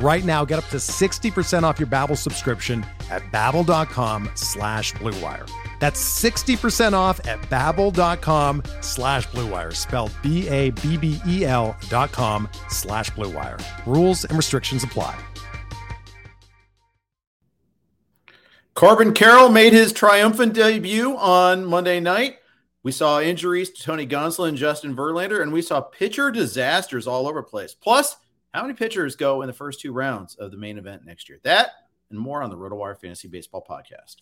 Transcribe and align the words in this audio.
Right 0.00 0.24
now, 0.24 0.44
get 0.44 0.58
up 0.58 0.66
to 0.66 0.76
60% 0.76 1.64
off 1.64 1.80
your 1.80 1.88
Babbel 1.88 2.16
subscription 2.16 2.86
at 3.10 3.22
babbel.com 3.32 4.30
slash 4.34 4.92
bluewire. 4.94 5.50
That's 5.80 6.00
60% 6.22 6.92
off 6.92 7.24
at 7.26 7.40
babbel.com 7.42 8.62
slash 8.80 9.26
bluewire, 9.28 9.74
spelled 9.74 10.12
B-A-B-B-E-L 10.22 11.76
dot 11.88 12.12
com 12.12 12.48
slash 12.68 13.10
bluewire. 13.10 13.60
Rules 13.86 14.24
and 14.24 14.36
restrictions 14.36 14.84
apply. 14.84 15.18
Corbin 18.74 19.12
Carroll 19.12 19.48
made 19.48 19.72
his 19.72 19.92
triumphant 19.92 20.54
debut 20.54 21.16
on 21.16 21.64
Monday 21.64 21.98
night. 21.98 22.36
We 22.84 22.92
saw 22.92 23.20
injuries 23.20 23.70
to 23.70 23.82
Tony 23.82 24.06
Gonsolin 24.06 24.50
and 24.50 24.56
Justin 24.56 24.94
Verlander, 24.94 25.42
and 25.42 25.52
we 25.52 25.62
saw 25.62 25.80
pitcher 25.80 26.30
disasters 26.30 27.08
all 27.08 27.26
over 27.26 27.40
the 27.40 27.46
place. 27.46 27.74
Plus, 27.74 28.16
how 28.54 28.62
many 28.62 28.74
pitchers 28.74 29.14
go 29.14 29.42
in 29.42 29.46
the 29.46 29.52
first 29.52 29.80
two 29.80 29.92
rounds 29.92 30.34
of 30.36 30.50
the 30.50 30.56
main 30.56 30.78
event 30.78 31.04
next 31.04 31.28
year? 31.28 31.38
That 31.42 31.70
and 32.10 32.18
more 32.18 32.42
on 32.42 32.48
the 32.48 32.56
RotoWire 32.56 32.98
Fantasy 32.98 33.28
Baseball 33.28 33.64
Podcast. 33.68 34.16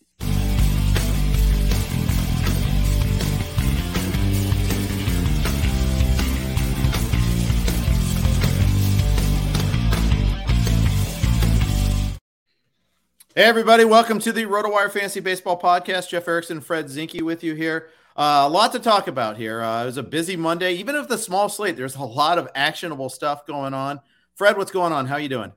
Hey, 13.36 13.44
everybody, 13.44 13.84
welcome 13.84 14.18
to 14.20 14.32
the 14.32 14.44
RotoWire 14.46 14.90
Fantasy 14.90 15.20
Baseball 15.20 15.60
Podcast. 15.60 16.08
Jeff 16.08 16.26
Erickson, 16.26 16.60
Fred 16.60 16.86
Zinkie 16.86 17.22
with 17.22 17.44
you 17.44 17.54
here. 17.54 17.90
Uh, 18.16 18.44
a 18.46 18.48
lot 18.48 18.72
to 18.72 18.80
talk 18.80 19.06
about 19.06 19.36
here. 19.36 19.60
Uh, 19.62 19.82
it 19.82 19.86
was 19.86 19.98
a 19.98 20.02
busy 20.02 20.36
Monday. 20.36 20.72
Even 20.72 20.96
if 20.96 21.06
the 21.06 21.18
small 21.18 21.48
slate, 21.48 21.76
there's 21.76 21.94
a 21.94 22.02
lot 22.02 22.38
of 22.38 22.48
actionable 22.54 23.10
stuff 23.10 23.46
going 23.46 23.74
on. 23.74 24.00
Fred, 24.36 24.56
what's 24.56 24.70
going 24.70 24.92
on? 24.92 25.06
How 25.06 25.14
are 25.14 25.20
you 25.20 25.28
doing? 25.28 25.52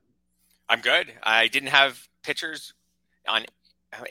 I'm 0.70 0.80
good. 0.82 1.14
I 1.24 1.48
didn't 1.48 1.70
have 1.70 2.08
pitchers 2.24 2.74
on 3.28 3.46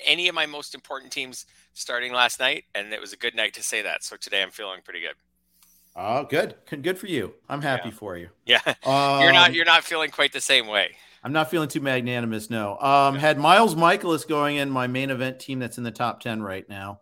any 0.05 0.28
of 0.28 0.34
my 0.34 0.47
most 0.47 0.75
important 0.75 1.12
teams 1.12 1.47
starting 1.72 2.12
last 2.12 2.38
night, 2.41 2.64
and 2.75 2.92
it 2.92 3.00
was 3.00 3.12
a 3.12 3.16
good 3.16 3.34
night 3.34 3.55
to 3.55 3.62
say 3.62 3.83
that. 3.83 4.05
So 4.05 4.16
today 4.16 4.42
I'm 4.42 4.50
feeling 4.50 4.80
pretty 4.84 5.00
good. 5.00 5.14
Oh, 5.97 6.25
good. 6.25 6.55
Good 6.83 6.98
for 6.98 7.06
you. 7.06 7.34
I'm 7.48 7.62
happy 7.62 7.88
Yeah. 7.88 7.94
for 7.94 8.16
you. 8.16 8.28
Yeah, 8.44 8.60
Um, 8.84 9.20
you're 9.22 9.33
not 9.33 9.55
you're 9.55 9.64
not 9.64 9.84
feeling 9.84 10.10
quite 10.10 10.33
the 10.33 10.41
same 10.41 10.66
way. 10.66 10.94
I'm 11.25 11.32
not 11.32 11.50
feeling 11.50 11.69
too 11.69 11.80
magnanimous. 11.80 12.50
No. 12.50 12.78
Um, 12.78 13.16
had 13.16 13.38
Miles 13.38 13.75
Mikolas 13.75 14.26
going 14.28 14.56
in 14.56 14.70
my 14.70 14.87
main 14.87 15.10
event 15.10 15.41
team 15.41 15.59
that's 15.59 15.76
in 15.78 15.82
the 15.84 15.91
top 15.91 16.20
10 16.20 16.43
right 16.43 16.69
now. 16.69 17.00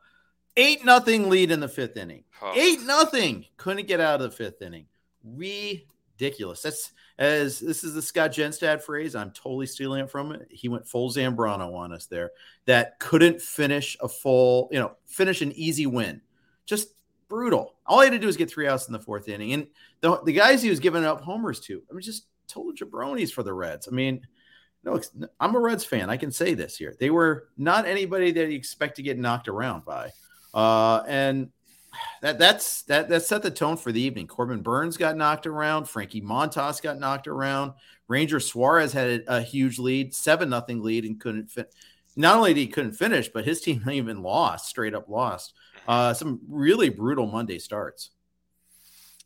Eight 0.56 0.84
nothing 0.86 1.28
lead 1.28 1.50
in 1.50 1.60
the 1.60 1.68
fifth 1.68 1.98
inning. 1.98 2.24
Oh. 2.40 2.54
Eight 2.56 2.80
nothing. 2.82 3.44
Couldn't 3.58 3.86
get 3.86 4.00
out 4.00 4.22
of 4.22 4.30
the 4.30 4.36
fifth 4.36 4.62
inning. 4.62 4.86
Ridiculous. 5.22 6.62
That's 6.62 6.92
as 7.18 7.60
this 7.60 7.82
is 7.82 7.94
the 7.94 8.02
Scott 8.02 8.32
Jenstad 8.32 8.82
phrase. 8.82 9.14
I'm 9.14 9.30
totally 9.30 9.66
stealing 9.66 10.04
it 10.04 10.10
from 10.10 10.32
it. 10.32 10.46
He 10.50 10.68
went 10.68 10.86
full 10.86 11.10
Zambrano 11.10 11.74
on 11.74 11.92
us 11.92 12.06
there. 12.06 12.32
That 12.66 12.98
couldn't 12.98 13.40
finish 13.40 13.96
a 14.00 14.08
full, 14.08 14.68
you 14.70 14.78
know, 14.78 14.96
finish 15.06 15.40
an 15.40 15.52
easy 15.52 15.86
win. 15.86 16.20
Just 16.66 16.88
brutal. 17.28 17.74
All 17.86 18.00
he 18.00 18.06
had 18.06 18.12
to 18.12 18.18
do 18.18 18.26
was 18.26 18.36
get 18.36 18.50
three 18.50 18.68
outs 18.68 18.86
in 18.86 18.92
the 18.92 18.98
fourth 18.98 19.28
inning. 19.28 19.52
And 19.52 19.66
the, 20.00 20.20
the 20.22 20.32
guys 20.32 20.62
he 20.62 20.70
was 20.70 20.80
giving 20.80 21.04
up 21.04 21.22
homers 21.22 21.60
to, 21.60 21.82
I 21.90 21.94
mean, 21.94 22.02
just 22.02 22.26
total 22.48 22.72
jabronis 22.72 23.32
for 23.32 23.42
the 23.42 23.52
Reds. 23.52 23.88
I 23.88 23.94
mean, 23.94 24.20
no, 24.84 25.00
I'm 25.40 25.54
a 25.54 25.60
Reds 25.60 25.84
fan. 25.84 26.10
I 26.10 26.16
can 26.16 26.30
say 26.30 26.54
this 26.54 26.76
here. 26.76 26.94
They 26.98 27.10
were 27.10 27.48
not 27.56 27.86
anybody 27.86 28.30
that 28.32 28.50
you 28.50 28.56
expect 28.56 28.96
to 28.96 29.02
get 29.02 29.18
knocked 29.18 29.48
around 29.48 29.84
by. 29.84 30.12
Uh, 30.54 31.02
and 31.08 31.50
that 32.22 32.38
that's 32.38 32.82
that 32.82 33.08
that 33.08 33.22
set 33.22 33.42
the 33.42 33.50
tone 33.50 33.76
for 33.76 33.92
the 33.92 34.00
evening. 34.00 34.26
Corbin 34.26 34.62
Burns 34.62 34.96
got 34.96 35.16
knocked 35.16 35.46
around. 35.46 35.88
Frankie 35.88 36.20
Montas 36.22 36.82
got 36.82 36.98
knocked 36.98 37.28
around. 37.28 37.72
Ranger 38.08 38.40
Suarez 38.40 38.92
had 38.92 39.08
a, 39.26 39.36
a 39.38 39.40
huge 39.42 39.78
lead, 39.78 40.14
seven 40.14 40.48
nothing 40.48 40.82
lead, 40.82 41.04
and 41.04 41.20
couldn't 41.20 41.50
fit. 41.50 41.74
Not 42.16 42.36
only 42.36 42.54
did 42.54 42.60
he 42.60 42.66
couldn't 42.68 42.92
finish, 42.92 43.28
but 43.28 43.44
his 43.44 43.60
team 43.62 43.88
even 43.90 44.22
lost, 44.22 44.68
straight 44.68 44.94
up 44.94 45.08
lost. 45.08 45.54
Uh, 45.86 46.14
some 46.14 46.40
really 46.48 46.88
brutal 46.88 47.26
Monday 47.26 47.58
starts. 47.58 48.10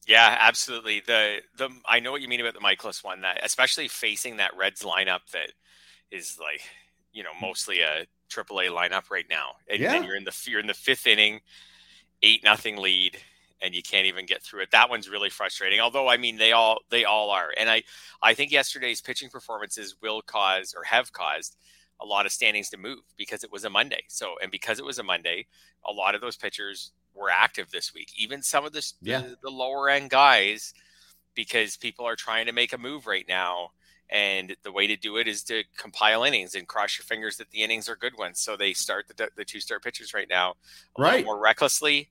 Yeah, 0.06 0.36
absolutely. 0.40 1.00
The 1.00 1.38
the 1.56 1.70
I 1.86 2.00
know 2.00 2.10
what 2.10 2.20
you 2.22 2.28
mean 2.28 2.40
about 2.40 2.54
the 2.54 2.60
Mikolas 2.60 3.04
one. 3.04 3.20
That 3.20 3.44
especially 3.44 3.88
facing 3.88 4.38
that 4.38 4.56
Reds 4.56 4.82
lineup 4.82 5.20
that 5.32 5.52
is 6.10 6.38
like 6.40 6.62
you 7.12 7.22
know 7.22 7.30
mostly 7.40 7.80
a 7.80 8.06
AAA 8.30 8.70
lineup 8.70 9.10
right 9.10 9.26
now, 9.28 9.52
and 9.68 9.80
Yeah. 9.80 9.92
then 9.92 10.04
you're 10.04 10.16
in 10.16 10.24
the 10.24 10.36
you're 10.46 10.60
in 10.60 10.66
the 10.66 10.74
fifth 10.74 11.06
inning, 11.06 11.40
eight 12.22 12.42
nothing 12.44 12.76
lead, 12.76 13.18
and 13.62 13.74
you 13.74 13.82
can't 13.82 14.06
even 14.06 14.26
get 14.26 14.42
through 14.42 14.62
it. 14.62 14.70
That 14.72 14.90
one's 14.90 15.08
really 15.08 15.30
frustrating. 15.30 15.80
Although 15.80 16.08
I 16.08 16.16
mean 16.16 16.36
they 16.36 16.52
all 16.52 16.78
they 16.90 17.04
all 17.04 17.30
are, 17.30 17.50
and 17.58 17.70
I 17.70 17.82
I 18.22 18.34
think 18.34 18.50
yesterday's 18.52 19.00
pitching 19.00 19.30
performances 19.30 19.96
will 20.02 20.22
cause 20.22 20.74
or 20.76 20.84
have 20.84 21.12
caused 21.12 21.56
a 22.00 22.06
lot 22.06 22.24
of 22.26 22.32
standings 22.32 22.70
to 22.70 22.78
move 22.78 23.00
because 23.18 23.44
it 23.44 23.52
was 23.52 23.64
a 23.64 23.70
Monday. 23.70 24.02
So 24.08 24.34
and 24.42 24.50
because 24.50 24.78
it 24.78 24.84
was 24.84 24.98
a 24.98 25.02
Monday, 25.02 25.46
a 25.86 25.92
lot 25.92 26.14
of 26.14 26.20
those 26.20 26.36
pitchers 26.36 26.92
were 27.14 27.30
active 27.30 27.70
this 27.70 27.92
week. 27.92 28.10
Even 28.16 28.42
some 28.42 28.64
of 28.64 28.72
the 28.72 28.90
Yeah. 29.02 29.20
the, 29.20 29.36
the 29.42 29.50
lower 29.50 29.88
end 29.90 30.10
guys, 30.10 30.72
because 31.34 31.76
people 31.76 32.06
are 32.06 32.16
trying 32.16 32.46
to 32.46 32.52
make 32.52 32.72
a 32.72 32.78
move 32.78 33.06
right 33.06 33.26
now. 33.28 33.72
And 34.12 34.56
the 34.64 34.72
way 34.72 34.86
to 34.88 34.96
do 34.96 35.16
it 35.18 35.28
is 35.28 35.44
to 35.44 35.62
compile 35.76 36.24
innings 36.24 36.54
and 36.56 36.66
cross 36.66 36.98
your 36.98 37.04
fingers 37.04 37.36
that 37.36 37.50
the 37.50 37.62
innings 37.62 37.88
are 37.88 37.94
good 37.96 38.18
ones. 38.18 38.40
So 38.40 38.56
they 38.56 38.72
start 38.72 39.06
the, 39.08 39.28
the 39.36 39.44
two 39.44 39.60
start 39.60 39.84
pitchers 39.84 40.12
right 40.12 40.28
now 40.28 40.54
a 40.98 41.00
Right. 41.00 41.24
more 41.24 41.38
recklessly. 41.38 42.08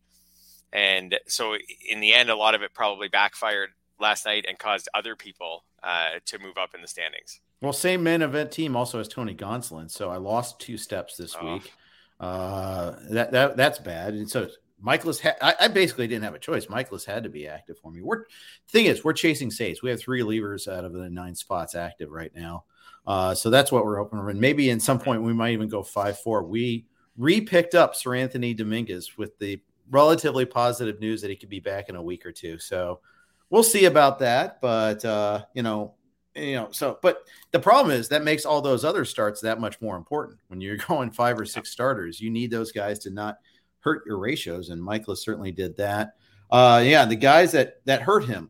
And 0.72 1.20
so 1.28 1.56
in 1.90 2.00
the 2.00 2.14
end, 2.14 2.30
a 2.30 2.36
lot 2.36 2.56
of 2.56 2.62
it 2.62 2.74
probably 2.74 3.08
backfired 3.10 3.72
last 4.00 4.26
night 4.26 4.46
and 4.48 4.58
caused 4.58 4.88
other 4.94 5.16
people 5.16 5.66
uh, 5.84 6.20
to 6.26 6.40
move 6.40 6.58
up 6.58 6.74
in 6.74 6.82
the 6.82 6.88
standings. 6.88 7.42
Well, 7.62 7.74
same 7.74 8.04
main 8.04 8.22
event 8.22 8.52
team 8.52 8.76
also 8.78 9.00
has 9.00 9.10
Tony 9.10 9.36
Gonsolin, 9.36 9.92
so 9.92 10.10
I 10.10 10.16
lost 10.18 10.60
two 10.62 10.78
steps 10.78 11.18
this 11.18 11.36
Oh. 11.40 11.54
week. 11.56 11.74
Uh, 12.20 12.96
that 13.10 13.32
that 13.32 13.58
that's 13.58 13.80
bad. 13.80 14.14
And 14.14 14.30
so 14.30 14.50
Mikolas, 14.84 15.22
ha- 15.22 15.36
I, 15.42 15.66
I 15.66 15.68
basically 15.68 16.08
didn't 16.08 16.24
have 16.24 16.36
a 16.36 16.40
choice. 16.40 16.68
Mikolas 16.68 17.06
had 17.06 17.24
to 17.24 17.30
be 17.30 17.48
active 17.48 17.78
for 17.80 17.92
me. 17.92 18.02
We're 18.02 18.26
thing 18.70 18.86
is, 18.86 19.04
we're 19.04 19.14
chasing 19.14 19.52
saves. 19.52 19.82
We 19.82 19.90
have 19.90 20.00
three 20.00 20.24
levers 20.24 20.68
out 20.68 20.86
of 20.86 20.94
the 20.94 21.10
nine 21.10 21.36
spots 21.36 21.76
active 21.76 22.12
right 22.12 22.32
now. 22.36 22.66
Uh, 23.06 23.34
so 23.34 23.50
that's 23.50 23.72
what 23.72 23.86
we're 23.86 23.98
hoping 23.98 24.20
for. 24.20 24.30
And 24.30 24.40
maybe 24.40 24.70
in 24.70 24.80
some 24.80 25.00
point 25.00 25.24
we 25.24 25.34
might 25.34 25.54
even 25.54 25.70
go 25.70 25.84
five 25.84 26.20
four. 26.20 26.44
We 26.44 26.86
re-picked 27.18 27.76
up 27.76 27.96
Seranthony 27.96 28.56
Dominguez 28.56 29.18
with 29.18 29.38
the 29.40 29.62
relatively 29.92 30.46
positive 30.46 31.00
news 31.00 31.22
that 31.22 31.30
he 31.30 31.36
could 31.36 31.50
be 31.50 31.60
back 31.60 31.90
in 31.90 31.96
a 31.96 32.02
week 32.02 32.26
or 32.26 32.32
two. 32.32 32.60
So 32.60 33.00
we'll 33.50 33.64
see 33.64 33.86
about 33.86 34.20
that. 34.20 34.62
But 34.62 35.04
uh, 35.04 35.46
you 35.54 35.64
know, 35.64 35.96
you 36.36 36.56
know, 36.56 36.70
so 36.72 37.00
but 37.02 37.24
the 37.52 37.60
problem 37.60 37.96
is 37.96 38.10
that 38.10 38.24
makes 38.24 38.46
all 38.46 38.62
those 38.62 38.86
other 38.86 39.06
starts 39.06 39.42
that 39.42 39.60
much 39.60 39.82
more 39.82 39.98
important. 39.98 40.40
When 40.48 40.62
you're 40.62 40.78
going 40.88 41.12
five 41.12 41.40
or 41.40 41.46
six 41.46 41.70
starters, 41.70 42.22
you 42.22 42.30
need 42.30 42.52
those 42.52 42.72
guys 42.72 43.00
to 43.00 43.10
not 43.10 43.38
hurt 43.82 44.06
your 44.06 44.18
ratios, 44.18 44.70
and 44.70 44.82
Mikolas 44.82 45.18
certainly 45.18 45.52
did 45.52 45.76
that. 45.78 46.16
Uh, 46.52 46.82
yeah, 46.86 47.06
the 47.06 47.16
guys 47.16 47.52
that 47.52 47.86
that 47.86 48.02
hurt 48.02 48.26
him, 48.26 48.50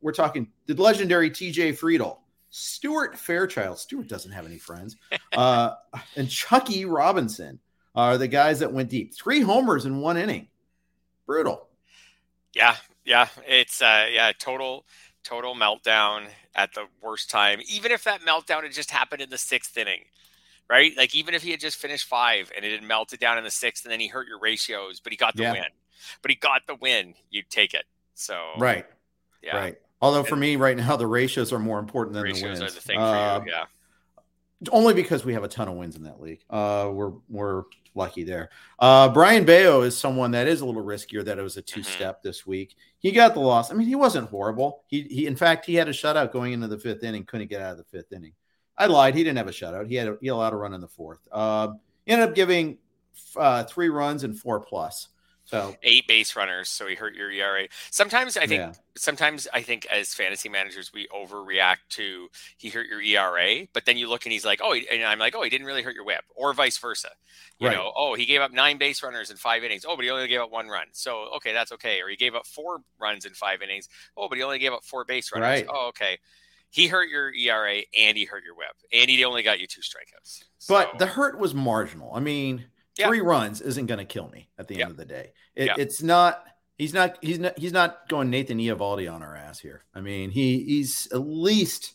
we're 0.00 0.12
talking 0.12 0.48
the 0.66 0.74
legendary 0.74 1.30
T.J. 1.30 1.72
Friedl, 1.72 2.18
Stuart 2.50 3.18
Fairchild. 3.18 3.78
Stuart 3.78 4.08
doesn't 4.08 4.30
have 4.30 4.46
any 4.46 4.58
friends, 4.58 4.96
uh, 5.36 5.72
and 6.16 6.28
Chuckie 6.28 6.84
Robinson 6.84 7.58
are 7.94 8.18
the 8.18 8.28
guys 8.28 8.60
that 8.60 8.72
went 8.72 8.88
deep. 8.88 9.14
Three 9.14 9.40
homers 9.40 9.86
in 9.86 10.00
one 10.00 10.16
inning, 10.16 10.48
brutal. 11.26 11.68
Yeah, 12.54 12.76
yeah, 13.04 13.28
it's 13.46 13.82
uh, 13.82 14.06
yeah, 14.10 14.32
total 14.38 14.84
total 15.24 15.54
meltdown 15.54 16.26
at 16.54 16.72
the 16.74 16.86
worst 17.02 17.30
time. 17.30 17.60
Even 17.68 17.92
if 17.92 18.04
that 18.04 18.20
meltdown 18.22 18.62
had 18.62 18.72
just 18.72 18.90
happened 18.90 19.22
in 19.22 19.30
the 19.30 19.38
sixth 19.38 19.76
inning, 19.76 20.04
right? 20.70 20.92
Like 20.96 21.14
even 21.14 21.34
if 21.34 21.42
he 21.42 21.50
had 21.50 21.60
just 21.60 21.76
finished 21.76 22.06
five 22.06 22.50
and 22.56 22.64
it 22.64 22.72
had 22.72 22.82
melted 22.82 23.18
down 23.20 23.36
in 23.36 23.44
the 23.44 23.50
sixth, 23.50 23.84
and 23.84 23.92
then 23.92 24.00
he 24.00 24.06
hurt 24.06 24.28
your 24.28 24.38
ratios, 24.38 25.00
but 25.00 25.12
he 25.12 25.16
got 25.16 25.36
the 25.36 25.42
Yeah. 25.42 25.52
win. 25.52 25.64
But 26.22 26.30
he 26.30 26.36
got 26.36 26.62
the 26.66 26.76
win. 26.76 27.14
You'd 27.30 27.50
take 27.50 27.74
it. 27.74 27.84
So 28.14 28.38
right, 28.58 28.86
yeah. 29.42 29.56
right. 29.56 29.76
Although 30.00 30.22
for 30.22 30.36
me 30.36 30.56
right 30.56 30.76
now 30.76 30.96
the 30.96 31.06
ratios 31.06 31.52
are 31.52 31.58
more 31.58 31.78
important 31.78 32.14
than 32.14 32.22
the 32.22 32.32
Ratios 32.32 32.60
wins. 32.60 32.72
are 32.72 32.74
the 32.74 32.80
thing 32.80 32.98
Uh, 32.98 33.40
for 33.40 33.46
you. 33.46 33.52
Yeah. 33.52 33.64
only 34.70 34.94
because 34.94 35.24
we 35.24 35.32
have 35.34 35.44
a 35.44 35.48
ton 35.48 35.68
of 35.68 35.74
wins 35.74 35.96
in 35.96 36.04
that 36.04 36.20
league. 36.20 36.42
Uh, 36.48 36.90
we're 36.92 37.12
we're 37.28 37.64
lucky 37.94 38.22
there. 38.24 38.50
Uh, 38.78 39.08
Brayan 39.08 39.44
Bello 39.44 39.82
is 39.82 39.96
someone 39.98 40.30
that 40.30 40.46
is 40.46 40.60
a 40.60 40.66
little 40.66 40.84
riskier. 40.84 41.24
That 41.24 41.38
it 41.38 41.42
was 41.42 41.56
a 41.56 41.62
two 41.62 41.82
step 41.82 42.22
this 42.22 42.46
week. 42.46 42.76
He 42.98 43.10
got 43.12 43.34
the 43.34 43.40
loss. 43.40 43.70
I 43.70 43.74
mean, 43.74 43.88
he 43.88 43.94
wasn't 43.94 44.28
horrible. 44.30 44.84
He 44.86 45.02
he 45.02 45.26
in 45.26 45.36
fact 45.36 45.66
he 45.66 45.74
had 45.74 45.88
a 45.88 45.92
shutout 45.92 46.32
going 46.32 46.52
into 46.52 46.68
the 46.68 46.78
fifth 46.78 47.02
inning. 47.02 47.24
Couldn't 47.24 47.48
get 47.48 47.60
out 47.60 47.72
of 47.72 47.78
the 47.78 47.84
fifth 47.84 48.12
inning. 48.12 48.32
I 48.80 48.86
lied. 48.86 49.14
He 49.14 49.22
didn't 49.22 49.38
have 49.38 49.48
a 49.48 49.52
shutout. 49.52 49.88
He 49.88 49.94
had 49.94 50.08
a, 50.08 50.16
he 50.20 50.28
allowed 50.28 50.52
a 50.52 50.56
run 50.56 50.72
in 50.74 50.80
the 50.80 50.88
fourth. 50.88 51.20
Uh, 51.30 51.74
ended 52.06 52.28
up 52.28 52.34
giving 52.34 52.78
uh, 53.36 53.64
three 53.64 53.88
runs 53.90 54.24
and 54.24 54.38
four 54.38 54.60
plus. 54.60 55.08
So 55.44 55.74
Eight 55.82 56.06
base 56.06 56.36
runners, 56.36 56.68
so 56.68 56.86
he 56.86 56.94
hurt 56.94 57.16
your 57.16 57.28
ERA. 57.28 57.66
Sometimes 57.90 58.36
I 58.36 58.46
think 58.46 58.60
yeah, 58.60 58.72
sometimes 58.96 59.48
I 59.52 59.62
think 59.62 59.84
as 59.86 60.14
fantasy 60.14 60.48
managers 60.48 60.92
we 60.94 61.08
overreact 61.08 61.78
to 61.90 62.28
he 62.56 62.68
hurt 62.68 62.86
your 62.86 63.00
ERA, 63.00 63.66
but 63.72 63.84
then 63.84 63.96
you 63.96 64.08
look 64.08 64.24
and 64.26 64.32
he's 64.32 64.44
like, 64.44 64.60
oh, 64.62 64.74
he, 64.74 64.88
and 64.88 65.02
I'm 65.02 65.18
like, 65.18 65.34
oh, 65.34 65.42
he 65.42 65.50
didn't 65.50 65.66
really 65.66 65.82
hurt 65.82 65.96
your 65.96 66.04
WHIP, 66.04 66.22
or 66.36 66.52
vice 66.54 66.78
versa. 66.78 67.08
You 67.58 67.66
Right. 67.66 67.76
know, 67.76 67.92
oh, 67.96 68.14
he 68.14 68.26
gave 68.26 68.40
up 68.40 68.52
nine 68.52 68.78
base 68.78 69.02
runners 69.02 69.28
in 69.30 69.36
five 69.36 69.64
innings. 69.64 69.84
Oh, 69.86 69.96
but 69.96 70.04
he 70.04 70.10
only 70.10 70.28
gave 70.28 70.40
up 70.40 70.52
one 70.52 70.68
run. 70.68 70.86
So 70.92 71.30
okay, 71.36 71.52
that's 71.52 71.72
okay. 71.72 72.00
Or 72.00 72.08
he 72.08 72.14
gave 72.16 72.36
up 72.36 72.46
four 72.46 72.82
runs 73.00 73.24
in 73.24 73.34
five 73.34 73.60
innings. 73.60 73.88
Oh, 74.16 74.28
but 74.28 74.38
he 74.38 74.44
only 74.44 74.60
gave 74.60 74.72
up 74.72 74.84
four 74.84 75.04
base 75.04 75.32
runners. 75.32 75.62
Right. 75.62 75.66
Oh, 75.68 75.88
okay. 75.88 76.20
He 76.70 76.86
hurt 76.86 77.08
your 77.08 77.32
ERA 77.34 77.82
and 77.98 78.16
he 78.16 78.24
hurt 78.24 78.44
your 78.44 78.54
WHIP, 78.54 78.76
and 78.92 79.10
he 79.10 79.24
only 79.24 79.42
got 79.42 79.58
you 79.60 79.66
two 79.66 79.80
strikeouts. 79.80 80.44
but 80.68 80.98
the 80.98 81.06
hurt 81.06 81.38
was 81.38 81.54
marginal. 81.54 82.12
I 82.14 82.20
mean, 82.20 82.66
Yeah. 82.96 83.08
three 83.08 83.20
runs 83.20 83.60
isn't 83.60 83.86
going 83.86 83.98
to 83.98 84.04
kill 84.04 84.28
me 84.28 84.48
at 84.58 84.68
the 84.68 84.76
Yeah. 84.76 84.82
end 84.84 84.90
of 84.92 84.96
the 84.96 85.04
day. 85.04 85.32
It, 85.54 85.66
Yeah. 85.66 85.74
It's 85.78 86.02
not. 86.02 86.44
He's 86.78 86.94
not. 86.94 87.18
He's 87.22 87.38
not. 87.38 87.58
He's 87.58 87.72
not 87.72 88.08
going 88.08 88.30
Nathan 88.30 88.58
Eovaldi 88.58 89.12
on 89.12 89.22
our 89.22 89.36
ass 89.36 89.58
here. 89.58 89.84
I 89.94 90.00
mean, 90.00 90.30
he 90.30 90.62
he's 90.64 91.08
at 91.12 91.18
least, 91.26 91.92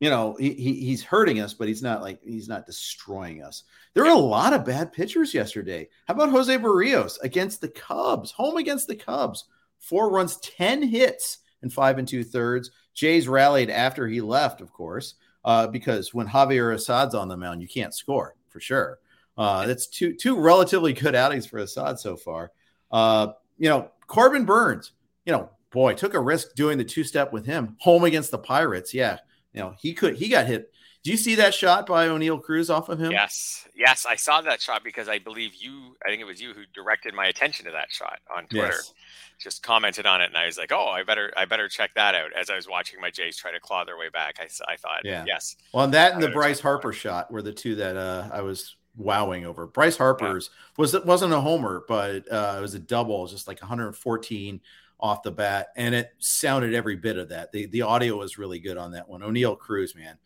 you 0.00 0.08
know, 0.10 0.36
he, 0.38 0.52
he 0.54 0.74
he's 0.84 1.02
hurting 1.02 1.40
us, 1.40 1.54
but 1.54 1.66
he's 1.68 1.82
not 1.82 2.00
like 2.02 2.22
he's 2.22 2.48
not 2.48 2.66
destroying 2.66 3.42
us. 3.42 3.64
There 3.94 4.04
were 4.04 4.10
a 4.10 4.14
lot 4.14 4.52
of 4.52 4.64
bad 4.64 4.92
pitchers 4.92 5.34
yesterday. 5.34 5.88
How 6.06 6.14
about 6.14 6.30
Jose 6.30 6.56
Berrios 6.58 7.18
against 7.22 7.60
the 7.60 7.68
Cubs, 7.68 8.30
home 8.32 8.56
against 8.56 8.86
the 8.86 8.96
Cubs? 8.96 9.44
Four 9.80 10.10
runs, 10.10 10.36
ten 10.38 10.82
hits, 10.82 11.38
and 11.64 11.72
five 11.72 11.98
and 11.98 12.06
two 12.06 12.22
thirds. 12.22 12.70
Jays 12.94 13.26
rallied 13.26 13.70
after 13.70 14.06
he 14.06 14.20
left, 14.20 14.60
of 14.60 14.72
course, 14.72 15.14
uh, 15.44 15.66
because 15.66 16.14
when 16.14 16.28
Javier 16.28 16.72
Assad's 16.72 17.14
on 17.14 17.26
the 17.26 17.36
mound, 17.36 17.60
you 17.60 17.66
can't 17.66 17.92
score 17.92 18.36
for 18.48 18.60
sure. 18.60 19.00
Uh, 19.36 19.66
that's 19.66 19.88
two 19.88 20.14
two 20.14 20.38
relatively 20.38 20.92
good 20.92 21.16
outings 21.16 21.46
for 21.46 21.58
Assad 21.58 21.98
so 21.98 22.16
far. 22.16 22.52
Uh, 22.92 23.32
you 23.58 23.68
know, 23.68 23.90
Corbin 24.06 24.44
Burns, 24.44 24.92
you 25.26 25.32
know, 25.32 25.50
boy, 25.72 25.94
took 25.94 26.14
a 26.14 26.20
risk 26.20 26.54
doing 26.54 26.78
the 26.78 26.84
two 26.84 27.02
step 27.02 27.32
with 27.32 27.44
him 27.44 27.76
home 27.80 28.04
against 28.04 28.30
the 28.30 28.38
Pirates. 28.38 28.94
Yeah, 28.94 29.18
you 29.52 29.60
know, 29.60 29.74
he 29.78 29.92
could 29.92 30.14
he 30.14 30.28
got 30.28 30.46
hit. 30.46 30.70
Do 31.04 31.10
you 31.10 31.18
see 31.18 31.34
that 31.34 31.52
shot 31.52 31.86
by 31.86 32.08
Oneil 32.08 32.42
Cruz 32.42 32.70
off 32.70 32.88
of 32.88 32.98
him? 32.98 33.12
Yes, 33.12 33.68
yes, 33.76 34.06
I 34.08 34.16
saw 34.16 34.40
that 34.40 34.62
shot 34.62 34.82
because 34.82 35.06
I 35.06 35.18
believe 35.18 35.52
you. 35.54 35.94
I 36.04 36.08
think 36.08 36.22
it 36.22 36.24
was 36.24 36.40
you 36.40 36.54
who 36.54 36.62
directed 36.74 37.12
my 37.12 37.26
attention 37.26 37.66
to 37.66 37.72
that 37.72 37.92
shot 37.92 38.20
on 38.34 38.46
Twitter. 38.46 38.68
Yes. 38.68 38.94
Just 39.38 39.62
commented 39.62 40.06
on 40.06 40.22
it, 40.22 40.26
and 40.26 40.36
I 40.36 40.46
was 40.46 40.56
like, 40.56 40.72
"Oh, 40.72 40.86
I 40.88 41.02
better, 41.02 41.30
I 41.36 41.44
better 41.44 41.68
check 41.68 41.90
that 41.94 42.14
out." 42.14 42.32
As 42.32 42.48
I 42.48 42.56
was 42.56 42.66
watching 42.66 43.00
my 43.02 43.10
Jays 43.10 43.36
try 43.36 43.52
to 43.52 43.60
claw 43.60 43.84
their 43.84 43.98
way 43.98 44.08
back, 44.08 44.36
I, 44.40 44.44
I 44.66 44.76
thought, 44.76 45.04
Yeah. 45.04 45.24
yes, 45.26 45.56
Well, 45.74 45.84
and 45.84 45.92
that 45.92 46.14
and 46.14 46.22
the 46.22 46.30
Bryce 46.30 46.60
Harper 46.60 46.92
shot 46.94 47.30
were 47.30 47.42
the 47.42 47.52
two 47.52 47.74
that 47.74 47.98
uh, 47.98 48.30
I 48.32 48.40
was 48.40 48.76
wowing 48.96 49.44
over. 49.44 49.66
Bryce 49.66 49.98
Harper's 49.98 50.48
was 50.78 50.94
it 50.94 51.04
wasn't 51.04 51.34
a 51.34 51.40
homer, 51.40 51.84
but 51.86 52.30
uh, 52.32 52.54
it 52.56 52.62
was 52.62 52.72
a 52.72 52.78
double, 52.78 53.20
was 53.20 53.32
just 53.32 53.46
like 53.46 53.60
114 53.60 54.60
off 55.00 55.22
the 55.22 55.32
bat, 55.32 55.68
and 55.76 55.94
it 55.94 56.14
sounded 56.18 56.72
every 56.72 56.96
bit 56.96 57.18
of 57.18 57.28
that. 57.28 57.52
The 57.52 57.66
the 57.66 57.82
audio 57.82 58.16
was 58.16 58.38
really 58.38 58.58
good 58.58 58.78
on 58.78 58.92
that 58.92 59.06
one. 59.06 59.20
Oneil 59.20 59.58
Cruz, 59.58 59.94
man, 59.94 60.16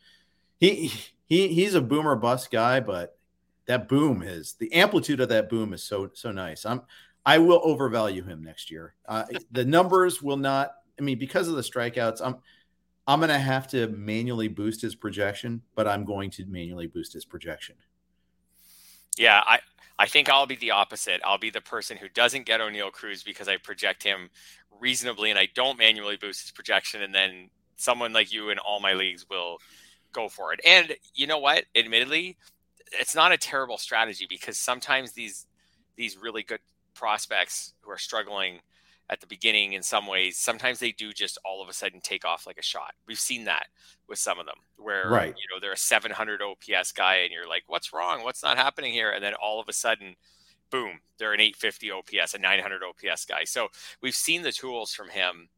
he 0.59 0.93
he 1.27 1.49
he's 1.49 1.75
a 1.75 1.81
boomer 1.81 2.17
bust 2.17 2.51
guy, 2.51 2.81
but 2.81 3.19
that 3.67 3.89
boom 3.89 4.23
is 4.23 4.55
the 4.55 4.73
amplitude 4.73 5.21
of 5.21 5.29
that 5.29 5.49
boom 5.49 5.73
is 5.73 5.83
so 5.83 6.11
so 6.15 6.33
nice. 6.33 6.65
I'm 6.67 6.83
I 7.25 7.39
will 7.39 7.61
overvalue 7.63 8.25
him 8.25 8.43
next 8.43 8.71
year. 8.71 8.95
Uh, 9.07 9.25
the 9.53 9.65
numbers 9.65 10.23
will 10.23 10.37
not. 10.37 10.73
I 10.99 11.03
mean, 11.03 11.19
because 11.19 11.49
of 11.49 11.55
the 11.55 11.63
strikeouts, 11.63 12.21
I'm 12.23 12.37
I'm 13.09 13.21
going 13.21 13.31
to 13.31 13.39
have 13.39 13.67
to 13.69 13.89
manually 13.89 14.49
boost 14.49 14.83
his 14.83 14.95
projection, 14.95 15.63
but 15.75 15.89
I'm 15.89 16.05
going 16.05 16.31
to 16.33 16.45
manually 16.45 16.89
boost 16.89 17.15
his 17.15 17.25
projection. 17.25 17.77
yeah. 19.17 19.43
I, 19.47 19.61
I 19.99 20.07
think 20.07 20.29
I'll 20.29 20.47
be 20.47 20.57
the 20.57 20.73
opposite. 20.73 21.23
I'll 21.25 21.39
be 21.39 21.49
the 21.51 21.63
person 21.63 21.97
who 21.97 22.09
doesn't 22.11 22.45
get 22.45 22.61
Oneil 22.61 22.93
Cruz 22.93 23.23
because 23.23 23.49
I 23.49 23.57
project 23.57 24.03
him 24.03 24.29
reasonably, 24.79 25.31
and 25.31 25.39
I 25.39 25.49
don't 25.55 25.79
manually 25.79 26.17
boost 26.17 26.43
his 26.43 26.53
projection, 26.53 27.03
and 27.03 27.15
then 27.15 27.49
someone 27.77 28.13
like 28.13 28.31
you 28.31 28.51
in 28.51 28.59
all 28.59 28.79
my 28.79 28.93
leagues 28.93 29.27
will 29.29 29.59
go 30.13 30.29
for 30.29 30.53
it. 30.53 30.61
And 30.65 30.97
you 31.15 31.27
know 31.27 31.39
what? 31.39 31.65
Admittedly, 31.75 32.37
it's 32.93 33.15
not 33.15 33.33
a 33.33 33.37
terrible 33.39 33.79
strategy 33.79 34.27
because 34.29 34.59
sometimes 34.59 35.13
these 35.13 35.47
these 35.97 36.17
really 36.17 36.43
good 36.43 36.61
prospects 36.95 37.75
who 37.81 37.91
are 37.91 37.99
struggling 37.99 38.61
at 39.11 39.21
the 39.21 39.27
beginning 39.27 39.73
in 39.73 39.83
some 39.83 40.07
ways 40.07 40.37
sometimes 40.37 40.79
they 40.81 40.93
do 40.93 41.13
just 41.13 41.39
all 41.45 41.63
of 41.63 41.69
a 41.69 41.73
sudden 41.73 42.01
take 42.01 42.25
off 42.25 42.47
like 42.47 42.59
a 42.59 42.63
shot 42.63 42.93
we've 43.07 43.19
seen 43.19 43.45
that 43.45 43.67
with 44.09 44.19
some 44.19 44.39
of 44.39 44.47
them 44.47 44.57
where 44.77 45.09
Right. 45.09 45.29
you 45.37 45.45
know 45.51 45.61
they're 45.61 45.73
a 45.73 45.77
700 45.77 46.41
ops 46.43 46.93
guy 46.93 47.17
and 47.17 47.33
you're 47.33 47.49
like 47.49 47.63
what's 47.69 47.93
wrong 47.93 48.23
what's 48.23 48.43
not 48.43 48.57
happening 48.59 48.93
here 48.93 49.11
and 49.11 49.23
then 49.25 49.35
all 49.35 49.61
of 49.61 49.69
a 49.69 49.73
sudden 49.73 50.15
boom 50.71 51.01
they're 51.19 51.33
an 51.33 51.41
850 51.41 51.91
ops 51.91 52.35
a 52.35 52.39
900 52.39 52.81
ops 52.83 53.25
guy 53.25 53.45
so 53.45 53.69
we've 54.03 54.15
seen 54.15 54.43
the 54.43 54.53
tools 54.53 54.93
from 54.93 55.09
him 55.09 55.49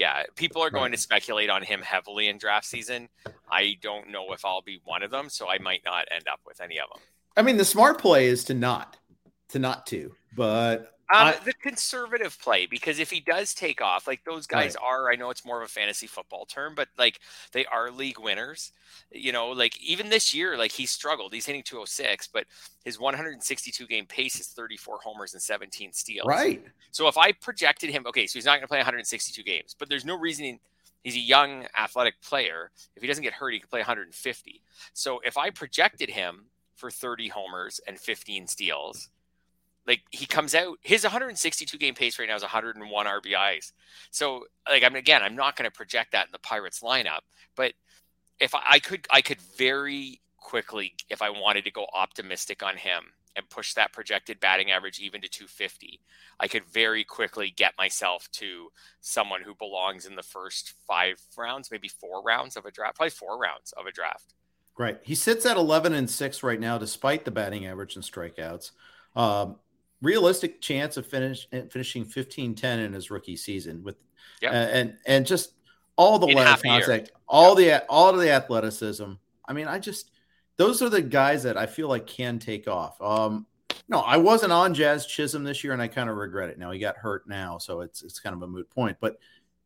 yeah 0.00 0.24
people 0.34 0.60
are 0.62 0.70
going 0.70 0.90
Right. 0.90 0.92
to 0.92 0.98
speculate 0.98 1.48
on 1.50 1.62
him 1.62 1.80
heavily 1.82 2.26
in 2.26 2.38
draft 2.38 2.66
season. 2.66 3.08
I 3.48 3.76
don't 3.80 4.10
know 4.10 4.32
if 4.32 4.44
i'll 4.44 4.62
be 4.62 4.80
one 4.84 5.04
of 5.04 5.10
them 5.12 5.28
so 5.28 5.48
i 5.48 5.58
might 5.58 5.82
not 5.84 6.06
end 6.10 6.26
up 6.26 6.40
with 6.44 6.60
any 6.60 6.78
of 6.80 6.88
them 6.92 7.02
I 7.36 7.42
mean, 7.42 7.56
the 7.58 7.64
smart 7.64 7.98
play 8.00 8.26
is 8.26 8.42
to 8.44 8.54
not, 8.54 8.96
to 9.50 9.60
not 9.60 9.86
to, 9.86 10.16
but 10.36 10.96
Um, 11.12 11.26
I- 11.26 11.36
the 11.44 11.52
conservative 11.54 12.38
play, 12.40 12.66
because 12.66 13.00
if 13.00 13.10
he 13.10 13.18
does 13.18 13.52
take 13.52 13.80
off, 13.80 14.06
like 14.06 14.22
those 14.24 14.46
guys 14.46 14.76
are, 14.76 15.10
I 15.10 15.16
know 15.16 15.28
it's 15.30 15.44
more 15.44 15.60
of 15.60 15.64
a 15.64 15.72
fantasy 15.72 16.06
football 16.06 16.46
term, 16.46 16.76
but 16.76 16.88
like 16.96 17.18
they 17.50 17.66
are 17.66 17.90
league 17.90 18.20
winners. 18.20 18.70
You 19.10 19.32
know, 19.32 19.48
like 19.48 19.76
even 19.80 20.08
this 20.08 20.32
year, 20.32 20.56
like 20.56 20.70
he 20.70 20.86
struggled. 20.86 21.34
He's 21.34 21.46
hitting 21.46 21.64
206, 21.64 22.28
but 22.28 22.46
his 22.84 23.00
162 23.00 23.86
game 23.88 24.06
pace 24.06 24.38
is 24.38 24.46
34 24.48 25.00
homers 25.02 25.32
and 25.34 25.42
17 25.42 25.92
steals. 25.92 26.28
right. 26.28 26.64
So 26.92 27.08
if 27.08 27.18
I 27.18 27.32
projected 27.32 27.90
him, 27.90 28.06
okay, 28.06 28.28
so 28.28 28.34
he's 28.38 28.44
not 28.44 28.52
going 28.52 28.62
to 28.62 28.68
play 28.68 28.78
162 28.78 29.42
games, 29.42 29.74
but 29.76 29.88
there's 29.88 30.04
no 30.04 30.16
reason 30.16 30.60
he's 31.02 31.16
a 31.16 31.18
young 31.18 31.66
athletic 31.76 32.20
player. 32.22 32.70
If 32.94 33.02
he 33.02 33.08
doesn't 33.08 33.24
get 33.24 33.32
hurt, 33.32 33.52
he 33.52 33.58
could 33.58 33.70
play 33.70 33.80
150. 33.80 34.62
So 34.92 35.18
if 35.24 35.36
I 35.36 35.50
projected 35.50 36.10
him 36.10 36.46
for 36.76 36.88
30 36.88 37.28
homers 37.28 37.80
and 37.86 37.98
15 37.98 38.46
steals, 38.46 39.08
like 39.90 40.02
he 40.12 40.24
comes 40.24 40.54
out, 40.54 40.78
his 40.82 41.02
162 41.02 41.76
game 41.76 41.94
pace 41.94 42.16
right 42.20 42.28
now 42.28 42.36
is 42.36 42.42
101 42.42 43.06
RBIs. 43.06 43.72
So 44.12 44.44
like 44.68 44.84
I'm 44.84 44.94
again, 44.94 45.20
I'm 45.20 45.34
not 45.34 45.56
going 45.56 45.68
to 45.68 45.76
project 45.76 46.12
that 46.12 46.26
in 46.26 46.32
the 46.32 46.38
Pirates 46.38 46.80
lineup, 46.80 47.22
but 47.56 47.72
if 48.38 48.54
I, 48.54 48.62
I 48.70 48.78
could, 48.78 49.08
I 49.10 49.20
could 49.20 49.40
very 49.58 50.20
quickly, 50.36 50.94
if 51.08 51.22
I 51.22 51.30
wanted 51.30 51.64
to 51.64 51.72
go 51.72 51.86
optimistic 51.92 52.62
on 52.62 52.76
him 52.76 53.02
and 53.34 53.50
push 53.50 53.74
that 53.74 53.92
projected 53.92 54.38
batting 54.38 54.70
average 54.70 55.00
even 55.00 55.20
to 55.22 55.28
250, 55.28 56.00
I 56.38 56.46
could 56.46 56.64
very 56.66 57.02
quickly 57.02 57.52
get 57.54 57.74
myself 57.76 58.28
to 58.34 58.68
someone 59.00 59.42
who 59.42 59.56
belongs 59.56 60.06
in 60.06 60.14
the 60.14 60.22
first 60.22 60.74
five 60.86 61.20
rounds, 61.36 61.72
maybe 61.72 61.88
four 61.88 62.22
rounds 62.22 62.56
of 62.56 62.64
a 62.64 62.70
draft, 62.70 62.94
probably 62.94 63.10
four 63.10 63.38
rounds 63.38 63.72
of 63.76 63.86
a 63.86 63.92
draft. 63.92 64.34
Right. 64.78 65.00
He 65.02 65.16
sits 65.16 65.44
at 65.46 65.56
11 65.56 65.94
and 65.94 66.08
6 66.08 66.42
right 66.44 66.60
now, 66.60 66.78
despite 66.78 67.24
the 67.24 67.32
batting 67.32 67.66
average 67.66 67.96
and 67.96 68.04
strikeouts. 68.04 68.70
Um, 69.16 69.56
realistic 70.02 70.60
chance 70.60 70.96
of 70.96 71.06
finish 71.06 71.48
finishing 71.70 72.04
15 72.04 72.54
10 72.54 72.78
in 72.80 72.92
his 72.92 73.10
rookie 73.10 73.36
season 73.36 73.82
with 73.82 73.96
Yep. 74.42 74.52
uh, 74.52 74.54
and 74.56 74.96
and 75.06 75.26
just 75.26 75.52
all 75.96 76.18
the 76.18 76.26
In 76.26 76.36
level 76.36 76.50
half 76.50 76.64
year. 76.64 76.80
contact, 76.80 77.10
all 77.28 77.54
the 77.54 77.84
all 77.88 78.08
of 78.08 78.18
the 78.20 78.30
athleticism. 78.30 79.12
I 79.46 79.52
mean, 79.52 79.66
I 79.68 79.78
just 79.78 80.10
those 80.56 80.80
are 80.82 80.88
the 80.88 81.02
guys 81.02 81.42
that 81.42 81.56
I 81.58 81.66
feel 81.66 81.88
like 81.88 82.06
can 82.06 82.38
take 82.38 82.66
off. 82.68 83.00
Um, 83.02 83.46
no, 83.88 84.00
I 84.00 84.16
wasn't 84.16 84.52
on 84.52 84.72
Jazz 84.72 85.06
Chisholm 85.06 85.44
this 85.44 85.62
year, 85.62 85.72
and 85.74 85.82
I 85.82 85.88
kind 85.88 86.08
of 86.08 86.16
regret 86.16 86.48
it. 86.48 86.58
Now 86.58 86.70
he 86.70 86.78
got 86.78 86.96
hurt 86.96 87.28
now, 87.28 87.58
so 87.58 87.80
it's 87.82 88.02
it's 88.02 88.18
kind 88.18 88.34
of 88.34 88.40
a 88.42 88.46
moot 88.46 88.70
point. 88.70 88.96
But 89.00 89.18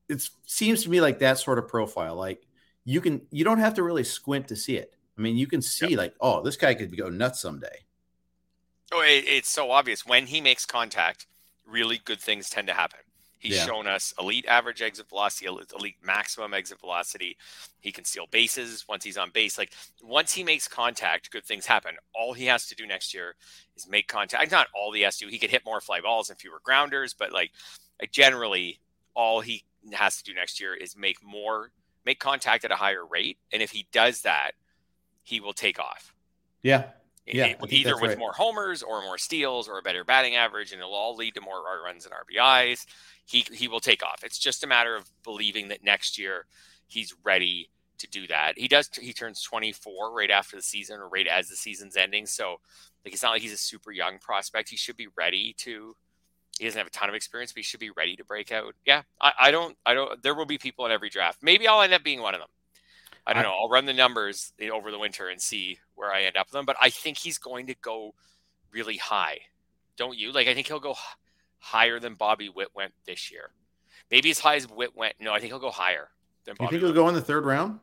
it 0.08 0.28
seems 0.44 0.82
to 0.82 0.90
me 0.90 1.00
like 1.00 1.20
that 1.20 1.38
sort 1.38 1.58
of 1.58 1.68
profile. 1.68 2.16
Like 2.16 2.44
you 2.84 3.00
can 3.00 3.20
you 3.30 3.44
don't 3.44 3.60
have 3.60 3.74
to 3.74 3.82
really 3.84 4.04
squint 4.04 4.48
to 4.48 4.56
see 4.56 4.76
it. 4.76 4.92
I 5.16 5.20
mean, 5.20 5.36
you 5.36 5.46
can 5.46 5.62
see 5.62 5.94
like, 5.96 6.14
oh, 6.20 6.42
this 6.42 6.56
guy 6.56 6.74
could 6.74 6.96
go 6.96 7.08
nuts 7.08 7.40
someday. 7.40 7.84
Oh, 8.92 9.00
it, 9.02 9.24
it's 9.26 9.48
so 9.50 9.70
obvious 9.70 10.06
when 10.06 10.26
he 10.26 10.40
makes 10.40 10.66
contact, 10.66 11.26
really 11.66 11.98
good 12.04 12.20
things 12.20 12.50
tend 12.50 12.66
to 12.68 12.74
happen. 12.74 13.00
He's 13.38 13.56
Yeah. 13.56 13.66
shown 13.66 13.86
us 13.86 14.14
elite 14.18 14.46
average 14.46 14.80
exit 14.80 15.08
velocity, 15.08 15.46
elite 15.46 15.96
maximum 16.02 16.54
exit 16.54 16.80
velocity. 16.80 17.36
He 17.80 17.92
can 17.92 18.04
steal 18.04 18.26
bases 18.26 18.86
once 18.88 19.04
he's 19.04 19.18
on 19.18 19.30
base. 19.30 19.58
Like 19.58 19.74
once 20.02 20.32
he 20.32 20.42
makes 20.42 20.66
contact, 20.66 21.30
good 21.30 21.44
things 21.44 21.66
happen. 21.66 21.96
All 22.14 22.32
he 22.32 22.46
has 22.46 22.66
to 22.68 22.74
do 22.74 22.86
next 22.86 23.12
year 23.12 23.34
is 23.76 23.86
make 23.86 24.08
contact. 24.08 24.50
Not 24.50 24.68
all 24.74 24.92
he 24.92 25.02
has 25.02 25.18
to. 25.18 25.28
He 25.28 25.38
could 25.38 25.50
hit 25.50 25.64
more 25.66 25.82
fly 25.82 26.00
balls 26.00 26.30
and 26.30 26.38
fewer 26.38 26.60
grounders, 26.62 27.12
but 27.12 27.32
like, 27.32 27.50
like 28.00 28.12
generally, 28.12 28.80
all 29.14 29.40
he 29.42 29.64
has 29.92 30.16
to 30.16 30.24
do 30.24 30.32
next 30.32 30.58
year 30.58 30.74
is 30.74 30.96
make 30.96 31.22
more, 31.22 31.70
make 32.06 32.18
contact 32.20 32.64
at 32.64 32.72
a 32.72 32.76
higher 32.76 33.04
rate. 33.04 33.36
And 33.52 33.60
if 33.62 33.72
he 33.72 33.86
does 33.92 34.22
that, 34.22 34.52
he 35.22 35.40
will 35.40 35.52
take 35.52 35.78
off. 35.78 36.14
Yeah. 36.62 36.84
Yeah, 37.26 37.46
it, 37.46 37.72
either 37.72 37.94
with 37.94 38.10
right. 38.10 38.18
more 38.18 38.32
homers 38.32 38.82
or 38.82 39.00
more 39.00 39.16
steals 39.16 39.66
or 39.66 39.78
a 39.78 39.82
better 39.82 40.04
batting 40.04 40.36
average, 40.36 40.72
and 40.72 40.80
it'll 40.80 40.94
all 40.94 41.16
lead 41.16 41.34
to 41.34 41.40
more 41.40 41.62
runs 41.82 42.04
and 42.04 42.14
RBIs. 42.14 42.84
He 43.24 43.46
he 43.52 43.66
will 43.66 43.80
take 43.80 44.02
off. 44.02 44.22
It's 44.22 44.38
just 44.38 44.62
a 44.62 44.66
matter 44.66 44.94
of 44.94 45.10
believing 45.22 45.68
that 45.68 45.82
next 45.82 46.18
year 46.18 46.44
he's 46.86 47.14
ready 47.24 47.70
to 47.98 48.08
do 48.08 48.26
that. 48.28 48.58
He 48.58 48.68
does. 48.68 48.90
He 49.00 49.12
turns 49.12 49.42
24 49.42 50.12
right 50.12 50.30
after 50.30 50.56
the 50.56 50.62
season, 50.62 51.00
or 51.00 51.08
right 51.08 51.26
as 51.26 51.48
the 51.48 51.56
season's 51.56 51.96
ending. 51.96 52.26
So, 52.26 52.60
like, 53.04 53.14
it's 53.14 53.22
not 53.22 53.30
like 53.30 53.42
he's 53.42 53.52
a 53.52 53.58
super 53.58 53.92
young 53.92 54.18
prospect. 54.18 54.68
He 54.68 54.76
should 54.76 54.96
be 54.96 55.08
ready 55.16 55.54
to. 55.58 55.96
He 56.58 56.64
doesn't 56.66 56.78
have 56.78 56.86
a 56.86 56.90
ton 56.90 57.08
of 57.08 57.16
experience, 57.16 57.52
but 57.52 57.58
he 57.58 57.64
should 57.64 57.80
be 57.80 57.90
ready 57.90 58.14
to 58.16 58.24
break 58.24 58.52
out. 58.52 58.74
Yeah, 58.86 59.02
I, 59.20 59.32
I 59.40 59.50
don't. 59.50 59.76
I 59.84 59.94
don't. 59.94 60.22
There 60.22 60.34
will 60.34 60.46
be 60.46 60.58
people 60.58 60.86
in 60.86 60.92
every 60.92 61.08
draft. 61.10 61.42
Maybe 61.42 61.66
I'll 61.66 61.82
end 61.82 61.92
up 61.92 62.04
being 62.04 62.20
one 62.20 62.34
of 62.34 62.40
them. 62.40 62.50
I 63.26 63.32
don't 63.32 63.44
I, 63.44 63.46
know. 63.46 63.54
I'll 63.54 63.68
run 63.68 63.86
the 63.86 63.92
numbers 63.92 64.52
over 64.72 64.90
the 64.90 64.98
winter 64.98 65.28
and 65.28 65.40
see 65.40 65.78
where 65.94 66.12
I 66.12 66.22
end 66.22 66.36
up 66.36 66.48
with 66.48 66.52
them. 66.52 66.66
But 66.66 66.76
I 66.80 66.90
think 66.90 67.18
he's 67.18 67.38
going 67.38 67.66
to 67.68 67.74
go 67.80 68.14
really 68.70 68.96
high. 68.96 69.38
Don't 69.96 70.18
you? 70.18 70.32
Like, 70.32 70.48
I 70.48 70.54
think 70.54 70.66
he'll 70.66 70.80
go 70.80 70.96
higher 71.58 71.98
than 71.98 72.14
Bobby 72.14 72.48
Witt 72.48 72.68
went 72.74 72.92
this 73.06 73.30
year. 73.30 73.50
Maybe 74.10 74.30
as 74.30 74.38
high 74.38 74.56
as 74.56 74.68
Witt 74.68 74.94
went. 74.96 75.14
No, 75.20 75.32
I 75.32 75.38
think 75.38 75.52
he'll 75.52 75.60
go 75.60 75.70
higher 75.70 76.08
than 76.44 76.56
Bobby. 76.58 76.76
You 76.76 76.80
think 76.80 76.94
he'll 76.94 77.02
go 77.04 77.08
in 77.08 77.14
the 77.14 77.22
third 77.22 77.44
round? 77.44 77.80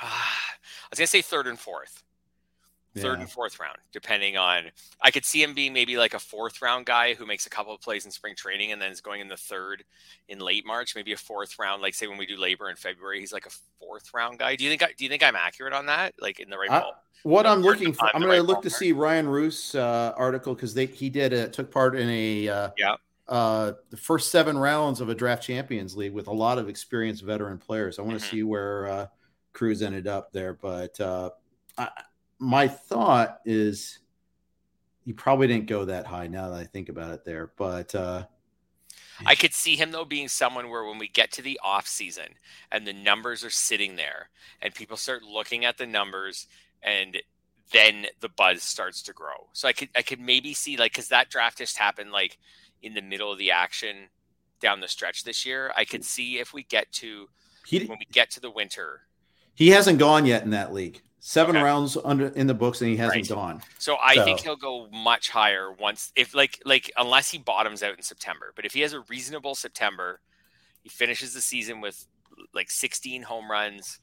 Uh, 0.00 0.06
I 0.06 0.88
was 0.90 0.98
gonna 0.98 1.06
say 1.06 1.22
third 1.22 1.46
and 1.46 1.58
fourth 1.58 2.02
third 2.94 3.14
yeah. 3.14 3.22
and 3.22 3.30
fourth 3.30 3.58
round, 3.58 3.78
depending 3.92 4.36
on. 4.36 4.64
I 5.00 5.10
could 5.10 5.24
see 5.24 5.42
him 5.42 5.54
being 5.54 5.72
maybe 5.72 5.96
like 5.96 6.14
a 6.14 6.18
fourth 6.18 6.60
round 6.60 6.86
guy 6.86 7.14
who 7.14 7.26
makes 7.26 7.46
a 7.46 7.50
couple 7.50 7.74
of 7.74 7.80
plays 7.80 8.04
in 8.04 8.10
spring 8.10 8.34
training 8.34 8.72
and 8.72 8.80
then 8.80 8.92
is 8.92 9.00
going 9.00 9.20
in 9.20 9.28
the 9.28 9.36
third 9.36 9.84
in 10.28 10.38
late 10.38 10.66
March, 10.66 10.94
maybe 10.94 11.12
a 11.12 11.16
fourth 11.16 11.58
round. 11.58 11.82
Like 11.82 11.94
say 11.94 12.06
when 12.06 12.18
we 12.18 12.26
do 12.26 12.36
labor 12.36 12.70
in 12.70 12.76
February, 12.76 13.20
he's 13.20 13.32
like 13.32 13.46
a 13.46 13.50
fourth 13.80 14.12
round 14.12 14.38
guy. 14.38 14.56
Do 14.56 14.64
you 14.64 14.70
think? 14.70 14.82
I, 14.82 14.92
do 14.96 15.04
you 15.04 15.10
think 15.10 15.22
I'm 15.22 15.36
accurate 15.36 15.72
on 15.72 15.86
that? 15.86 16.14
Like 16.20 16.40
in 16.40 16.50
the 16.50 16.58
right 16.58 16.68
ball? 16.68 16.94
What 17.22 17.46
I'm 17.46 17.60
looking 17.60 17.92
for, 17.92 18.10
I'm 18.14 18.20
going 18.20 18.30
right 18.30 18.36
to 18.38 18.42
look 18.42 18.62
to 18.62 18.70
see 18.70 18.92
Ryan 18.92 19.28
Roos 19.28 19.74
uh, 19.74 20.12
article 20.16 20.54
because 20.54 20.74
they 20.74 20.86
he 20.86 21.08
did 21.08 21.32
a, 21.32 21.48
took 21.48 21.70
part 21.70 21.96
in 21.96 22.08
a 22.08 22.48
uh, 22.48 22.70
yeah. 22.76 22.96
Uh, 23.28 23.72
the 23.90 23.96
first 23.96 24.30
seven 24.30 24.58
rounds 24.58 25.00
of 25.00 25.08
a 25.08 25.14
draft 25.14 25.42
champions 25.42 25.96
league 25.96 26.12
with 26.12 26.26
a 26.26 26.32
lot 26.32 26.58
of 26.58 26.68
experienced 26.68 27.22
veteran 27.22 27.56
players. 27.56 27.98
I 27.98 28.02
want 28.02 28.18
to 28.18 28.24
mm-hmm. 28.24 28.36
see 28.36 28.42
where 28.42 28.86
uh, 28.88 29.06
Cruz 29.52 29.80
ended 29.80 30.06
up 30.06 30.32
there, 30.32 30.54
but 30.54 31.00
uh, 31.00 31.30
I, 31.78 31.88
my 32.42 32.66
thought 32.66 33.38
is 33.44 34.00
he 35.04 35.12
probably 35.12 35.46
didn't 35.46 35.68
go 35.68 35.84
that 35.84 36.06
high 36.06 36.26
now 36.26 36.50
that 36.50 36.58
I 36.58 36.64
think 36.64 36.88
about 36.88 37.12
it 37.12 37.24
there, 37.24 37.52
but 37.56 37.94
uh, 37.94 38.24
I 39.24 39.36
could 39.36 39.54
see 39.54 39.76
him 39.76 39.92
though 39.92 40.04
being 40.04 40.26
someone 40.26 40.68
where 40.68 40.84
when 40.84 40.98
we 40.98 41.06
get 41.06 41.30
to 41.32 41.42
the 41.42 41.60
off 41.62 41.86
season 41.86 42.26
and 42.72 42.84
the 42.84 42.92
numbers 42.92 43.44
are 43.44 43.50
sitting 43.50 43.94
there 43.94 44.28
and 44.60 44.74
people 44.74 44.96
start 44.96 45.22
looking 45.22 45.64
at 45.64 45.78
the 45.78 45.86
numbers 45.86 46.48
and 46.82 47.16
then 47.72 48.06
the 48.18 48.28
buzz 48.28 48.64
starts 48.64 49.02
to 49.02 49.12
grow. 49.12 49.46
So 49.52 49.68
I 49.68 49.72
could 49.72 49.90
I 49.94 50.02
could 50.02 50.20
maybe 50.20 50.52
see 50.52 50.76
like 50.76 50.92
because 50.92 51.08
that 51.08 51.30
draft 51.30 51.58
just 51.58 51.78
happened 51.78 52.10
like 52.10 52.38
in 52.82 52.94
the 52.94 53.02
middle 53.02 53.30
of 53.30 53.38
the 53.38 53.52
action 53.52 54.08
down 54.60 54.80
the 54.80 54.88
stretch 54.88 55.22
this 55.22 55.46
year. 55.46 55.72
I 55.76 55.84
could 55.84 56.04
see 56.04 56.40
if 56.40 56.52
we 56.52 56.64
get 56.64 56.90
to 56.94 57.28
he, 57.64 57.84
when 57.84 57.98
we 58.00 58.06
get 58.10 58.32
to 58.32 58.40
the 58.40 58.50
winter. 58.50 59.02
He 59.54 59.68
hasn't 59.68 60.00
gone 60.00 60.26
yet 60.26 60.42
in 60.42 60.50
that 60.50 60.72
league 60.72 61.02
seven 61.24 61.54
okay. 61.54 61.64
rounds 61.64 61.96
under 62.04 62.26
in 62.28 62.48
the 62.48 62.54
books 62.54 62.80
and 62.80 62.90
he 62.90 62.96
hasn't 62.96 63.30
right. 63.30 63.36
gone. 63.36 63.62
So 63.78 63.96
I 64.02 64.16
so. 64.16 64.24
think 64.24 64.40
he'll 64.40 64.56
go 64.56 64.88
much 64.90 65.30
higher 65.30 65.70
once 65.72 66.12
if 66.16 66.34
like 66.34 66.60
like 66.64 66.90
unless 66.98 67.30
he 67.30 67.38
bottoms 67.38 67.82
out 67.82 67.96
in 67.96 68.02
September. 68.02 68.52
But 68.56 68.66
if 68.66 68.74
he 68.74 68.80
has 68.80 68.92
a 68.92 69.00
reasonable 69.02 69.54
September, 69.54 70.20
he 70.82 70.88
finishes 70.88 71.32
the 71.32 71.40
season 71.40 71.80
with 71.80 72.06
like 72.52 72.70
16 72.70 73.22
home 73.22 73.48
runs, 73.48 74.00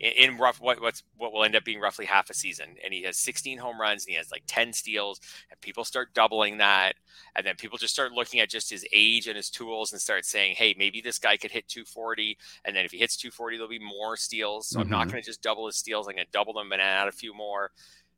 in, 0.00 0.36
rough 0.38 0.60
what 0.60 0.80
what's 0.80 1.02
what 1.16 1.32
will 1.32 1.44
end 1.44 1.56
up 1.56 1.64
being 1.64 1.80
roughly 1.80 2.06
half 2.06 2.30
a 2.30 2.34
season 2.34 2.76
and 2.84 2.94
he 2.94 3.02
has 3.02 3.16
16 3.16 3.58
home 3.58 3.80
runs 3.80 4.04
and 4.04 4.12
he 4.12 4.16
has 4.16 4.30
like 4.30 4.44
10 4.46 4.72
steals 4.72 5.20
and 5.50 5.60
people 5.60 5.84
start 5.84 6.14
doubling 6.14 6.58
that 6.58 6.94
and 7.34 7.44
then 7.44 7.56
people 7.56 7.78
just 7.78 7.94
start 7.94 8.12
looking 8.12 8.40
at 8.40 8.48
just 8.48 8.70
his 8.70 8.86
age 8.92 9.26
and 9.26 9.36
his 9.36 9.50
tools 9.50 9.92
and 9.92 10.00
start 10.00 10.24
saying 10.24 10.54
hey 10.56 10.74
maybe 10.78 11.00
this 11.00 11.18
guy 11.18 11.36
could 11.36 11.50
hit 11.50 11.66
240 11.68 12.38
and 12.64 12.76
then 12.76 12.84
if 12.84 12.92
he 12.92 12.98
hits 12.98 13.16
240 13.16 13.56
there'll 13.56 13.68
be 13.68 13.78
more 13.78 14.16
steals 14.16 14.68
so 14.68 14.78
mm-hmm. 14.78 14.84
i'm 14.84 14.90
not 14.90 15.00
mm-hmm. 15.02 15.12
going 15.12 15.22
to 15.22 15.28
just 15.28 15.42
double 15.42 15.66
his 15.66 15.76
steals 15.76 16.06
i'm 16.06 16.14
going 16.14 16.24
to 16.24 16.32
double 16.32 16.52
them 16.52 16.70
and 16.72 16.80
add 16.80 17.08
a 17.08 17.12
few 17.12 17.34
more 17.34 17.72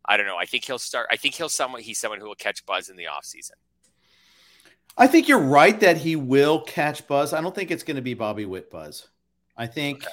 i 0.04 0.16
don't 0.16 0.26
know 0.26 0.36
i 0.36 0.44
think 0.44 0.64
he'll 0.64 0.78
start 0.78 1.06
i 1.10 1.16
think 1.16 1.34
he'll 1.34 1.48
someone 1.48 1.80
he's 1.80 1.98
someone 1.98 2.20
who 2.20 2.26
will 2.26 2.34
catch 2.34 2.64
buzz 2.66 2.88
in 2.88 2.96
the 2.96 3.04
offseason 3.04 3.52
I 4.96 5.06
think 5.06 5.28
you're 5.28 5.38
right 5.38 5.78
that 5.80 5.98
he 5.98 6.16
will 6.16 6.60
catch 6.62 7.06
buzz. 7.06 7.32
I 7.32 7.40
don't 7.40 7.54
think 7.54 7.70
it's 7.70 7.84
going 7.84 7.94
to 7.94 8.02
be 8.02 8.12
Bobby 8.12 8.44
Witt 8.44 8.70
buzz. 8.70 9.08
I 9.56 9.66
think 9.66 10.04
okay. 10.04 10.12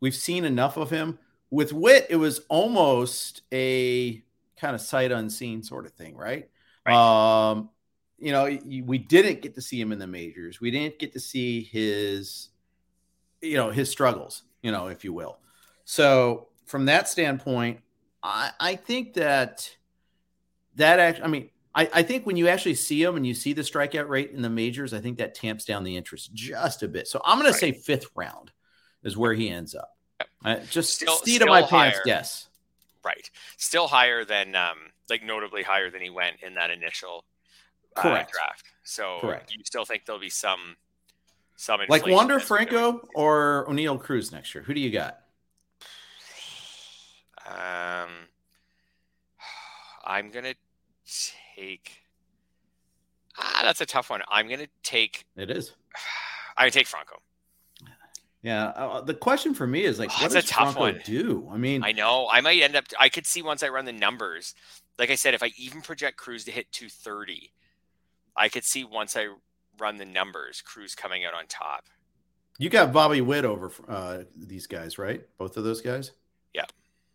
We've 0.00 0.14
seen 0.14 0.44
enough 0.44 0.76
of 0.76 0.90
him. 0.90 1.18
With 1.50 1.72
Witt, 1.72 2.06
it 2.10 2.16
was 2.16 2.40
almost 2.48 3.42
a 3.52 4.22
kind 4.56 4.74
of 4.74 4.80
sight 4.80 5.12
unseen 5.12 5.62
sort 5.62 5.86
of 5.86 5.92
thing, 5.92 6.16
right? 6.16 6.48
right. 6.86 7.50
Um, 7.50 7.70
you 8.18 8.32
know, 8.32 8.44
we 8.84 8.98
didn't 8.98 9.42
get 9.42 9.54
to 9.54 9.62
see 9.62 9.80
him 9.80 9.92
in 9.92 9.98
the 9.98 10.06
majors. 10.06 10.60
We 10.60 10.70
didn't 10.70 10.98
get 10.98 11.12
to 11.12 11.20
see 11.20 11.62
his, 11.62 12.48
you 13.42 13.56
know, 13.56 13.70
his 13.70 13.90
struggles, 13.90 14.42
you 14.62 14.72
know, 14.72 14.86
if 14.88 15.04
you 15.04 15.12
will. 15.12 15.38
So 15.84 16.48
from 16.64 16.86
that 16.86 17.08
standpoint, 17.08 17.80
I, 18.22 18.50
I 18.58 18.76
think 18.76 19.14
that 19.14 19.70
that 20.76 20.98
actually, 20.98 21.24
I 21.24 21.28
mean, 21.28 21.50
I, 21.74 21.88
I 21.92 22.02
think 22.02 22.26
when 22.26 22.36
you 22.36 22.48
actually 22.48 22.74
see 22.74 23.02
him 23.02 23.16
and 23.16 23.26
you 23.26 23.34
see 23.34 23.52
the 23.52 23.62
strikeout 23.62 24.08
rate 24.08 24.30
in 24.30 24.40
the 24.40 24.50
majors, 24.50 24.94
I 24.94 25.00
think 25.00 25.18
that 25.18 25.34
tamps 25.34 25.64
down 25.64 25.84
the 25.84 25.96
interest 25.96 26.32
just 26.32 26.82
a 26.82 26.88
bit. 26.88 27.06
So 27.06 27.20
I'm 27.24 27.38
going 27.38 27.46
right. 27.46 27.52
to 27.52 27.58
say 27.58 27.72
fifth 27.72 28.06
round 28.14 28.50
is 29.06 29.16
where 29.16 29.32
he 29.32 29.48
ends 29.48 29.74
up. 29.74 29.96
Uh, 30.44 30.56
just 30.70 30.94
still, 30.94 31.16
steed 31.16 31.42
of 31.42 31.48
my 31.48 31.62
higher. 31.62 31.90
pants, 31.90 32.00
yes. 32.04 32.48
Right. 33.04 33.30
Still 33.56 33.86
higher 33.86 34.24
than, 34.24 34.54
um, 34.54 34.76
like 35.08 35.22
notably 35.22 35.62
higher 35.62 35.90
than 35.90 36.02
he 36.02 36.10
went 36.10 36.36
in 36.42 36.54
that 36.54 36.70
initial 36.70 37.24
uh, 37.96 38.02
Correct. 38.02 38.32
draft. 38.32 38.64
So 38.82 39.18
Correct. 39.20 39.52
you 39.56 39.64
still 39.64 39.84
think 39.84 40.04
there'll 40.04 40.20
be 40.20 40.28
some, 40.28 40.76
some 41.56 41.80
like 41.88 42.06
Wander 42.06 42.40
Franco 42.40 43.08
or 43.14 43.64
Oneil 43.68 43.98
Cruz 43.98 44.32
next 44.32 44.54
year? 44.54 44.62
Who 44.64 44.74
do 44.74 44.80
you 44.80 44.90
got? 44.90 45.20
Um, 47.46 48.10
I'm 50.04 50.30
gonna 50.30 50.54
take. 51.56 52.02
Ah, 53.38 53.60
that's 53.62 53.80
a 53.80 53.86
tough 53.86 54.10
one. 54.10 54.20
I'm 54.28 54.48
gonna 54.48 54.66
take. 54.82 55.24
It 55.36 55.50
is. 55.50 55.72
Gonna 56.58 56.70
take 56.70 56.86
Franco. 56.86 57.20
Yeah, 58.46 58.66
uh, 58.66 58.88
uh, 58.88 59.00
the 59.00 59.12
question 59.12 59.54
for 59.54 59.66
me 59.66 59.82
is 59.82 59.98
like, 59.98 60.08
oh, 60.12 60.22
what 60.22 60.30
does 60.30 60.44
a 60.44 60.46
tough 60.46 60.74
Franco 60.74 60.98
one. 60.98 61.00
do? 61.04 61.48
I 61.50 61.56
mean, 61.56 61.82
I 61.82 61.90
know 61.90 62.28
I 62.30 62.40
might 62.40 62.62
end 62.62 62.76
up. 62.76 62.84
I 62.96 63.08
could 63.08 63.26
see 63.26 63.42
once 63.42 63.64
I 63.64 63.70
run 63.70 63.86
the 63.86 63.92
numbers. 63.92 64.54
Like 65.00 65.10
I 65.10 65.16
said, 65.16 65.34
if 65.34 65.42
I 65.42 65.50
even 65.58 65.82
project 65.82 66.16
Cruz 66.16 66.44
to 66.44 66.52
hit 66.52 66.70
230, 66.70 67.52
I 68.36 68.48
could 68.48 68.62
see 68.62 68.84
once 68.84 69.16
I 69.16 69.30
run 69.80 69.96
the 69.96 70.04
numbers, 70.04 70.62
Cruz 70.62 70.94
coming 70.94 71.24
out 71.24 71.34
on 71.34 71.46
top. 71.48 71.86
You 72.56 72.70
got 72.70 72.92
Bobby 72.92 73.20
Witt 73.20 73.44
over 73.44 73.72
uh, 73.88 74.18
these 74.36 74.68
guys, 74.68 74.96
right? 74.96 75.24
Both 75.38 75.56
of 75.56 75.64
those 75.64 75.80
guys. 75.80 76.12
Yeah, 76.54 76.66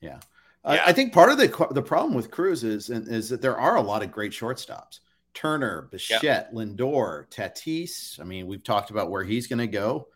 yeah. 0.02 0.20
yeah. 0.66 0.84
I 0.86 0.92
think 0.92 1.14
part 1.14 1.32
of 1.32 1.38
the 1.38 1.68
the 1.72 1.82
problem 1.82 2.14
with 2.14 2.30
Cruz 2.30 2.66
is 2.66 2.90
is 2.90 3.30
that 3.30 3.42
there 3.42 3.58
are 3.58 3.78
a 3.78 3.82
lot 3.82 4.04
of 4.04 4.12
great 4.12 4.34
shortstops. 4.34 5.00
Turner, 5.34 5.88
Bichette. 5.92 6.54
Lindor, 6.54 7.26
Tatis. 7.30 8.20
I 8.20 8.26
mean, 8.26 8.48
we've 8.48 8.66
talked 8.66 8.92
about 8.92 9.10
where 9.10 9.24
he's 9.24 9.48
going 9.48 9.60
to 9.60 9.68
go. 9.68 10.10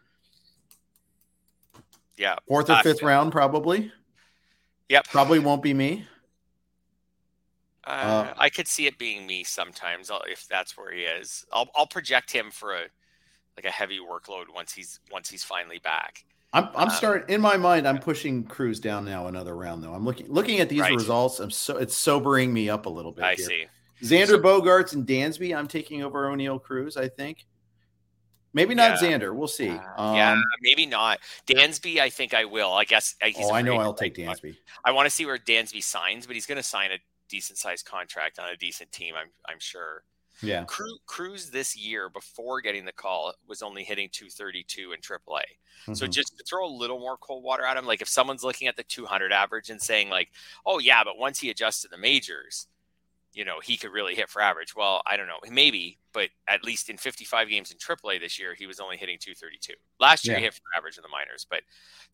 Yeah. 2.18 2.36
Fourth 2.48 2.70
or 2.70 2.74
uh, 2.74 2.82
fifth 2.82 3.04
round, 3.04 3.32
probably. 3.32 3.92
Yep. 4.90 5.08
Probably 5.10 5.40
won't 5.40 5.64
be 5.64 5.74
me. 5.74 6.06
Uh, 7.86 7.90
uh, 7.90 8.34
I 8.38 8.50
could 8.50 8.68
see 8.68 8.88
it 8.88 8.98
being 8.98 9.28
me 9.28 9.44
sometimes 9.44 10.10
if 10.28 10.48
that's 10.48 10.78
where 10.78 10.92
he 10.92 11.02
is. 11.02 11.46
I'll 11.52 11.70
I'll 11.76 11.88
project 11.88 12.32
him 12.32 12.50
for 12.50 12.74
a 12.74 12.84
like 13.56 13.66
a 13.66 13.72
heavy 13.72 14.00
workload 14.00 14.46
once 14.54 14.74
he's 14.74 15.00
once 15.12 15.30
he's 15.30 15.44
finally 15.44 15.80
back. 15.80 16.26
I'm 16.52 16.70
I'm 16.76 16.90
um, 16.90 16.90
starting 16.90 17.34
in 17.34 17.42
my 17.42 17.58
mind. 17.58 17.88
I'm 17.88 18.00
pushing 18.00 18.44
Cruz 18.44 18.80
down 18.80 19.06
now 19.06 19.28
another 19.28 19.56
round 19.56 19.84
though. 19.84 19.94
I'm 19.94 20.06
looking 20.06 20.32
looking 20.32 20.60
at 20.60 20.70
these 20.70 20.82
right. 20.82 20.94
results. 20.94 21.40
I'm 21.40 21.52
so 21.52 21.78
it's 21.78 21.96
sobering 21.96 22.52
me 22.52 22.70
up 22.70 22.86
a 22.86 22.90
little 22.90 23.12
bit. 23.12 23.24
I 23.24 23.36
here. 23.36 23.46
see. 23.46 23.66
Xander 24.02 24.28
so, 24.28 24.40
Bogaerts 24.40 24.94
and 24.94 25.06
Dansby. 25.06 25.56
I'm 25.56 25.68
taking 25.68 26.04
over 26.04 26.28
Oneil 26.30 26.62
Cruz. 26.62 26.98
I 26.98 27.08
think. 27.08 27.46
Maybe 28.56 28.74
not 28.74 29.02
yeah. 29.02 29.10
Xander. 29.10 29.36
We'll 29.36 29.50
see. 29.50 29.70
Um, 29.70 30.16
yeah, 30.16 30.42
maybe 30.62 30.86
not. 30.86 31.20
Dansby, 31.46 32.00
I 32.00 32.10
think 32.10 32.34
I 32.34 32.46
will. 32.46 32.72
I 32.72 32.86
guess. 32.86 33.14
Uh, 33.22 33.28
oh, 33.38 33.54
I 33.54 33.62
know 33.62 33.76
I'll 33.76 33.94
take 33.94 34.16
Dansby. 34.16 34.56
I 34.86 34.92
want 34.92 35.08
to 35.08 35.10
see 35.10 35.26
where 35.26 35.38
Dansby 35.38 35.84
signs, 35.84 36.26
but 36.26 36.36
he's 36.36 36.46
going 36.46 36.56
to 36.56 36.64
sign 36.64 36.92
a 36.92 36.98
decent 37.28 37.60
sized 37.60 37.86
contract 37.86 38.40
on 38.40 38.48
a 38.50 38.56
decent 38.56 38.94
team. 38.94 39.14
I'm 39.20 39.28
I'm 39.48 39.60
sure. 39.60 40.04
Yeah. 40.42 40.66
Cruz 41.06 41.50
this 41.50 41.78
year 41.78 42.10
before 42.10 42.60
getting 42.60 42.84
the 42.84 42.92
call 42.92 43.34
was 43.48 43.62
only 43.62 43.86
hitting 43.86 44.10
232 44.12 44.92
in 44.92 45.00
AAA. 45.00 45.18
Mm-hmm. 45.30 45.94
So 45.94 46.08
just 46.08 46.38
to 46.38 46.44
throw 46.44 46.66
a 46.66 46.68
little 46.68 47.00
more 47.00 47.16
cold 47.16 47.42
water 47.42 47.64
at 47.64 47.78
him, 47.78 47.86
like 47.86 48.02
if 48.02 48.10
someone's 48.10 48.44
looking 48.44 48.68
at 48.68 48.76
the 48.76 48.84
200 48.84 49.32
average 49.32 49.70
and 49.70 49.82
saying 49.82 50.10
like, 50.10 50.30
"Oh 50.66 50.80
yeah, 50.80 51.04
but 51.04 51.18
once 51.18 51.40
he 51.40 51.50
adjusts 51.50 51.82
to 51.82 51.88
the 51.90 51.98
majors, 51.98 52.68
you 53.36 53.44
know, 53.44 53.60
he 53.62 53.76
could 53.76 53.92
really 53.92 54.16
hit 54.16 54.30
for 54.30 54.42
average. 54.42 54.76
Well, 54.76 55.02
I 55.06 55.18
don't 55.18 55.28
know, 55.28 55.40
maybe, 55.52 56.00
but 56.14 56.30
at 56.48 56.64
least 56.64 56.90
in 56.90 56.96
55 56.96 57.50
games 57.50 57.70
in 57.70 57.78
AAA 57.78 58.22
this 58.22 58.40
year, 58.40 58.56
he 58.56 58.66
was 58.66 58.80
only 58.80 58.96
hitting 58.96 59.18
232. 59.20 59.74
Last 60.00 60.26
year, 60.26 60.36
yeah. 60.36 60.40
he 60.40 60.46
hit 60.46 60.54
for 60.54 60.62
average 60.76 60.98
in 60.98 61.04
the 61.04 61.10
minors, 61.10 61.46
but 61.48 61.62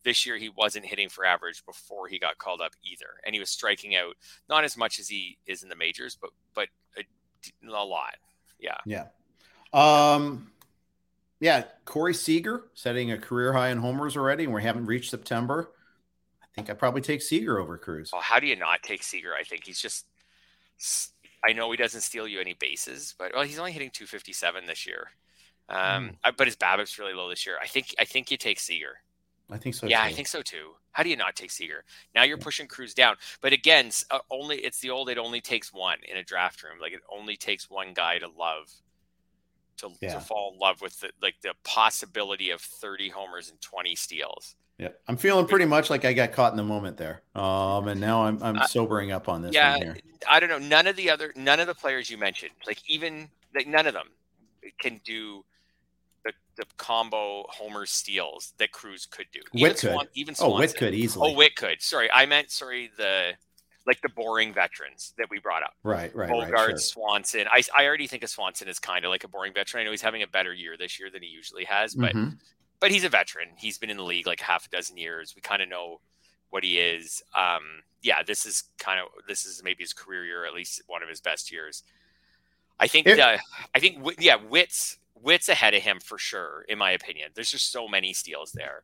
this 0.02 0.26
year 0.26 0.36
he 0.36 0.48
wasn't 0.48 0.84
hitting 0.84 1.08
for 1.08 1.24
average 1.24 1.64
before 1.64 2.08
he 2.08 2.18
got 2.18 2.38
called 2.38 2.60
up 2.60 2.72
either, 2.84 3.06
and 3.24 3.36
he 3.36 3.40
was 3.40 3.50
striking 3.50 3.94
out 3.94 4.16
not 4.48 4.64
as 4.64 4.76
much 4.76 4.98
as 4.98 5.08
he 5.08 5.38
is 5.46 5.62
in 5.62 5.68
the 5.68 5.76
majors, 5.76 6.18
but 6.20 6.30
but 6.54 6.68
a, 6.98 7.04
a 7.68 7.84
lot. 7.84 8.16
Yeah. 8.58 8.78
Yeah. 8.84 9.06
Um. 9.72 10.50
Yeah, 11.38 11.64
Corey 11.84 12.14
Seager 12.14 12.64
setting 12.74 13.10
a 13.10 13.18
career 13.18 13.52
high 13.52 13.70
in 13.70 13.78
homers 13.78 14.16
already, 14.16 14.44
and 14.44 14.52
we 14.52 14.62
haven't 14.62 14.86
reached 14.86 15.10
September. 15.10 15.70
I 16.40 16.46
think 16.54 16.70
I 16.70 16.74
probably 16.74 17.00
take 17.00 17.20
Seager 17.22 17.58
over 17.58 17.78
Cruz. 17.78 18.10
Well, 18.12 18.22
how 18.22 18.38
do 18.38 18.46
you 18.46 18.54
not 18.54 18.82
take 18.84 19.02
Seager? 19.02 19.34
I 19.34 19.42
think 19.42 19.64
he's 19.64 19.80
just 19.80 20.06
I 21.44 21.52
know 21.52 21.70
he 21.70 21.76
doesn't 21.76 22.02
steal 22.02 22.28
you 22.28 22.40
any 22.40 22.54
bases, 22.54 23.14
but 23.18 23.32
well, 23.34 23.42
he's 23.44 23.58
only 23.58 23.72
hitting 23.72 23.90
257 23.90 24.66
this 24.66 24.86
year. 24.86 25.08
Um, 25.68 26.18
mm. 26.24 26.36
but 26.36 26.46
his 26.46 26.56
BABIP's 26.56 26.98
really 26.98 27.14
low 27.14 27.28
this 27.28 27.46
year. 27.46 27.56
I 27.62 27.66
think 27.66 27.94
I 27.98 28.04
think 28.04 28.30
you 28.30 28.36
take 28.36 28.60
Seager. 28.60 28.98
I 29.50 29.58
think 29.58 29.74
so. 29.74 29.86
Yeah, 29.86 30.02
too. 30.02 30.08
I 30.08 30.12
think 30.12 30.28
so 30.28 30.42
too. 30.42 30.72
How 30.92 31.02
do 31.02 31.08
you 31.08 31.16
not 31.16 31.36
take 31.36 31.50
Seager? 31.50 31.84
Now 32.14 32.22
you're 32.22 32.38
pushing 32.38 32.66
Cruz 32.66 32.94
down. 32.94 33.16
But 33.40 33.52
again, 33.52 33.90
uh, 34.10 34.20
only 34.30 34.58
it's 34.58 34.80
the 34.80 34.90
old. 34.90 35.08
It 35.08 35.18
only 35.18 35.40
takes 35.40 35.72
one 35.72 35.98
in 36.08 36.16
a 36.16 36.22
draft 36.22 36.62
room. 36.62 36.78
Like 36.80 36.92
it 36.92 37.00
only 37.10 37.36
takes 37.36 37.70
one 37.70 37.92
guy 37.94 38.18
to 38.18 38.28
love, 38.28 38.70
to, 39.78 39.90
yeah. 40.00 40.14
to 40.14 40.20
fall 40.20 40.52
in 40.52 40.58
love 40.58 40.80
with 40.80 41.00
the 41.00 41.10
like 41.20 41.36
the 41.42 41.54
possibility 41.64 42.50
of 42.50 42.60
30 42.60 43.08
homers 43.08 43.50
and 43.50 43.60
20 43.60 43.94
steals. 43.94 44.56
Yeah, 44.78 44.88
I'm 45.06 45.16
feeling 45.16 45.46
pretty 45.46 45.66
much 45.66 45.90
like 45.90 46.04
I 46.04 46.12
got 46.12 46.32
caught 46.32 46.52
in 46.52 46.56
the 46.56 46.64
moment 46.64 46.96
there. 46.96 47.22
Um, 47.34 47.88
and 47.88 48.00
now 48.00 48.24
I'm 48.24 48.42
I'm 48.42 48.62
sobering 48.66 49.12
up 49.12 49.28
on 49.28 49.42
this. 49.42 49.54
Yeah, 49.54 49.94
I 50.28 50.40
don't 50.40 50.48
know. 50.48 50.58
None 50.58 50.86
of 50.86 50.96
the 50.96 51.10
other, 51.10 51.32
none 51.36 51.60
of 51.60 51.66
the 51.66 51.74
players 51.74 52.10
you 52.10 52.18
mentioned, 52.18 52.52
like 52.66 52.78
even 52.88 53.28
like 53.54 53.68
none 53.68 53.86
of 53.86 53.94
them, 53.94 54.08
can 54.80 55.00
do 55.04 55.44
the, 56.24 56.32
the 56.56 56.64
combo 56.78 57.44
homer 57.48 57.86
steals 57.86 58.54
that 58.58 58.72
Cruz 58.72 59.06
could 59.06 59.26
do. 59.32 59.40
Even 59.52 59.62
Witt 59.62 59.78
could. 59.78 59.90
Swan, 59.92 60.06
even 60.14 60.34
Swanson. 60.34 60.56
Oh, 60.56 60.58
Witt 60.58 60.76
could 60.76 60.94
easily. 60.94 61.30
Oh, 61.30 61.36
Witt 61.36 61.54
could. 61.54 61.82
Sorry, 61.82 62.10
I 62.10 62.26
meant 62.26 62.50
sorry 62.50 62.90
the 62.96 63.34
like 63.86 64.00
the 64.00 64.08
boring 64.08 64.54
veterans 64.54 65.12
that 65.18 65.28
we 65.30 65.38
brought 65.38 65.62
up. 65.62 65.74
Right, 65.84 66.14
right, 66.16 66.30
Bogaerts, 66.30 66.50
right, 66.50 66.68
sure. 66.70 66.76
Swanson. 66.78 67.46
I, 67.50 67.62
I 67.76 67.84
already 67.84 68.06
think 68.06 68.24
of 68.24 68.30
Swanson 68.30 68.68
as 68.68 68.78
kind 68.78 69.04
of 69.04 69.10
like 69.10 69.24
a 69.24 69.28
boring 69.28 69.52
veteran. 69.52 69.82
I 69.82 69.84
know 69.84 69.90
he's 69.90 70.02
having 70.02 70.22
a 70.22 70.28
better 70.28 70.54
year 70.54 70.76
this 70.76 70.98
year 70.98 71.10
than 71.10 71.22
he 71.22 71.28
usually 71.28 71.64
has, 71.64 71.94
but 71.94 72.14
mm-hmm 72.14 72.34
but 72.82 72.90
he's 72.90 73.04
a 73.04 73.08
veteran. 73.08 73.48
He's 73.56 73.78
been 73.78 73.90
in 73.90 73.96
the 73.96 74.02
league 74.02 74.26
like 74.26 74.40
half 74.40 74.66
a 74.66 74.68
dozen 74.68 74.96
years. 74.96 75.34
We 75.36 75.40
kind 75.40 75.62
of 75.62 75.68
know 75.68 76.00
what 76.50 76.64
he 76.64 76.80
is. 76.80 77.22
Um, 77.32 77.62
yeah, 78.02 78.24
this 78.24 78.44
is 78.44 78.64
kind 78.76 78.98
of 78.98 79.06
this 79.28 79.46
is 79.46 79.62
maybe 79.64 79.84
his 79.84 79.92
career 79.92 80.24
year, 80.26 80.44
at 80.44 80.52
least 80.52 80.82
one 80.88 81.00
of 81.00 81.08
his 81.08 81.20
best 81.20 81.52
years. 81.52 81.84
I 82.80 82.88
think. 82.88 83.06
It, 83.06 83.20
uh, 83.20 83.38
I 83.72 83.78
think. 83.78 84.04
Yeah, 84.18 84.34
Witt's 84.34 84.98
Witt's 85.14 85.48
ahead 85.48 85.74
of 85.74 85.82
him 85.82 86.00
for 86.00 86.18
sure, 86.18 86.64
in 86.68 86.76
my 86.76 86.90
opinion. 86.90 87.30
There's 87.34 87.52
just 87.52 87.70
so 87.70 87.86
many 87.86 88.12
steals 88.12 88.50
there. 88.50 88.82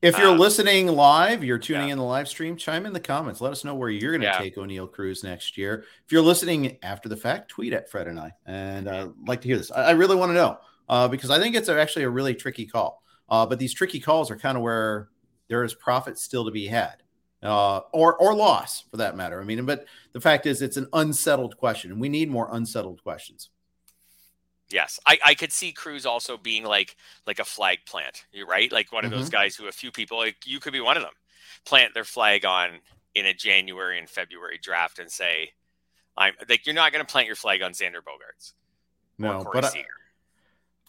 If 0.00 0.16
you're 0.16 0.30
um, 0.30 0.38
listening 0.38 0.86
live, 0.86 1.44
you're 1.44 1.58
tuning 1.58 1.88
yeah. 1.88 1.92
in 1.92 1.98
the 1.98 2.04
live 2.04 2.28
stream, 2.28 2.56
chime 2.56 2.86
in 2.86 2.94
the 2.94 3.00
comments. 3.00 3.42
Let 3.42 3.52
us 3.52 3.62
know 3.62 3.74
where 3.74 3.90
you're 3.90 4.12
going 4.12 4.22
to 4.22 4.28
yeah. 4.28 4.38
take 4.38 4.56
Oneil 4.56 4.90
Cruz 4.90 5.22
next 5.22 5.58
year. 5.58 5.84
If 6.06 6.12
you're 6.12 6.22
listening 6.22 6.78
after 6.82 7.10
the 7.10 7.16
fact, 7.16 7.50
tweet 7.50 7.74
at 7.74 7.90
Fred 7.90 8.06
and 8.06 8.18
I. 8.18 8.32
And 8.46 8.88
uh, 8.88 9.08
like 9.26 9.42
to 9.42 9.48
hear 9.48 9.58
this. 9.58 9.70
I, 9.70 9.88
I 9.88 9.90
really 9.90 10.16
want 10.16 10.30
to 10.30 10.34
know 10.34 10.58
uh, 10.88 11.08
because 11.08 11.30
I 11.30 11.38
think 11.38 11.54
it's 11.54 11.68
actually 11.68 12.04
a 12.04 12.10
really 12.10 12.34
tricky 12.34 12.64
call. 12.64 13.02
Uh, 13.28 13.46
but 13.46 13.58
these 13.58 13.74
tricky 13.74 14.00
calls 14.00 14.30
are 14.30 14.36
kind 14.36 14.56
of 14.56 14.62
where 14.62 15.08
there 15.48 15.64
is 15.64 15.74
profit 15.74 16.18
still 16.18 16.44
to 16.44 16.50
be 16.50 16.66
had, 16.66 17.02
uh, 17.42 17.80
or 17.92 18.16
or 18.16 18.34
loss 18.34 18.84
for 18.90 18.96
that 18.98 19.16
matter. 19.16 19.40
I 19.40 19.44
mean, 19.44 19.64
but 19.66 19.86
the 20.12 20.20
fact 20.20 20.46
is, 20.46 20.62
it's 20.62 20.76
an 20.76 20.88
unsettled 20.92 21.56
question, 21.56 21.90
and 21.90 22.00
we 22.00 22.08
need 22.08 22.30
more 22.30 22.48
unsettled 22.50 23.02
questions. 23.02 23.50
Yes, 24.70 25.00
I, 25.06 25.18
I 25.24 25.34
could 25.34 25.52
see 25.52 25.72
Cruz 25.72 26.04
also 26.04 26.36
being 26.36 26.64
like 26.64 26.96
like 27.26 27.38
a 27.38 27.44
flag 27.44 27.78
plant. 27.86 28.26
You're 28.32 28.46
right, 28.46 28.70
like 28.70 28.92
one 28.92 29.04
of 29.04 29.10
mm-hmm. 29.10 29.20
those 29.20 29.30
guys 29.30 29.56
who 29.56 29.66
a 29.66 29.72
few 29.72 29.90
people 29.90 30.18
like 30.18 30.46
you 30.46 30.60
could 30.60 30.72
be 30.72 30.80
one 30.80 30.96
of 30.96 31.02
them 31.02 31.14
plant 31.64 31.94
their 31.94 32.04
flag 32.04 32.44
on 32.44 32.80
in 33.14 33.26
a 33.26 33.34
January 33.34 33.98
and 33.98 34.08
February 34.08 34.58
draft 34.62 34.98
and 34.98 35.10
say, 35.10 35.52
"I'm 36.16 36.34
like 36.48 36.66
you're 36.66 36.74
not 36.74 36.92
going 36.92 37.04
to 37.04 37.10
plant 37.10 37.26
your 37.26 37.36
flag 37.36 37.62
on 37.62 37.72
Xander 37.72 37.96
Bogaerts. 37.96 38.52
No, 39.18 39.48
but 39.52 39.64
I, 39.64 39.84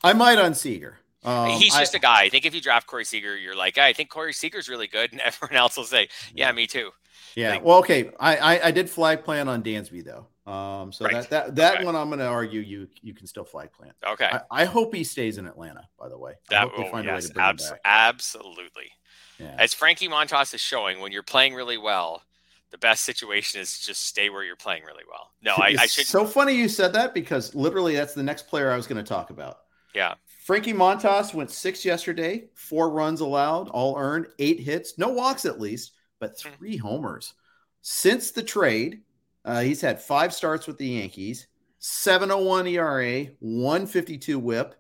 I, 0.04 0.14
might 0.14 0.38
on 0.38 0.54
Seager. 0.54 1.00
Um, 1.24 1.50
He's 1.50 1.76
just 1.76 1.96
I, 1.96 1.98
a 1.98 2.02
guy. 2.02 2.22
I 2.24 2.30
think 2.30 2.46
if 2.46 2.56
you 2.56 2.62
draft 2.62 2.88
Corey 2.88 3.06
Seager, 3.06 3.38
you're 3.38 3.56
like, 3.56 3.78
I 3.78 3.94
think 3.94 4.10
Corey 4.10 4.34
Seager's 4.34 4.70
really 4.70 4.88
good, 4.88 5.12
and 5.12 5.22
everyone 5.22 5.58
else 5.58 5.78
will 5.78 5.84
say, 5.84 6.10
Yeah, 6.34 6.52
me 6.52 6.68
too. 6.68 6.92
Yeah. 7.36 7.52
Like, 7.52 7.66
well, 7.66 7.78
okay. 7.80 8.12
I, 8.20 8.38
I, 8.38 8.68
I 8.68 8.72
did 8.72 8.90
flag 8.90 9.24
plan 9.24 9.48
on 9.48 9.64
Dansby 9.64 10.04
though. 10.04 10.28
Um, 10.52 10.92
so 10.92 11.06
right. 11.06 11.14
that 11.14 11.30
that 11.30 11.56
that 11.58 11.76
okay. 11.76 11.86
one 11.86 11.96
I'm 11.96 12.08
going 12.08 12.20
to 12.20 12.26
argue 12.26 12.60
you 12.60 12.88
you 13.04 13.14
can 13.14 13.28
still 13.28 13.44
flag 13.44 13.72
plan. 13.72 13.92
Okay. 14.06 14.30
I, 14.32 14.42
I, 14.50 14.66
hope 14.66 14.96
he 14.96 15.04
stays 15.04 15.38
in 15.38 15.46
Atlanta. 15.46 15.88
By 16.00 16.10
the 16.10 16.18
way, 16.18 16.34
that 16.50 16.70
oh, 16.76 17.02
yes, 17.02 17.30
abs- 17.38 17.72
absolutely. 17.86 18.92
Yeah. 19.38 19.56
As 19.60 19.76
Frankie 19.76 20.08
Montas 20.08 20.56
is 20.56 20.62
showing, 20.62 21.02
when 21.02 21.12
you're 21.12 21.22
playing 21.22 21.54
really 21.54 21.78
well, 21.78 22.24
the 22.72 22.80
best 22.80 23.06
situation 23.06 23.62
is 23.62 23.78
just 23.78 24.06
stay 24.06 24.30
where 24.32 24.44
you're 24.44 24.56
playing 24.56 24.84
really 24.84 25.04
well. 25.08 25.32
No, 25.44 25.54
I, 25.58 25.76
I 25.80 25.86
should. 25.86 26.08
So 26.08 26.26
funny 26.26 26.54
you 26.54 26.68
said 26.68 26.94
that 26.94 27.14
because 27.14 27.54
literally 27.54 27.96
that's 27.96 28.16
the 28.16 28.24
next 28.24 28.48
player 28.48 28.72
I 28.72 28.76
was 28.76 28.88
going 28.88 29.04
to 29.04 29.08
talk 29.08 29.30
about. 29.30 29.60
Yeah. 29.94 30.16
Frankie 30.50 30.74
Montas 30.74 31.32
went 31.32 31.52
six 31.52 31.86
yesterday, 31.86 32.46
four 32.56 32.90
runs 32.90 33.22
allowed, 33.22 33.70
all 33.70 33.96
earned, 34.00 34.26
eight 34.40 34.60
hits, 34.60 34.98
no 34.98 35.10
walks 35.10 35.46
at 35.46 35.62
least, 35.62 35.92
but 36.20 36.42
hmm. 36.42 36.50
three 36.50 36.76
homers. 36.76 37.36
Since 37.84 38.32
the 38.32 38.42
trade, 38.42 39.02
uh, 39.46 39.62
he's 39.62 39.80
had 39.80 40.02
five 40.02 40.34
starts 40.34 40.66
with 40.66 40.80
the 40.80 40.88
Yankees, 40.88 41.46
701 41.78 42.66
ERA, 42.66 43.26
152 43.42 44.40
whip. 44.40 44.74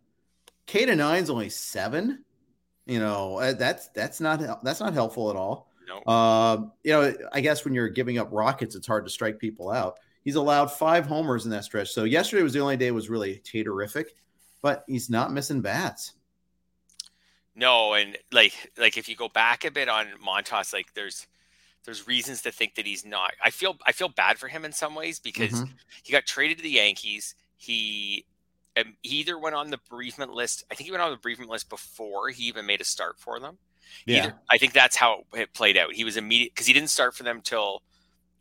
K 0.65 0.87
to 0.87 0.95
nine's 0.95 1.29
only 1.29 1.49
seven. 1.49 2.25
You 2.87 2.97
know, 2.97 3.37
uh, 3.37 3.53
that's 3.53 3.89
that's 3.89 4.19
not 4.19 4.63
that's 4.63 4.79
not 4.79 4.93
helpful 4.95 5.29
at 5.29 5.35
all. 5.35 5.69
No. 5.87 5.99
Uh, 6.11 6.61
you 6.83 6.93
know, 6.93 7.13
I 7.31 7.41
guess 7.41 7.63
when 7.63 7.75
you're 7.75 7.89
giving 7.89 8.17
up 8.17 8.29
rockets, 8.31 8.73
it's 8.73 8.87
hard 8.87 9.05
to 9.05 9.11
strike 9.11 9.37
people 9.37 9.69
out. 9.69 9.99
He's 10.23 10.33
allowed 10.33 10.71
five 10.71 11.05
homers 11.05 11.45
in 11.45 11.51
that 11.51 11.63
stretch. 11.63 11.91
So 11.91 12.05
yesterday 12.05 12.41
was 12.41 12.53
the 12.53 12.59
only 12.59 12.75
day 12.75 12.87
it 12.87 12.95
was 12.95 13.07
really 13.07 13.39
terrific 13.45 14.15
but 14.61 14.83
he's 14.87 15.09
not 15.09 15.31
missing 15.31 15.61
bats. 15.61 16.13
No, 17.55 17.93
and 17.93 18.17
like 18.31 18.53
like 18.77 18.97
if 18.97 19.09
you 19.09 19.15
go 19.15 19.27
back 19.27 19.65
a 19.65 19.71
bit 19.71 19.89
on 19.89 20.07
Montas, 20.25 20.73
like 20.73 20.93
there's 20.93 21.27
there's 21.85 22.07
reasons 22.07 22.41
to 22.43 22.51
think 22.51 22.75
that 22.75 22.85
he's 22.85 23.05
not. 23.05 23.31
I 23.43 23.49
feel 23.49 23.77
I 23.85 23.91
feel 23.91 24.09
bad 24.09 24.37
for 24.37 24.47
him 24.47 24.63
in 24.63 24.71
some 24.71 24.95
ways 24.95 25.19
because 25.19 25.51
mm-hmm. 25.51 25.71
he 26.03 26.13
got 26.13 26.25
traded 26.25 26.57
to 26.57 26.63
the 26.63 26.69
Yankees. 26.69 27.35
He 27.57 28.25
um, 28.77 28.95
he 29.01 29.17
either 29.17 29.37
went 29.37 29.55
on 29.55 29.71
the 29.71 29.79
bereavement 29.89 30.33
list. 30.33 30.63
I 30.71 30.75
think 30.75 30.85
he 30.85 30.91
went 30.91 31.03
on 31.03 31.11
the 31.11 31.17
bereavement 31.17 31.51
list 31.51 31.69
before 31.69 32.29
he 32.29 32.43
even 32.43 32.65
made 32.65 32.81
a 32.81 32.85
start 32.85 33.19
for 33.19 33.39
them. 33.39 33.57
Yeah, 34.05 34.23
either, 34.23 34.35
I 34.49 34.57
think 34.57 34.73
that's 34.73 34.95
how 34.95 35.23
it 35.33 35.53
played 35.53 35.77
out. 35.77 35.93
He 35.93 36.03
was 36.03 36.15
immediate 36.15 36.53
because 36.53 36.67
he 36.67 36.73
didn't 36.73 36.89
start 36.89 37.15
for 37.15 37.23
them 37.23 37.41
till 37.41 37.81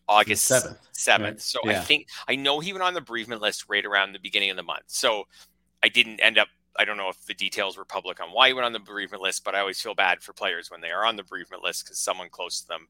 August 0.08 0.44
seventh. 0.44 0.78
Seventh. 0.92 1.36
Right. 1.36 1.40
So 1.40 1.60
yeah. 1.64 1.80
I 1.80 1.80
think 1.80 2.06
I 2.28 2.36
know 2.36 2.60
he 2.60 2.72
went 2.72 2.82
on 2.82 2.94
the 2.94 3.00
bereavement 3.00 3.42
list 3.42 3.64
right 3.68 3.84
around 3.84 4.12
the 4.12 4.18
beginning 4.18 4.50
of 4.50 4.56
the 4.56 4.62
month. 4.62 4.84
So 4.86 5.24
I 5.82 5.88
didn't 5.88 6.20
end 6.20 6.38
up. 6.38 6.48
I 6.78 6.84
don't 6.84 6.96
know 6.96 7.08
if 7.08 7.26
the 7.26 7.34
details 7.34 7.76
were 7.76 7.84
public 7.84 8.20
on 8.20 8.28
why 8.28 8.48
he 8.48 8.54
went 8.54 8.66
on 8.66 8.72
the 8.72 8.78
bereavement 8.78 9.22
list, 9.22 9.42
but 9.44 9.54
I 9.54 9.60
always 9.60 9.80
feel 9.80 9.94
bad 9.94 10.22
for 10.22 10.32
players 10.32 10.70
when 10.70 10.80
they 10.80 10.90
are 10.90 11.04
on 11.04 11.16
the 11.16 11.24
bereavement 11.24 11.64
list 11.64 11.84
because 11.84 11.98
someone 11.98 12.28
close 12.30 12.60
to 12.60 12.68
them 12.68 12.86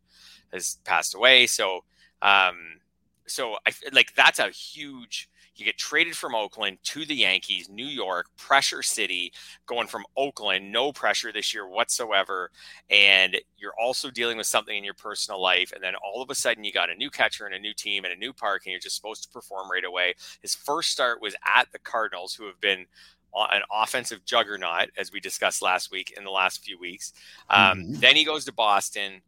has 0.52 0.76
passed 0.84 1.14
away. 1.14 1.46
So, 1.46 1.84
um, 2.20 2.80
so 3.26 3.56
I 3.66 3.72
like 3.92 4.14
that's 4.14 4.38
a 4.38 4.50
huge. 4.50 5.30
You 5.58 5.64
get 5.64 5.76
traded 5.76 6.16
from 6.16 6.36
Oakland 6.36 6.78
to 6.84 7.04
the 7.04 7.16
Yankees, 7.16 7.68
New 7.68 7.86
York, 7.86 8.28
pressure 8.36 8.82
city, 8.82 9.32
going 9.66 9.88
from 9.88 10.04
Oakland, 10.16 10.70
no 10.70 10.92
pressure 10.92 11.32
this 11.32 11.52
year 11.52 11.68
whatsoever. 11.68 12.50
And 12.88 13.36
you're 13.56 13.74
also 13.80 14.10
dealing 14.10 14.38
with 14.38 14.46
something 14.46 14.76
in 14.76 14.84
your 14.84 14.94
personal 14.94 15.42
life. 15.42 15.72
And 15.72 15.82
then 15.82 15.94
all 15.96 16.22
of 16.22 16.30
a 16.30 16.34
sudden, 16.36 16.62
you 16.62 16.72
got 16.72 16.90
a 16.90 16.94
new 16.94 17.10
catcher 17.10 17.44
and 17.44 17.54
a 17.54 17.58
new 17.58 17.74
team 17.74 18.04
and 18.04 18.12
a 18.12 18.16
new 18.16 18.32
park, 18.32 18.62
and 18.64 18.70
you're 18.70 18.80
just 18.80 18.96
supposed 18.96 19.24
to 19.24 19.28
perform 19.30 19.68
right 19.70 19.84
away. 19.84 20.14
His 20.42 20.54
first 20.54 20.90
start 20.90 21.20
was 21.20 21.34
at 21.44 21.70
the 21.72 21.80
Cardinals, 21.80 22.34
who 22.34 22.46
have 22.46 22.60
been 22.60 22.86
an 23.34 23.62
offensive 23.72 24.24
juggernaut, 24.24 24.90
as 24.96 25.12
we 25.12 25.20
discussed 25.20 25.60
last 25.60 25.90
week 25.90 26.14
in 26.16 26.24
the 26.24 26.30
last 26.30 26.64
few 26.64 26.78
weeks. 26.78 27.12
Um, 27.50 27.80
mm-hmm. 27.80 27.94
Then 27.94 28.16
he 28.16 28.24
goes 28.24 28.44
to 28.44 28.52
Boston. 28.52 29.22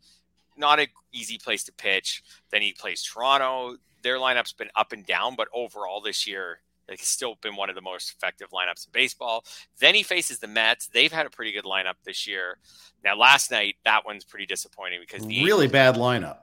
Not 0.56 0.78
an 0.78 0.88
easy 1.12 1.38
place 1.38 1.64
to 1.64 1.72
pitch. 1.72 2.22
Then 2.50 2.62
he 2.62 2.72
plays 2.72 3.02
Toronto 3.02 3.76
their 4.02 4.16
lineup's 4.16 4.52
been 4.52 4.70
up 4.76 4.92
and 4.92 5.06
down, 5.06 5.36
but 5.36 5.48
overall 5.54 6.00
this 6.00 6.26
year, 6.26 6.60
it's 6.88 7.08
still 7.08 7.36
been 7.40 7.56
one 7.56 7.68
of 7.68 7.76
the 7.76 7.82
most 7.82 8.12
effective 8.12 8.48
lineups 8.50 8.86
in 8.86 8.92
baseball. 8.92 9.44
Then 9.78 9.94
he 9.94 10.02
faces 10.02 10.38
the 10.40 10.48
Mets. 10.48 10.88
They've 10.88 11.12
had 11.12 11.26
a 11.26 11.30
pretty 11.30 11.52
good 11.52 11.64
lineup 11.64 11.94
this 12.04 12.26
year. 12.26 12.58
Now, 13.04 13.16
last 13.16 13.50
night, 13.50 13.76
that 13.84 14.04
one's 14.04 14.24
pretty 14.24 14.46
disappointing 14.46 15.00
because 15.00 15.24
the 15.24 15.44
really 15.44 15.66
Angels, 15.66 15.72
bad 15.72 15.94
lineup. 15.94 16.38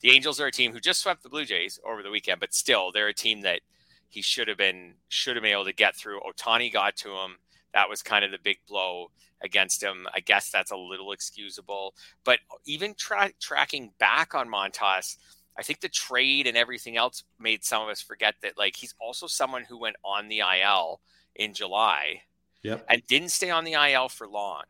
The 0.00 0.10
Angels 0.10 0.38
are 0.40 0.46
a 0.46 0.52
team 0.52 0.72
who 0.72 0.80
just 0.80 1.00
swept 1.00 1.22
the 1.22 1.30
Blue 1.30 1.44
Jays 1.44 1.80
over 1.84 2.02
the 2.02 2.10
weekend, 2.10 2.40
but 2.40 2.52
still, 2.52 2.92
they're 2.92 3.08
a 3.08 3.14
team 3.14 3.40
that 3.42 3.60
he 4.08 4.22
should 4.22 4.48
have 4.48 4.58
been 4.58 4.94
should 5.08 5.36
have 5.36 5.42
been 5.42 5.52
able 5.52 5.64
to 5.64 5.72
get 5.72 5.96
through. 5.96 6.20
Ohtani 6.20 6.72
got 6.72 6.96
to 6.96 7.10
him. 7.10 7.36
That 7.72 7.88
was 7.88 8.02
kind 8.02 8.24
of 8.24 8.30
the 8.30 8.38
big 8.42 8.58
blow 8.68 9.10
against 9.42 9.82
him. 9.82 10.06
I 10.14 10.20
guess 10.20 10.50
that's 10.50 10.70
a 10.70 10.76
little 10.76 11.12
excusable. 11.12 11.94
But 12.24 12.38
even 12.64 12.94
tra- 12.94 13.32
tracking 13.40 13.92
back 13.98 14.34
on 14.34 14.48
Montas, 14.48 15.16
I 15.58 15.62
think 15.62 15.80
the 15.80 15.88
trade 15.88 16.46
and 16.46 16.56
everything 16.56 16.96
else 16.96 17.24
made 17.38 17.64
some 17.64 17.82
of 17.82 17.88
us 17.88 18.00
forget 18.02 18.34
that 18.42 18.58
like 18.58 18.76
he's 18.76 18.94
also 19.00 19.26
someone 19.26 19.64
who 19.64 19.78
went 19.78 19.96
on 20.04 20.28
the 20.28 20.40
IL 20.40 21.00
in 21.34 21.54
July 21.54 22.22
Yep. 22.62 22.84
and 22.88 23.06
didn't 23.06 23.28
stay 23.30 23.50
on 23.50 23.64
the 23.64 23.72
IL 23.74 24.08
for 24.08 24.26
long, 24.26 24.64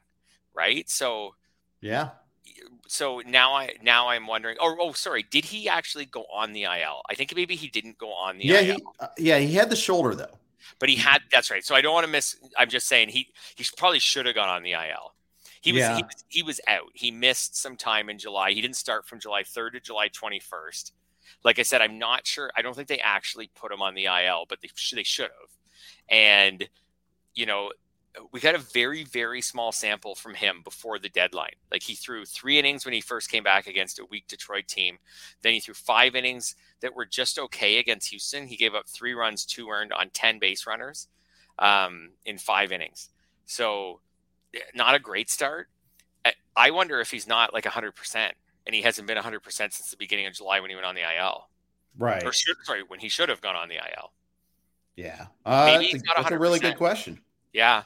right? 0.54 0.88
So 0.88 1.34
Yeah. 1.80 2.10
so 2.86 3.20
now 3.26 3.54
I 3.54 3.74
now 3.82 4.08
I'm 4.08 4.26
wondering. 4.26 4.56
Oh, 4.60 4.76
oh, 4.80 4.92
sorry. 4.92 5.24
Did 5.24 5.44
he 5.46 5.68
actually 5.68 6.04
go 6.06 6.24
on 6.32 6.52
the 6.52 6.62
IL? 6.64 7.02
I 7.10 7.14
think 7.14 7.34
maybe 7.34 7.56
he 7.56 7.68
didn't 7.68 7.98
go 7.98 8.12
on 8.12 8.38
the 8.38 8.44
Yeah. 8.46 8.60
IL, 8.60 8.76
He, 8.76 8.82
uh, 9.00 9.08
yeah. 9.18 9.38
He 9.38 9.54
had 9.54 9.70
the 9.70 9.76
shoulder 9.76 10.14
though. 10.14 10.38
but 10.78 10.88
he 10.88 10.96
had. 10.96 11.22
That's 11.32 11.50
right. 11.50 11.64
So 11.64 11.74
I 11.74 11.80
don't 11.80 11.94
want 11.94 12.06
to 12.06 12.10
miss. 12.12 12.36
I'm 12.58 12.68
just 12.68 12.86
saying 12.86 13.08
he 13.08 13.32
he 13.56 13.64
probably 13.76 13.98
should 13.98 14.26
have 14.26 14.34
gone 14.36 14.48
on 14.48 14.62
the 14.62 14.72
IL. 14.72 15.14
He 15.66 15.72
was 15.72 15.80
Yeah. 15.80 15.96
he, 15.96 16.04
he 16.28 16.42
was 16.44 16.60
out. 16.68 16.90
He 16.94 17.10
missed 17.10 17.56
some 17.56 17.76
time 17.76 18.08
in 18.08 18.18
July. 18.18 18.52
He 18.52 18.60
didn't 18.60 18.76
start 18.76 19.04
from 19.04 19.18
July 19.18 19.42
3rd 19.42 19.72
to 19.72 19.80
July 19.80 20.08
21st. 20.08 20.92
Like 21.42 21.58
I 21.58 21.62
said, 21.62 21.80
I'm 21.82 21.98
not 21.98 22.24
sure. 22.24 22.52
I 22.56 22.62
don't 22.62 22.76
think 22.76 22.86
they 22.86 23.00
actually 23.00 23.50
put 23.56 23.72
him 23.72 23.82
on 23.82 23.94
the 23.94 24.04
IL, 24.04 24.46
but 24.48 24.60
they 24.60 24.68
should 24.76 24.96
they 24.96 25.02
should 25.02 25.24
have. 25.24 25.50
And 26.08 26.68
you 27.34 27.46
know, 27.46 27.72
we 28.30 28.38
got 28.38 28.54
a 28.54 28.58
very 28.58 29.02
very 29.02 29.40
small 29.40 29.72
sample 29.72 30.14
from 30.14 30.34
him 30.34 30.60
before 30.62 31.00
the 31.00 31.08
deadline. 31.08 31.56
Like 31.72 31.82
he 31.82 31.96
threw 31.96 32.24
3 32.24 32.60
innings 32.60 32.84
when 32.84 32.94
he 32.94 33.00
first 33.00 33.28
came 33.28 33.42
back 33.42 33.66
against 33.66 33.98
a 33.98 34.04
weak 34.04 34.28
Detroit 34.28 34.68
team. 34.68 34.98
Then 35.42 35.52
he 35.52 35.58
threw 35.58 35.74
5 35.74 36.14
innings 36.14 36.54
that 36.80 36.94
were 36.94 37.06
just 37.06 37.40
okay 37.40 37.80
against 37.80 38.10
Houston. 38.10 38.46
He 38.46 38.56
gave 38.56 38.76
up 38.76 38.88
3 38.88 39.14
runs, 39.14 39.44
2 39.44 39.68
earned 39.68 39.92
on 39.92 40.10
10 40.10 40.38
base 40.38 40.64
runners 40.64 41.08
um, 41.58 42.10
in 42.24 42.38
5 42.38 42.70
innings. 42.70 43.10
So 43.46 44.00
not 44.74 44.94
a 44.94 44.98
great 44.98 45.30
start. 45.30 45.68
I- 46.56 46.70
wonder 46.70 47.00
if 47.00 47.10
he's 47.10 47.26
not 47.26 47.52
like 47.52 47.64
100% 47.64 48.32
and 48.66 48.74
he 48.74 48.82
hasn't 48.82 49.06
been 49.06 49.18
100% 49.18 49.42
since 49.52 49.90
the 49.90 49.96
beginning 49.96 50.26
of 50.26 50.34
July 50.34 50.60
when 50.60 50.70
he 50.70 50.76
went 50.76 50.86
on 50.86 50.94
the 50.94 51.02
IL. 51.02 51.48
Right. 51.98 52.24
Or 52.24 52.32
should, 52.32 52.56
sorry, 52.64 52.82
when 52.82 53.00
he 53.00 53.08
should 53.08 53.28
have 53.28 53.40
gone 53.40 53.56
on 53.56 53.68
the 53.68 53.76
IL. 53.76 54.12
Yeah. 54.96 55.26
Uh, 55.44 55.66
Maybe 55.66 55.84
that's, 55.84 55.92
he's 55.92 56.02
a, 56.02 56.06
not 56.06 56.16
that's 56.16 56.30
a 56.30 56.38
really 56.38 56.58
good 56.58 56.76
question. 56.76 57.20
Yeah. 57.52 57.84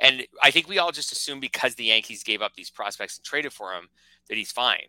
And 0.00 0.26
I 0.42 0.50
think 0.50 0.68
we 0.68 0.78
all 0.78 0.92
just 0.92 1.12
assume 1.12 1.40
because 1.40 1.74
the 1.74 1.84
Yankees 1.84 2.22
gave 2.22 2.40
up 2.40 2.54
these 2.54 2.70
prospects 2.70 3.18
and 3.18 3.24
traded 3.24 3.52
for 3.52 3.72
him 3.72 3.88
that 4.28 4.36
he's 4.36 4.52
fine. 4.52 4.86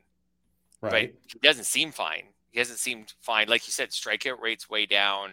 Right. 0.82 1.14
But 1.14 1.32
he 1.34 1.40
doesn't 1.40 1.66
seem 1.66 1.92
fine. 1.92 2.24
He 2.52 2.60
hasn't 2.60 2.80
seemed 2.80 3.14
fine. 3.20 3.48
Like 3.48 3.68
you 3.68 3.74
said, 3.74 3.90
strikeout 3.90 4.40
rate's 4.40 4.70
way 4.70 4.86
down. 4.86 5.32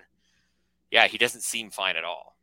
Yeah, 0.91 1.07
he 1.07 1.19
doesn't 1.19 1.43
seem 1.43 1.71
fine 1.71 1.97
at 1.97 2.05
all. 2.05 2.37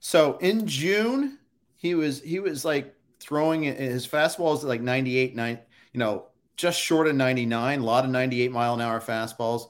So 0.00 0.38
in 0.38 0.66
June, 0.66 1.38
he 1.78 1.94
was 1.94 2.20
he 2.20 2.40
was 2.40 2.64
like 2.64 2.94
throwing 3.20 3.62
his 3.62 4.06
fastball 4.06 4.54
is 4.56 4.64
like 4.64 4.80
98, 4.82 5.34
nine, 5.34 5.58
you 5.92 6.00
know, 6.00 6.26
just 6.56 6.78
short 6.78 7.06
of 7.06 7.14
99, 7.14 7.80
a 7.80 7.84
lot 7.84 8.04
of 8.04 8.10
98 8.10 8.52
mile 8.52 8.74
an 8.74 8.80
hour 8.80 9.00
fastballs. 9.00 9.68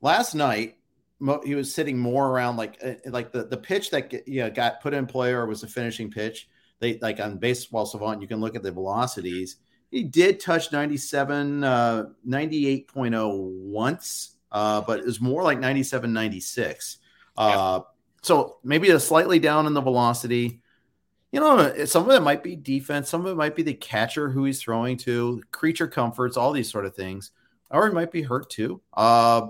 Last 0.00 0.34
night, 0.34 0.76
mo- 1.20 1.40
he 1.44 1.54
was 1.54 1.72
sitting 1.72 1.98
more 1.98 2.28
around 2.28 2.56
like 2.56 2.78
uh, 2.84 2.94
like 3.06 3.32
the 3.32 3.44
the 3.44 3.56
pitch 3.56 3.90
that 3.90 4.12
you 4.28 4.42
know, 4.42 4.50
got 4.50 4.82
put 4.82 4.94
in 4.94 5.06
play 5.06 5.32
or 5.32 5.46
was 5.46 5.62
a 5.62 5.68
finishing 5.68 6.10
pitch. 6.10 6.48
They 6.80 6.98
like 6.98 7.20
on 7.20 7.38
baseball 7.38 7.86
savant, 7.86 8.20
you 8.20 8.28
can 8.28 8.40
look 8.40 8.56
at 8.56 8.62
the 8.62 8.72
velocities. 8.72 9.56
He 9.92 10.02
did 10.02 10.40
touch 10.40 10.72
97, 10.72 11.62
uh, 11.62 12.06
98.0 12.28 13.50
once, 13.62 14.34
uh, 14.50 14.80
but 14.80 14.98
it 14.98 15.06
was 15.06 15.20
more 15.20 15.44
like 15.44 15.60
97, 15.60 16.12
96. 16.12 16.98
Uh, 17.36 17.80
so 18.20 18.56
maybe 18.64 18.90
a 18.90 18.98
slightly 18.98 19.38
down 19.38 19.66
in 19.66 19.74
the 19.74 19.80
velocity. 19.80 20.63
You 21.34 21.40
know, 21.40 21.84
some 21.86 22.08
of 22.08 22.14
it 22.14 22.22
might 22.22 22.44
be 22.44 22.54
defense, 22.54 23.08
some 23.08 23.26
of 23.26 23.32
it 23.32 23.34
might 23.34 23.56
be 23.56 23.64
the 23.64 23.74
catcher 23.74 24.30
who 24.30 24.44
he's 24.44 24.62
throwing 24.62 24.96
to, 24.98 25.42
creature 25.50 25.88
comforts, 25.88 26.36
all 26.36 26.52
these 26.52 26.70
sort 26.70 26.86
of 26.86 26.94
things, 26.94 27.32
or 27.72 27.88
he 27.88 27.92
might 27.92 28.12
be 28.12 28.22
hurt 28.22 28.48
too. 28.48 28.80
Uh, 28.92 29.48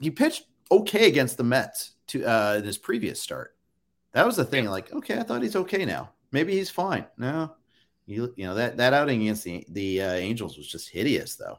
he 0.00 0.10
pitched 0.10 0.46
okay 0.70 1.08
against 1.08 1.36
the 1.36 1.44
Mets 1.44 1.96
to 2.06 2.24
uh, 2.24 2.54
in 2.56 2.64
his 2.64 2.78
previous 2.78 3.20
start. 3.20 3.54
That 4.12 4.24
was 4.24 4.36
the 4.36 4.44
thing. 4.46 4.64
Like, 4.64 4.90
okay, 4.90 5.18
I 5.18 5.22
thought 5.22 5.42
he's 5.42 5.54
okay 5.54 5.84
now. 5.84 6.12
Maybe 6.30 6.54
he's 6.54 6.70
fine. 6.70 7.04
No, 7.18 7.56
you, 8.06 8.32
you 8.34 8.46
know 8.46 8.54
that 8.54 8.78
that 8.78 8.94
outing 8.94 9.20
against 9.20 9.44
the 9.44 9.66
the 9.68 10.00
uh, 10.00 10.12
Angels 10.14 10.56
was 10.56 10.66
just 10.66 10.88
hideous, 10.88 11.36
though. 11.36 11.58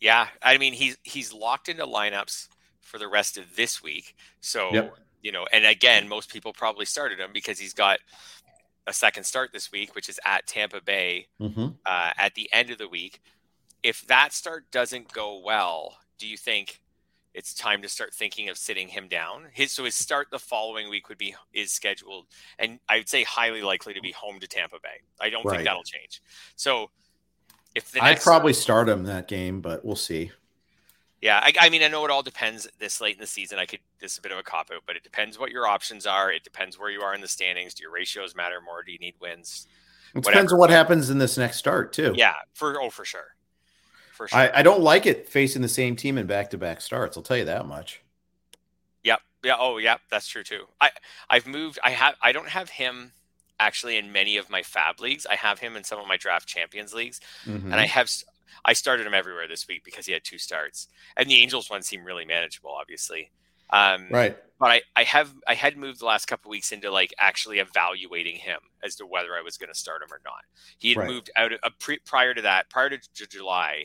Yeah, 0.00 0.26
I 0.42 0.58
mean 0.58 0.74
he's 0.74 0.98
he's 1.02 1.32
locked 1.32 1.70
into 1.70 1.86
lineups 1.86 2.48
for 2.82 2.98
the 2.98 3.08
rest 3.08 3.38
of 3.38 3.56
this 3.56 3.82
week. 3.82 4.14
So 4.42 4.68
Yep. 4.70 4.98
You 5.22 5.32
know, 5.32 5.46
and 5.52 5.64
again, 5.64 6.08
most 6.08 6.30
people 6.30 6.52
probably 6.52 6.84
started 6.84 7.18
him 7.20 7.30
because 7.32 7.58
he's 7.58 7.74
got 7.74 7.98
a 8.86 8.92
second 8.92 9.24
start 9.24 9.50
this 9.52 9.70
week, 9.72 9.94
which 9.94 10.08
is 10.08 10.18
at 10.24 10.46
Tampa 10.46 10.80
Bay 10.80 11.28
Mm-hmm. 11.40 11.68
uh, 11.86 12.10
at 12.18 12.34
the 12.34 12.48
end 12.52 12.70
of 12.70 12.78
the 12.78 12.88
week. 12.88 13.20
If 13.82 14.02
that 14.08 14.32
start 14.32 14.70
doesn't 14.70 15.12
go 15.12 15.40
well, 15.44 15.96
do 16.18 16.26
you 16.26 16.36
think 16.36 16.80
it's 17.34 17.54
time 17.54 17.80
to 17.82 17.88
start 17.88 18.12
thinking 18.14 18.48
of 18.48 18.58
sitting 18.58 18.88
him 18.88 19.08
down? 19.08 19.46
His 19.52 19.72
so 19.72 19.84
his 19.84 19.94
start 19.94 20.28
the 20.30 20.38
following 20.38 20.90
week 20.90 21.08
would 21.08 21.18
be 21.18 21.34
is 21.52 21.72
scheduled, 21.72 22.26
and 22.58 22.78
I 22.88 22.98
would 22.98 23.08
say 23.08 23.22
highly 23.24 23.62
likely 23.62 23.94
to 23.94 24.00
be 24.00 24.12
home 24.12 24.38
to 24.40 24.46
Tampa 24.46 24.76
Bay. 24.82 25.00
I 25.20 25.30
don't 25.30 25.44
Right. 25.44 25.56
think 25.56 25.64
that'll 25.66 25.82
change. 25.84 26.20
So 26.56 26.90
if 27.74 27.90
the 27.90 28.02
I'd 28.02 28.20
probably 28.20 28.52
start 28.52 28.88
him 28.88 29.04
that 29.04 29.28
game, 29.28 29.60
but 29.60 29.84
we'll 29.84 29.96
see. 29.96 30.30
Yeah, 31.22 31.38
I, 31.42 31.52
I 31.60 31.68
mean, 31.70 31.82
I 31.84 31.88
know 31.88 32.04
it 32.04 32.10
all 32.10 32.22
depends 32.24 32.68
this 32.80 33.00
late 33.00 33.14
in 33.14 33.20
the 33.20 33.26
season. 33.28 33.58
I 33.60 33.64
could, 33.64 33.78
this 34.00 34.12
is 34.12 34.18
a 34.18 34.20
bit 34.22 34.32
of 34.32 34.38
a 34.38 34.42
cop 34.42 34.70
out, 34.74 34.82
but 34.86 34.96
it 34.96 35.04
depends 35.04 35.38
what 35.38 35.52
your 35.52 35.68
options 35.68 36.04
are. 36.04 36.32
It 36.32 36.42
depends 36.42 36.78
where 36.80 36.90
you 36.90 37.00
are 37.02 37.14
in 37.14 37.20
the 37.20 37.28
standings. 37.28 37.74
Do 37.74 37.82
your 37.84 37.92
ratios 37.92 38.34
matter 38.34 38.60
more? 38.60 38.82
Do 38.82 38.90
you 38.90 38.98
need 38.98 39.14
wins? 39.20 39.68
It 40.14 40.16
Whatever. 40.18 40.32
depends 40.32 40.52
on 40.52 40.58
what 40.58 40.70
happens 40.70 41.10
in 41.10 41.18
this 41.18 41.38
next 41.38 41.58
start 41.58 41.92
too. 41.92 42.12
Yeah, 42.16 42.34
for, 42.54 42.78
oh, 42.82 42.90
for 42.90 43.04
sure. 43.04 43.36
For 44.12 44.26
sure. 44.26 44.36
I, 44.38 44.50
I 44.56 44.62
don't 44.62 44.80
like 44.80 45.06
it 45.06 45.28
facing 45.28 45.62
the 45.62 45.68
same 45.68 45.94
team 45.94 46.18
in 46.18 46.26
back 46.26 46.50
to 46.50 46.58
back 46.58 46.80
starts. 46.80 47.16
I'll 47.16 47.22
tell 47.22 47.36
you 47.36 47.44
that 47.44 47.66
much. 47.66 48.02
Yep. 49.04 49.20
Yeah. 49.44 49.54
Oh, 49.58 49.78
yep. 49.78 50.00
That's 50.10 50.26
true 50.26 50.42
too. 50.42 50.66
I, 50.80 50.90
I've 51.30 51.46
moved, 51.46 51.78
I 51.84 51.90
have, 51.90 52.16
I 52.20 52.32
don't 52.32 52.48
have 52.48 52.68
him 52.68 53.12
actually 53.60 53.96
in 53.96 54.10
many 54.10 54.36
of 54.38 54.50
my 54.50 54.62
fab 54.64 54.98
leagues. 55.00 55.24
I 55.24 55.36
have 55.36 55.60
him 55.60 55.76
in 55.76 55.84
some 55.84 56.00
of 56.00 56.08
my 56.08 56.16
draft 56.16 56.48
champions 56.48 56.92
leagues 56.92 57.20
Mhm. 57.46 57.64
and 57.66 57.74
I 57.76 57.86
have, 57.86 58.06
s- 58.06 58.24
I 58.64 58.72
started 58.72 59.06
him 59.06 59.14
everywhere 59.14 59.48
this 59.48 59.66
week 59.68 59.82
because 59.84 60.06
he 60.06 60.12
had 60.12 60.24
two 60.24 60.38
starts 60.38 60.88
and 61.16 61.28
the 61.28 61.36
Angels 61.42 61.70
one 61.70 61.82
seemed 61.82 62.04
really 62.04 62.24
manageable, 62.24 62.70
obviously. 62.70 63.30
Um, 63.70 64.08
right. 64.10 64.36
but 64.60 64.70
I, 64.70 64.82
I 64.94 65.02
have 65.04 65.32
I 65.48 65.54
had 65.54 65.78
moved 65.78 66.00
the 66.00 66.04
last 66.04 66.26
couple 66.26 66.50
weeks 66.50 66.72
into 66.72 66.90
like 66.90 67.14
actually 67.18 67.58
evaluating 67.58 68.36
him 68.36 68.58
as 68.84 68.96
to 68.96 69.06
whether 69.06 69.34
I 69.34 69.40
was 69.40 69.56
going 69.56 69.72
to 69.72 69.78
start 69.78 70.02
him 70.02 70.08
or 70.12 70.20
not. 70.24 70.44
He 70.78 70.90
had 70.90 70.98
Right. 70.98 71.08
moved 71.08 71.30
out 71.36 71.52
uh, 71.54 71.70
pre, 71.78 71.98
prior 72.04 72.34
to 72.34 72.42
that, 72.42 72.68
prior 72.68 72.90
to 72.90 72.98
J- 73.14 73.24
July. 73.30 73.84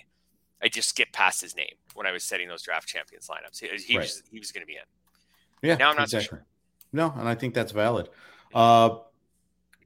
I 0.62 0.68
just 0.68 0.90
skipped 0.90 1.14
past 1.14 1.40
his 1.40 1.56
name 1.56 1.76
when 1.94 2.06
I 2.06 2.12
was 2.12 2.24
setting 2.26 2.50
those 2.50 2.64
draft 2.64 2.88
champions 2.88 3.28
lineups. 3.30 3.60
He, 3.60 3.68
he 3.82 3.98
Right. 3.98 4.04
was 4.04 4.24
he 4.30 4.40
was 4.40 4.52
going 4.52 4.64
to 4.64 4.68
be 4.68 4.74
in. 4.74 4.82
Yeah. 5.70 5.76
Now 5.78 5.92
I'm 5.92 5.96
not 5.96 6.10
so 6.10 6.20
sure. 6.20 6.46
No, 6.92 7.14
and 7.18 7.28
I 7.30 7.36
think 7.36 7.54
that's 7.54 7.72
valid. 7.72 8.10
Uh, 8.54 8.98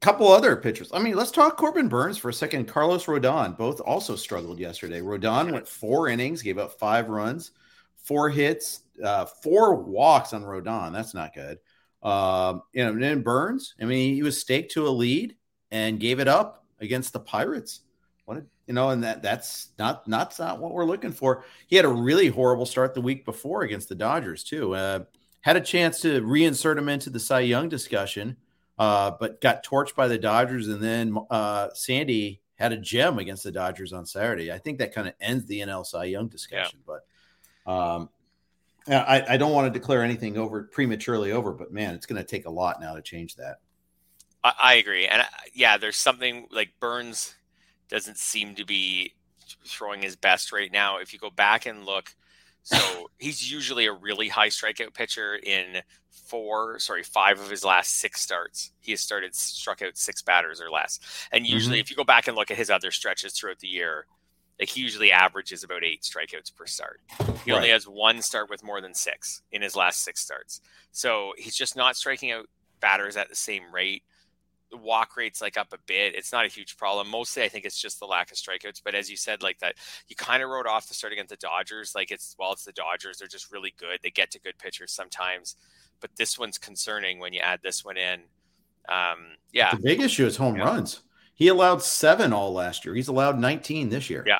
couple 0.01 0.27
other 0.27 0.55
pitchers. 0.55 0.89
I 0.91 0.99
mean, 0.99 1.15
let's 1.15 1.31
talk 1.31 1.57
Corbin 1.57 1.87
Burns 1.87 2.17
for 2.17 2.29
a 2.29 2.33
second. 2.33 2.67
Carlos 2.67 3.05
Rodon 3.05 3.55
both 3.55 3.79
also 3.81 4.15
struggled 4.15 4.59
yesterday. 4.59 4.99
Rodon 4.99 5.51
went 5.51 5.67
four 5.67 6.09
innings, 6.09 6.41
gave 6.41 6.57
up 6.57 6.79
five 6.79 7.07
runs, 7.07 7.51
four 7.97 8.29
hits, 8.29 8.81
uh, 9.03 9.25
four 9.25 9.75
walks 9.75 10.33
on 10.33 10.43
Rodon. 10.43 10.91
That's 10.91 11.13
not 11.13 11.35
good. 11.35 11.59
Um, 12.01 12.63
you 12.73 12.83
know, 12.83 12.91
and 12.91 13.01
then 13.01 13.21
Burns. 13.21 13.75
I 13.79 13.85
mean, 13.85 14.15
he 14.15 14.23
was 14.23 14.41
staked 14.41 14.71
to 14.71 14.87
a 14.87 14.89
lead 14.89 15.35
and 15.69 15.99
gave 15.99 16.19
it 16.19 16.27
up 16.27 16.65
against 16.79 17.13
the 17.13 17.19
Pirates. 17.19 17.81
What 18.25 18.37
a, 18.37 18.45
you 18.65 18.73
know, 18.73 18.89
and 18.89 19.03
that 19.03 19.21
that's 19.21 19.69
not 19.77 20.07
not 20.07 20.37
not 20.39 20.59
what 20.59 20.73
we're 20.73 20.85
looking 20.85 21.11
for. 21.11 21.43
He 21.67 21.75
had 21.75 21.85
a 21.85 21.89
really 21.89 22.27
horrible 22.27 22.65
start 22.65 22.95
the 22.95 23.01
week 23.01 23.23
before 23.23 23.61
against 23.61 23.87
the 23.87 23.95
Dodgers 23.95 24.43
too. 24.43 24.73
Uh, 24.73 25.01
had 25.41 25.57
a 25.57 25.61
chance 25.61 26.01
to 26.01 26.21
reinsert 26.21 26.77
him 26.77 26.89
into 26.89 27.09
the 27.09 27.19
Cy 27.19 27.41
Young 27.41 27.69
discussion, 27.69 28.37
uh, 28.77 29.11
but 29.19 29.41
got 29.41 29.65
torched 29.65 29.95
by 29.95 30.07
the 30.07 30.17
Dodgers. 30.17 30.67
And 30.67 30.81
then 30.81 31.17
uh, 31.29 31.69
Sandy 31.73 32.41
had 32.55 32.71
a 32.71 32.77
gem 32.77 33.19
against 33.19 33.43
the 33.43 33.51
Dodgers 33.51 33.93
on 33.93 34.05
Saturday. 34.05 34.51
I 34.51 34.57
think 34.57 34.79
that 34.79 34.93
kind 34.93 35.07
of 35.07 35.13
ends 35.19 35.45
the 35.45 35.59
NL 35.61 35.85
Cy 35.85 36.05
Young 36.05 36.27
discussion. 36.27 36.79
But 36.85 37.71
um, 37.71 38.09
I, 38.87 39.23
I 39.29 39.37
don't 39.37 39.53
want 39.53 39.71
to 39.71 39.79
declare 39.79 40.03
anything 40.03 40.37
over 40.37 40.63
prematurely 40.63 41.31
over, 41.31 41.51
but 41.51 41.71
man, 41.71 41.93
it's 41.93 42.05
going 42.05 42.21
to 42.21 42.27
take 42.27 42.45
a 42.45 42.51
lot 42.51 42.81
now 42.81 42.95
to 42.95 43.01
change 43.01 43.35
that. 43.35 43.57
I, 44.43 44.53
I 44.61 44.73
agree, 44.75 45.07
and 45.07 45.21
uh, 45.21 45.25
yeah, 45.53 45.77
there's 45.77 45.97
something 45.97 46.47
like 46.51 46.71
Burns 46.79 47.35
doesn't 47.89 48.17
seem 48.17 48.55
to 48.55 48.65
be 48.65 49.13
throwing 49.65 50.01
his 50.01 50.15
best 50.15 50.51
right 50.51 50.71
now. 50.71 50.97
If 50.97 51.13
you 51.13 51.19
go 51.19 51.29
back 51.29 51.65
and 51.65 51.85
look, 51.85 52.15
so 52.63 53.09
he's 53.17 53.51
usually 53.51 53.85
a 53.85 53.93
really 53.93 54.27
high 54.27 54.49
strikeout 54.49 54.93
pitcher 54.93 55.35
in 55.35 55.81
four, 56.09 56.79
sorry, 56.79 57.03
five 57.03 57.39
of 57.39 57.49
his 57.49 57.65
last 57.65 57.95
six 57.95 58.21
starts. 58.21 58.71
He 58.79 58.91
has 58.91 59.01
started 59.01 59.35
struck 59.35 59.81
out 59.81 59.97
six 59.97 60.21
batters 60.21 60.61
or 60.61 60.69
less. 60.69 60.99
And 61.31 61.45
usually, 61.45 61.75
mm-hmm. 61.75 61.81
if 61.81 61.89
you 61.89 61.95
go 61.95 62.03
back 62.03 62.27
and 62.27 62.37
look 62.37 62.51
at 62.51 62.57
his 62.57 62.69
other 62.69 62.91
stretches 62.91 63.33
throughout 63.33 63.59
the 63.59 63.67
year, 63.67 64.05
like 64.59 64.69
he 64.69 64.81
usually 64.81 65.11
averages 65.11 65.63
about 65.63 65.83
eight 65.83 66.03
strikeouts 66.03 66.55
per 66.55 66.67
start. 66.67 67.01
He 67.43 67.51
only 67.51 67.69
has 67.69 67.87
one 67.87 68.21
start 68.21 68.49
with 68.49 68.63
more 68.63 68.79
than 68.79 68.93
six 68.93 69.41
in 69.51 69.61
his 69.61 69.75
last 69.75 70.03
six 70.03 70.21
starts. 70.21 70.61
So 70.91 71.33
he's 71.37 71.55
just 71.55 71.75
not 71.75 71.95
striking 71.95 72.31
out 72.31 72.45
batters 72.79 73.17
at 73.17 73.27
the 73.27 73.35
same 73.35 73.63
rate. 73.73 74.03
Walk 74.77 75.17
rate's 75.17 75.41
like 75.41 75.57
up 75.57 75.73
a 75.73 75.77
bit. 75.85 76.15
It's 76.15 76.31
not 76.31 76.45
a 76.45 76.49
huge 76.49 76.77
problem. 76.77 77.09
Mostly, 77.09 77.43
I 77.43 77.49
think 77.49 77.65
it's 77.65 77.79
just 77.79 77.99
the 77.99 78.05
lack 78.05 78.31
of 78.31 78.37
strikeouts. 78.37 78.81
But 78.83 78.95
as 78.95 79.09
you 79.09 79.17
said, 79.17 79.43
like 79.43 79.59
that, 79.59 79.75
you 80.07 80.15
kind 80.15 80.41
of 80.43 80.49
wrote 80.49 80.67
off 80.67 80.87
the 80.87 80.93
start 80.93 81.13
against 81.13 81.29
the 81.29 81.37
Dodgers. 81.37 81.93
Like 81.95 82.11
it's 82.11 82.35
well, 82.39 82.53
it's 82.53 82.65
the 82.65 82.71
Dodgers. 82.71 83.17
They're 83.17 83.27
just 83.27 83.51
really 83.51 83.73
good. 83.77 83.99
They 84.01 84.11
get 84.11 84.31
to 84.31 84.39
good 84.39 84.57
pitchers 84.57 84.91
sometimes. 84.91 85.55
But 85.99 86.11
this 86.15 86.39
one's 86.39 86.57
concerning 86.57 87.19
when 87.19 87.33
you 87.33 87.41
add 87.41 87.59
this 87.63 87.85
one 87.85 87.97
in. 87.97 88.21
Um, 88.89 89.35
yeah, 89.51 89.75
the 89.75 89.81
big 89.81 90.01
issue 90.01 90.25
is 90.25 90.37
home 90.37 90.55
yeah. 90.55 90.65
runs. 90.65 91.01
He 91.35 91.47
allowed 91.47 91.81
seven 91.81 92.33
all 92.33 92.53
last 92.53 92.85
year. 92.85 92.93
He's 92.93 93.07
allowed 93.07 93.39
19 93.39 93.89
this 93.89 94.09
year. 94.09 94.23
Yeah, 94.27 94.39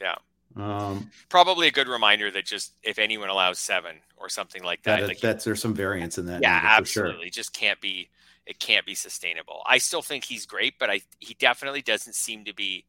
yeah. 0.00 0.14
Um, 0.56 1.10
Probably 1.28 1.68
a 1.68 1.70
good 1.70 1.88
reminder 1.88 2.30
that 2.30 2.44
just 2.44 2.74
if 2.82 2.98
anyone 2.98 3.28
allows 3.28 3.58
seven 3.58 3.96
or 4.16 4.28
something 4.28 4.62
like 4.62 4.82
that, 4.82 5.00
that 5.00 5.08
like, 5.08 5.20
that's 5.20 5.44
there's 5.44 5.60
some 5.60 5.74
variance 5.74 6.18
in 6.18 6.26
that. 6.26 6.42
Yeah, 6.42 6.60
absolutely. 6.62 7.26
Sure. 7.26 7.30
Just 7.30 7.52
can't 7.52 7.80
be 7.80 8.08
it 8.48 8.58
can't 8.58 8.86
be 8.86 8.94
sustainable. 8.94 9.62
I 9.66 9.76
still 9.76 10.00
think 10.00 10.24
he's 10.24 10.46
great, 10.46 10.78
but 10.80 10.90
I 10.90 11.02
he 11.20 11.34
definitely 11.34 11.82
doesn't 11.82 12.14
seem 12.14 12.46
to 12.46 12.54
be 12.54 12.86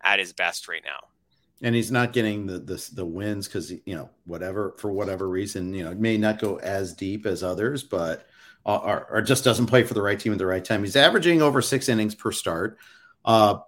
at 0.00 0.20
his 0.20 0.32
best 0.32 0.68
right 0.68 0.82
now. 0.84 1.08
And 1.60 1.74
he's 1.74 1.90
not 1.90 2.12
getting 2.12 2.46
the 2.46 2.58
the, 2.60 2.90
the 2.94 3.04
wins 3.04 3.48
because 3.48 3.70
you 3.70 3.94
know 3.94 4.08
whatever 4.24 4.76
for 4.78 4.92
whatever 4.92 5.28
reason 5.28 5.74
you 5.74 5.84
know 5.84 5.90
it 5.90 5.98
may 5.98 6.16
not 6.16 6.38
go 6.38 6.56
as 6.56 6.94
deep 6.94 7.26
as 7.26 7.42
others, 7.42 7.82
but 7.82 8.26
uh, 8.64 8.76
or, 8.76 9.06
or 9.10 9.22
just 9.22 9.42
doesn't 9.42 9.66
play 9.66 9.82
for 9.82 9.94
the 9.94 10.02
right 10.02 10.18
team 10.18 10.32
at 10.32 10.38
the 10.38 10.46
right 10.46 10.64
time. 10.64 10.84
He's 10.84 10.96
averaging 10.96 11.42
over 11.42 11.60
six 11.60 11.88
innings 11.88 12.14
per 12.14 12.30
start. 12.30 12.78
Uh, 13.24 13.58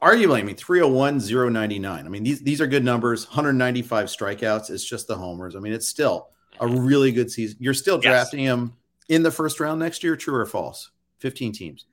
arguably, 0.00 0.38
I 0.38 0.42
mean, 0.42 0.54
301, 0.54 1.18
099. 1.52 2.06
I 2.06 2.08
mean, 2.08 2.22
these, 2.22 2.40
these 2.40 2.60
are 2.60 2.68
good 2.68 2.84
numbers. 2.84 3.26
195 3.26 4.06
strikeouts. 4.06 4.70
It's 4.70 4.84
just 4.84 5.08
the 5.08 5.16
homers. 5.16 5.56
I 5.56 5.58
mean, 5.58 5.72
it's 5.72 5.88
still 5.88 6.28
a 6.60 6.68
really 6.68 7.10
good 7.10 7.28
season. 7.28 7.56
You're 7.60 7.74
still 7.74 7.98
drafting 7.98 8.40
yes. 8.40 8.50
him 8.50 8.76
in 9.10 9.24
the 9.24 9.30
first 9.30 9.60
round 9.60 9.80
next 9.80 10.02
year, 10.02 10.16
true 10.16 10.36
or 10.36 10.46
false? 10.46 10.90
15 11.18 11.52
teams. 11.52 11.84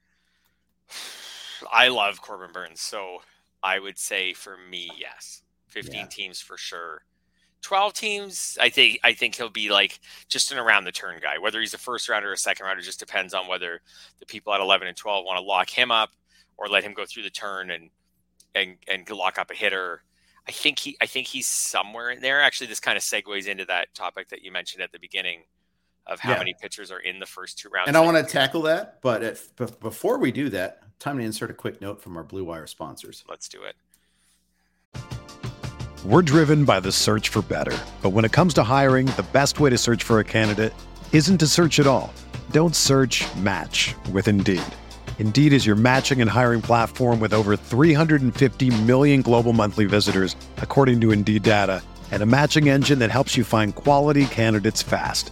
I 1.70 1.90
love 1.90 2.22
Corbin 2.22 2.52
Burns. 2.54 2.80
So 2.80 3.18
I 3.62 3.80
would 3.80 3.98
say 3.98 4.34
for 4.34 4.56
me, 4.70 4.90
yes. 4.98 5.42
15 5.70 5.94
yeah. 5.96 6.06
teams 6.06 6.40
for 6.40 6.58
sure. 6.58 7.02
12 7.64 7.94
teams, 7.94 8.58
I 8.62 8.70
think 8.70 9.00
I 9.04 9.14
think 9.14 9.36
he'll 9.36 9.50
be 9.50 9.70
like 9.70 10.00
just 10.30 10.52
an 10.52 10.60
around 10.60 10.86
the 10.86 10.92
turn 10.92 11.20
guy. 11.20 11.40
Whether 11.40 11.60
he's 11.60 11.74
a 11.74 11.80
first 11.80 12.08
rounder 12.08 12.30
or 12.30 12.34
a 12.34 12.38
second 12.38 12.68
rounder 12.68 12.84
just 12.84 13.00
depends 13.00 13.34
on 13.34 13.48
whether 13.48 13.82
the 14.20 14.26
people 14.28 14.54
at 14.54 14.62
11 14.62 14.88
and 14.88 14.96
12 14.96 15.26
want 15.26 15.38
to 15.38 15.44
lock 15.44 15.70
him 15.70 15.92
up 15.92 16.12
or 16.56 16.68
let 16.68 16.84
him 16.84 16.94
go 16.94 17.04
through 17.06 17.24
the 17.24 17.30
turn 17.32 17.72
and 17.72 17.90
and 18.54 18.78
and 18.88 19.10
lock 19.10 19.40
up 19.40 19.50
a 19.50 19.56
hitter. 19.56 20.04
I 20.48 20.52
think 20.52 20.78
he 20.78 20.96
I 21.02 21.08
think 21.08 21.26
he's 21.26 21.48
somewhere 21.48 22.12
in 22.12 22.22
there. 22.22 22.42
Actually, 22.42 22.68
this 22.68 22.80
kind 22.80 22.96
of 22.96 23.04
segues 23.04 23.48
into 23.48 23.66
that 23.66 23.94
topic 23.96 24.30
that 24.30 24.44
you 24.44 24.52
mentioned 24.52 24.84
at 24.84 24.92
the 24.92 25.00
beginning 25.00 25.42
of 26.08 26.20
how 26.20 26.32
yeah. 26.32 26.38
many 26.40 26.56
pitchers 26.60 26.92
are 26.92 27.00
in 27.00 27.20
the 27.20 27.26
first 27.26 27.58
two 27.60 27.70
rounds. 27.70 27.88
And 27.88 27.98
I 27.98 28.02
want 28.02 28.18
to 28.18 28.24
tackle 28.24 28.64
that, 28.64 29.00
but 29.02 29.24
if, 29.24 29.56
before 29.80 30.18
we 30.18 30.32
do 30.32 30.50
that, 30.50 30.82
time 31.00 31.18
to 31.18 31.24
insert 31.24 31.52
a 31.52 31.54
quick 31.54 31.82
note 31.82 32.02
from 32.02 32.18
our 32.18 32.24
Blue 32.24 32.44
Wire 32.44 32.68
sponsors. 32.68 33.24
Let's 33.30 33.48
do 33.48 33.60
it. 33.64 33.76
We're 36.06 36.22
driven 36.22 36.64
by 36.64 36.80
the 36.80 36.92
search 36.92 37.30
for 37.30 37.42
better, 37.42 37.78
but 38.02 38.12
when 38.12 38.24
it 38.24 38.32
comes 38.32 38.54
to 38.56 38.64
hiring, 38.64 39.08
the 39.08 39.26
best 39.34 39.60
way 39.60 39.70
to 39.70 39.78
search 39.78 40.04
for 40.04 40.20
a 40.20 40.24
candidate 40.24 40.74
isn't 41.12 41.40
to 41.40 41.48
search 41.48 41.80
at 41.80 41.88
all. 41.88 42.14
Don't 42.52 42.76
search. 42.76 43.26
Match 43.38 43.94
with 44.12 44.28
Indeed. 44.28 44.62
Indeed 45.20 45.52
is 45.52 45.66
your 45.66 45.76
matching 45.76 46.22
and 46.22 46.30
hiring 46.30 46.62
platform 46.62 47.20
with 47.20 47.34
over 47.34 47.58
350 47.58 48.84
million 48.84 49.22
global 49.22 49.52
monthly 49.52 49.86
visitors, 49.86 50.36
according 50.58 51.02
to 51.02 51.12
Indeed 51.12 51.44
data, 51.44 51.82
and 52.12 52.22
a 52.22 52.28
matching 52.28 52.70
engine 52.70 53.00
that 53.00 53.12
helps 53.12 53.36
you 53.36 53.44
find 53.44 53.74
quality 53.74 54.28
candidates 54.28 54.84
fast. 54.84 55.32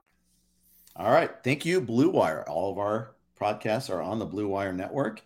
All 0.95 1.11
right. 1.11 1.31
Thank 1.43 1.65
you, 1.65 1.81
Blue 1.81 2.09
Wire. 2.09 2.43
All 2.47 2.71
of 2.71 2.77
our 2.77 3.15
podcasts 3.39 3.89
are 3.89 4.01
on 4.01 4.19
the 4.19 4.25
Blue 4.25 4.47
Wire 4.47 4.73
network. 4.73 5.21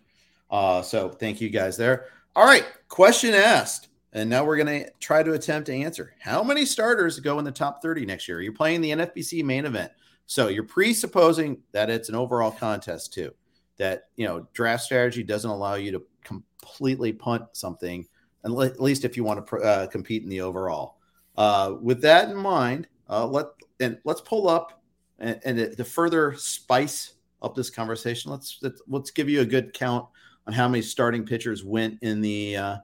Uh, 0.50 0.82
so 0.82 1.08
thank 1.08 1.40
you 1.40 1.48
guys 1.48 1.76
there. 1.76 2.06
All 2.34 2.44
right. 2.46 2.64
Question 2.88 3.34
asked. 3.34 3.88
And 4.12 4.30
now 4.30 4.44
we're 4.44 4.56
going 4.56 4.84
to 4.84 4.90
try 5.00 5.22
to 5.22 5.34
attempt 5.34 5.66
to 5.66 5.74
answer. 5.74 6.14
How 6.20 6.42
many 6.42 6.64
starters 6.64 7.20
go 7.20 7.38
in 7.38 7.44
the 7.44 7.52
top 7.52 7.82
30 7.82 8.06
next 8.06 8.28
year? 8.28 8.40
You're 8.40 8.52
playing 8.52 8.80
the 8.80 8.92
NFBC 8.92 9.44
main 9.44 9.66
event. 9.66 9.92
So 10.26 10.48
you're 10.48 10.64
presupposing 10.64 11.58
that 11.72 11.90
it's 11.90 12.08
an 12.08 12.14
overall 12.14 12.50
contest 12.50 13.12
too. 13.12 13.32
That, 13.76 14.04
you 14.16 14.26
know, 14.26 14.48
draft 14.54 14.84
strategy 14.84 15.22
doesn't 15.22 15.50
allow 15.50 15.74
you 15.74 15.92
to 15.92 16.02
completely 16.24 17.12
punt 17.12 17.44
something 17.52 18.06
at 18.46 18.80
least 18.80 19.04
if 19.04 19.16
you 19.16 19.24
want 19.24 19.46
to 19.46 19.56
uh, 19.56 19.86
compete 19.88 20.22
in 20.22 20.28
the 20.28 20.40
overall. 20.40 20.98
Uh, 21.36 21.74
with 21.80 22.00
that 22.02 22.30
in 22.30 22.36
mind, 22.36 22.86
uh, 23.10 23.26
let 23.26 23.46
and 23.80 23.98
let's 24.04 24.20
pull 24.20 24.48
up 24.48 24.82
and, 25.18 25.40
and 25.44 25.76
to 25.76 25.84
further 25.84 26.34
spice 26.36 27.14
up 27.42 27.54
this 27.54 27.70
conversation. 27.70 28.30
Let's 28.30 28.62
let's 28.88 29.10
give 29.10 29.28
you 29.28 29.40
a 29.40 29.46
good 29.46 29.72
count 29.72 30.06
on 30.46 30.52
how 30.52 30.68
many 30.68 30.82
starting 30.82 31.24
pitchers 31.24 31.64
went 31.64 31.98
in 32.02 32.20
the 32.20 32.56
uh, 32.56 32.76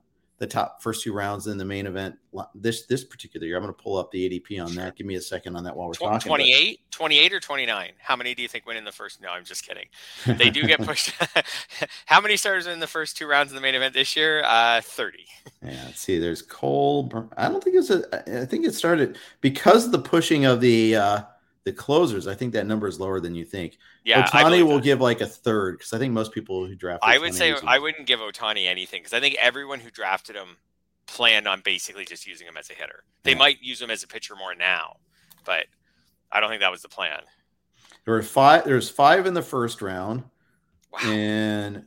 the 0.43 0.47
top 0.49 0.83
first 0.83 1.05
two 1.05 1.13
rounds 1.13 1.47
in 1.47 1.57
the 1.57 1.65
main 1.65 1.87
event 1.87 2.17
this 2.55 2.85
this 2.87 3.05
particular 3.05 3.47
year. 3.47 3.57
I'm 3.57 3.63
going 3.63 3.73
to 3.73 3.81
pull 3.81 3.97
up 3.97 4.11
the 4.11 4.29
ADP 4.29 4.65
on 4.65 4.75
that. 4.75 4.97
Give 4.97 5.07
me 5.07 5.15
a 5.15 5.21
second 5.21 5.55
on 5.55 5.63
that 5.63 5.77
while 5.77 5.87
we're 5.87 5.95
talking. 5.95 6.29
28, 6.29 6.81
28 6.91 7.33
or 7.33 7.39
29. 7.39 7.93
How 7.99 8.17
many 8.17 8.35
do 8.35 8.43
you 8.43 8.49
think 8.49 8.67
went 8.67 8.77
in 8.77 8.85
the 8.85 8.91
first? 8.91 9.21
No, 9.21 9.29
I'm 9.29 9.45
just 9.45 9.65
kidding. 9.65 9.87
They 10.27 10.51
do 10.51 10.67
get 10.67 10.83
pushed. 10.83 11.13
How 12.07 12.21
many 12.21 12.37
starters 12.37 12.67
in 12.67 12.81
the 12.81 12.89
first 12.89 13.17
two 13.17 13.29
rounds 13.29 13.53
in 13.53 13.55
the 13.55 13.63
main 13.63 13.77
event 13.77 13.95
this 13.95 14.17
year? 14.17 14.43
Uh, 14.45 14.81
30. 14.81 15.19
Yeah, 15.63 15.83
let's 15.87 16.01
see. 16.01 16.19
There's 16.19 16.43
Cole. 16.43 17.09
I 17.37 17.49
don't 17.49 17.63
think 17.63 17.77
it's 17.77 17.91
a. 17.91 18.41
I 18.43 18.45
think 18.45 18.67
it 18.67 18.75
started 18.75 19.19
because 19.43 19.87
of 19.87 19.93
the 19.93 20.01
pushing 20.01 20.45
of 20.45 20.61
the 20.61 20.97
uh, 20.97 21.23
the 21.65 21.73
closers, 21.73 22.27
I 22.27 22.35
think 22.35 22.53
that 22.55 22.67
number 22.67 22.89
is 22.89 22.99
lower 22.99 23.21
than 23.21 23.35
you 23.35 23.45
think. 23.45 23.79
Yeah, 24.05 24.27
Ohtani 24.27 24.63
will 24.63 24.77
that. 24.77 24.85
give 24.85 25.01
like 25.01 25.21
a 25.21 25.27
third 25.27 25.79
because 25.79 25.93
I 25.93 25.99
think 25.99 26.13
most 26.13 26.33
people 26.33 26.67
who 26.67 26.75
draft. 26.75 27.03
I 27.05 27.19
would 27.19 27.35
say 27.35 27.55
I 27.65 27.79
wouldn't 27.79 28.07
give 28.07 28.21
Ohtani 28.21 28.67
anything 28.67 29.01
because 29.01 29.13
I 29.13 29.21
think 29.21 29.37
everyone 29.41 29.81
who 29.81 29.91
drafted 29.91 30.35
him 30.37 30.57
planned 31.07 31.47
on 31.47 31.61
basically 31.61 32.05
just 32.05 32.27
using 32.27 32.47
him 32.47 32.57
as 32.57 32.71
a 32.71 32.75
hitter. 32.75 33.05
They 33.23 33.33
yeah. 33.33 33.39
might 33.39 33.63
use 33.63 33.81
him 33.81 33.91
as 33.91 34.03
a 34.03 34.09
pitcher 34.09 34.35
more 34.35 34.55
now, 34.55 34.97
but 35.45 35.67
I 36.33 36.41
don't 36.41 36.49
think 36.49 36.63
that 36.63 36.73
was 36.73 36.83
the 36.83 36.89
plan. 36.89 37.21
There 38.05 38.15
were 38.15 38.23
five. 38.23 38.65
There's 38.65 38.89
five 38.91 39.27
in 39.27 39.35
the 39.35 39.43
first 39.43 39.83
round, 39.83 40.25
Wow. 40.93 41.11
and 41.11 41.85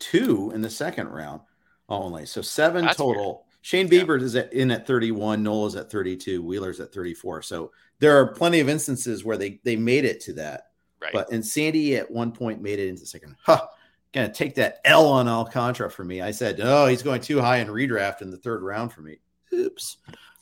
two 0.00 0.50
in 0.52 0.60
the 0.60 0.70
second 0.70 1.08
round 1.08 1.40
only. 1.88 2.26
So 2.26 2.42
seven 2.42 2.86
That's 2.86 2.96
total. 2.96 3.46
Shane 3.62 3.88
Yeah. 3.90 4.02
Bieber 4.02 4.20
is 4.20 4.36
at, 4.36 4.52
in 4.52 4.70
at 4.70 4.86
31. 4.86 5.42
Nola's 5.42 5.76
at 5.76 5.90
32. 5.90 6.42
Wheeler's 6.42 6.80
at 6.80 6.92
34. 6.92 7.42
So 7.42 7.72
there 8.00 8.16
are 8.18 8.26
plenty 8.26 8.60
of 8.60 8.68
instances 8.68 9.24
where 9.24 9.36
they 9.36 9.60
they 9.64 9.76
made 9.76 10.04
it 10.04 10.20
to 10.22 10.32
that. 10.34 10.68
Right. 11.00 11.12
But 11.12 11.32
and 11.32 11.44
Sandy 11.44 11.96
at 11.96 12.10
one 12.10 12.32
point 12.32 12.60
made 12.60 12.78
it 12.78 12.88
into 12.88 13.00
the 13.00 13.06
second. 13.06 13.36
Huh, 13.42 13.66
gonna 14.12 14.32
take 14.32 14.54
that 14.56 14.80
L 14.84 15.06
on 15.06 15.28
Alcantara 15.28 15.90
for 15.90 16.04
me. 16.04 16.20
I 16.20 16.30
said, 16.32 16.60
oh, 16.62 16.86
he's 16.86 17.02
going 17.02 17.20
too 17.20 17.40
high 17.40 17.58
in 17.58 17.68
redraft 17.68 18.20
in 18.22 18.30
the 18.30 18.36
third 18.36 18.62
round 18.62 18.92
for 18.92 19.00
me. 19.02 19.18
Oops, 19.52 19.96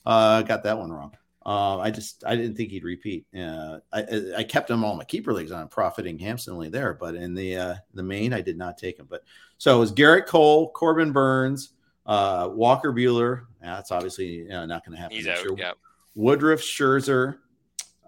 uh, 0.07 0.43
got 0.43 0.63
that 0.65 0.77
one 0.79 0.91
wrong. 0.93 1.15
Uh, 1.45 1.79
I 1.79 1.91
just 1.91 2.23
I 2.27 2.37
didn't 2.37 2.57
think 2.57 2.71
he'd 2.71 2.85
repeat. 2.85 3.27
Uh, 3.35 3.79
I 3.93 4.03
I- 4.03 4.33
I 4.39 4.45
kept 4.45 4.71
him 4.71 4.85
all 4.85 4.95
my 4.97 5.05
keeper 5.05 5.33
leagues 5.33 5.53
on 5.53 5.69
profiting 5.69 6.19
handsomely 6.19 6.69
there, 6.69 6.93
but 6.95 7.15
in 7.15 7.35
the 7.35 7.57
uh, 7.57 7.75
the 7.95 8.03
main 8.03 8.33
I 8.35 8.41
did 8.43 8.59
not 8.59 8.77
take 8.79 8.99
him. 8.99 9.07
But 9.09 9.25
so 9.59 9.77
it 9.77 9.81
was 9.81 9.93
Gerrit 9.93 10.27
Cole, 10.27 10.71
Corbin 10.73 11.13
Burns, 11.13 11.71
uh, 12.11 12.49
Walker 12.53 12.93
Buehler. 12.93 13.45
That's 13.63 13.93
obviously 13.93 14.51
uh, 14.51 14.67
not 14.67 14.85
going 14.85 14.97
to 14.97 15.01
happen. 15.01 15.17
He's 15.17 15.29
out. 15.29 15.47
Yeah. 15.57 15.73
Woodruff, 16.17 16.61
Scherzer, 16.61 17.39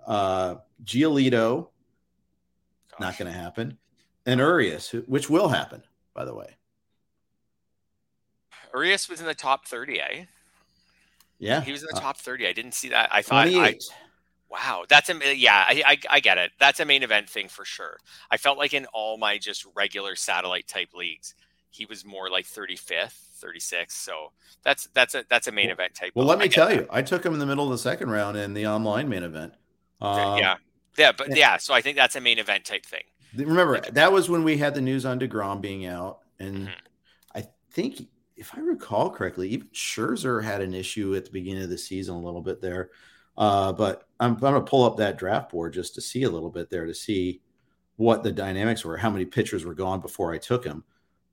uh, 0.07 0.57
Giolito, 0.85 1.69
not 2.99 3.17
going 3.17 3.33
to 3.33 3.39
happen. 3.39 3.79
And 4.27 4.41
Urias, 4.41 4.91
which 5.07 5.31
will 5.31 5.49
happen, 5.49 5.83
by 6.15 6.25
the 6.25 6.35
way. 6.35 6.57
Urias 8.75 9.09
was 9.09 9.21
in 9.21 9.27
the 9.27 9.35
top 9.35 9.67
30, 9.67 10.01
eh? 10.01 10.25
Yeah. 11.39 11.61
He 11.61 11.71
was 11.71 11.83
in 11.83 11.89
the 11.93 11.97
Uh, 11.97 12.01
top 12.01 12.17
30. 12.17 12.47
I 12.47 12.53
didn't 12.53 12.75
see 12.75 12.89
that. 12.89 13.09
I 13.13 13.23
thought, 13.23 13.49
I, 13.49 13.79
wow, 14.49 14.85
that's 14.89 15.11
a, 15.11 15.37
yeah, 15.37 15.65
I, 15.69 15.83
I, 15.87 15.99
I 16.11 16.21
get 16.21 16.39
it. 16.39 16.53
That's 16.59 16.81
a 16.81 16.85
main 16.85 17.03
event 17.03 17.29
thing 17.29 17.49
for 17.49 17.65
sure. 17.65 17.99
I 18.31 18.37
felt 18.37 18.59
like 18.59 18.75
in 18.75 18.87
all 18.87 19.17
my 19.17 19.39
just 19.39 19.65
regular 19.77 20.17
satellite 20.17 20.67
type 20.67 20.95
leagues, 20.95 21.35
he 21.71 21.87
was 21.87 22.05
more 22.05 22.31
like 22.31 22.47
35th, 22.47 23.15
36. 23.43 23.95
So 23.95 24.33
that's, 24.65 24.89
that's 24.95 25.15
a, 25.15 25.25
that's 25.29 25.47
a 25.49 25.53
main 25.53 25.69
event 25.69 25.95
type. 25.95 26.13
well, 26.15 26.27
let 26.27 26.39
me 26.39 26.49
tell 26.49 26.69
that. 26.69 26.75
you, 26.77 26.87
I 26.91 27.03
took 27.03 27.25
him 27.27 27.35
in 27.35 27.39
the 27.39 27.47
middle 27.47 27.65
of 27.65 27.71
the 27.73 27.79
second 27.79 28.11
round 28.11 28.37
in 28.39 28.55
the 28.55 28.67
online 28.67 29.09
main 29.09 29.23
event. 29.25 29.53
Um, 30.01 30.39
yeah. 30.39 30.57
Yeah. 30.97 31.13
But 31.13 31.37
yeah. 31.37 31.57
So 31.59 31.75
I 31.75 31.81
think 31.83 31.97
that's 31.97 32.17
a 32.17 32.21
main 32.21 32.39
event 32.39 32.65
type 32.65 32.87
thing. 32.87 33.03
th- 33.37 33.47
Remember, 33.47 33.81
that 33.81 34.13
was 34.13 34.31
when 34.31 34.45
we 34.45 34.57
had 34.57 34.75
the 34.75 34.81
news 34.81 35.05
on 35.05 35.21
DeGrom 35.21 35.61
being 35.61 35.85
out. 35.87 36.21
And 36.39 36.69
Mhm. 36.69 36.73
I 37.35 37.45
think, 37.73 38.07
if 38.37 38.57
I 38.57 38.61
recall 38.61 39.11
correctly, 39.11 39.49
even 39.51 39.69
Scherzer 39.69 40.43
had 40.43 40.61
an 40.63 40.73
issue 40.75 41.15
at 41.15 41.25
the 41.27 41.31
beginning 41.31 41.65
of 41.65 41.71
the 41.71 41.79
season 41.79 42.15
a 42.15 42.21
little 42.21 42.41
bit 42.43 42.61
there. 42.63 42.91
Uh, 43.37 43.73
but 43.73 44.07
I'm, 44.21 44.35
I'm 44.35 44.39
going 44.41 44.55
to 44.55 44.61
pull 44.61 44.85
up 44.85 44.97
that 44.99 45.19
draft 45.19 45.51
board 45.53 45.73
just 45.73 45.95
to 45.95 46.01
see 46.01 46.25
a 46.25 46.31
little 46.31 46.51
bit 46.51 46.69
there 46.71 46.87
to 46.87 46.95
see 46.95 47.41
what 47.97 48.23
the 48.23 48.33
dynamics 48.33 48.85
were, 48.85 48.97
how 48.97 49.11
many 49.11 49.25
pitchers 49.25 49.65
were 49.65 49.75
gone 49.75 50.01
before 50.01 50.33
I 50.33 50.39
took 50.39 50.65
him. 50.65 50.83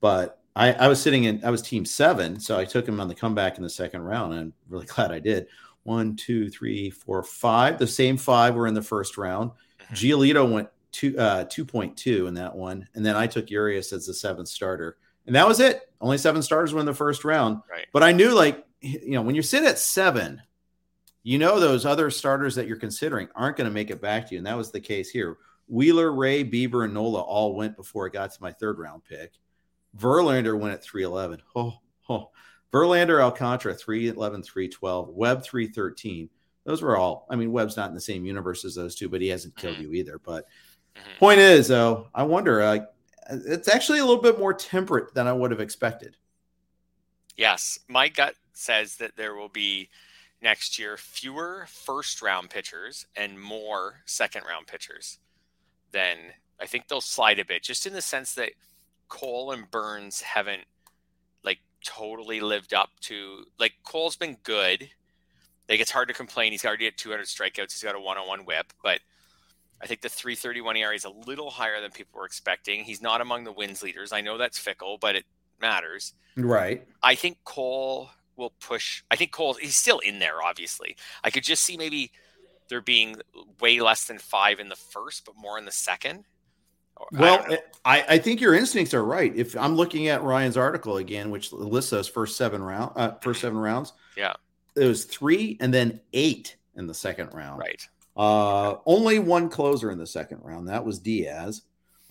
But 0.02 0.40
I, 0.60 0.74
I 0.74 0.88
was 0.90 1.02
sitting 1.02 1.24
in, 1.24 1.44
I 1.44 1.50
was 1.50 1.62
team 1.62 1.86
seven. 1.86 2.40
So 2.40 2.60
I 2.60 2.66
took 2.66 2.86
him 2.86 3.00
on 3.00 3.08
the 3.08 3.16
comeback 3.16 3.58
in 3.58 3.64
the 3.64 3.70
second 3.70 4.02
round. 4.02 4.34
And 4.34 4.42
I'm 4.42 4.54
really 4.68 4.86
glad 4.94 5.12
I 5.12 5.20
did. 5.20 5.48
One, 5.84 6.16
two, 6.18 6.50
three, 6.50 6.90
four, 6.90 7.24
five. 7.24 7.80
The 7.80 7.88
same 7.88 8.18
five 8.18 8.56
were 8.56 8.68
in 8.68 8.74
the 8.74 8.82
first 8.82 9.18
round. 9.18 9.52
Mhm. 9.52 9.96
Giolito 9.96 10.52
went 10.52 10.68
two, 10.92 11.18
uh, 11.18 11.46
2.2 11.46 12.28
in 12.28 12.34
that 12.34 12.54
one. 12.54 12.88
And 12.94 13.06
then 13.06 13.16
I 13.16 13.26
took 13.26 13.50
Urias 13.50 13.94
as 13.94 14.06
the 14.06 14.14
seventh 14.14 14.50
starter. 14.50 14.98
And 15.26 15.36
that 15.36 15.48
was 15.48 15.60
it. 15.60 15.90
Only 16.02 16.18
seven 16.18 16.42
starters 16.42 16.74
were 16.74 16.80
in 16.80 16.86
the 16.86 16.94
first 16.94 17.24
round. 17.24 17.62
Right. 17.72 17.88
But 17.94 18.04
I 18.04 18.12
knew, 18.12 18.34
like, 18.34 18.66
you 18.82 19.12
know, 19.12 19.22
when 19.22 19.36
you 19.36 19.42
sit 19.42 19.64
at 19.64 19.80
seven, 19.80 20.42
you 21.24 21.38
know 21.38 21.60
those 21.60 21.86
other 21.86 22.10
starters 22.10 22.56
that 22.56 22.68
you're 22.68 22.78
considering 22.78 23.30
aren't 23.36 23.58
going 23.58 23.70
to 23.70 23.74
make 23.74 23.92
it 23.92 24.02
back 24.02 24.28
to 24.28 24.34
you. 24.34 24.40
And 24.40 24.48
that 24.48 24.58
was 24.58 24.72
the 24.72 24.80
case 24.80 25.10
here. 25.10 25.38
Wheeler, 25.68 26.12
Ray, 26.12 26.44
Bieber, 26.44 26.84
and 26.84 26.94
Nola 26.94 27.22
all 27.22 27.56
went 27.56 27.78
before 27.78 28.08
it 28.08 28.14
got 28.14 28.32
to 28.32 28.42
my 28.42 28.52
third 28.52 28.80
round 28.80 29.04
pick. 29.06 29.34
Verlander 29.98 30.58
went 30.58 30.74
at 30.74 30.84
311. 30.84 31.42
Oh, 31.56 31.74
oh. 32.10 32.32
Verlander, 32.72 33.22
Alcantara, 33.22 33.74
311, 33.74 34.44
312. 34.44 35.10
Webb, 35.10 35.44
313. 35.44 36.30
Those 36.66 36.82
were 36.82 36.98
all, 36.98 37.26
I 37.30 37.36
mean, 37.36 37.52
Webb's 37.52 37.78
not 37.78 37.90
in 37.90 37.96
the 37.96 38.02
same 38.02 38.26
universe 38.26 38.64
as 38.64 38.76
those 38.76 38.96
two, 38.96 39.10
but 39.10 39.22
he 39.22 39.28
hasn't 39.28 39.56
killed 39.56 39.78
Mhm. 39.78 39.82
you 39.82 39.94
either. 39.94 40.20
But 40.20 40.46
Mhm. 40.96 41.18
point 41.18 41.40
is, 41.40 41.68
though, 41.68 42.10
I 42.14 42.24
wonder, 42.24 42.62
uh, 42.62 42.86
it's 43.30 43.68
actually 43.68 44.00
a 44.00 44.06
little 44.06 44.22
bit 44.22 44.38
more 44.38 44.54
temperate 44.54 45.14
than 45.16 45.26
I 45.26 45.34
would 45.34 45.52
have 45.52 45.62
expected. 45.62 46.18
Yes, 47.36 47.80
my 47.88 48.10
gut 48.10 48.36
says 48.54 48.98
that 48.98 49.16
there 49.16 49.34
will 49.34 49.50
be 49.50 49.90
next 50.42 50.78
year 50.78 50.98
fewer 50.98 51.66
first 51.68 52.22
round 52.22 52.50
pitchers 52.50 53.06
and 53.16 53.42
more 53.42 54.04
second 54.06 54.44
round 54.46 54.68
pitchers. 54.68 55.20
Then 55.92 56.34
I 56.60 56.66
think 56.66 56.88
they'll 56.88 57.02
slide 57.02 57.40
a 57.40 57.46
bit, 57.46 57.64
just 57.64 57.88
in 57.88 57.94
the 57.94 58.02
sense 58.02 58.34
that 58.36 58.52
Cole 59.10 59.52
and 59.52 59.70
Burnes 59.70 60.22
haven't 60.22 60.64
like 61.44 61.60
totally 61.84 62.40
lived 62.40 62.74
up 62.74 62.90
to 63.02 63.46
like 63.60 63.74
Cole's 63.84 64.16
been 64.16 64.38
good. 64.44 64.90
Like 65.68 65.80
it's 65.80 65.92
hard 65.92 66.08
to 66.08 66.14
complain. 66.14 66.52
He's 66.52 66.66
already 66.66 66.88
at 66.88 66.98
200 66.98 67.26
strikeouts. 67.26 67.74
He's 67.74 67.84
got 67.84 67.96
a 67.96 68.00
one-on-one 68.00 68.46
whip, 68.46 68.74
but 68.82 69.02
I 69.82 69.88
think 69.88 70.02
the 70.02 70.10
331 70.10 70.78
ERA 70.78 70.96
is 70.96 71.06
a 71.06 71.10
little 71.10 71.50
higher 71.52 71.80
than 71.80 71.92
people 71.92 72.20
were 72.20 72.26
expecting. 72.26 72.84
He's 72.84 73.02
not 73.02 73.22
among 73.22 73.44
the 73.44 73.52
wins 73.52 73.84
leaders. 73.84 74.12
I 74.12 74.22
know 74.22 74.38
that's 74.38 74.58
fickle, 74.58 74.98
but 75.00 75.16
it 75.16 75.26
matters. 75.62 76.14
Right. 76.36 76.86
I 77.04 77.16
think 77.16 77.38
Cole 77.44 78.10
will 78.36 78.54
push. 78.60 79.04
I 79.12 79.16
think 79.16 79.32
Cole, 79.32 79.54
he's 79.54 79.78
still 79.78 80.00
in 80.00 80.20
there, 80.20 80.42
obviously. 80.44 80.98
I 81.24 81.30
could 81.30 81.44
just 81.44 81.64
see 81.64 81.78
maybe 81.78 82.12
there 82.70 82.82
being 82.82 83.18
way 83.60 83.80
less 83.80 84.06
than 84.06 84.18
five 84.18 84.60
in 84.60 84.70
the 84.70 84.76
first, 84.76 85.26
but 85.26 85.36
more 85.38 85.58
in 85.58 85.66
the 85.66 85.72
second. 85.72 86.26
Or- 87.00 87.08
I 87.16 87.20
Well. 87.20 87.58
I, 87.86 88.06
I 88.10 88.18
think 88.18 88.42
your 88.42 88.54
instincts 88.56 88.94
are 88.94 89.04
right. 89.06 89.34
If 89.36 89.56
I'm 89.56 89.76
looking 89.76 90.10
at 90.10 90.22
Ryan's 90.22 90.58
article 90.58 90.98
again, 90.98 91.32
which 91.32 91.54
lists 91.54 91.90
those 91.92 92.10
first 92.10 92.36
seven 92.36 92.62
round, 92.62 92.92
uh, 92.98 93.12
first 93.22 93.40
seven 93.42 93.58
rounds, 93.58 93.94
Yeah. 94.18 94.34
it 94.76 94.86
was 94.86 95.06
three 95.06 95.58
and 95.62 95.74
then 95.74 96.02
eight 96.14 96.58
in 96.76 96.88
the 96.88 96.94
second 96.94 97.34
round. 97.34 97.60
right. 97.60 97.88
Uh, 98.18 98.76
only 98.86 99.18
one 99.20 99.48
closer 99.50 99.92
in 99.92 99.98
the 99.98 100.06
second 100.06 100.40
round. 100.44 100.68
That 100.68 100.84
was 100.84 101.00
Diaz. 101.00 101.62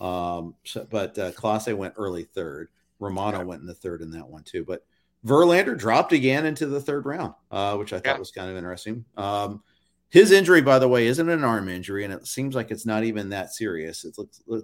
Um, 0.00 0.54
so, 0.64 0.86
but 0.90 1.18
uh, 1.18 1.32
Clase 1.32 1.76
went 1.76 1.94
early 1.98 2.24
third. 2.24 2.68
Romano 2.98 3.38
Yeah. 3.38 3.44
went 3.44 3.60
in 3.60 3.66
the 3.66 3.74
third 3.74 4.00
in 4.00 4.10
that 4.12 4.26
one 4.26 4.42
too. 4.44 4.64
But 4.64 4.86
Verlander 5.26 5.76
dropped 5.78 6.12
again 6.14 6.46
into 6.46 6.64
the 6.66 6.80
third 6.80 7.04
round, 7.04 7.34
uh, 7.50 7.76
which 7.76 7.92
I 7.92 7.96
thought 7.96 8.14
Yeah. 8.14 8.18
was 8.18 8.30
kind 8.30 8.50
of 8.50 8.56
interesting. 8.56 9.04
Um, 9.18 9.62
his 10.10 10.32
injury, 10.32 10.62
by 10.62 10.78
the 10.78 10.88
way, 10.88 11.06
isn't 11.06 11.28
an 11.28 11.44
arm 11.44 11.68
injury, 11.68 12.04
and 12.04 12.12
it 12.12 12.26
seems 12.26 12.54
like 12.54 12.70
it's 12.70 12.86
not 12.86 13.04
even 13.04 13.28
that 13.30 13.52
serious. 13.54 14.04
It's 14.04 14.18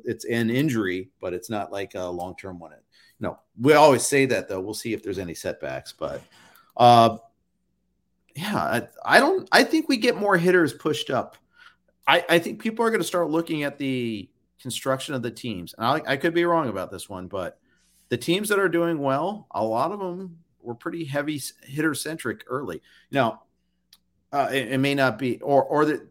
it's 0.04 0.24
an 0.24 0.50
injury, 0.50 1.10
but 1.20 1.34
it's 1.34 1.50
not 1.50 1.70
like 1.70 1.94
a 1.94 2.04
long 2.04 2.34
term 2.36 2.58
one. 2.58 2.72
No, 3.20 3.38
we 3.60 3.74
always 3.74 4.04
say 4.04 4.26
that 4.26 4.48
though. 4.48 4.60
We'll 4.60 4.74
see 4.74 4.92
if 4.92 5.02
there's 5.02 5.18
any 5.18 5.34
setbacks, 5.34 5.92
but 5.92 6.22
uh, 6.76 7.18
yeah, 8.34 8.56
I, 8.56 8.88
I 9.04 9.20
don't. 9.20 9.48
I 9.52 9.64
think 9.64 9.88
we 9.88 9.96
get 9.96 10.16
more 10.16 10.36
hitters 10.36 10.72
pushed 10.72 11.10
up. 11.10 11.36
I, 12.06 12.24
I 12.28 12.38
think 12.38 12.60
people 12.60 12.84
are 12.84 12.90
going 12.90 13.00
to 13.00 13.06
start 13.06 13.30
looking 13.30 13.62
at 13.62 13.78
the 13.78 14.28
construction 14.60 15.14
of 15.14 15.22
the 15.22 15.30
teams. 15.30 15.74
And 15.76 15.86
I, 15.86 16.02
I 16.06 16.16
could 16.16 16.34
be 16.34 16.44
wrong 16.44 16.68
about 16.68 16.90
this 16.90 17.08
one, 17.08 17.28
but 17.28 17.58
the 18.08 18.16
teams 18.16 18.48
that 18.48 18.58
are 18.58 18.68
doing 18.68 18.98
well, 18.98 19.46
a 19.52 19.64
lot 19.64 19.92
of 19.92 20.00
them 20.00 20.38
were 20.60 20.74
pretty 20.74 21.04
heavy 21.04 21.40
hitter 21.62 21.94
centric 21.94 22.44
early. 22.46 22.82
Now, 23.10 23.43
uh, 24.34 24.48
it, 24.50 24.72
it 24.72 24.78
may 24.78 24.94
not 24.94 25.18
be, 25.18 25.40
or 25.40 25.64
or 25.64 25.84
that 25.86 26.06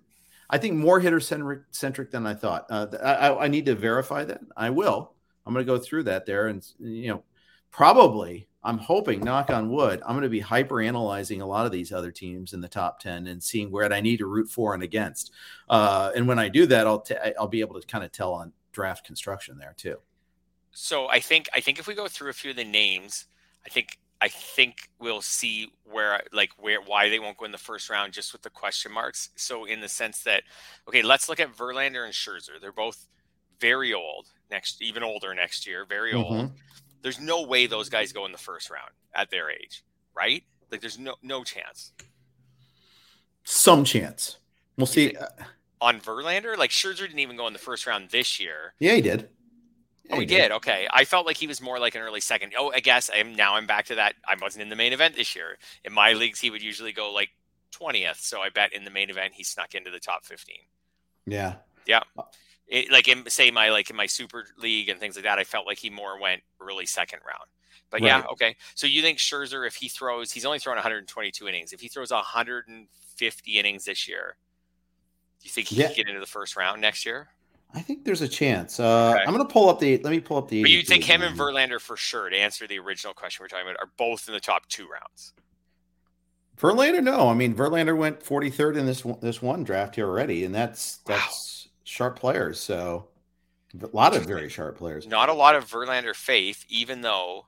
I 0.50 0.58
think 0.58 0.76
more 0.76 1.00
hitter 1.00 1.20
centric 1.20 2.12
than 2.12 2.26
I 2.26 2.34
thought. 2.34 2.68
Uh, 2.70 2.88
I, 3.04 3.46
I 3.46 3.48
need 3.48 3.66
to 3.66 3.76
verify 3.76 4.24
that. 4.26 4.42
I 4.56 4.70
will. 4.70 5.14
I'm 5.46 5.54
going 5.54 5.66
to 5.66 5.72
go 5.72 5.78
through 5.78 6.04
that 6.04 6.26
there, 6.26 6.48
and 6.48 6.66
you 6.80 7.10
know, 7.10 7.24
probably 7.72 8.48
I'm 8.64 8.78
hoping, 8.78 9.20
knock 9.20 9.50
on 9.50 9.70
wood, 9.70 10.02
I'm 10.06 10.14
going 10.14 10.24
to 10.24 10.30
be 10.30 10.40
hyper 10.40 10.82
analyzing 10.82 11.42
a 11.42 11.46
lot 11.46 11.66
of 11.66 11.72
these 11.72 11.92
other 11.92 12.12
teams 12.12 12.54
in 12.54 12.62
the 12.62 12.70
top 12.70 13.00
10 13.00 13.28
and 13.28 13.44
seeing 13.44 13.72
where 13.72 13.92
I 13.92 14.00
need 14.00 14.18
to 14.18 14.26
root 14.26 14.50
for 14.50 14.74
and 14.74 14.82
against. 14.82 15.32
Uh, 15.70 16.12
and 16.16 16.28
when 16.28 16.40
I 16.40 16.48
do 16.48 16.66
that, 16.68 16.88
I'll, 16.88 17.02
t- 17.02 17.16
I'll 17.38 17.48
be 17.48 17.60
able 17.60 17.80
to 17.80 17.86
kind 17.86 18.06
of 18.06 18.14
tell 18.14 18.34
on 18.34 18.54
draft 18.72 19.06
construction 19.06 19.58
there 19.58 19.74
too. 19.76 19.98
So 20.72 21.08
I 21.08 21.20
think 21.20 21.50
I 21.54 21.60
think 21.60 21.78
if 21.78 21.88
we 21.88 21.94
go 21.94 22.08
through 22.08 22.32
a 22.32 22.34
few 22.34 22.50
of 22.50 22.56
the 22.56 22.64
names, 22.64 23.26
I 23.64 23.70
think 23.70 24.00
I 24.22 24.30
think 24.30 24.90
we'll 25.00 25.22
see 25.22 25.74
where 25.84 26.22
like 26.32 26.52
where 26.58 26.82
why 26.82 27.10
they 27.10 27.20
won't 27.20 27.38
go 27.38 27.46
in 27.46 27.52
the 27.52 27.58
first 27.58 27.90
round 27.90 28.14
just 28.14 28.32
with 28.32 28.42
the 28.42 28.50
question 28.50 28.92
marks. 28.92 29.30
So 29.36 29.66
in 29.66 29.82
the 29.82 29.90
sense 29.90 30.24
that 30.24 30.44
okay, 30.88 31.02
let's 31.02 31.28
look 31.28 31.40
at 31.40 31.56
Verlander 31.56 32.06
and 32.06 32.14
Scherzer. 32.14 32.60
They're 32.62 32.72
both 32.72 33.08
very 33.60 33.94
old 33.94 34.28
next 34.50 34.82
even 34.82 35.04
older 35.04 35.34
next 35.34 35.68
year, 35.68 35.86
very 35.86 36.14
old. 36.14 36.34
Mhm. 36.34 36.52
There's 37.02 37.20
no 37.20 37.42
way 37.42 37.68
those 37.68 37.90
guys 37.90 38.14
go 38.14 38.26
in 38.26 38.32
the 38.32 38.38
first 38.38 38.70
round 38.70 38.92
at 39.14 39.30
their 39.30 39.50
age, 39.50 39.84
right? 40.14 40.44
Like 40.72 40.80
there's 40.80 40.98
no 40.98 41.16
no 41.22 41.44
chance. 41.44 41.92
Some 43.44 43.84
chance. 43.84 44.38
We'll 44.78 44.88
see. 44.88 45.16
On 45.82 46.00
Verlander, 46.00 46.58
like 46.58 46.70
Scherzer 46.70 47.00
didn't 47.00 47.20
even 47.20 47.36
go 47.36 47.48
in 47.48 47.54
the 47.54 47.60
first 47.60 47.86
round 47.86 48.10
this 48.10 48.40
year. 48.40 48.74
Yeah, 48.80 48.96
he 48.96 49.02
did. 49.02 49.30
Oh, 50.10 50.16
yeah, 50.16 50.16
Oh, 50.16 50.20
he 50.20 50.26
did. 50.26 50.52
Okay, 50.52 50.88
I 50.92 51.06
felt 51.06 51.26
like 51.26 51.38
he 51.38 51.48
was 51.48 51.62
more 51.62 51.80
like 51.80 51.96
an 51.96 52.02
early 52.02 52.20
second. 52.20 52.54
Oh, 52.58 52.72
I 52.74 52.82
guess 52.82 53.10
I'm 53.14 53.36
now 53.36 53.56
I'm 53.56 53.66
back 53.66 53.86
to 53.86 53.96
that. 53.96 54.16
I 54.28 54.36
wasn't 54.42 54.64
in 54.64 54.70
the 54.70 54.76
main 54.76 54.94
event 54.94 55.16
this 55.16 55.36
year. 55.36 55.58
In 55.86 55.94
my 55.94 56.14
leagues, 56.14 56.40
he 56.40 56.50
would 56.50 56.62
usually 56.62 56.92
go 56.92 57.12
like 57.12 57.30
twentieth. 57.72 58.20
So 58.20 58.42
I 58.42 58.50
bet 58.50 58.74
in 58.74 58.84
the 58.84 58.92
main 58.92 59.10
event 59.10 59.34
he 59.34 59.44
snuck 59.44 59.76
into 59.76 59.92
the 59.92 60.00
top 60.00 60.26
fifteen. 60.26 60.64
Yeah. 61.26 61.56
Yeah. 61.86 62.02
Uh, 62.18 62.24
it, 62.68 62.92
like 62.92 63.08
in 63.08 63.30
say 63.30 63.52
my 63.52 63.70
like 63.70 63.90
in 63.90 63.96
my 63.96 64.06
super 64.06 64.46
league 64.58 64.90
and 64.90 65.00
things 65.00 65.16
like 65.16 65.26
that, 65.26 65.40
I 65.40 65.44
felt 65.44 65.68
like 65.68 65.78
he 65.78 65.90
more 65.90 66.20
went 66.20 66.42
early 66.60 66.86
second 66.86 67.20
round. 67.26 67.50
But 67.90 68.02
right. 68.02 68.08
yeah, 68.08 68.24
okay. 68.32 68.56
So 68.76 68.88
you 68.88 69.02
think 69.02 69.20
Scherzer, 69.20 69.68
if 69.68 69.76
he 69.76 69.88
throws, 69.88 70.32
he's 70.32 70.46
only 70.46 70.58
thrown 70.58 70.76
122 70.76 71.48
innings. 71.48 71.74
If 71.74 71.80
he 71.80 71.88
throws 71.88 72.10
150 72.12 73.52
innings 73.52 73.86
this 73.86 74.08
year, 74.08 74.36
do 75.40 75.46
you 75.46 75.52
think 75.52 75.68
he 75.68 75.76
yeah. 75.76 75.88
can 75.88 75.96
get 75.98 76.08
into 76.08 76.20
the 76.20 76.26
first 76.26 76.56
round 76.56 76.82
next 76.82 77.06
year? 77.06 77.28
I 77.76 77.82
think 77.82 78.06
there's 78.06 78.22
a 78.22 78.28
chance. 78.28 78.80
Uh, 78.80 79.14
okay. 79.16 79.24
I'm 79.24 79.34
going 79.34 79.46
to 79.46 79.52
pull 79.52 79.70
up 79.70 79.80
the. 79.80 79.98
Let 79.98 80.12
me 80.12 80.20
pull 80.20 80.38
up 80.38 80.48
the. 80.48 80.62
But 80.62 80.72
you 80.72 80.84
think 80.84 81.04
him 81.04 81.22
and 81.22 81.38
Verlander 81.38 81.80
for 81.80 81.98
sure 81.98 82.30
to 82.30 82.38
answer 82.38 82.68
the 82.68 82.78
original 82.80 83.14
question 83.14 83.44
we're 83.44 83.48
talking 83.48 83.66
about 83.66 83.80
are 83.80 83.92
both 83.98 84.28
in 84.28 84.34
the 84.34 84.40
top 84.40 84.68
two 84.68 84.88
rounds? 84.88 85.34
Verlander, 86.58 87.04
no. 87.04 87.30
I 87.30 87.34
mean, 87.34 87.56
Verlander 87.56 87.98
went 87.98 88.20
43rd 88.20 88.78
in 88.78 88.86
this 88.86 89.02
this 89.22 89.42
one 89.42 89.64
draft 89.64 89.96
here 89.96 90.08
already, 90.08 90.46
and 90.46 90.54
that's 90.54 90.98
that's 90.98 91.68
wow. 91.68 91.72
sharp 91.84 92.20
players. 92.20 92.60
So 92.60 93.08
a 93.82 93.88
lot 93.88 94.16
of 94.16 94.26
very 94.26 94.50
sharp 94.50 94.78
players. 94.78 95.08
Not 95.08 95.30
a 95.30 95.34
lot 95.34 95.56
of 95.56 95.66
Verlander 95.66 96.16
faith, 96.16 96.66
even 96.70 97.02
though 97.02 97.48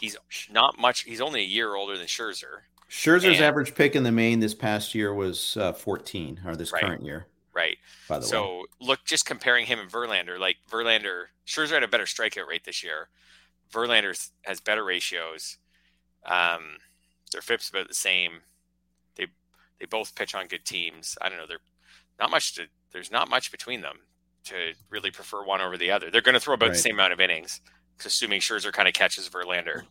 he's 0.00 0.16
not 0.50 0.78
much. 0.78 1.02
He's 1.02 1.20
only 1.20 1.40
a 1.40 1.46
year 1.46 1.74
older 1.74 1.98
than 1.98 2.06
Scherzer. 2.06 2.62
Scherzer's 2.88 3.36
and, 3.36 3.44
average 3.44 3.74
pick 3.74 3.94
in 3.94 4.02
the 4.02 4.12
main 4.12 4.40
this 4.40 4.54
past 4.54 4.94
year 4.94 5.12
was 5.12 5.58
uh, 5.58 5.74
14, 5.74 6.40
or 6.46 6.56
this 6.56 6.72
right. 6.72 6.82
current 6.82 7.02
year 7.02 7.26
right? 7.58 7.76
By 8.08 8.20
the 8.20 8.24
so 8.24 8.58
way. 8.58 8.62
look, 8.80 9.04
just 9.04 9.26
comparing 9.26 9.66
him 9.66 9.80
and 9.80 9.90
Verlander, 9.90 10.38
like 10.38 10.56
Verlander, 10.70 11.24
Scherzer 11.44 11.72
had 11.72 11.82
a 11.82 11.88
better 11.88 12.04
strikeout 12.04 12.46
rate 12.46 12.64
this 12.64 12.84
year. 12.84 13.08
Verlander 13.72 14.30
has 14.42 14.60
better 14.60 14.84
ratios. 14.84 15.58
Um, 16.24 16.78
their 17.32 17.42
FIP's 17.42 17.68
about 17.68 17.88
the 17.88 17.94
same. 17.94 18.42
They 19.16 19.26
they 19.80 19.86
both 19.86 20.14
pitch 20.14 20.36
on 20.36 20.46
good 20.46 20.64
teams. 20.64 21.18
I 21.20 21.28
don't 21.28 21.38
know. 21.38 21.46
They're 21.48 21.58
not 22.20 22.30
much 22.30 22.54
to. 22.54 22.66
There's 22.92 23.10
not 23.10 23.28
much 23.28 23.50
between 23.50 23.80
them 23.80 23.98
to 24.44 24.72
really 24.88 25.10
prefer 25.10 25.44
one 25.44 25.60
over 25.60 25.76
the 25.76 25.90
other. 25.90 26.10
They're 26.10 26.22
going 26.22 26.34
to 26.34 26.40
throw 26.40 26.54
about 26.54 26.66
right. 26.66 26.74
the 26.74 26.80
same 26.80 26.94
amount 26.94 27.12
of 27.12 27.20
innings, 27.20 27.60
assuming 28.04 28.40
Scherzer 28.40 28.72
kind 28.72 28.88
of 28.88 28.94
catches 28.94 29.28
Verlander 29.28 29.82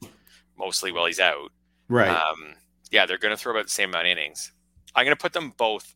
mostly 0.58 0.92
while 0.92 1.06
he's 1.06 1.20
out. 1.20 1.52
Right. 1.90 2.10
Um, 2.10 2.56
yeah, 2.92 3.06
they're 3.06 3.20
going 3.20 3.36
to 3.36 3.38
throw 3.38 3.52
about 3.52 3.66
the 3.66 3.72
same 3.72 3.90
amount 3.90 4.08
of 4.08 4.12
innings. 4.12 4.52
I'm 4.96 5.06
going 5.06 5.16
to 5.16 5.22
put 5.22 5.34
them 5.34 5.54
both 5.58 5.94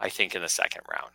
I 0.00 0.08
think, 0.08 0.34
in 0.34 0.42
the 0.42 0.48
second 0.48 0.82
round. 0.90 1.12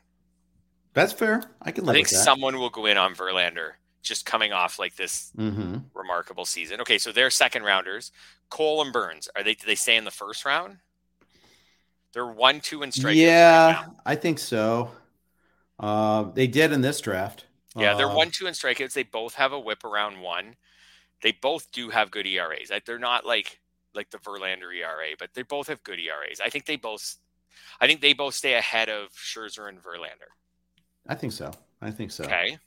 That's 0.93 1.11
fair. 1.11 1.43
I 1.61 1.71
can. 1.71 1.88
I 1.89 1.93
think 1.93 2.07
someone 2.07 2.57
will 2.57 2.69
go 2.69 2.86
in 2.86 2.97
on 2.97 3.15
Verlander 3.15 3.73
just 4.01 4.25
coming 4.25 4.53
off 4.53 4.79
like 4.79 4.95
this 4.95 5.31
mm-hmm. 5.38 5.77
remarkable 5.93 6.45
season. 6.45 6.79
Okay, 6.81 6.97
so 6.97 7.11
they're 7.11 7.29
second 7.29 7.63
rounders. 7.63 8.11
Cole 8.49 8.81
and 8.81 8.93
Burnes 8.93 9.27
are 9.36 9.43
they? 9.43 9.55
Do 9.55 9.65
they 9.65 9.75
stay 9.75 9.97
in 9.97 10.05
the 10.05 10.11
first 10.11 10.45
round? 10.45 10.77
They're 12.13 12.25
one, 12.25 12.61
two, 12.61 12.81
and 12.81 12.93
strike. 12.93 13.15
Yeah, 13.15 13.75
right 13.75 13.86
I 14.05 14.15
think 14.15 14.39
so. 14.39 14.91
Uh, 15.77 16.31
they 16.33 16.47
did 16.47 16.71
in 16.71 16.79
this 16.79 17.01
draft. 17.01 17.45
Yeah, 17.75 17.95
they're 17.95 18.09
uh, 18.09 18.15
one, 18.15 18.31
two, 18.31 18.47
and 18.47 18.55
strikeouts. 18.55 18.93
They 18.93 19.03
both 19.03 19.33
have 19.36 19.51
a 19.51 19.59
whip 19.59 19.83
around 19.83 20.21
one. 20.21 20.55
They 21.21 21.33
both 21.33 21.69
do 21.73 21.89
have 21.89 22.11
good 22.11 22.25
ERAs. 22.25 22.71
They're 22.86 22.99
not 22.99 23.25
like 23.25 23.59
like 23.93 24.11
the 24.11 24.17
Verlander 24.19 24.73
ERA, 24.73 25.15
but 25.17 25.33
they 25.33 25.41
both 25.41 25.67
have 25.67 25.83
good 25.83 25.99
ERAs. 25.99 26.39
I 26.39 26.49
think 26.49 26.65
they 26.65 26.75
both 26.75 27.17
I 27.79 27.87
think 27.87 28.01
they 28.01 28.13
both 28.13 28.33
stay 28.33 28.53
ahead 28.53 28.89
of 28.89 29.09
Scherzer 29.11 29.69
and 29.69 29.81
Verlander. 29.81 30.31
I 31.07 31.15
think 31.15 31.33
so. 31.33 31.51
I 31.81 31.91
think 31.91 32.11
so. 32.11 32.23
Okay. 32.23 32.57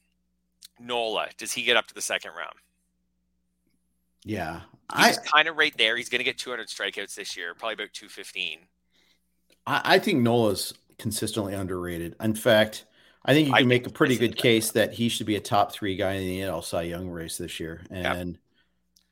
Nola, 0.81 1.29
does 1.39 1.53
he 1.53 1.63
get 1.63 1.77
up 1.77 1.87
to 1.89 1.95
the 1.95 2.03
second 2.03 2.33
round? 2.37 2.55
Yeah. 4.25 4.61
He's 4.97 5.19
kind 5.19 5.49
of 5.49 5.57
right 5.57 5.77
there. 5.77 5.97
He's 5.97 6.09
going 6.09 6.21
to 6.21 6.25
get 6.25 6.39
200 6.39 6.69
strikeouts 6.69 7.15
this 7.15 7.37
year, 7.37 7.55
probably 7.55 7.75
about 7.75 7.93
215. 7.93 8.61
I, 9.67 9.81
I 9.85 9.99
think 9.99 10.21
Nola's 10.21 10.75
consistently 10.99 11.55
underrated. 11.55 12.15
In 12.21 12.35
fact, 12.35 12.85
I 13.25 13.35
think 13.35 13.49
you 13.49 13.55
can 13.55 13.65
I 13.65 13.67
make 13.67 13.87
a 13.87 13.91
pretty 13.91 14.17
good 14.17 14.37
case 14.37 14.71
that 14.73 14.95
he 14.95 15.09
should 15.09 15.27
be 15.27 15.37
a 15.37 15.41
top 15.41 15.73
three 15.73 15.97
guy 15.97 16.15
in 16.15 16.27
the 16.27 16.41
NL 16.41 16.65
Cy 16.65 16.83
Young 16.83 17.09
race 17.09 17.37
this 17.37 17.61
year, 17.61 17.83
and 17.91 18.31
yep. 18.31 18.37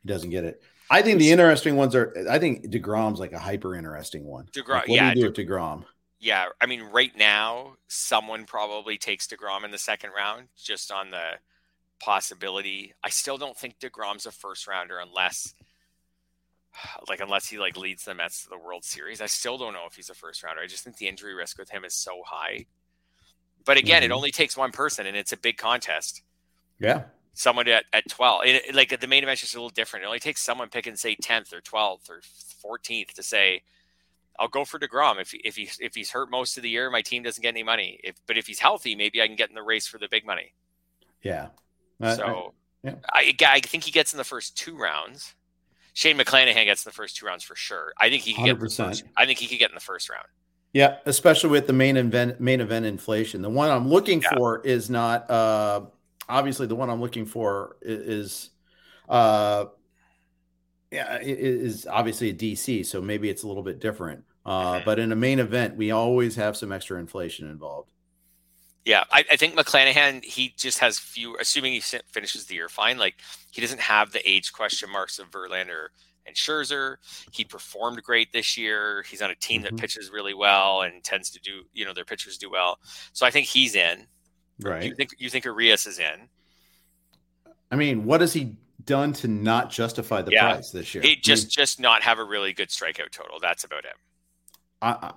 he 0.02 0.08
doesn't 0.08 0.30
get 0.30 0.44
it. 0.44 0.62
I 0.90 1.02
think 1.02 1.18
the 1.18 1.30
interesting 1.30 1.76
ones 1.76 1.94
are. 1.94 2.14
I 2.30 2.38
think 2.38 2.66
Degrom's 2.66 3.18
like 3.18 3.32
a 3.32 3.38
hyper 3.38 3.74
interesting 3.74 4.24
one. 4.24 4.46
Degrom, 4.52 4.68
like, 4.68 4.88
what 4.88 4.94
yeah, 4.94 5.14
do 5.14 5.20
you 5.20 5.26
do 5.26 5.32
De- 5.32 5.42
with 5.42 5.48
Degrom? 5.48 5.84
Yeah, 6.18 6.46
I 6.60 6.66
mean, 6.66 6.82
right 6.82 7.16
now, 7.16 7.76
someone 7.88 8.44
probably 8.44 8.96
takes 8.96 9.26
Degrom 9.26 9.64
in 9.64 9.70
the 9.70 9.78
second 9.78 10.10
round, 10.16 10.48
just 10.56 10.90
on 10.90 11.10
the 11.10 11.24
possibility. 12.00 12.94
I 13.04 13.10
still 13.10 13.36
don't 13.36 13.56
think 13.56 13.78
Degrom's 13.78 14.26
a 14.26 14.32
first 14.32 14.66
rounder 14.66 14.98
unless, 14.98 15.54
like, 17.08 17.20
unless 17.20 17.48
he 17.48 17.58
like 17.58 17.76
leads 17.76 18.04
the 18.04 18.14
Mets 18.14 18.44
to 18.44 18.50
the 18.50 18.58
World 18.58 18.84
Series. 18.84 19.20
I 19.20 19.26
still 19.26 19.58
don't 19.58 19.72
know 19.72 19.86
if 19.88 19.94
he's 19.94 20.10
a 20.10 20.14
first 20.14 20.42
rounder. 20.42 20.62
I 20.62 20.66
just 20.66 20.84
think 20.84 20.96
the 20.96 21.08
injury 21.08 21.34
risk 21.34 21.58
with 21.58 21.70
him 21.70 21.84
is 21.84 21.94
so 21.94 22.22
high. 22.24 22.66
But 23.64 23.76
again, 23.76 24.02
mm-hmm. 24.02 24.12
it 24.12 24.14
only 24.14 24.30
takes 24.30 24.56
one 24.56 24.70
person, 24.70 25.06
and 25.06 25.16
it's 25.16 25.32
a 25.32 25.36
big 25.36 25.56
contest. 25.56 26.22
Yeah 26.78 27.04
someone 27.36 27.68
at, 27.68 27.84
at 27.92 28.08
12 28.08 28.40
it, 28.46 28.74
like 28.74 28.98
the 28.98 29.06
main 29.06 29.22
event 29.22 29.34
is 29.34 29.42
just 29.42 29.54
a 29.54 29.58
little 29.58 29.68
different. 29.68 30.04
It 30.04 30.06
only 30.06 30.18
takes 30.18 30.42
someone 30.42 30.70
picking 30.70 30.96
say 30.96 31.16
10th 31.16 31.52
or 31.52 31.60
12th 31.60 32.08
or 32.10 32.22
14th 32.78 33.12
to 33.12 33.22
say 33.22 33.62
i'll 34.38 34.48
go 34.48 34.64
for 34.64 34.78
DeGrom. 34.78 35.20
If, 35.20 35.32
if 35.44 35.54
he's 35.54 35.78
if 35.80 35.94
he's 35.94 36.10
hurt 36.10 36.30
most 36.30 36.56
of 36.56 36.62
the 36.62 36.70
year 36.70 36.90
my 36.90 37.02
team 37.02 37.22
doesn't 37.22 37.40
get 37.42 37.50
any 37.50 37.62
money. 37.62 38.00
If 38.02 38.16
but 38.26 38.38
if 38.38 38.46
he's 38.46 38.58
healthy 38.58 38.96
maybe 38.96 39.22
i 39.22 39.26
can 39.26 39.36
get 39.36 39.50
in 39.50 39.54
the 39.54 39.62
race 39.62 39.86
for 39.86 39.98
the 39.98 40.08
big 40.10 40.26
money. 40.26 40.54
Yeah. 41.22 41.48
Uh, 42.02 42.14
so 42.14 42.54
I, 42.84 42.88
yeah. 42.88 42.94
I, 43.12 43.34
I 43.46 43.60
think 43.60 43.84
he 43.84 43.90
gets 43.90 44.12
in 44.12 44.16
the 44.16 44.24
first 44.24 44.56
two 44.56 44.76
rounds. 44.76 45.34
Shane 45.92 46.16
mcclanahan 46.16 46.64
gets 46.64 46.84
in 46.84 46.90
the 46.90 46.94
first 46.94 47.16
two 47.16 47.26
rounds 47.26 47.44
for 47.44 47.54
sure. 47.54 47.92
I 48.00 48.08
think 48.08 48.22
he 48.22 48.32
can 48.32 48.44
100%. 48.44 48.60
get 48.60 48.76
first, 48.76 49.04
i 49.16 49.26
think 49.26 49.38
he 49.38 49.46
could 49.46 49.58
get 49.58 49.70
in 49.70 49.74
the 49.74 49.80
first 49.80 50.08
round. 50.08 50.26
Yeah, 50.72 50.96
especially 51.06 51.50
with 51.50 51.66
the 51.66 51.72
main 51.72 51.96
event 51.96 52.40
main 52.40 52.60
event 52.60 52.86
inflation. 52.86 53.42
The 53.42 53.50
one 53.50 53.70
I'm 53.70 53.88
looking 53.88 54.22
yeah. 54.22 54.36
for 54.36 54.60
is 54.60 54.88
not 54.88 55.30
uh 55.30 55.82
obviously 56.28 56.66
the 56.66 56.76
one 56.76 56.90
I'm 56.90 57.00
looking 57.00 57.26
for 57.26 57.76
is, 57.82 58.50
uh, 59.08 59.66
yeah, 60.90 61.18
is 61.20 61.86
obviously 61.86 62.30
a 62.30 62.34
DC, 62.34 62.86
so 62.86 63.00
maybe 63.02 63.28
it's 63.28 63.42
a 63.42 63.48
little 63.48 63.62
bit 63.62 63.80
different. 63.80 64.24
Uh, 64.44 64.74
mm-hmm. 64.74 64.84
But 64.84 64.98
in 64.98 65.12
a 65.12 65.16
main 65.16 65.40
event, 65.40 65.76
we 65.76 65.90
always 65.90 66.36
have 66.36 66.56
some 66.56 66.72
extra 66.72 66.98
inflation 66.98 67.50
involved. 67.50 67.90
Yeah, 68.84 69.02
I, 69.10 69.24
I, 69.32 69.36
think 69.36 69.56
McClanahan, 69.56 70.24
he 70.24 70.54
just 70.56 70.78
has 70.78 70.96
few, 70.96 71.36
assuming 71.40 71.72
he 71.72 71.80
finishes 71.80 72.46
the 72.46 72.54
year 72.54 72.68
fine, 72.68 72.98
like 72.98 73.16
he 73.50 73.60
doesn't 73.60 73.80
have 73.80 74.12
the 74.12 74.28
age 74.28 74.52
question 74.52 74.88
marks 74.88 75.18
of 75.18 75.28
Verlander 75.32 75.88
and 76.24 76.36
Scherzer. 76.36 76.96
He 77.32 77.44
performed 77.44 78.00
great 78.04 78.32
this 78.32 78.56
year. 78.56 79.02
He's 79.02 79.22
on 79.22 79.30
a 79.32 79.34
team 79.34 79.62
mm-hmm. 79.62 79.74
that 79.74 79.80
pitches 79.80 80.10
really 80.10 80.34
well 80.34 80.82
and 80.82 81.02
tends 81.02 81.30
to 81.30 81.40
do, 81.40 81.62
you 81.72 81.84
know, 81.84 81.92
their 81.92 82.04
pitchers 82.04 82.38
do 82.38 82.48
well. 82.48 82.78
So 83.12 83.26
I 83.26 83.30
think 83.32 83.46
he's 83.46 83.74
in. 83.74 84.06
Right. 84.60 84.84
You 84.84 84.94
think 84.94 85.10
you 85.18 85.30
think 85.30 85.44
Urias 85.44 85.86
is 85.86 85.98
in? 85.98 86.28
I 87.70 87.76
mean, 87.76 88.04
what 88.04 88.20
has 88.20 88.32
he 88.32 88.56
done 88.84 89.12
to 89.14 89.28
not 89.28 89.70
justify 89.70 90.22
the 90.22 90.32
yeah. 90.32 90.52
price 90.52 90.70
this 90.70 90.94
year? 90.94 91.02
He 91.02 91.16
just 91.16 91.44
I 91.44 91.46
mean, 91.46 91.50
just 91.50 91.80
not 91.80 92.02
have 92.02 92.18
a 92.18 92.24
really 92.24 92.52
good 92.52 92.68
strikeout 92.68 93.10
total. 93.10 93.38
That's 93.40 93.64
about 93.64 93.84
it. 93.84 93.94
I, 94.82 95.12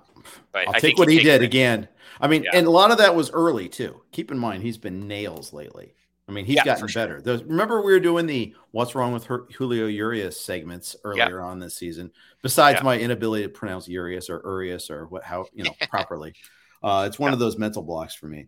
I, 0.54 0.64
will 0.66 0.72
take 0.74 0.98
what 0.98 1.08
he, 1.08 1.18
he 1.18 1.24
did 1.24 1.42
again. 1.42 1.86
I 2.20 2.28
mean, 2.28 2.44
yeah. 2.44 2.50
and 2.54 2.66
a 2.66 2.70
lot 2.70 2.90
of 2.90 2.98
that 2.98 3.14
was 3.14 3.30
early 3.30 3.68
too. 3.68 4.02
Keep 4.10 4.30
in 4.30 4.38
mind, 4.38 4.62
he's 4.62 4.78
been 4.78 5.06
nails 5.06 5.52
lately. 5.52 5.94
I 6.28 6.32
mean, 6.32 6.44
he's 6.44 6.56
yeah, 6.56 6.64
gotten 6.64 6.86
better. 6.86 7.14
Sure. 7.14 7.22
Those, 7.22 7.42
remember, 7.42 7.82
we 7.82 7.92
were 7.92 8.00
doing 8.00 8.26
the 8.26 8.54
"What's 8.70 8.94
Wrong 8.94 9.12
with 9.12 9.24
Her- 9.24 9.46
Julio 9.56 9.86
Urias" 9.86 10.38
segments 10.40 10.94
earlier 11.02 11.40
on 11.40 11.58
this 11.58 11.74
season. 11.74 12.12
Besides 12.42 12.82
my 12.82 12.98
inability 12.98 13.42
to 13.42 13.48
pronounce 13.48 13.88
Urias 13.88 14.30
or 14.30 14.40
Urias 14.44 14.90
or 14.90 15.06
what 15.06 15.24
how 15.24 15.46
you 15.52 15.64
know 15.64 15.72
properly, 15.90 16.34
uh, 16.82 17.04
it's 17.08 17.18
one 17.18 17.32
of 17.32 17.40
those 17.40 17.58
mental 17.58 17.82
blocks 17.82 18.14
for 18.14 18.28
me 18.28 18.46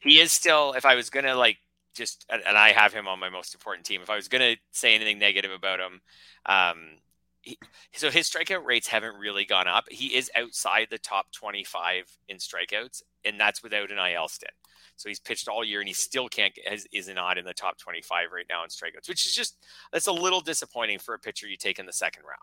he 0.00 0.20
is 0.20 0.32
still. 0.32 0.72
If 0.72 0.84
I 0.84 0.94
was 0.94 1.10
gonna 1.10 1.34
like 1.34 1.58
just, 1.94 2.26
and 2.28 2.58
I 2.58 2.72
have 2.72 2.92
him 2.92 3.08
on 3.08 3.18
my 3.18 3.30
most 3.30 3.54
important 3.54 3.86
team. 3.86 4.02
If 4.02 4.10
I 4.10 4.16
was 4.16 4.28
gonna 4.28 4.56
say 4.72 4.94
anything 4.94 5.18
negative 5.18 5.50
about 5.50 5.80
him, 5.80 6.00
um, 6.46 6.98
he, 7.40 7.58
so 7.92 8.10
his 8.10 8.28
strikeout 8.28 8.64
rates 8.64 8.88
haven't 8.88 9.16
really 9.16 9.44
gone 9.44 9.68
up. 9.68 9.84
He 9.90 10.16
is 10.16 10.30
outside 10.36 10.88
the 10.90 10.98
top 10.98 11.32
25 11.32 12.04
in 12.28 12.38
strikeouts, 12.38 13.02
and 13.24 13.38
that's 13.38 13.62
without 13.62 13.90
an 13.90 13.98
IL 13.98 14.28
stint. 14.28 14.52
So 14.96 15.08
he's 15.08 15.20
pitched 15.20 15.48
all 15.48 15.64
year, 15.64 15.80
and 15.80 15.88
he 15.88 15.94
still 15.94 16.28
can't 16.28 16.52
has, 16.66 16.86
is 16.92 17.08
not 17.08 17.38
in 17.38 17.44
the 17.44 17.54
top 17.54 17.78
25 17.78 18.32
right 18.32 18.46
now 18.48 18.64
in 18.64 18.70
strikeouts, 18.70 19.08
which 19.08 19.26
is 19.26 19.34
just 19.34 19.56
that's 19.92 20.06
a 20.06 20.12
little 20.12 20.40
disappointing 20.40 20.98
for 20.98 21.14
a 21.14 21.18
pitcher 21.18 21.46
you 21.46 21.56
take 21.56 21.78
in 21.78 21.86
the 21.86 21.92
second 21.92 22.22
round. 22.24 22.40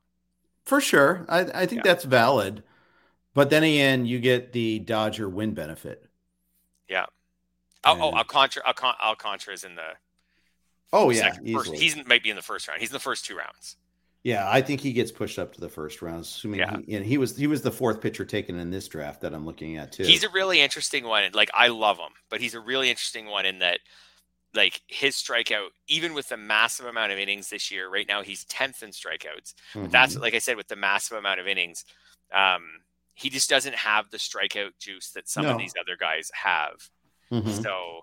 For 0.66 0.80
sure, 0.80 1.26
I, 1.28 1.40
I 1.40 1.66
think 1.66 1.84
yeah. 1.84 1.92
that's 1.92 2.06
valid. 2.06 2.64
But 3.34 3.50
then 3.50 3.64
again, 3.64 4.06
you 4.06 4.20
get 4.20 4.54
the 4.54 4.80
Dodger 4.80 5.28
win 5.28 5.54
benefit. 5.54 6.06
Yeah. 6.88 7.08
Oh, 7.86 7.98
oh, 8.00 8.12
Alcantara, 8.18 8.64
Alcantara, 8.66 8.98
Alcantara 9.04 9.54
is 9.54 9.64
in 9.64 9.76
the. 9.76 9.82
Oh 10.92 11.10
yeah, 11.10 11.34
first, 11.54 11.74
he's 11.74 11.96
might 12.06 12.24
be 12.24 12.30
in 12.30 12.36
the 12.36 12.42
first 12.42 12.68
round. 12.68 12.80
He's 12.80 12.90
in 12.90 12.94
the 12.94 13.00
first 13.00 13.26
two 13.26 13.36
rounds. 13.36 13.78
Yeah, 14.24 14.50
I 14.50 14.62
think 14.62 14.80
he 14.80 14.94
gets 14.94 15.12
pushed 15.12 15.38
up 15.38 15.54
to 15.56 15.60
the 15.60 15.68
first 15.68 16.02
round, 16.02 16.22
assuming 16.22 16.62
yeah. 16.62 16.78
he, 16.86 16.96
and 16.96 17.06
he 17.06 17.18
was 17.18 17.36
he 17.36 17.48
was 17.48 17.62
the 17.62 17.72
fourth 17.72 18.00
pitcher 18.00 18.24
taken 18.24 18.58
in 18.58 18.72
this 18.72 18.88
draft 18.88 19.22
that 19.22 19.34
I'm 19.34 19.46
looking 19.46 19.76
at 19.78 19.92
too. 19.92 20.04
He's 20.04 20.24
a 20.24 20.30
really 20.30 20.62
interesting 20.62 21.04
one. 21.04 21.30
Like 21.34 21.50
I 21.54 21.68
love 21.68 21.98
him, 21.98 22.14
but 22.30 22.40
he's 22.40 22.54
a 22.54 22.60
really 22.62 22.90
interesting 22.90 23.26
one 23.26 23.46
in 23.46 23.60
that, 23.60 23.80
like 24.54 24.82
his 24.88 25.16
strikeout, 25.16 25.70
even 25.90 26.14
with 26.14 26.30
the 26.30 26.38
massive 26.38 26.86
amount 26.86 27.12
of 27.12 27.20
innings 27.20 27.50
this 27.50 27.70
year, 27.70 27.90
right 27.90 28.08
now 28.08 28.22
he's 28.22 28.46
tenth 28.46 28.82
in 28.82 28.92
strikeouts. 28.92 29.56
Mm-hmm. 29.74 29.82
But 29.82 29.92
that's 29.92 30.16
like 30.16 30.36
I 30.36 30.40
said, 30.40 30.56
with 30.56 30.70
the 30.70 30.78
massive 30.78 31.18
amount 31.18 31.42
of 31.42 31.48
innings, 31.48 31.84
um, 32.34 32.62
he 33.16 33.30
just 33.30 33.50
doesn't 33.50 33.76
have 33.76 34.10
the 34.10 34.18
strikeout 34.18 34.72
juice 34.80 35.12
that 35.12 35.28
some 35.28 35.44
No. 35.44 35.52
of 35.52 35.58
these 35.58 35.74
other 35.80 35.98
guys 36.00 36.32
have. 36.34 36.90
Mhm. 37.42 37.64
So, 37.64 38.02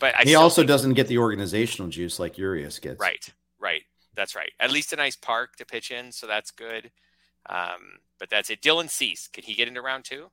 but 0.00 0.14
I 0.16 0.22
he 0.24 0.34
also 0.34 0.64
doesn't 0.64 0.94
get 0.94 1.06
the 1.08 1.18
organizational 1.18 1.88
juice 1.90 2.18
like 2.18 2.36
Urias 2.38 2.78
gets. 2.78 2.98
right, 3.00 3.28
right. 3.58 3.82
That's 4.14 4.34
right. 4.34 4.50
At 4.60 4.70
least 4.72 4.92
a 4.92 4.96
nice 4.96 5.16
park 5.16 5.56
to 5.56 5.64
pitch 5.64 5.90
in, 5.90 6.12
so 6.12 6.26
that's 6.26 6.50
good. 6.50 6.90
Um, 7.48 7.98
but 8.18 8.28
that's 8.28 8.50
it. 8.50 8.60
Dylan 8.60 8.90
Cease, 8.90 9.26
can 9.28 9.42
he 9.44 9.54
get 9.54 9.68
into 9.68 9.80
round 9.80 10.04
two? 10.04 10.30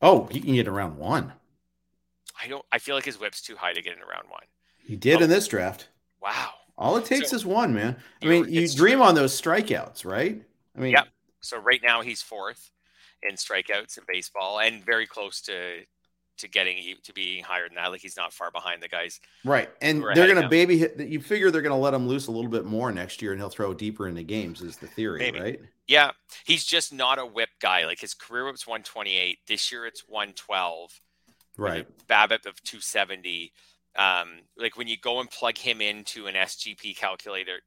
Oh, 0.00 0.26
he 0.30 0.40
can 0.40 0.54
get 0.54 0.68
around 0.68 0.96
one. 0.98 1.32
I 2.40 2.46
don't. 2.48 2.64
I 2.72 2.78
feel 2.78 2.94
like 2.94 3.04
his 3.04 3.18
whip's 3.18 3.42
too 3.42 3.56
high 3.56 3.72
to 3.72 3.82
get 3.82 3.94
into 3.94 4.06
round 4.06 4.28
one. 4.28 4.44
He 4.84 4.96
did 4.96 5.20
Oh. 5.20 5.24
in 5.24 5.30
this 5.30 5.46
draft. 5.48 5.88
Wow. 6.20 6.54
All 6.78 6.96
it 6.96 7.04
takes 7.04 7.30
So- 7.30 7.36
is 7.36 7.44
one, 7.46 7.74
man. 7.74 8.02
I 8.22 8.26
mean, 8.26 8.44
you 8.52 8.66
dream 8.68 8.98
true. 8.98 9.02
on 9.06 9.14
those 9.14 9.38
strikeouts, 9.40 10.04
right? 10.04 10.42
I 10.76 10.80
mean, 10.80 10.92
yeah. 10.92 11.04
So 11.40 11.58
right 11.58 11.82
now 11.82 12.00
he's 12.02 12.22
fourth 12.22 12.70
in 13.22 13.34
strikeouts 13.36 13.98
in 13.98 14.04
baseball, 14.08 14.58
and 14.60 14.84
very 14.84 15.06
close 15.06 15.40
to 15.42 15.84
to 16.42 16.48
getting 16.48 16.76
to 17.02 17.12
being 17.12 17.42
higher 17.42 17.66
than 17.66 17.76
that. 17.76 17.90
Like 17.90 18.00
he's 18.00 18.16
not 18.16 18.32
far 18.32 18.50
behind 18.50 18.82
the 18.82 18.88
guys. 18.88 19.20
right. 19.44 19.70
And 19.80 20.02
they're 20.02 20.26
going 20.26 20.42
to 20.42 20.48
baby 20.48 20.78
hit. 20.78 21.00
You 21.00 21.20
figure 21.20 21.50
they're 21.50 21.62
going 21.62 21.70
to 21.70 21.76
let 21.76 21.94
him 21.94 22.06
loose 22.06 22.26
a 22.26 22.30
little 22.30 22.50
bit 22.50 22.64
more 22.64 22.92
next 22.92 23.22
year, 23.22 23.32
and 23.32 23.40
he'll 23.40 23.48
throw 23.48 23.72
deeper 23.74 24.06
into 24.06 24.22
games. 24.22 24.60
Is 24.60 24.76
the 24.76 24.86
theory, 24.86 25.18
Maybe. 25.18 25.40
right? 25.40 25.60
Yeah, 25.88 26.10
he's 26.44 26.64
just 26.64 26.92
not 26.92 27.18
a 27.18 27.26
whip 27.26 27.50
guy. 27.60 27.86
Like 27.86 28.00
his 28.00 28.14
career 28.14 28.44
whip's 28.44 28.66
128. 28.66 29.38
This 29.46 29.72
year 29.72 29.86
it's 29.86 30.04
112. 30.08 31.00
Right. 31.56 31.86
BABIP 32.08 32.46
of 32.46 32.62
270. 32.62 33.52
Um, 33.96 34.28
like 34.56 34.76
when 34.76 34.88
you 34.88 34.96
go 34.98 35.20
and 35.20 35.30
plug 35.30 35.58
him 35.58 35.80
into 35.80 36.26
an 36.26 36.34
SGP 36.34 36.96
calculator 36.96 37.58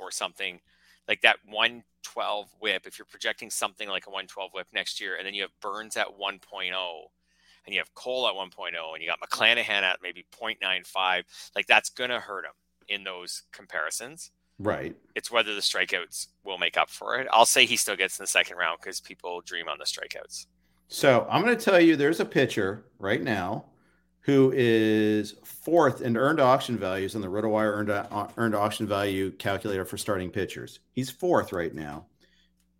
or 0.00 0.10
something, 0.10 0.60
like 1.06 1.20
that 1.22 1.36
112 1.46 2.48
whip, 2.60 2.86
if 2.86 2.98
you're 2.98 3.06
projecting 3.06 3.50
something 3.50 3.88
like 3.88 4.06
a 4.06 4.10
112 4.10 4.50
whip 4.54 4.68
next 4.72 5.00
year, 5.00 5.16
and 5.16 5.26
then 5.26 5.34
you 5.34 5.42
have 5.42 5.50
Burnes 5.60 5.96
at 5.96 6.18
1.0, 6.18 6.72
and 7.66 7.74
you 7.74 7.80
have 7.80 7.94
Cole 7.94 8.28
at 8.28 8.34
1.0, 8.34 8.72
and 8.92 9.02
you 9.02 9.08
got 9.08 9.20
McClanahan 9.20 9.82
at 9.82 9.98
maybe 10.02 10.24
0.95, 10.32 11.24
like 11.54 11.66
that's 11.66 11.90
gonna 11.90 12.20
hurt 12.20 12.44
him 12.44 12.52
in 12.88 13.04
those 13.04 13.42
comparisons. 13.52 14.30
Right. 14.58 14.94
It's 15.14 15.30
whether 15.30 15.54
the 15.54 15.60
strikeouts 15.60 16.28
will 16.44 16.58
make 16.58 16.76
up 16.76 16.88
for 16.88 17.18
it. 17.18 17.26
I'll 17.32 17.46
say 17.46 17.66
he 17.66 17.76
still 17.76 17.96
gets 17.96 18.18
in 18.18 18.22
the 18.22 18.28
second 18.28 18.56
round 18.56 18.78
because 18.80 19.00
people 19.00 19.40
dream 19.40 19.68
on 19.68 19.78
the 19.78 19.84
strikeouts. 19.84 20.46
So 20.88 21.26
I'm 21.28 21.42
going 21.42 21.56
to 21.56 21.64
tell 21.64 21.80
you 21.80 21.96
there's 21.96 22.20
a 22.20 22.24
pitcher 22.24 22.84
right 22.98 23.22
now 23.22 23.64
who 24.20 24.52
is 24.54 25.34
fourth 25.44 26.00
in 26.00 26.16
earned 26.16 26.40
auction 26.40 26.78
values 26.78 27.14
on 27.14 27.20
the 27.20 27.28
RotoWire 27.28 27.76
earned, 27.76 27.90
uh, 27.90 28.28
earned 28.36 28.54
auction 28.54 28.86
value 28.86 29.30
calculator 29.32 29.84
for 29.84 29.98
starting 29.98 30.30
pitchers. 30.30 30.80
He's 30.92 31.10
fourth 31.10 31.52
right 31.52 31.74
now. 31.74 32.06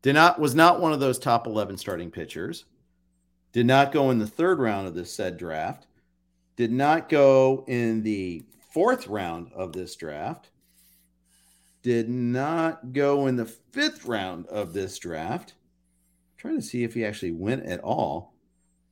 Did 0.03 0.15
not 0.15 0.39
was 0.39 0.55
not 0.55 0.81
one 0.81 0.93
of 0.93 1.01
those 1.01 1.19
top 1.19 1.47
11 1.47 1.77
starting 1.79 2.11
pitchers. 2.11 2.67
Did 3.55 3.67
not 3.67 3.93
go 3.93 4.11
in 4.11 4.19
the 4.19 4.27
third 4.27 4.59
round 4.59 4.89
of 4.89 4.95
this 4.95 5.13
said 5.13 5.39
draft. 5.39 5.87
Did 6.57 6.73
not 6.73 7.09
go 7.09 7.65
in 7.69 8.03
the 8.03 8.43
fourth 8.73 9.07
round 9.07 9.53
of 9.55 9.73
this 9.73 9.95
draft. 9.95 10.51
Did 11.83 12.09
not 12.09 12.93
go 12.93 13.29
in 13.29 13.37
the 13.37 13.47
fifth 13.47 14.07
round 14.07 14.47
of 14.49 14.73
this 14.73 14.99
draft 14.99 15.55
trying 16.37 16.57
to 16.57 16.63
see 16.63 16.83
if 16.83 16.95
he 16.95 17.05
actually 17.05 17.31
went 17.31 17.65
at 17.65 17.81
all. 17.81 18.35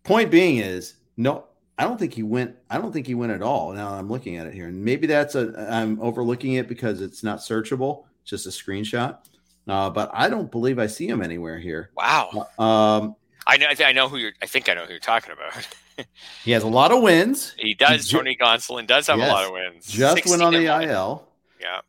Point 0.04 0.30
being 0.30 0.58
is, 0.58 0.94
no, 1.16 1.44
I 1.76 1.82
don't 1.82 1.98
think 1.98 2.14
he 2.14 2.22
went. 2.22 2.54
I 2.70 2.78
don't 2.78 2.92
think 2.92 3.06
he 3.06 3.14
went 3.14 3.32
at 3.32 3.42
all. 3.42 3.72
Now 3.72 3.92
I'm 3.92 4.08
looking 4.08 4.36
at 4.36 4.46
it 4.46 4.54
here, 4.54 4.68
and 4.68 4.84
maybe 4.84 5.08
that's 5.08 5.34
a 5.34 5.68
I'm 5.70 6.00
overlooking 6.00 6.54
it 6.54 6.68
because 6.68 7.00
it's 7.00 7.22
not 7.24 7.40
searchable, 7.40 8.04
it's 8.22 8.30
just 8.30 8.46
a 8.46 8.50
screenshot. 8.50 9.18
Uh, 9.66 9.90
but 9.90 10.10
I 10.14 10.28
don't 10.28 10.50
believe 10.50 10.78
I 10.78 10.86
see 10.86 11.08
him 11.08 11.20
anywhere 11.20 11.58
here. 11.58 11.90
Wow. 11.96 12.48
Um, 12.58 13.16
I 13.46 13.56
know. 13.56 13.66
I, 13.68 13.74
think 13.74 13.88
I 13.88 13.92
know 13.92 14.08
who 14.08 14.16
you're. 14.18 14.32
I 14.42 14.46
think 14.46 14.68
I 14.68 14.74
know 14.74 14.84
who 14.84 14.90
you're 14.90 14.98
talking 15.00 15.32
about. 15.32 16.06
he 16.44 16.52
has 16.52 16.62
a 16.62 16.68
lot 16.68 16.92
of 16.92 17.02
wins. 17.02 17.54
He 17.58 17.74
does. 17.74 18.06
Ju- 18.08 18.18
Tony 18.18 18.36
Gonsolin 18.40 18.86
does 18.86 19.06
have 19.08 19.18
Yes. 19.18 19.28
a 19.30 19.32
lot 19.32 19.44
of 19.46 19.52
wins. 19.52 19.86
Just 19.86 20.26
went 20.26 20.42
on 20.42 20.52
the. 20.52 20.66
IL. 20.66 21.28
Yeah. 21.60 21.80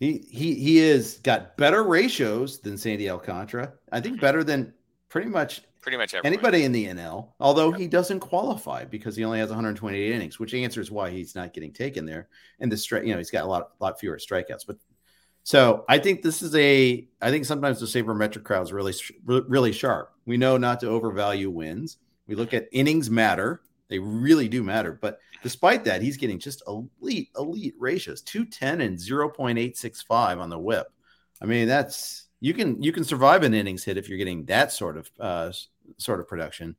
He 0.00 0.18
he 0.30 0.54
he 0.54 0.78
is 0.78 1.18
got 1.22 1.56
better 1.56 1.82
ratios 1.84 2.58
than 2.60 2.76
Sandy 2.76 3.08
Alcantara. 3.08 3.72
I 3.92 4.00
think 4.00 4.20
better 4.20 4.42
than 4.42 4.74
pretty 5.08 5.28
much 5.28 5.62
Pretty 5.80 5.98
much 5.98 6.14
everyone. 6.14 6.32
anybody 6.34 6.64
in 6.64 6.72
the 6.72 6.86
NL, 6.86 7.28
although 7.38 7.70
he 7.70 7.86
doesn't 7.86 8.20
qualify 8.20 8.84
because 8.86 9.14
he 9.16 9.22
only 9.24 9.38
has 9.38 9.50
128 9.50 10.12
innings, 10.12 10.38
which 10.40 10.54
answers 10.54 10.90
why 10.90 11.10
he's 11.10 11.34
not 11.34 11.52
getting 11.52 11.72
taken 11.74 12.06
there. 12.06 12.28
And 12.58 12.72
the 12.72 12.76
strike, 12.78 13.04
you 13.04 13.12
know, 13.12 13.18
he's 13.18 13.30
got 13.30 13.44
a 13.44 13.46
lot, 13.46 13.72
lot 13.80 14.00
fewer 14.00 14.16
strikeouts. 14.16 14.66
But 14.66 14.78
so 15.42 15.84
I 15.86 15.98
think 15.98 16.22
this 16.22 16.40
is 16.40 16.54
a, 16.56 17.06
I 17.20 17.30
think 17.30 17.44
sometimes 17.44 17.80
the 17.80 17.86
sabermetric 17.86 18.44
crowd 18.44 18.62
is 18.62 18.72
really, 18.72 18.94
really 19.26 19.72
sharp. 19.72 20.10
We 20.26 20.36
know 20.36 20.56
not 20.56 20.80
to 20.80 20.88
overvalue 20.88 21.50
wins. 21.50 21.98
We 22.26 22.34
look 22.34 22.54
at 22.54 22.68
innings 22.72 23.10
matter; 23.10 23.62
they 23.88 23.98
really 23.98 24.48
do 24.48 24.62
matter. 24.62 24.98
But 25.00 25.18
despite 25.42 25.84
that, 25.84 26.02
he's 26.02 26.16
getting 26.16 26.38
just 26.38 26.62
elite, 26.66 27.30
elite 27.36 27.74
ratios: 27.78 28.22
210 28.22 28.80
and 28.80 28.98
0.865 28.98 30.40
on 30.40 30.50
the 30.50 30.58
WHIP. 30.58 30.86
I 31.40 31.46
mean, 31.46 31.68
that's 31.68 32.28
you 32.40 32.54
can 32.54 32.82
you 32.82 32.92
can 32.92 33.04
survive 33.04 33.42
an 33.42 33.54
innings 33.54 33.84
hit 33.84 33.96
if 33.96 34.08
you're 34.08 34.18
getting 34.18 34.44
that 34.46 34.72
sort 34.72 34.96
of 34.96 35.10
uh, 35.20 35.52
sort 35.98 36.20
of 36.20 36.28
production. 36.28 36.76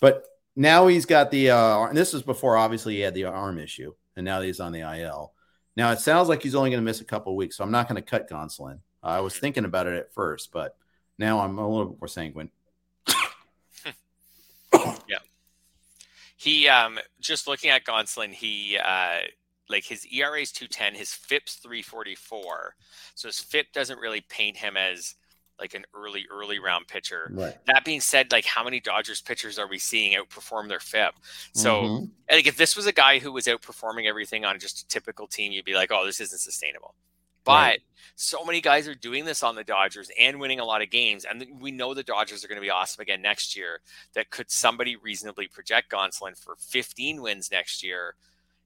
But 0.00 0.24
now 0.56 0.86
he's 0.86 1.06
got 1.06 1.30
the 1.30 1.50
uh, 1.50 1.86
and 1.86 1.96
this 1.96 2.12
was 2.12 2.22
before 2.22 2.56
obviously 2.56 2.96
he 2.96 3.00
had 3.00 3.14
the 3.14 3.24
arm 3.24 3.58
issue, 3.58 3.94
and 4.16 4.24
now 4.24 4.40
he's 4.40 4.60
on 4.60 4.72
the 4.72 4.80
IL. 4.80 5.32
Now 5.76 5.92
it 5.92 6.00
sounds 6.00 6.28
like 6.28 6.42
he's 6.42 6.54
only 6.54 6.70
going 6.70 6.82
to 6.82 6.84
miss 6.84 7.00
a 7.00 7.04
couple 7.04 7.36
weeks, 7.36 7.56
so 7.56 7.64
I'm 7.64 7.70
not 7.70 7.88
going 7.88 8.02
to 8.02 8.08
cut 8.08 8.28
Gonsolin. 8.28 8.80
I 9.02 9.20
was 9.20 9.38
thinking 9.38 9.64
about 9.64 9.86
it 9.86 9.94
at 9.94 10.12
first, 10.12 10.50
but 10.52 10.76
now 11.18 11.40
I'm 11.40 11.58
a 11.58 11.68
little 11.68 11.86
bit 11.86 12.00
more 12.00 12.08
sanguine. 12.08 12.50
He 16.38 16.68
um 16.68 16.98
just 17.20 17.46
looking 17.46 17.68
at 17.68 17.84
Gonsolin, 17.84 18.32
he 18.32 18.78
uh 18.78 19.18
like 19.68 19.84
his 19.84 20.06
ERA 20.06 20.40
is 20.40 20.50
210, 20.52 20.94
his 20.94 21.12
FIP's 21.12 21.56
344. 21.56 22.74
So 23.14 23.28
his 23.28 23.38
FIP 23.40 23.70
doesn't 23.72 23.98
really 23.98 24.22
paint 24.22 24.56
him 24.56 24.78
as 24.78 25.16
like 25.60 25.74
an 25.74 25.84
early, 25.92 26.24
early 26.30 26.58
round 26.58 26.86
pitcher. 26.86 27.30
Right. 27.34 27.56
That 27.66 27.84
being 27.84 28.00
said, 28.00 28.30
like 28.32 28.46
how 28.46 28.62
many 28.64 28.80
Dodgers 28.80 29.20
pitchers 29.20 29.58
are 29.58 29.66
we 29.66 29.78
seeing 29.78 30.16
outperform 30.16 30.68
their 30.68 30.78
FIP? 30.80 31.16
So 31.52 31.82
Mhm. 31.82 32.10
like 32.30 32.46
if 32.46 32.56
this 32.56 32.76
was 32.76 32.86
a 32.86 32.92
guy 32.92 33.18
who 33.18 33.32
was 33.32 33.46
outperforming 33.46 34.06
everything 34.06 34.44
on 34.44 34.58
just 34.60 34.80
a 34.80 34.86
typical 34.86 35.26
team, 35.26 35.52
you'd 35.52 35.64
be 35.64 35.74
like, 35.74 35.90
oh, 35.90 36.06
this 36.06 36.20
isn't 36.20 36.38
sustainable. 36.38 36.94
But 37.44 37.52
Right. 37.52 37.82
so 38.14 38.44
many 38.44 38.60
guys 38.60 38.86
are 38.88 38.94
doing 38.94 39.24
this 39.24 39.42
on 39.42 39.54
the 39.54 39.64
Dodgers 39.64 40.10
and 40.18 40.38
winning 40.40 40.60
a 40.60 40.64
lot 40.64 40.82
of 40.82 40.90
games, 40.90 41.24
and 41.24 41.60
we 41.60 41.70
know 41.70 41.94
the 41.94 42.02
Dodgers 42.02 42.44
are 42.44 42.48
going 42.48 42.60
to 42.60 42.64
be 42.64 42.70
awesome 42.70 43.00
again 43.00 43.22
next 43.22 43.56
year. 43.56 43.80
That 44.14 44.30
could 44.30 44.50
somebody 44.50 44.96
reasonably 44.96 45.48
project 45.48 45.90
Gonsolin 45.90 46.36
for 46.36 46.56
15 46.56 47.22
wins 47.22 47.50
next 47.50 47.82
year, 47.82 48.16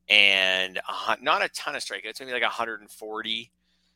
and 0.08 0.78
hun- 0.84 1.22
not 1.22 1.42
a 1.42 1.48
ton 1.50 1.76
of 1.76 1.82
strikeouts, 1.84 2.18
maybe 2.20 2.32
like 2.32 2.42
140, 2.42 3.52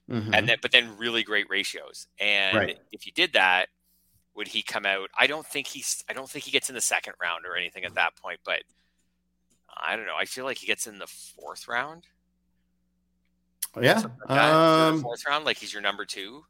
Mhm. 0.09 0.35
and 0.35 0.49
then 0.49 0.59
but 0.63 0.71
then 0.71 0.97
really 0.97 1.25
great 1.25 1.49
ratios. 1.51 2.07
And 2.19 2.57
Right. 2.57 2.79
if 2.93 3.07
you 3.07 3.13
did 3.13 3.33
that, 3.33 3.71
would 4.35 4.49
he 4.49 4.63
come 4.63 4.87
out? 4.87 5.11
I 5.19 5.27
don't 5.27 5.47
think 5.47 5.67
he's. 5.69 6.05
I 6.09 6.13
don't 6.13 6.31
think 6.31 6.45
he 6.45 6.51
gets 6.53 6.69
in 6.69 6.75
the 6.75 6.81
second 6.81 7.15
round 7.21 7.45
or 7.47 7.57
anything 7.57 7.85
at 7.85 7.95
that 7.95 8.15
point, 8.17 8.41
but. 8.45 8.63
I 9.79 9.95
don't 9.95 10.07
know. 10.07 10.17
I 10.17 10.25
feel 10.25 10.47
like 10.47 10.57
he 10.57 10.67
gets 10.67 10.87
in 10.87 10.97
the 10.99 11.07
fourth 11.07 11.69
round. 11.69 12.07
Yeah, 13.83 13.95
like 14.29 14.29
third 14.29 14.39
or 14.39 14.89
um, 14.95 15.03
fourth 15.03 15.25
round, 15.27 15.45
like 15.45 15.57
he's 15.59 15.73
your 15.73 15.83
number 15.83 16.05
two. 16.05 16.45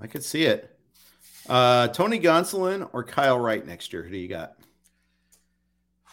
I 0.00 0.06
could 0.06 0.24
see 0.24 0.44
it. 0.44 0.78
Uh, 1.48 1.88
Tony 1.88 2.18
Gonsolin 2.20 2.88
or 2.92 3.04
Kyle 3.04 3.38
Wright 3.38 3.66
next 3.66 3.92
year? 3.92 4.02
Who 4.02 4.10
do 4.10 4.16
you 4.16 4.28
got? 4.28 4.54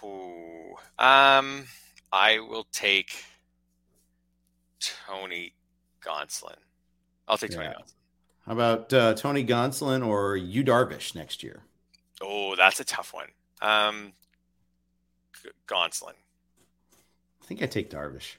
Ooh. 0.04 0.76
Um, 0.98 1.66
I 2.12 2.40
will 2.40 2.68
take 2.72 3.24
Tony 4.80 5.54
Gonsolin. 6.04 6.56
I'll 7.28 7.38
take 7.38 7.52
Tony 7.52 7.66
Yeah. 7.66 7.74
Gonsolin. 7.74 7.94
How 8.46 8.54
about 8.54 8.94
uh, 8.94 9.14
Tony 9.14 9.46
Gonsolin 9.46 10.06
or 10.06 10.36
Yu 10.36 10.64
Darvish 10.64 11.14
next 11.14 11.44
year? 11.44 11.62
Oh, 12.22 12.56
that's 12.56 12.80
a 12.80 12.84
tough 12.84 13.14
one. 13.14 13.28
Um, 13.62 14.14
G- 15.44 15.50
Gonsolin. 15.68 16.14
I 17.42 17.46
think 17.46 17.62
I 17.62 17.68
take 17.68 17.90
Darvish. 17.92 18.36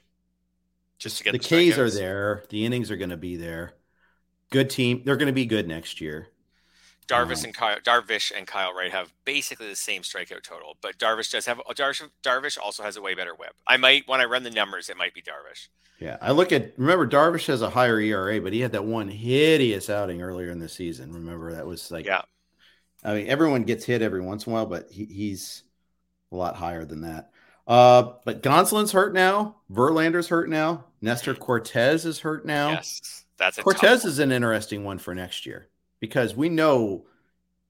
Just 1.01 1.17
to 1.17 1.23
get 1.23 1.31
the 1.31 1.39
the, 1.39 1.43
K's 1.43 1.79
are 1.79 1.89
there. 1.89 2.43
The 2.49 2.63
innings 2.63 2.91
are 2.91 2.95
going 2.95 3.09
to 3.09 3.17
be 3.17 3.35
there. 3.35 3.73
Good 4.51 4.69
team. 4.69 5.01
They're 5.03 5.17
going 5.17 5.27
to 5.27 5.33
be 5.33 5.47
good 5.47 5.67
next 5.67 5.99
year. 5.99 6.27
Darvish 7.07 7.39
Um, 7.39 7.45
and 7.45 7.53
Kyle, 7.55 7.79
Darvish 7.79 8.31
and 8.35 8.45
Kyle 8.45 8.71
Wright 8.71 8.91
have 8.91 9.11
basically 9.25 9.67
the 9.67 9.75
same 9.75 10.03
strikeout 10.03 10.43
total, 10.43 10.77
but 10.79 10.99
Darvish 10.99 11.31
does 11.31 11.47
have 11.47 11.57
Darvish. 11.75 12.07
Darvish 12.21 12.57
also 12.61 12.83
has 12.83 12.97
a 12.97 13.01
way 13.01 13.15
better 13.15 13.33
whip. 13.33 13.55
I 13.65 13.77
might 13.77 14.07
when 14.07 14.21
I 14.21 14.25
run 14.25 14.43
the 14.43 14.51
numbers, 14.51 14.89
it 14.89 14.97
might 14.97 15.15
be 15.15 15.23
Darvish. 15.23 15.69
Yeah, 15.99 16.17
I 16.21 16.31
look 16.31 16.51
at. 16.51 16.77
Remember, 16.77 17.07
Darvish 17.07 17.47
has 17.47 17.63
a 17.63 17.69
higher 17.71 17.99
ERA, 17.99 18.39
but 18.39 18.53
he 18.53 18.59
had 18.61 18.71
that 18.73 18.85
one 18.85 19.07
hideous 19.09 19.89
outing 19.89 20.21
earlier 20.21 20.51
in 20.51 20.59
the 20.59 20.69
season. 20.69 21.11
Remember 21.13 21.53
that 21.53 21.65
was 21.65 21.89
like, 21.91 22.05
Yeah. 22.05 22.21
I 23.03 23.15
mean, 23.15 23.27
everyone 23.27 23.63
gets 23.63 23.85
hit 23.85 24.01
every 24.01 24.21
once 24.21 24.45
in 24.45 24.51
a 24.51 24.55
while, 24.55 24.65
but 24.67 24.91
he, 24.91 25.05
he's 25.05 25.63
a 26.31 26.35
lot 26.35 26.55
higher 26.55 26.85
than 26.85 27.01
that. 27.01 27.31
Uh, 27.71 28.15
but 28.25 28.43
Gonsolin's 28.43 28.91
hurt 28.91 29.13
now. 29.13 29.55
Verlander's 29.71 30.27
hurt 30.27 30.49
now. 30.49 30.83
Nestor 30.99 31.33
Cortes 31.33 32.03
is 32.03 32.19
hurt 32.19 32.45
now. 32.45 32.71
Yes, 32.71 33.23
that's 33.37 33.59
a 33.59 33.63
Cortez 33.63 34.03
is 34.03 34.19
an 34.19 34.33
interesting 34.33 34.83
one 34.83 34.97
for 34.97 35.15
next 35.15 35.45
year 35.45 35.69
because 36.01 36.35
we 36.35 36.49
know 36.49 37.05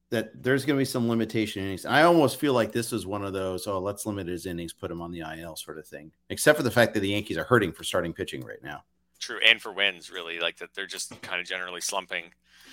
that 0.09 0.41
there's 0.41 0.65
going 0.65 0.75
to 0.75 0.81
be 0.81 0.85
some 0.85 1.07
limitation 1.07 1.63
innings. 1.63 1.85
I 1.85 2.01
almost 2.01 2.39
feel 2.39 2.53
like 2.53 2.71
this 2.71 2.91
is 2.91 3.05
one 3.05 3.23
of 3.23 3.33
those, 3.33 3.67
oh, 3.67 3.77
let's 3.77 4.07
limit 4.07 4.27
his 4.27 4.47
innings, 4.47 4.73
put 4.73 4.89
him 4.89 5.03
on 5.03 5.11
the 5.11 5.19
IL 5.19 5.55
sort 5.55 5.77
of 5.77 5.85
thing. 5.85 6.11
Except 6.31 6.57
for 6.57 6.63
the 6.63 6.71
fact 6.71 6.95
that 6.95 7.01
the 7.01 7.09
Yankees 7.09 7.37
are 7.37 7.43
hurting 7.43 7.71
for 7.71 7.83
starting 7.83 8.11
pitching 8.11 8.43
right 8.43 8.63
now. 8.63 8.83
True, 9.19 9.39
and 9.45 9.61
for 9.61 9.71
wins, 9.71 10.09
really, 10.09 10.39
like 10.39 10.57
that 10.57 10.73
they're 10.73 10.87
just 10.87 11.21
kind 11.21 11.39
of 11.39 11.45
generally 11.45 11.79
slumping. 11.79 12.23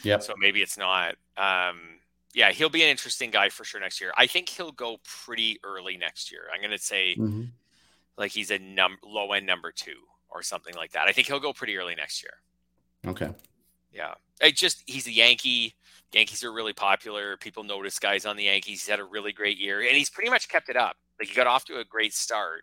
Yeah. 0.02 0.20
So 0.20 0.32
maybe 0.38 0.62
it's 0.62 0.78
not. 0.78 1.16
Um, 1.36 1.97
yeah, 2.34 2.52
he'll 2.52 2.68
be 2.68 2.82
an 2.82 2.88
interesting 2.88 3.30
guy 3.30 3.48
for 3.48 3.64
sure 3.64 3.80
next 3.80 4.00
year. 4.00 4.12
I 4.16 4.26
think 4.26 4.48
he'll 4.48 4.72
go 4.72 4.98
pretty 5.04 5.58
early 5.64 5.96
next 5.96 6.30
year. 6.30 6.42
I'm 6.54 6.60
going 6.60 6.76
to 6.76 6.82
say 6.82 7.14
Mm-hmm. 7.18 7.42
like 8.16 8.32
he's 8.32 8.50
a 8.50 8.58
num- 8.58 8.98
low 9.04 9.32
end 9.32 9.46
number 9.46 9.72
two 9.72 9.96
or 10.28 10.42
something 10.42 10.74
like 10.74 10.92
that. 10.92 11.08
I 11.08 11.12
think 11.12 11.26
he'll 11.28 11.40
go 11.40 11.52
pretty 11.52 11.76
early 11.78 11.94
next 11.94 12.22
year. 12.22 12.32
Okay. 13.10 13.30
Yeah. 13.92 14.14
It 14.40 14.56
just 14.56 14.82
he's 14.86 15.06
a 15.06 15.12
Yankee. 15.12 15.74
Yankees 16.12 16.44
are 16.44 16.52
really 16.52 16.72
popular. 16.74 17.36
People 17.38 17.64
notice 17.64 17.98
guys 17.98 18.26
on 18.26 18.36
the 18.36 18.44
Yankees. 18.44 18.80
He's 18.82 18.88
had 18.88 19.00
a 19.00 19.04
really 19.04 19.32
great 19.32 19.58
year. 19.58 19.80
And 19.80 19.96
he's 19.96 20.10
pretty 20.10 20.30
much 20.30 20.48
kept 20.48 20.68
it 20.68 20.76
up. 20.76 20.96
Like 21.18 21.28
he 21.28 21.34
got 21.34 21.46
off 21.46 21.64
to 21.66 21.78
a 21.80 21.84
great 21.84 22.12
start. 22.14 22.62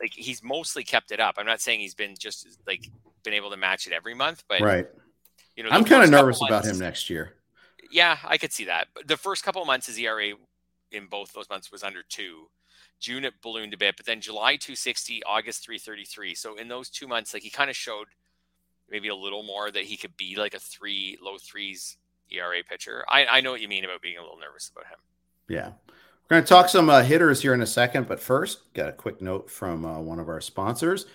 Like 0.00 0.12
he's 0.14 0.42
mostly 0.42 0.84
kept 0.84 1.10
it 1.12 1.20
up. 1.20 1.34
I'm 1.38 1.46
not 1.46 1.60
saying 1.60 1.80
he's 1.80 1.94
been 1.94 2.14
just 2.18 2.46
like 2.66 2.88
been 3.24 3.34
able 3.34 3.50
to 3.50 3.56
match 3.56 3.86
it 3.86 3.92
every 3.92 4.14
month, 4.14 4.44
but 4.48 4.60
Right. 4.60 4.86
you 5.56 5.62
know, 5.62 5.70
I'm 5.70 5.84
kind 5.84 6.02
of 6.04 6.10
nervous 6.10 6.38
about 6.38 6.50
months- 6.64 6.68
him 6.68 6.78
next 6.78 7.10
year. 7.10 7.34
Yeah, 7.90 8.18
I 8.24 8.38
could 8.38 8.52
see 8.52 8.64
that. 8.64 8.88
The 9.06 9.16
first 9.16 9.44
couple 9.44 9.60
of 9.60 9.66
months, 9.66 9.86
his 9.86 9.98
ERA 9.98 10.32
in 10.92 11.06
both 11.06 11.32
those 11.32 11.48
months 11.48 11.72
was 11.72 11.82
under 11.82 12.02
two. 12.08 12.48
June 12.98 13.24
it 13.24 13.34
ballooned 13.42 13.72
a 13.72 13.78
bit, 13.78 13.96
but 13.96 14.06
then 14.06 14.20
July 14.20 14.56
260, 14.56 15.22
August 15.24 15.64
333. 15.64 16.34
So 16.34 16.56
in 16.56 16.68
those 16.68 16.90
two 16.90 17.08
months, 17.08 17.32
like 17.32 17.42
he 17.42 17.50
kind 17.50 17.70
of 17.70 17.76
showed 17.76 18.08
maybe 18.90 19.08
a 19.08 19.14
little 19.14 19.42
more 19.42 19.70
that 19.70 19.84
he 19.84 19.96
could 19.96 20.16
be 20.16 20.36
like 20.36 20.54
a 20.54 20.58
three, 20.58 21.18
low 21.22 21.38
threes 21.38 21.96
ERA 22.30 22.62
pitcher. 22.62 23.04
I, 23.08 23.26
I 23.26 23.40
know 23.40 23.52
what 23.52 23.60
you 23.60 23.68
mean 23.68 23.84
about 23.84 24.02
being 24.02 24.18
a 24.18 24.20
little 24.20 24.38
nervous 24.38 24.68
about 24.68 24.86
him. 24.86 24.98
Yeah. 25.48 25.72
We're 26.28 26.36
going 26.36 26.44
to 26.44 26.48
talk 26.48 26.68
some 26.68 26.88
uh, 26.88 27.02
hitters 27.02 27.42
here 27.42 27.54
in 27.54 27.62
a 27.62 27.66
second, 27.66 28.06
but 28.06 28.20
first, 28.20 28.72
got 28.74 28.88
a 28.88 28.92
quick 28.92 29.20
note 29.20 29.50
from 29.50 29.84
uh, 29.84 29.98
one 29.98 30.20
of 30.20 30.28
our 30.28 30.40
sponsors. 30.40 31.06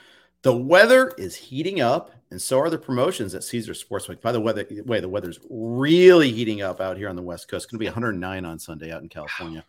The 0.45 0.55
weather 0.55 1.11
is 1.17 1.35
heating 1.35 1.81
up, 1.81 2.11
and 2.29 2.39
so 2.39 2.59
are 2.59 2.69
the 2.69 2.77
promotions 2.77 3.33
at 3.33 3.43
Caesars 3.43 3.83
Sportsbook. 3.83 4.21
By 4.21 4.31
the 4.31 4.39
weather, 4.39 4.63
way, 4.85 4.99
the 4.99 5.09
weather's 5.09 5.39
really 5.49 6.31
heating 6.31 6.61
up 6.61 6.79
out 6.79 6.97
here 6.97 7.09
on 7.09 7.15
the 7.15 7.23
West 7.23 7.47
Coast. 7.47 7.63
It's 7.63 7.71
going 7.71 7.79
to 7.79 7.83
be 7.83 7.87
109 7.87 8.45
on 8.45 8.59
Sunday 8.59 8.91
out 8.91 9.01
in 9.01 9.09
California. 9.09 9.65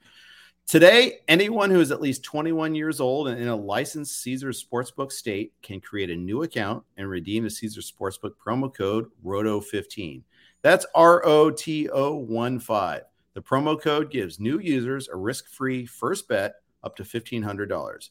Today, 0.66 1.20
anyone 1.28 1.70
who 1.70 1.80
is 1.80 1.92
at 1.92 2.02
least 2.02 2.24
21 2.24 2.74
years 2.74 3.00
old 3.00 3.28
and 3.28 3.40
in 3.40 3.48
a 3.48 3.56
licensed 3.56 4.20
Caesars 4.20 4.62
Sportsbook 4.62 5.12
state 5.12 5.54
can 5.62 5.80
create 5.80 6.10
a 6.10 6.14
new 6.14 6.42
account 6.42 6.84
and 6.98 7.08
redeem 7.08 7.44
the 7.44 7.48
Caesars 7.48 7.90
Sportsbook 7.90 8.32
promo 8.36 8.70
code 8.70 9.06
ROTO15. 9.24 10.24
That's 10.60 10.84
R 10.94 11.24
O 11.24 11.50
T 11.50 11.88
O 11.88 12.16
1 12.16 12.60
5. 12.60 13.02
The 13.32 13.40
promo 13.40 13.80
code 13.80 14.10
gives 14.10 14.38
new 14.38 14.58
users 14.58 15.08
a 15.08 15.16
risk 15.16 15.48
free 15.48 15.86
first 15.86 16.28
bet 16.28 16.56
up 16.82 16.96
to 16.96 17.02
$1,500. 17.02 18.10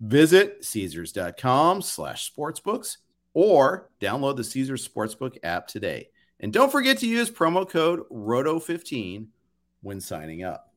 Visit 0.00 0.64
Caesars.com 0.64 1.82
slash 1.82 2.32
sportsbooks 2.32 2.98
or 3.32 3.90
download 4.00 4.36
the 4.36 4.44
Caesars 4.44 4.86
Sportsbook 4.86 5.36
app 5.42 5.66
today. 5.66 6.08
And 6.40 6.52
don't 6.52 6.72
forget 6.72 6.98
to 6.98 7.06
use 7.06 7.30
promo 7.30 7.68
code 7.68 8.02
ROTO15 8.10 9.26
when 9.82 10.00
signing 10.00 10.42
up. 10.42 10.72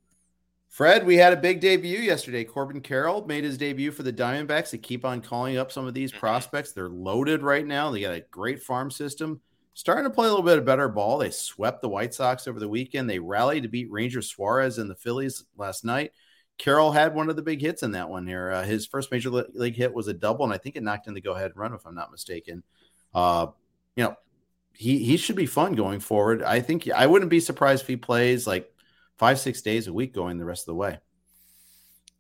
Fred, 0.70 1.05
we 1.05 1.15
had 1.15 1.34
a 1.34 1.38
big 1.38 1.59
debut 1.59 1.99
yesterday. 1.99 2.43
Corbin 2.43 2.82
Carroll 2.82 3.26
made 3.26 3.43
his 3.43 3.57
debut 3.57 3.91
for 3.91 4.03
the 4.03 4.13
Diamondbacks. 4.13 4.72
They 4.72 4.78
keep 4.78 5.05
on 5.05 5.22
calling 5.22 5.57
up 5.57 5.72
some 5.72 5.88
of 5.88 5.93
these 5.93 6.11
prospects. 6.11 6.72
They're 6.72 6.89
loaded 6.89 7.41
right 7.41 7.65
now. 7.65 7.89
They 7.89 8.01
got 8.01 8.13
a 8.13 8.26
great 8.30 8.61
farm 8.61 8.91
system. 8.91 9.41
Starting 9.74 10.03
to 10.03 10.09
play 10.09 10.28
a 10.28 10.30
little 10.30 10.45
bit 10.45 10.57
of 10.57 10.65
better 10.65 10.89
ball. 10.89 11.18
They 11.18 11.30
swept 11.30 11.82
the 11.82 11.89
White 11.89 12.13
Sox 12.13 12.47
over 12.47 12.59
the 12.59 12.68
weekend. 12.68 13.09
They 13.09 13.20
rallied 13.20 13.63
to 13.63 13.70
beat 13.70 13.91
Ranger 13.91 14.22
Suarez 14.22 14.78
and 14.78 14.89
the 14.89 14.95
Phillies 14.95 15.45
last 15.55 15.86
night. 15.86 16.11
Carroll 16.58 16.91
had 16.91 17.14
one 17.14 17.30
of 17.30 17.36
the 17.36 17.41
big 17.41 17.62
hits 17.62 17.84
in 17.84 17.91
that 17.91 18.10
one 18.10 18.26
here. 18.26 18.51
Uh, 18.51 18.64
his 18.64 18.86
first 18.86 19.12
major 19.12 19.30
league 19.30 19.76
hit 19.76 19.93
was 19.93 20.08
a 20.08 20.14
double, 20.14 20.45
and 20.45 20.53
I 20.53 20.58
think 20.58 20.76
it 20.76 20.84
knocked 20.84 21.08
in 21.08 21.14
the 21.14 21.22
go-ahead 21.22 21.51
run, 21.55 21.74
if 21.74 21.86
I'm 21.86 21.95
not 21.95 22.12
mistaken. 22.12 22.64
Uh, 23.14 23.47
you 23.95 24.03
know, 24.03 24.16
he 24.74 25.03
he 25.03 25.18
should 25.18 25.36
be 25.36 25.45
fun 25.45 25.74
going 25.74 25.99
forward. 25.99 26.43
I 26.43 26.60
think 26.60 26.89
I 26.89 27.08
wouldn't 27.08 27.32
be 27.32 27.39
surprised 27.39 27.82
if 27.82 27.88
he 27.88 27.97
plays 27.97 28.45
like 28.45 28.72
five 29.18 29.39
six 29.39 29.62
days 29.62 29.88
a 29.88 29.93
week 29.93 30.14
going 30.14 30.38
the 30.38 30.45
rest 30.45 30.64
of 30.64 30.68
the 30.68 30.76
way. 30.76 30.99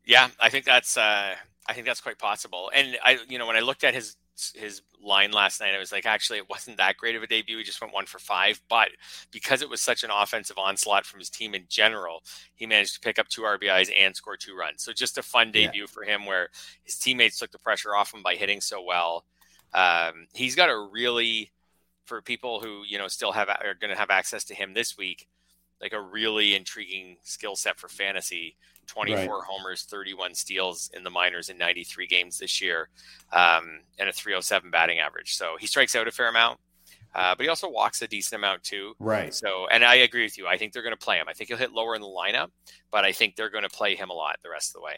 Yeah, 0.05 0.29
I 0.39 0.49
think 0.49 0.65
that's 0.65 0.97
uh, 0.97 1.35
I 1.67 1.73
think 1.73 1.85
that's 1.85 2.01
quite 2.01 2.17
possible. 2.17 2.71
And 2.73 2.97
I, 3.03 3.19
you 3.27 3.37
know, 3.37 3.45
when 3.45 3.57
I 3.57 3.59
looked 3.59 3.83
at 3.83 3.93
his 3.93 4.15
his 4.55 4.81
line 5.01 5.31
last 5.31 5.59
night, 5.59 5.73
I 5.75 5.79
was 5.79 5.91
like, 5.91 6.05
actually, 6.05 6.37
it 6.37 6.49
wasn't 6.49 6.77
that 6.77 6.97
great 6.97 7.15
of 7.15 7.23
a 7.23 7.27
debut. 7.27 7.57
He 7.57 7.63
just 7.63 7.81
went 7.81 7.93
one 7.93 8.05
for 8.05 8.19
five, 8.19 8.61
but 8.69 8.89
because 9.31 9.61
it 9.61 9.69
was 9.69 9.81
such 9.81 10.03
an 10.03 10.09
offensive 10.11 10.57
onslaught 10.57 11.05
from 11.05 11.19
his 11.19 11.29
team 11.29 11.53
in 11.53 11.65
general, 11.69 12.23
he 12.55 12.65
managed 12.65 12.93
to 12.95 12.99
pick 12.99 13.19
up 13.19 13.27
two 13.27 13.41
RBIs 13.41 13.91
and 13.97 14.15
score 14.15 14.37
two 14.37 14.55
runs. 14.55 14.83
So 14.83 14.93
just 14.93 15.17
a 15.17 15.23
fun 15.23 15.51
Yeah. 15.53 15.67
debut 15.67 15.87
for 15.87 16.03
him, 16.03 16.25
where 16.25 16.49
his 16.83 16.97
teammates 16.97 17.37
took 17.39 17.51
the 17.51 17.59
pressure 17.59 17.95
off 17.95 18.13
him 18.13 18.23
by 18.23 18.35
hitting 18.35 18.61
so 18.61 18.81
well. 18.81 19.25
Um, 19.73 20.27
he's 20.33 20.55
got 20.55 20.69
a 20.69 20.77
really, 20.79 21.51
for 22.05 22.21
people 22.21 22.59
who 22.61 22.83
you 22.87 22.97
know 22.97 23.07
still 23.07 23.31
have 23.33 23.49
are 23.49 23.73
going 23.73 23.91
to 23.93 23.99
have 23.99 24.09
access 24.09 24.43
to 24.45 24.55
him 24.55 24.73
this 24.73 24.97
week, 24.97 25.27
like 25.81 25.93
a 25.93 26.01
really 26.01 26.55
intriguing 26.55 27.17
skill 27.23 27.55
set 27.55 27.79
for 27.79 27.87
fantasy. 27.87 28.55
24 28.87 29.43
homers, 29.43 29.83
31 29.83 30.33
steals 30.33 30.89
in 30.95 31.03
the 31.03 31.09
minors 31.09 31.49
in 31.49 31.57
93 31.57 32.07
games 32.07 32.39
this 32.39 32.61
year, 32.61 32.89
um, 33.31 33.81
and 33.99 34.09
a 34.09 34.13
307 34.13 34.71
batting 34.71 34.99
average. 34.99 35.35
So 35.35 35.55
he 35.59 35.67
strikes 35.67 35.95
out 35.95 36.07
a 36.07 36.11
fair 36.11 36.29
amount, 36.29 36.59
uh, 37.13 37.35
but 37.35 37.43
he 37.43 37.49
also 37.49 37.69
walks 37.69 38.01
a 38.01 38.07
decent 38.07 38.39
amount 38.39 38.63
too. 38.63 38.93
Right. 38.99 39.33
So, 39.33 39.67
and 39.71 39.83
I 39.85 39.95
agree 39.95 40.23
with 40.23 40.37
you. 40.37 40.47
I 40.47 40.57
think 40.57 40.73
they're 40.73 40.83
going 40.83 40.95
to 40.95 40.97
play 41.05 41.17
him. 41.17 41.27
I 41.27 41.33
think 41.33 41.49
he'll 41.49 41.57
hit 41.57 41.71
lower 41.71 41.95
in 41.95 42.01
the 42.01 42.07
lineup, 42.07 42.49
but 42.91 43.05
I 43.05 43.11
think 43.11 43.35
they're 43.35 43.49
going 43.49 43.63
to 43.63 43.69
play 43.69 43.95
him 43.95 44.09
a 44.09 44.13
lot 44.13 44.37
the 44.43 44.49
rest 44.49 44.69
of 44.71 44.81
the 44.81 44.85
way. 44.85 44.95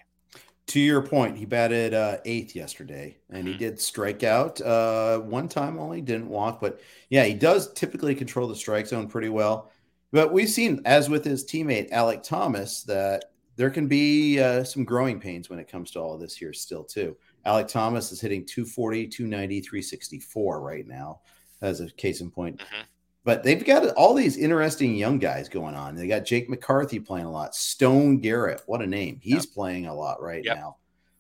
To 0.68 0.80
your 0.80 1.02
point, 1.02 1.36
he 1.36 1.46
batted 1.46 1.96
uh, 1.96 2.18
eighth 2.26 2.56
yesterday, 2.56 3.18
and 3.32 3.48
he 3.48 3.56
Mhm. 3.56 3.58
did 3.58 3.82
strike 3.82 4.22
out 4.22 4.62
uh, 4.62 5.18
one 5.18 5.50
time 5.50 5.80
only, 5.80 6.00
didn't 6.00 6.30
walk, 6.30 6.62
but 6.62 6.80
yeah, 7.10 7.24
he 7.24 7.34
does 7.34 7.74
typically 7.74 8.14
control 8.14 8.48
the 8.48 8.56
strike 8.56 8.86
zone 8.86 9.08
pretty 9.08 9.30
well. 9.30 9.72
But 10.12 10.32
we've 10.32 10.50
seen, 10.50 10.82
as 10.86 11.10
with 11.10 11.26
his 11.26 11.44
teammate 11.44 11.92
Alek 11.92 12.22
Thomas, 12.22 12.84
that 12.84 13.26
there 13.60 13.70
can 13.70 13.88
be 13.88 14.39
uh, 14.39 14.64
some 14.64 14.86
growing 14.86 15.20
pains 15.20 15.49
when 15.49 15.60
it 15.60 15.68
comes 15.68 15.91
to 15.91 15.99
all 15.99 16.14
of 16.14 16.22
this 16.22 16.34
here 16.34 16.53
still 16.53 16.82
too. 16.86 17.18
Alek 17.45 17.68
Thomas 17.68 18.10
is 18.14 18.22
hitting 18.22 18.45
240, 18.45 19.05
290, 19.07 19.60
364 19.60 20.62
right 20.62 20.88
now, 20.88 21.20
as 21.62 21.82
a 21.82 21.89
case 21.91 22.22
in 22.22 22.32
point. 22.32 22.57
Mhm. 22.62 22.86
But 23.26 23.43
they've 23.43 23.64
got 23.66 23.86
all 23.95 24.14
these 24.14 24.38
interesting 24.38 24.95
young 24.95 25.20
guys 25.20 25.49
going 25.49 25.76
on. 25.76 25.93
They 25.93 26.07
got 26.07 26.24
Jake 26.26 26.49
McCarthy 26.49 27.01
playing 27.01 27.26
a 27.26 27.32
lot. 27.32 27.53
Stone 27.53 28.20
Garrett, 28.22 28.62
what 28.66 28.82
a 28.82 28.88
name. 28.88 29.20
He's 29.22 29.45
playing 29.45 29.88
a 29.88 29.93
lot 29.93 30.22
right 30.22 30.43
Yep. 30.43 30.55
now. 30.57 30.78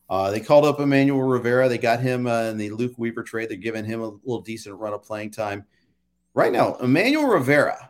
Uh, 0.09 0.31
they 0.31 0.39
called 0.39 0.63
up 0.63 0.79
Emmanuel 0.79 1.21
Rivera. 1.21 1.67
They 1.67 1.77
got 1.77 1.99
him 1.99 2.25
uh, 2.25 2.43
in 2.43 2.57
the 2.57 2.69
Luke 2.69 2.93
Weaver 2.97 3.21
trade. 3.21 3.49
They're 3.49 3.57
giving 3.57 3.83
him 3.83 3.99
a 4.01 4.07
little 4.07 4.41
decent 4.41 4.79
run 4.79 4.93
of 4.93 5.03
playing 5.03 5.31
time. 5.31 5.65
Right 6.33 6.53
now, 6.53 6.75
Emmanuel 6.75 7.27
Rivera, 7.27 7.88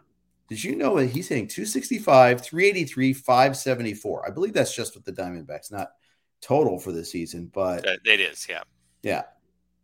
did 0.49 0.63
you 0.63 0.75
know 0.75 0.97
that 0.97 1.07
he's 1.07 1.27
hitting 1.27 1.47
265, 1.47 2.41
383, 2.41 3.13
574? 3.13 4.27
I 4.27 4.31
believe 4.31 4.53
that's 4.53 4.75
just 4.75 4.95
with 4.95 5.05
the 5.05 5.13
Diamondbacks, 5.13 5.71
not 5.71 5.91
total 6.41 6.79
for 6.79 6.91
the 6.91 7.05
season, 7.05 7.51
but 7.53 7.85
It 8.03 8.19
is, 8.19 8.47
yeah. 8.49 8.63
yeah, 9.03 9.23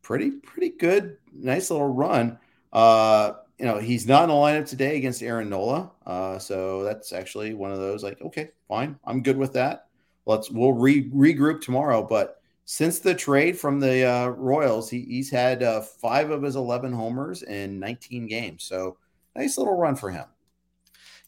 pretty 0.02 0.32
pretty 0.32 0.70
good, 0.70 1.18
nice 1.34 1.70
little 1.70 1.88
run. 1.94 2.40
Uh, 2.74 3.34
you 3.60 3.66
know, 3.66 3.78
he's 3.78 4.08
not 4.08 4.24
in 4.24 4.30
the 4.30 4.36
lineup 4.36 4.68
today 4.68 4.98
against 4.98 5.22
Aaron 5.22 5.50
Nola, 5.50 5.92
uh, 6.06 6.40
so 6.40 6.84
that's 6.84 7.14
actually 7.14 7.54
one 7.54 7.72
of 7.72 7.78
those 7.78 8.04
like, 8.04 8.20
okay, 8.22 8.50
fine, 8.68 8.98
I'm 9.06 9.22
good 9.22 9.38
with 9.38 9.54
that. 9.54 9.88
Let's 10.26 10.50
we'll 10.50 10.74
re- 10.74 11.10
regroup 11.12 11.62
tomorrow. 11.62 12.02
But 12.02 12.42
since 12.66 12.98
the 13.00 13.14
trade 13.14 13.60
from 13.60 13.80
the 13.80 14.04
uh, 14.04 14.28
Royals, 14.30 14.90
he, 14.90 15.02
he's 15.02 15.30
had 15.30 15.62
uh, 15.62 15.82
five 15.82 16.32
of 16.32 16.42
his 16.42 16.56
11 16.56 16.92
homers 16.92 17.44
in 17.44 17.80
19 17.80 18.26
games, 18.26 18.64
so 18.64 18.98
nice 19.36 19.58
little 19.60 19.78
run 19.78 19.96
for 19.96 20.10
him. 20.10 20.26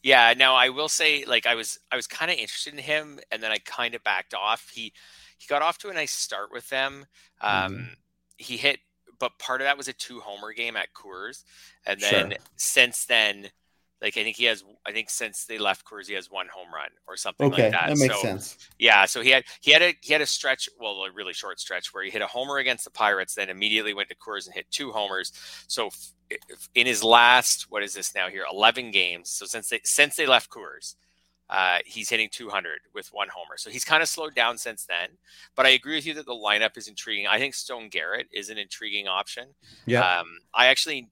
Yeah, 0.08 0.34
now 0.36 0.54
I 0.54 0.68
will 0.70 0.88
say, 0.88 1.24
like 1.26 1.46
I 1.46 1.54
was, 1.54 1.78
I 1.92 1.96
was 1.96 2.06
kind 2.06 2.30
of 2.30 2.38
interested 2.38 2.72
in 2.72 2.78
him, 2.80 3.20
and 3.30 3.42
then 3.42 3.50
I 3.50 3.58
kind 3.58 3.94
of 3.94 4.02
backed 4.04 4.34
off. 4.34 4.70
He, 4.70 4.92
he 5.38 5.46
got 5.48 5.62
off 5.62 5.78
to 5.78 5.88
a 5.90 5.94
nice 5.94 6.12
start 6.12 6.50
with 6.52 6.68
them. 6.68 7.06
Um, 7.40 7.72
Mhm. 7.72 7.96
He 8.38 8.56
hit, 8.56 8.80
but 9.18 9.38
part 9.38 9.60
of 9.60 9.66
that 9.66 9.76
was 9.76 9.88
a 9.88 9.92
two 9.92 10.20
homer 10.20 10.52
game 10.52 10.76
at 10.76 10.94
Coors, 10.94 11.44
and 11.86 12.00
then 12.00 12.26
Sure. 12.30 12.36
since 12.56 13.04
then, 13.06 13.50
like 14.00 14.16
I 14.16 14.22
think 14.22 14.36
he 14.36 14.44
has, 14.44 14.64
I 14.86 14.92
think 14.92 15.10
since 15.10 15.44
they 15.44 15.58
left 15.58 15.84
Coors, 15.86 16.06
he 16.06 16.14
has 16.14 16.30
one 16.30 16.46
home 16.52 16.72
run 16.74 16.90
or 17.06 17.16
something 17.16 17.50
Okay, 17.50 17.70
like 17.70 17.70
that. 17.70 17.92
that 17.92 17.96
makes 17.96 18.18
so, 18.20 18.20
sense. 18.20 18.58
Yeah, 18.78 19.06
so 19.06 19.20
he 19.22 19.30
had 19.30 19.44
he 19.60 19.72
had 19.72 19.82
a 19.82 19.94
he 20.02 20.12
had 20.12 20.22
a 20.22 20.26
stretch, 20.26 20.68
well, 20.78 21.02
a 21.04 21.12
really 21.12 21.32
short 21.32 21.60
stretch 21.60 21.92
where 21.92 22.04
he 22.04 22.10
hit 22.10 22.22
a 22.22 22.26
homer 22.26 22.58
against 22.58 22.84
the 22.84 22.90
Pirates, 22.90 23.34
then 23.34 23.48
immediately 23.50 23.94
went 23.94 24.08
to 24.10 24.16
Coors 24.16 24.46
and 24.46 24.54
hit 24.54 24.66
two 24.70 24.92
homers. 24.92 25.32
So 25.68 25.90
in 26.74 26.86
his 26.86 27.02
last, 27.02 27.66
what 27.70 27.82
is 27.82 27.94
this 27.94 28.14
now 28.14 28.28
here, 28.28 28.44
eleven 28.50 28.90
games? 28.90 29.30
So 29.30 29.46
since 29.46 29.68
they 29.68 29.80
since 29.84 30.16
they 30.16 30.26
left 30.26 30.50
Coors, 30.50 30.94
uh, 31.50 31.78
he's 31.86 32.10
hitting 32.10 32.28
200 32.30 32.80
with 32.94 33.08
one 33.12 33.28
homer. 33.34 33.56
So 33.56 33.70
he's 33.70 33.84
kind 33.84 34.02
of 34.02 34.08
slowed 34.08 34.34
down 34.34 34.58
since 34.58 34.84
then. 34.86 35.10
But 35.56 35.66
I 35.66 35.70
agree 35.70 35.94
with 35.96 36.06
you 36.06 36.14
that 36.14 36.26
the 36.26 36.32
lineup 36.34 36.76
is 36.76 36.88
intriguing. 36.88 37.26
I 37.26 37.38
think 37.38 37.54
Stone 37.54 37.88
Garrett 37.88 38.28
is 38.32 38.50
an 38.50 38.58
intriguing 38.58 39.08
option. 39.08 39.54
Yeah, 39.86 40.08
Um, 40.20 40.26
I 40.54 40.66
actually 40.66 41.08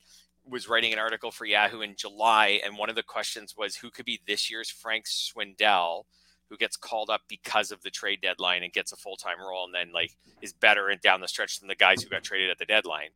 was 0.48 0.68
writing 0.68 0.92
an 0.92 0.98
article 0.98 1.30
for 1.30 1.44
Yahoo 1.44 1.80
in 1.80 1.96
July, 1.96 2.60
and 2.64 2.76
one 2.76 2.88
of 2.88 2.96
the 2.96 3.02
questions 3.02 3.54
was 3.56 3.76
who 3.76 3.90
could 3.90 4.04
be 4.04 4.20
this 4.26 4.50
year's 4.50 4.70
Frank 4.70 5.06
Schwindel, 5.06 6.04
who 6.48 6.56
gets 6.56 6.76
called 6.76 7.10
up 7.10 7.22
because 7.28 7.72
of 7.72 7.82
the 7.82 7.90
trade 7.90 8.20
deadline 8.20 8.62
and 8.62 8.72
gets 8.72 8.92
a 8.92 8.96
full 8.96 9.16
time 9.16 9.40
role, 9.40 9.64
and 9.64 9.74
then 9.74 9.92
like 9.92 10.16
is 10.42 10.52
better 10.52 10.88
and 10.88 11.00
down 11.00 11.20
the 11.20 11.28
stretch 11.28 11.58
than 11.58 11.68
the 11.68 11.74
guys 11.74 12.02
who 12.02 12.10
got 12.10 12.22
traded 12.22 12.50
at 12.50 12.58
the 12.58 12.66
deadline. 12.66 13.10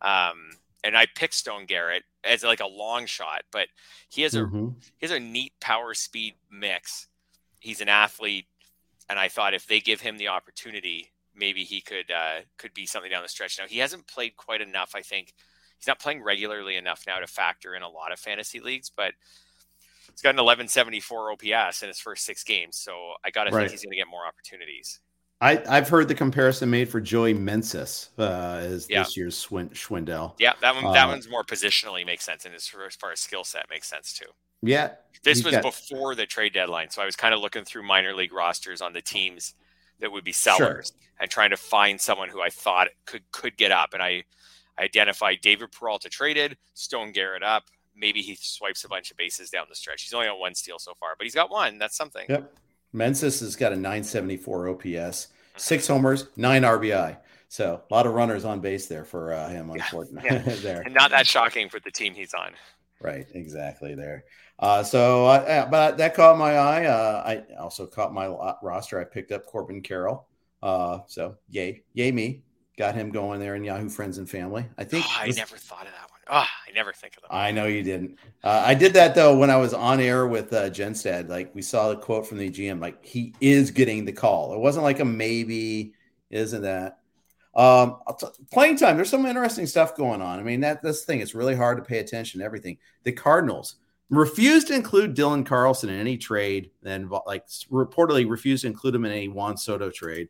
Um, 0.00 0.50
and 0.84 0.96
I 0.96 1.06
picked 1.16 1.34
Stone 1.34 1.66
Garrett 1.66 2.04
as 2.22 2.44
like 2.44 2.60
a 2.60 2.66
long 2.66 3.06
shot, 3.06 3.42
but 3.50 3.68
he 4.08 4.22
has 4.22 4.34
a 4.34 4.42
mm-hmm. 4.42 4.68
he 4.98 5.06
has 5.06 5.10
a 5.10 5.20
neat 5.20 5.52
power 5.60 5.94
speed 5.94 6.34
mix. 6.50 7.08
He's 7.58 7.80
an 7.80 7.88
athlete, 7.88 8.46
and 9.08 9.18
I 9.18 9.28
thought 9.28 9.54
if 9.54 9.66
they 9.66 9.80
give 9.80 10.00
him 10.00 10.18
the 10.18 10.28
opportunity, 10.28 11.10
maybe 11.34 11.64
he 11.64 11.80
could 11.80 12.10
uh, 12.10 12.42
could 12.58 12.72
be 12.72 12.86
something 12.86 13.10
down 13.10 13.22
the 13.22 13.28
stretch. 13.28 13.58
Now 13.58 13.66
he 13.66 13.78
hasn't 13.78 14.06
played 14.06 14.36
quite 14.36 14.60
enough. 14.60 14.92
I 14.94 15.02
think 15.02 15.34
he's 15.78 15.86
not 15.86 15.98
playing 15.98 16.22
regularly 16.22 16.76
enough 16.76 17.04
now 17.06 17.18
to 17.18 17.26
factor 17.26 17.74
in 17.74 17.82
a 17.82 17.88
lot 17.88 18.12
of 18.12 18.18
fantasy 18.18 18.60
leagues, 18.60 18.90
but 18.94 19.12
he's 20.10 20.22
got 20.22 20.30
an 20.30 20.36
1174 20.36 21.32
OPS 21.32 21.82
in 21.82 21.88
his 21.88 21.98
first 21.98 22.24
six 22.24 22.42
games. 22.44 22.76
So 22.76 23.14
I 23.24 23.30
got 23.30 23.44
to 23.44 23.50
right. 23.50 23.60
think 23.62 23.72
he's 23.72 23.82
going 23.82 23.92
to 23.92 23.96
get 23.96 24.08
more 24.08 24.26
opportunities. 24.26 25.00
I, 25.40 25.62
I've 25.68 25.88
heard 25.88 26.08
the 26.08 26.14
comparison 26.14 26.70
made 26.70 26.88
for 26.88 27.00
Joey 27.00 27.34
Meneses 27.34 28.08
uh, 28.18 28.58
as 28.64 28.88
yeah. 28.88 29.02
this 29.02 29.16
year's 29.16 29.46
Schwind- 29.46 29.72
Schwindel. 29.74 30.32
Yeah, 30.38 30.54
that 30.62 30.74
one 30.74 30.92
that 30.94 31.04
uh, 31.04 31.08
one's 31.08 31.28
more 31.28 31.44
positionally 31.44 32.06
makes 32.06 32.24
sense, 32.24 32.46
and 32.46 32.54
as 32.54 32.66
far, 32.66 32.86
as 32.86 32.94
far 32.94 33.12
as 33.12 33.20
skill 33.20 33.44
set 33.44 33.68
makes 33.68 33.86
sense 33.86 34.14
too. 34.14 34.26
Yeah, 34.62 34.92
this 35.24 35.44
was 35.44 35.52
got... 35.52 35.62
before 35.62 36.14
the 36.14 36.24
trade 36.24 36.54
deadline, 36.54 36.88
so 36.88 37.02
I 37.02 37.04
was 37.04 37.16
kind 37.16 37.34
of 37.34 37.40
looking 37.40 37.64
through 37.64 37.82
minor 37.82 38.14
league 38.14 38.32
rosters 38.32 38.80
on 38.80 38.94
the 38.94 39.02
teams 39.02 39.54
that 40.00 40.10
would 40.10 40.24
be 40.24 40.32
sellers 40.32 40.88
sure. 40.88 41.08
and 41.20 41.30
trying 41.30 41.50
to 41.50 41.58
find 41.58 42.00
someone 42.00 42.30
who 42.30 42.40
I 42.40 42.48
thought 42.48 42.88
could 43.04 43.30
could 43.30 43.58
get 43.58 43.72
up, 43.72 43.92
and 43.92 44.02
I, 44.02 44.24
I 44.78 44.84
identified 44.84 45.40
David 45.40 45.72
Peralta 45.72 46.08
traded, 46.08 46.56
Stone 46.74 47.12
Garrett 47.12 47.42
up. 47.42 47.64
Maybe 47.96 48.20
he 48.20 48.36
swipes 48.40 48.84
a 48.84 48.88
bunch 48.88 49.10
of 49.10 49.16
bases 49.16 49.48
down 49.48 49.66
the 49.68 49.74
stretch. 49.74 50.02
He's 50.02 50.12
only 50.12 50.26
got 50.26 50.38
one 50.38 50.54
steal 50.54 50.78
so 50.78 50.92
far, 51.00 51.14
but 51.16 51.24
he's 51.24 51.34
got 51.34 51.50
one. 51.50 51.78
That's 51.78 51.96
something. 51.96 52.26
Yep. 52.28 52.52
Meneses 52.94 53.40
has 53.40 53.56
got 53.56 53.72
a 53.72 53.76
974 53.76 54.68
OPS, 54.68 55.28
six 55.56 55.86
homers, 55.86 56.28
nine 56.36 56.62
RBI. 56.62 57.16
So 57.48 57.82
a 57.88 57.94
lot 57.94 58.06
of 58.06 58.14
runners 58.14 58.44
on 58.44 58.60
base 58.60 58.86
there 58.86 59.04
for 59.04 59.32
uh, 59.32 59.48
him, 59.48 59.70
unfortunately. 59.70 60.28
Yeah. 60.30 60.38
there, 60.62 60.82
and 60.82 60.94
not 60.94 61.10
that 61.10 61.26
shocking 61.26 61.68
for 61.68 61.80
the 61.80 61.90
team 61.90 62.14
he's 62.14 62.34
on. 62.34 62.52
Right, 63.00 63.26
exactly 63.34 63.94
there. 63.94 64.24
Uh, 64.58 64.82
so, 64.82 65.26
uh, 65.26 65.66
but 65.70 65.98
that 65.98 66.14
caught 66.14 66.38
my 66.38 66.56
eye. 66.56 66.86
Uh, 66.86 67.22
I 67.26 67.54
also 67.56 67.86
caught 67.86 68.12
my 68.12 68.26
roster. 68.62 68.98
I 68.98 69.04
picked 69.04 69.32
up 69.32 69.46
Corbin 69.46 69.82
Carroll. 69.82 70.26
Uh, 70.62 71.00
so 71.06 71.36
yay, 71.50 71.82
yay 71.92 72.10
me. 72.10 72.42
Got 72.76 72.94
him 72.94 73.10
going 73.10 73.40
there 73.40 73.54
in 73.54 73.64
Yahoo 73.64 73.88
Friends 73.88 74.18
and 74.18 74.28
Family. 74.28 74.66
I 74.76 74.84
think 74.84 75.04
oh, 75.08 75.16
I 75.18 75.26
was, 75.28 75.36
never 75.36 75.56
thought 75.56 75.86
of 75.86 75.92
that 75.92 76.10
one. 76.10 76.20
Oh, 76.28 76.46
I 76.68 76.72
never 76.74 76.92
think 76.92 77.16
of 77.16 77.22
that. 77.22 77.34
I 77.34 77.50
know 77.50 77.64
you 77.64 77.82
didn't. 77.82 78.18
Uh, 78.44 78.62
I 78.66 78.74
did 78.74 78.92
that 78.94 79.14
though 79.14 79.36
when 79.36 79.48
I 79.48 79.56
was 79.56 79.72
on 79.72 79.98
air 79.98 80.26
with 80.26 80.52
uh, 80.52 80.68
Jenstad. 80.68 81.28
Like 81.28 81.54
we 81.54 81.62
saw 81.62 81.88
the 81.88 81.96
quote 81.96 82.26
from 82.26 82.36
the 82.36 82.50
GM, 82.50 82.80
like 82.80 83.02
he 83.04 83.34
is 83.40 83.70
getting 83.70 84.04
the 84.04 84.12
call. 84.12 84.52
It 84.52 84.58
wasn't 84.58 84.84
like 84.84 85.00
a 85.00 85.06
maybe, 85.06 85.94
isn't 86.30 86.62
that? 86.62 86.98
Um, 87.54 87.96
t- 88.20 88.26
playing 88.52 88.76
time. 88.76 88.96
There's 88.96 89.08
some 89.08 89.24
interesting 89.24 89.66
stuff 89.66 89.96
going 89.96 90.20
on. 90.20 90.38
I 90.38 90.42
mean, 90.42 90.60
that 90.60 90.82
this 90.82 91.06
thing. 91.06 91.20
It's 91.20 91.34
really 91.34 91.56
hard 91.56 91.78
to 91.78 91.84
pay 91.84 92.00
attention 92.00 92.40
to 92.40 92.44
everything. 92.44 92.76
The 93.04 93.12
Cardinals 93.12 93.76
refused 94.10 94.66
to 94.68 94.74
include 94.74 95.16
Dylan 95.16 95.46
Carlson 95.46 95.88
in 95.88 95.98
any 95.98 96.18
trade, 96.18 96.72
and 96.84 97.10
like 97.26 97.46
reportedly 97.70 98.28
refused 98.28 98.62
to 98.62 98.68
include 98.68 98.94
him 98.94 99.06
in 99.06 99.12
a 99.12 99.28
Juan 99.28 99.56
Soto 99.56 99.90
trade. 99.90 100.28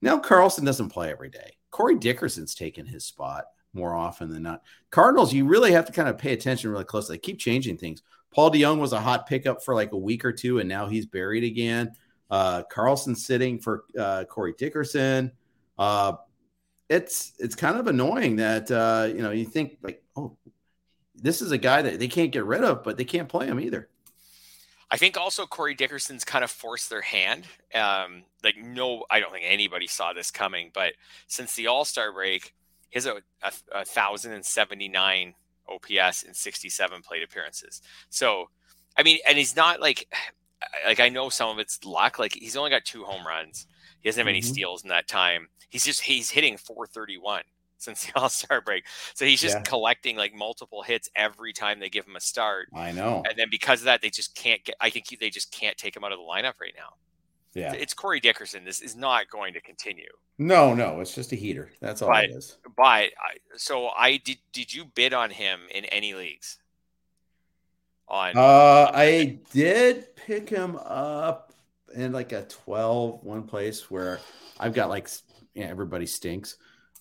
Now 0.00 0.18
Carlson 0.18 0.64
doesn't 0.64 0.88
play 0.88 1.10
every 1.10 1.28
day. 1.28 1.56
Corey 1.76 1.98
Dickerson's 1.98 2.54
taken 2.54 2.86
his 2.86 3.04
spot 3.04 3.44
more 3.74 3.94
often 3.94 4.30
than 4.30 4.44
not. 4.44 4.62
Cardinals, 4.88 5.34
you 5.34 5.44
really 5.44 5.72
have 5.72 5.84
to 5.84 5.92
kind 5.92 6.08
of 6.08 6.16
pay 6.16 6.32
attention 6.32 6.70
really 6.70 6.84
closely. 6.84 7.16
They 7.16 7.20
keep 7.20 7.38
changing 7.38 7.76
things. 7.76 8.00
Paul 8.32 8.50
DeJong 8.50 8.78
was 8.78 8.94
a 8.94 9.00
hot 9.00 9.26
pickup 9.26 9.62
for 9.62 9.74
like 9.74 9.92
a 9.92 9.98
week 9.98 10.24
or 10.24 10.32
two, 10.32 10.58
and 10.58 10.70
now 10.70 10.86
he's 10.86 11.04
buried 11.04 11.44
again. 11.44 11.92
Uh, 12.30 12.62
Carlson 12.62 13.14
sitting 13.14 13.58
for 13.58 13.84
uh, 13.98 14.24
Corey 14.24 14.54
Dickerson. 14.56 15.32
Uh, 15.76 16.14
it's 16.88 17.34
it's 17.38 17.54
kind 17.54 17.76
of 17.76 17.88
annoying 17.88 18.36
that 18.36 18.70
uh, 18.70 19.08
you 19.08 19.20
know 19.20 19.32
you 19.32 19.44
think 19.44 19.76
like, 19.82 20.02
oh, 20.16 20.34
this 21.14 21.42
is 21.42 21.52
a 21.52 21.58
guy 21.58 21.82
that 21.82 21.98
they 21.98 22.08
can't 22.08 22.32
get 22.32 22.46
rid 22.46 22.64
of, 22.64 22.84
but 22.84 22.96
they 22.96 23.04
can't 23.04 23.28
play 23.28 23.48
him 23.48 23.60
either. 23.60 23.90
I 24.90 24.96
think 24.96 25.16
also 25.16 25.46
Corey 25.46 25.74
Dickerson's 25.74 26.24
kind 26.24 26.44
of 26.44 26.50
forced 26.50 26.90
their 26.90 27.02
hand. 27.02 27.46
Um, 27.74 28.24
like 28.44 28.56
no, 28.56 29.04
I 29.10 29.18
don't 29.20 29.32
think 29.32 29.44
anybody 29.46 29.86
saw 29.86 30.12
this 30.12 30.30
coming, 30.30 30.70
but 30.72 30.92
since 31.26 31.54
the 31.54 31.66
All 31.66 31.84
Star 31.84 32.12
break, 32.12 32.54
he 32.90 32.96
has 32.96 33.06
a, 33.06 33.16
a, 33.42 33.52
a 33.72 33.84
thousand 33.84 34.32
and 34.32 34.44
seventy 34.44 34.88
nine 34.88 35.34
OPS 35.68 36.22
in 36.22 36.34
sixty 36.34 36.68
seven 36.68 37.02
plate 37.02 37.24
appearances. 37.24 37.82
So, 38.10 38.50
I 38.96 39.02
mean, 39.02 39.18
and 39.28 39.36
he's 39.36 39.56
not 39.56 39.80
like 39.80 40.06
like 40.86 41.00
I 41.00 41.08
know 41.08 41.30
some 41.30 41.50
of 41.50 41.58
it's 41.58 41.84
luck. 41.84 42.18
Like 42.18 42.34
he's 42.34 42.56
only 42.56 42.70
got 42.70 42.84
two 42.84 43.04
home 43.04 43.26
runs. 43.26 43.66
He 44.00 44.08
doesn't 44.08 44.20
have 44.20 44.28
any 44.28 44.40
mm-hmm. 44.40 44.52
steals 44.52 44.84
in 44.84 44.88
that 44.90 45.08
time. 45.08 45.48
He's 45.68 45.84
just 45.84 46.02
he's 46.02 46.30
hitting 46.30 46.56
431 46.56 47.42
since 47.78 48.06
the 48.06 48.12
All 48.16 48.28
Star 48.28 48.60
break. 48.60 48.84
So 49.14 49.24
he's 49.24 49.40
just 49.40 49.56
yeah. 49.56 49.62
collecting 49.62 50.16
like 50.16 50.34
multiple 50.34 50.82
hits 50.82 51.10
every 51.14 51.52
time 51.52 51.80
they 51.80 51.88
give 51.88 52.06
him 52.06 52.16
a 52.16 52.20
start. 52.20 52.68
I 52.74 52.92
know. 52.92 53.22
And 53.28 53.38
then 53.38 53.48
because 53.50 53.80
of 53.80 53.86
that, 53.86 54.02
they 54.02 54.10
just 54.10 54.34
can't 54.34 54.62
get. 54.64 54.76
I 54.80 54.90
think 54.90 55.06
they 55.18 55.30
just 55.30 55.52
can't 55.52 55.76
take 55.76 55.96
him 55.96 56.04
out 56.04 56.12
of 56.12 56.18
the 56.18 56.24
lineup 56.24 56.60
right 56.60 56.74
now. 56.76 56.94
Yeah, 57.54 57.72
it's 57.72 57.94
Corey 57.94 58.20
Dickerson. 58.20 58.64
This 58.64 58.82
is 58.82 58.96
not 58.96 59.30
going 59.30 59.54
to 59.54 59.60
continue. 59.60 60.10
No, 60.38 60.74
no, 60.74 61.00
it's 61.00 61.14
just 61.14 61.32
a 61.32 61.36
heater. 61.36 61.72
That's 61.80 62.02
all 62.02 62.10
but, 62.10 62.24
it 62.24 62.30
is. 62.32 62.58
But 62.76 62.82
I, 62.82 63.10
so 63.56 63.88
I 63.88 64.18
did. 64.18 64.38
Did 64.52 64.74
you 64.74 64.84
bid 64.84 65.14
on 65.14 65.30
him 65.30 65.60
in 65.74 65.86
any 65.86 66.12
leagues? 66.14 66.58
On 68.08 68.36
uh, 68.36 68.90
I 68.94 69.38
did 69.52 70.14
pick 70.14 70.48
him 70.48 70.76
up 70.76 71.52
in 71.94 72.12
like 72.12 72.32
a 72.32 72.42
12 72.42 73.24
one 73.24 73.42
place 73.42 73.90
where 73.90 74.20
I've 74.60 74.74
got 74.74 74.90
like 74.90 75.08
yeah, 75.54 75.66
everybody 75.66 76.06
stinks. 76.06 76.56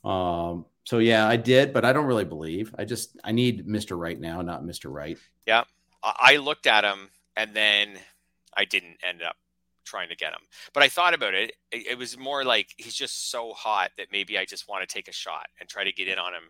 Um, 0.05 0.65
so 0.83 0.99
yeah, 0.99 1.27
I 1.27 1.35
did, 1.35 1.73
but 1.73 1.83
I 1.83 1.91
don't 1.91 2.05
really 2.05 2.25
believe. 2.25 2.73
I 2.77 2.85
just 2.85 3.17
I 3.23 3.31
need 3.31 3.67
Mr. 3.67 3.97
Right 3.97 4.19
now, 4.19 4.41
not 4.41 4.63
Mr. 4.63 4.91
Right. 4.93 5.17
Yeah. 5.45 5.63
I 6.03 6.37
looked 6.37 6.67
at 6.67 6.83
him 6.83 7.09
and 7.35 7.55
then 7.55 7.97
I 8.55 8.65
didn't 8.65 8.97
end 9.03 9.23
up 9.23 9.35
trying 9.85 10.09
to 10.09 10.15
get 10.15 10.33
him. 10.33 10.41
But 10.73 10.83
I 10.83 10.89
thought 10.89 11.13
about 11.13 11.33
it. 11.33 11.53
it. 11.71 11.87
It, 11.87 11.97
was 11.97 12.17
more 12.17 12.43
like 12.43 12.69
he's 12.77 12.93
just 12.93 13.31
so 13.31 13.53
hot 13.53 13.91
that 13.97 14.07
maybe 14.11 14.37
I 14.37 14.45
just 14.45 14.67
want 14.67 14.87
to 14.87 14.93
take 14.93 15.07
a 15.07 15.11
shot 15.11 15.47
and 15.59 15.67
try 15.67 15.83
to 15.83 15.91
get 15.91 16.07
in 16.07 16.19
on 16.19 16.33
him. 16.33 16.43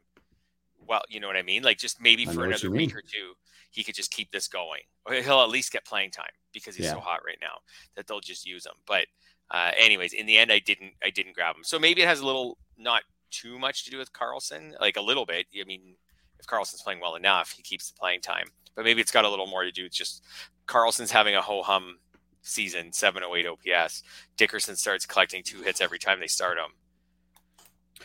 Well, 0.88 1.04
you 1.10 1.20
know 1.20 1.28
what 1.28 1.38
I 1.38 1.42
mean? 1.42 1.64
Like 1.64 1.78
just 1.78 2.02
maybe 2.02 2.26
for 2.26 2.46
another 2.46 2.70
week 2.70 2.96
or 2.96 3.02
two, 3.02 3.34
he 3.72 3.84
could 3.84 3.96
just 3.96 4.12
keep 4.12 4.32
this 4.32 4.48
going. 4.48 4.82
Or 5.06 5.16
he'll 5.16 5.42
at 5.42 5.50
least 5.50 5.72
get 5.72 5.86
playing 5.86 6.12
time 6.12 6.26
because 6.54 6.76
he's 6.76 6.86
yeah. 6.86 6.94
so 6.94 7.00
hot 7.00 7.22
right 7.26 7.38
now 7.42 7.58
that 7.96 8.08
they'll 8.08 8.20
just 8.20 8.46
use 8.46 8.66
him. 8.66 8.74
But 8.86 9.08
uh, 9.52 9.72
anyways, 9.78 10.14
in 10.14 10.26
the 10.26 10.38
end, 10.38 10.52
I 10.52 10.60
didn't 10.60 10.94
I 11.04 11.10
didn't 11.10 11.34
grab 11.34 11.56
him. 11.56 11.64
So 11.64 11.80
maybe 11.80 12.02
it 12.02 12.08
has 12.08 12.20
a 12.20 12.26
little 12.26 12.58
not 12.78 13.04
too 13.32 13.60
much 13.60 13.86
to 13.86 13.92
do 13.92 13.98
with 13.98 14.14
Carlson, 14.14 14.76
like 14.80 14.98
a 14.98 15.02
little 15.02 15.26
bit. 15.26 15.48
I 15.60 15.64
mean, 15.66 15.96
if 16.40 16.48
Carlson's 16.48 16.82
playing 16.82 17.00
well 17.00 17.16
enough, 17.16 17.52
he 17.52 17.62
keeps 17.62 17.92
the 17.92 17.98
playing 17.98 18.22
time. 18.22 18.48
But 18.76 18.86
maybe 18.86 19.02
it's 19.02 19.12
got 19.12 19.26
a 19.26 19.30
little 19.30 19.48
more 19.48 19.64
to 19.64 19.72
do 19.72 19.84
with 19.84 19.94
just 19.94 20.24
Carlson's 20.68 21.12
having 21.12 21.36
a 21.36 21.42
ho 21.42 21.62
hum 21.62 22.00
season, 22.42 22.92
708 22.92 23.48
OPS. 23.48 24.04
Dickerson 24.38 24.76
starts 24.76 25.06
collecting 25.06 25.44
two 25.44 25.62
hits 25.62 25.82
every 25.82 26.00
time 26.00 26.20
they 26.20 26.28
start 26.28 26.58
him. 26.58 26.72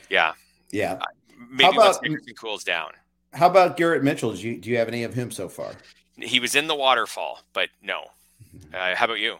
Yeah. 0.09 0.33
Yeah. 0.71 0.95
Uh, 0.95 1.07
maybe 1.51 1.65
how 1.65 1.71
about, 1.73 2.03
Dickerson 2.03 2.35
cools 2.35 2.65
down. 2.65 2.93
How 3.33 3.49
about 3.49 3.77
Garrett 3.77 4.03
Mitchell? 4.03 4.33
Do 4.33 4.49
you, 4.49 4.61
do 4.61 4.71
you 4.71 4.79
have 4.79 4.89
any 4.89 5.05
of 5.05 5.15
him 5.15 5.31
so 5.31 5.49
far? 5.49 5.73
He 6.17 6.41
was 6.41 6.55
in 6.55 6.67
the 6.67 6.75
waterfall, 6.75 7.41
but 7.53 7.69
no. 7.83 8.05
Mm-hmm. 8.57 8.75
Uh, 8.75 8.95
how 8.97 9.05
about 9.05 9.21
you? 9.21 9.37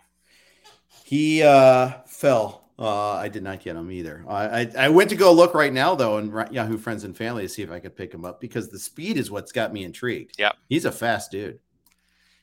He 1.05 1.43
uh, 1.43 1.93
fell 2.07 2.70
uh, 2.81 3.13
I 3.13 3.29
did 3.29 3.43
not 3.43 3.61
get 3.61 3.77
him 3.77 3.91
either. 3.91 4.25
I, 4.27 4.61
I, 4.63 4.73
I 4.79 4.89
went 4.89 5.11
to 5.11 5.17
go 5.17 5.33
look 5.33 5.53
right 5.53 5.73
now 5.73 5.95
though 5.95 6.17
in 6.17 6.29
Yahoo 6.51 6.79
Friends 6.79 7.05
and 7.05 7.15
Family 7.15 7.43
to 7.43 7.49
see 7.49 7.63
if 7.63 7.71
I 7.71 7.79
could 7.79 7.95
pick 7.95 8.13
him 8.13 8.25
up 8.25 8.41
because 8.41 8.71
the 8.71 8.79
speed 8.79 9.19
is 9.19 9.31
what's 9.31 9.53
got 9.53 9.73
me 9.73 9.85
intrigued. 9.85 10.37
Yeah, 10.39 10.53
he's 10.69 10.87
a 10.87 10.93
fast 10.93 11.31
dude. 11.31 11.59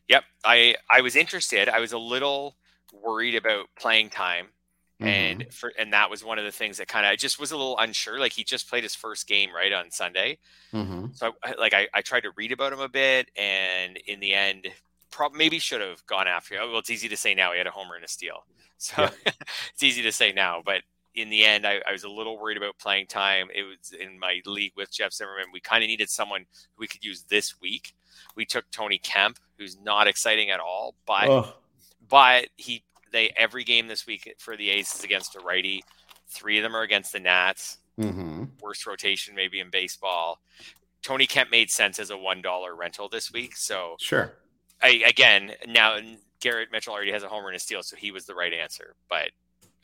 Yep, 0.08 0.24
I 0.46 0.76
I 0.92 1.02
was 1.02 1.16
interested. 1.16 1.68
I 1.68 1.80
was 1.80 1.92
a 1.92 1.98
little 1.98 2.56
worried 2.94 3.34
about 3.34 3.66
playing 3.80 4.12
time, 4.12 4.50
mm-hmm. 5.02 5.08
and 5.08 5.54
for 5.54 5.74
and 5.80 5.92
that 5.94 6.12
was 6.12 6.24
one 6.24 6.38
of 6.38 6.46
the 6.46 6.52
things 6.52 6.78
that 6.78 6.88
kind 6.88 7.06
of 7.06 7.12
I 7.12 7.16
just 7.16 7.40
was 7.40 7.52
a 7.52 7.58
little 7.58 7.78
unsure. 7.80 8.20
Like 8.20 8.34
he 8.34 8.44
just 8.44 8.70
played 8.70 8.84
his 8.84 8.94
first 8.94 9.28
game 9.28 9.50
right 9.54 9.74
on 9.74 9.90
Sunday, 9.90 10.38
mm-hmm. 10.72 11.08
so 11.14 11.34
I, 11.44 11.54
like 11.54 11.74
I, 11.74 11.88
I 11.96 12.02
tried 12.02 12.22
to 12.22 12.32
read 12.38 12.52
about 12.52 12.74
him 12.74 12.80
a 12.80 12.90
bit, 12.90 13.32
and 13.36 13.98
in 14.06 14.20
the 14.20 14.36
end, 14.36 14.68
probably 15.18 15.40
maybe 15.40 15.58
should 15.58 15.82
have 15.82 16.06
gone 16.06 16.28
after. 16.28 16.56
Him. 16.56 16.70
Well, 16.70 16.78
it's 16.78 16.92
easy 16.92 17.10
to 17.10 17.18
say 17.18 17.34
now. 17.34 17.52
He 17.52 17.58
had 17.58 17.66
a 17.66 17.72
homer 17.72 17.96
and 17.96 18.06
a 18.06 18.08
steal. 18.08 18.46
So 18.80 19.02
yeah. 19.02 19.10
it's 19.74 19.82
easy 19.82 20.04
to 20.04 20.12
say 20.12 20.34
now, 20.34 20.62
but 20.64 20.84
in 21.16 21.32
the 21.32 21.44
end, 21.44 21.66
I, 21.66 21.82
I, 21.90 21.92
was 21.92 22.04
a 22.04 22.10
little 22.10 22.40
worried 22.40 22.58
about 22.58 22.78
playing 22.78 23.08
time. 23.08 23.48
It 23.52 23.64
was 23.64 23.92
in 23.92 24.20
my 24.20 24.40
league 24.46 24.74
with 24.78 24.92
Jeff 24.92 25.14
Zimmerman. 25.14 25.48
We 25.52 25.60
kind 25.60 25.84
of 25.84 25.88
needed 25.88 26.12
someone 26.12 26.46
we 26.78 26.86
could 26.86 27.04
use 27.04 27.24
this 27.24 27.60
week. 27.60 27.96
We 28.36 28.46
took 28.46 28.70
Tony 28.70 29.00
Kemp, 29.00 29.40
who's 29.58 29.80
not 29.82 30.06
exciting 30.06 30.52
at 30.52 30.60
all, 30.60 30.94
but 31.08 31.28
oh. 31.28 31.56
but 32.08 32.50
he 32.56 32.84
they 33.12 33.34
every 33.36 33.64
game 33.64 33.88
this 33.88 34.06
week 34.06 34.32
for 34.38 34.56
the 34.56 34.70
A's 34.70 34.94
is 34.94 35.04
against 35.04 35.36
a 35.36 35.40
righty. 35.40 35.84
Three 36.28 36.60
of 36.60 36.64
them 36.64 36.76
are 36.76 36.84
against 36.84 37.14
the 37.14 37.20
Nats. 37.20 37.80
Mm-hmm. 38.00 38.44
Worst 38.62 38.86
rotation 38.86 39.34
maybe 39.34 39.60
in 39.60 39.72
baseball. 39.72 40.40
Tony 41.02 41.26
Kemp 41.26 41.50
made 41.50 41.72
sense 41.72 41.98
as 41.98 42.12
a 42.12 42.18
one 42.18 42.44
dollar 42.44 42.76
rental 42.76 43.10
this 43.10 43.34
week. 43.34 43.58
So 43.58 43.96
Sure. 43.98 44.36
I 44.82 45.04
again 45.08 45.54
now 45.68 45.98
Garrett 46.40 46.72
Mitchell 46.72 46.94
already 46.94 47.12
has 47.12 47.24
a 47.24 47.28
homer 47.28 47.48
and 47.48 47.56
a 47.56 47.60
steal, 47.60 47.82
so 47.84 47.96
he 47.96 48.12
was 48.12 48.26
the 48.26 48.36
right 48.36 48.54
answer. 48.54 48.96
But 49.10 49.32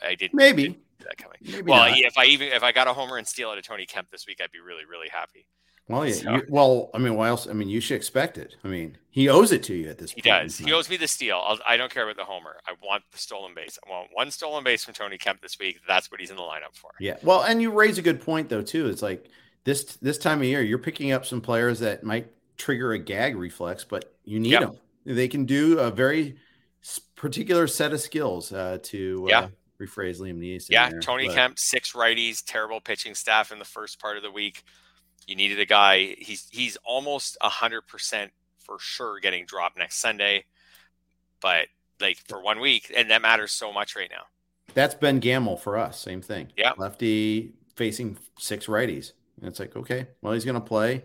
I 0.04 0.16
didn't 0.16 0.36
Maybe. 0.36 0.64
didn't 0.64 0.78
see 1.00 1.06
that 1.06 1.18
coming. 1.18 1.38
Maybe 1.42 1.72
well, 1.72 1.90
not. 1.90 1.98
if 1.98 2.18
I 2.18 2.26
even 2.26 2.50
if 2.50 2.64
I 2.64 2.72
got 2.72 2.88
a 2.88 2.94
homer 2.94 3.18
and 3.18 3.28
steal 3.28 3.50
out 3.50 3.58
of 3.58 3.64
Tony 3.64 3.86
Kemp 3.86 4.10
this 4.12 4.28
week, 4.28 4.40
I'd 4.44 4.52
be 4.52 4.60
really 4.60 4.86
really 4.86 5.10
happy. 5.10 5.46
Well, 5.90 6.06
yeah. 6.08 6.14
So- 6.14 6.36
you- 6.36 6.46
well, 6.48 6.90
I 6.94 6.98
mean, 6.98 7.16
why 7.16 7.28
else? 7.28 7.46
I 7.48 7.52
mean, 7.54 7.68
you 7.68 7.82
should 7.82 7.96
expect 7.96 8.38
it. 8.38 8.56
I 8.64 8.70
mean, 8.70 8.98
he 9.10 9.28
owes 9.28 9.52
it 9.52 9.64
to 9.64 9.74
you 9.76 9.90
at 9.90 9.98
this 9.98 10.12
He 10.12 10.22
point. 10.22 10.28
in 10.38 10.44
does. 10.44 10.58
He 10.58 10.72
owes 10.72 10.90
me 10.90 10.96
the 10.96 11.08
steal. 11.10 11.42
I'll, 11.44 11.60
I 11.68 11.76
don't 11.76 11.92
care 11.94 12.04
about 12.04 12.16
the 12.16 12.24
homer. 12.24 12.56
I 12.66 12.72
want 12.82 13.04
the 13.12 13.18
stolen 13.18 13.54
base. 13.54 13.78
I 13.86 13.90
want 13.92 14.08
one 14.14 14.32
stolen 14.32 14.64
base 14.64 14.86
from 14.86 14.94
Tony 14.94 15.18
Kemp 15.18 15.42
this 15.42 15.60
week. 15.60 15.80
That's 15.86 16.10
what 16.10 16.22
he's 16.22 16.30
in 16.30 16.38
the 16.38 16.42
lineup 16.42 16.74
for. 16.76 16.92
Yeah. 17.02 17.18
Well, 17.22 17.42
and 17.44 17.62
you 17.62 17.70
raise 17.72 17.98
a 17.98 18.02
good 18.02 18.22
point 18.22 18.48
though 18.48 18.62
too. 18.62 18.88
It's 18.88 19.02
like 19.02 19.26
this 19.66 19.84
this 19.98 20.18
time 20.18 20.40
of 20.40 20.46
year, 20.46 20.62
you're 20.62 20.78
picking 20.78 21.12
up 21.12 21.26
some 21.26 21.42
players 21.42 21.80
that 21.80 22.04
might 22.06 22.32
trigger 22.56 22.94
a 22.94 23.00
gag 23.00 23.36
reflex, 23.36 23.84
but 23.84 24.14
you 24.24 24.40
need 24.40 24.52
Yep. 24.52 24.62
them. 24.62 24.80
They 25.06 25.28
can 25.28 25.46
do 25.46 25.80
a 25.80 25.92
very 25.92 26.36
particular 27.16 27.68
set 27.68 27.94
of 27.94 28.02
skills 28.02 28.52
uh, 28.52 28.80
to 28.84 29.26
uh, 29.26 29.30
Yeah. 29.30 29.48
rephrase 29.80 30.20
Liam 30.20 30.40
Neeson. 30.40 30.68
Yeah, 30.70 30.90
there. 30.90 31.00
Tony 31.02 31.28
But- 31.28 31.36
Kemp, 31.36 31.60
six 31.60 31.94
righties, 31.94 32.44
terrible 32.46 32.80
pitching 32.82 33.16
staff 33.16 33.52
in 33.52 33.60
the 33.60 33.66
first 33.66 34.00
part 34.00 34.18
of 34.18 34.24
the 34.24 34.32
week. 34.32 34.64
You 35.28 35.36
needed 35.36 35.60
a 35.60 35.66
guy. 35.66 36.16
He's 36.18 36.48
he's 36.52 36.76
almost 36.84 37.38
hundred 37.42 37.88
percent 37.88 38.32
for 38.60 38.78
sure 38.80 39.20
getting 39.20 39.46
dropped 39.46 39.78
next 39.78 39.98
Sunday, 39.98 40.44
but 41.42 41.68
like 42.02 42.18
for 42.28 42.42
one 42.42 42.60
week, 42.60 42.92
and 42.96 43.10
that 43.10 43.22
matters 43.22 43.54
so 43.54 43.72
much 43.72 43.96
right 43.96 44.10
now. 44.12 44.24
That's 44.74 44.96
Ben 44.96 45.20
Gamel 45.20 45.56
for 45.56 45.78
us. 45.78 46.00
Same 46.00 46.22
thing. 46.22 46.50
Yeah. 46.58 46.74
Lefty 46.78 47.54
facing 47.76 48.18
six 48.38 48.66
righties. 48.66 49.14
And 49.40 49.48
it's 49.50 49.60
like, 49.60 49.76
okay, 49.76 50.08
well, 50.22 50.34
he's 50.34 50.46
going 50.46 50.56
to 50.56 50.62
play. 50.62 51.04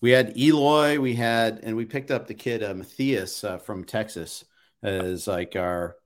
We 0.00 0.10
had 0.10 0.36
Eloy. 0.36 1.00
We 1.00 1.14
had, 1.14 1.60
and 1.62 1.76
we 1.76 1.84
picked 1.84 2.10
up 2.10 2.26
the 2.26 2.34
kid, 2.34 2.62
uh, 2.62 2.74
Mathias 2.74 3.42
uh, 3.44 3.58
from 3.58 3.84
Texas, 3.84 4.44
as 4.82 5.26
like 5.26 5.56
our 5.56 5.96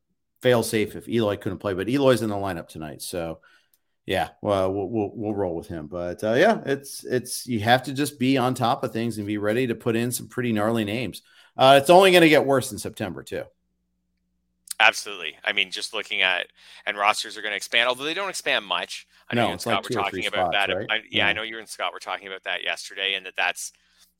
fail 0.41 0.63
safe 0.63 0.97
if 0.97 1.09
Eloy 1.09 1.37
couldn't 1.37 1.59
play. 1.59 1.75
But 1.75 1.89
Eloy's 1.89 2.23
in 2.23 2.31
the 2.31 2.37
lineup 2.37 2.69
tonight. 2.69 3.03
So, 3.03 3.41
yeah, 4.07 4.31
well, 4.41 4.73
we'll, 4.73 4.89
we'll, 4.89 5.11
we'll 5.15 5.35
roll 5.35 5.55
with 5.55 5.69
him. 5.69 5.87
But 5.87 6.25
uh, 6.25 6.35
yeah, 6.35 6.61
it's, 6.67 7.05
it's, 7.05 7.47
you 7.47 7.61
have 7.61 7.83
to 7.85 7.93
just 7.93 8.19
be 8.19 8.39
on 8.39 8.55
top 8.55 8.83
of 8.83 8.93
things 8.93 9.19
and 9.19 9.27
be 9.27 9.39
ready 9.39 9.67
to 9.67 9.75
put 9.75 9.95
in 9.95 10.11
some 10.11 10.29
pretty 10.29 10.53
gnarly 10.53 10.85
names. 10.85 11.23
Uh, 11.57 11.79
it's 11.81 11.91
only 11.91 12.11
going 12.11 12.23
to 12.23 12.29
get 12.29 12.47
worse 12.47 12.73
in 12.73 12.79
September, 12.79 13.23
too. 13.23 13.45
Absolutely. 14.81 15.37
I 15.45 15.53
mean, 15.53 15.71
just 15.71 15.95
looking 15.95 16.23
at 16.23 16.49
and 16.87 16.97
rosters 16.97 17.37
are 17.37 17.43
going 17.43 17.53
to 17.53 17.57
expand, 17.57 17.89
although 17.89 18.03
they 18.03 18.15
don't 18.15 18.31
expand 18.31 18.65
much. 18.65 19.07
I 19.31 19.37
know 19.37 19.43
No, 19.43 19.47
you 19.47 19.53
and 19.53 19.59
it's 19.59 19.67
like 19.67 19.75
Scott 19.75 19.85
two 19.85 19.97
were 19.97 20.03
talking 20.03 20.23
three 20.23 20.27
about 20.27 20.53
that. 20.53 20.75
right? 20.75 20.87
I, 20.91 21.01
yeah, 21.09 21.29
I 21.29 21.33
know 21.35 21.43
you 21.43 21.59
and 21.59 21.69
Scott 21.69 21.93
were 21.93 22.01
talking 22.01 22.27
about 22.27 22.43
that 22.45 22.65
yesterday, 22.65 23.15
and 23.15 23.25
that 23.27 23.35
that's 23.37 23.73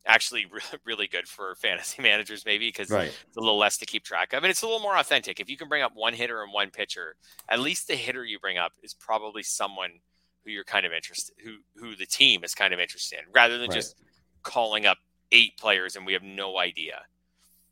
actually 0.07 0.45
really, 0.53 0.79
really 0.85 1.09
good 1.09 1.29
for 1.29 1.55
fantasy 1.57 2.03
managers, 2.03 2.45
maybe 2.45 2.69
because 2.69 2.97
Right. 2.97 3.17
it's 3.29 3.37
a 3.37 3.41
little 3.41 3.59
less 3.59 3.77
to 3.79 3.87
keep 3.87 4.05
track 4.05 4.33
of, 4.33 4.43
and 4.45 4.51
it's 4.51 4.63
a 4.63 4.67
little 4.67 4.81
more 4.81 4.97
authentic. 4.97 5.41
If 5.41 5.49
you 5.51 5.57
can 5.57 5.69
bring 5.69 5.83
up 5.83 5.93
one 5.95 6.15
hitter 6.15 6.43
and 6.43 6.53
one 6.53 6.71
pitcher, 6.71 7.17
at 7.49 7.61
least 7.61 7.89
the 7.89 7.97
hitter 7.97 8.25
you 8.25 8.39
bring 8.39 8.59
up 8.59 8.73
is 8.83 8.95
probably 8.95 9.43
someone 9.43 10.01
who 10.45 10.51
you're 10.51 10.65
kind 10.65 10.87
of 10.87 10.93
interested, 10.93 11.35
who 11.43 11.59
who 11.77 11.95
the 11.97 12.07
team 12.07 12.45
is 12.45 12.55
kind 12.55 12.75
of 12.75 12.81
interested 12.81 13.19
in, 13.21 13.25
rather 13.35 13.59
than 13.59 13.71
Right. 13.71 13.71
just 13.71 13.97
calling 14.43 14.87
up 14.87 14.99
eight 15.31 15.57
players 15.59 15.97
and 15.97 16.05
we 16.05 16.13
have 16.13 16.23
no 16.23 16.59
idea 16.59 17.07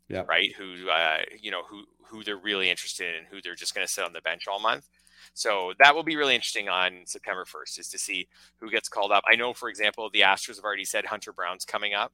Yeah. 0.09 0.27
right? 0.29 0.53
Who 0.57 0.89
uh, 0.91 1.23
you 1.39 1.51
know 1.51 1.63
who 1.65 1.85
who 2.09 2.25
they're 2.25 2.37
really 2.39 2.71
interested 2.71 3.15
in, 3.15 3.25
who 3.27 3.41
they're 3.41 3.55
just 3.55 3.75
going 3.75 3.87
to 3.87 3.93
sit 3.93 4.05
on 4.05 4.13
the 4.13 4.21
bench 4.21 4.47
all 4.49 4.61
month. 4.61 4.89
So 5.35 5.75
that 5.79 5.95
will 5.95 6.03
be 6.03 6.17
really 6.17 6.35
interesting 6.35 6.69
on 6.69 7.03
September 7.07 7.45
1st 7.45 7.79
is 7.79 7.89
to 7.91 7.99
see 7.99 8.29
who 8.59 8.71
gets 8.71 8.89
called 8.89 9.13
up. 9.13 9.23
I 9.31 9.37
know, 9.37 9.55
for 9.55 9.69
example, 9.69 10.11
the 10.11 10.23
Astros 10.23 10.57
have 10.57 10.65
already 10.65 10.85
said 10.85 11.07
Hunter 11.07 11.33
Brown's 11.33 11.65
coming 11.65 11.95
up. 11.95 12.13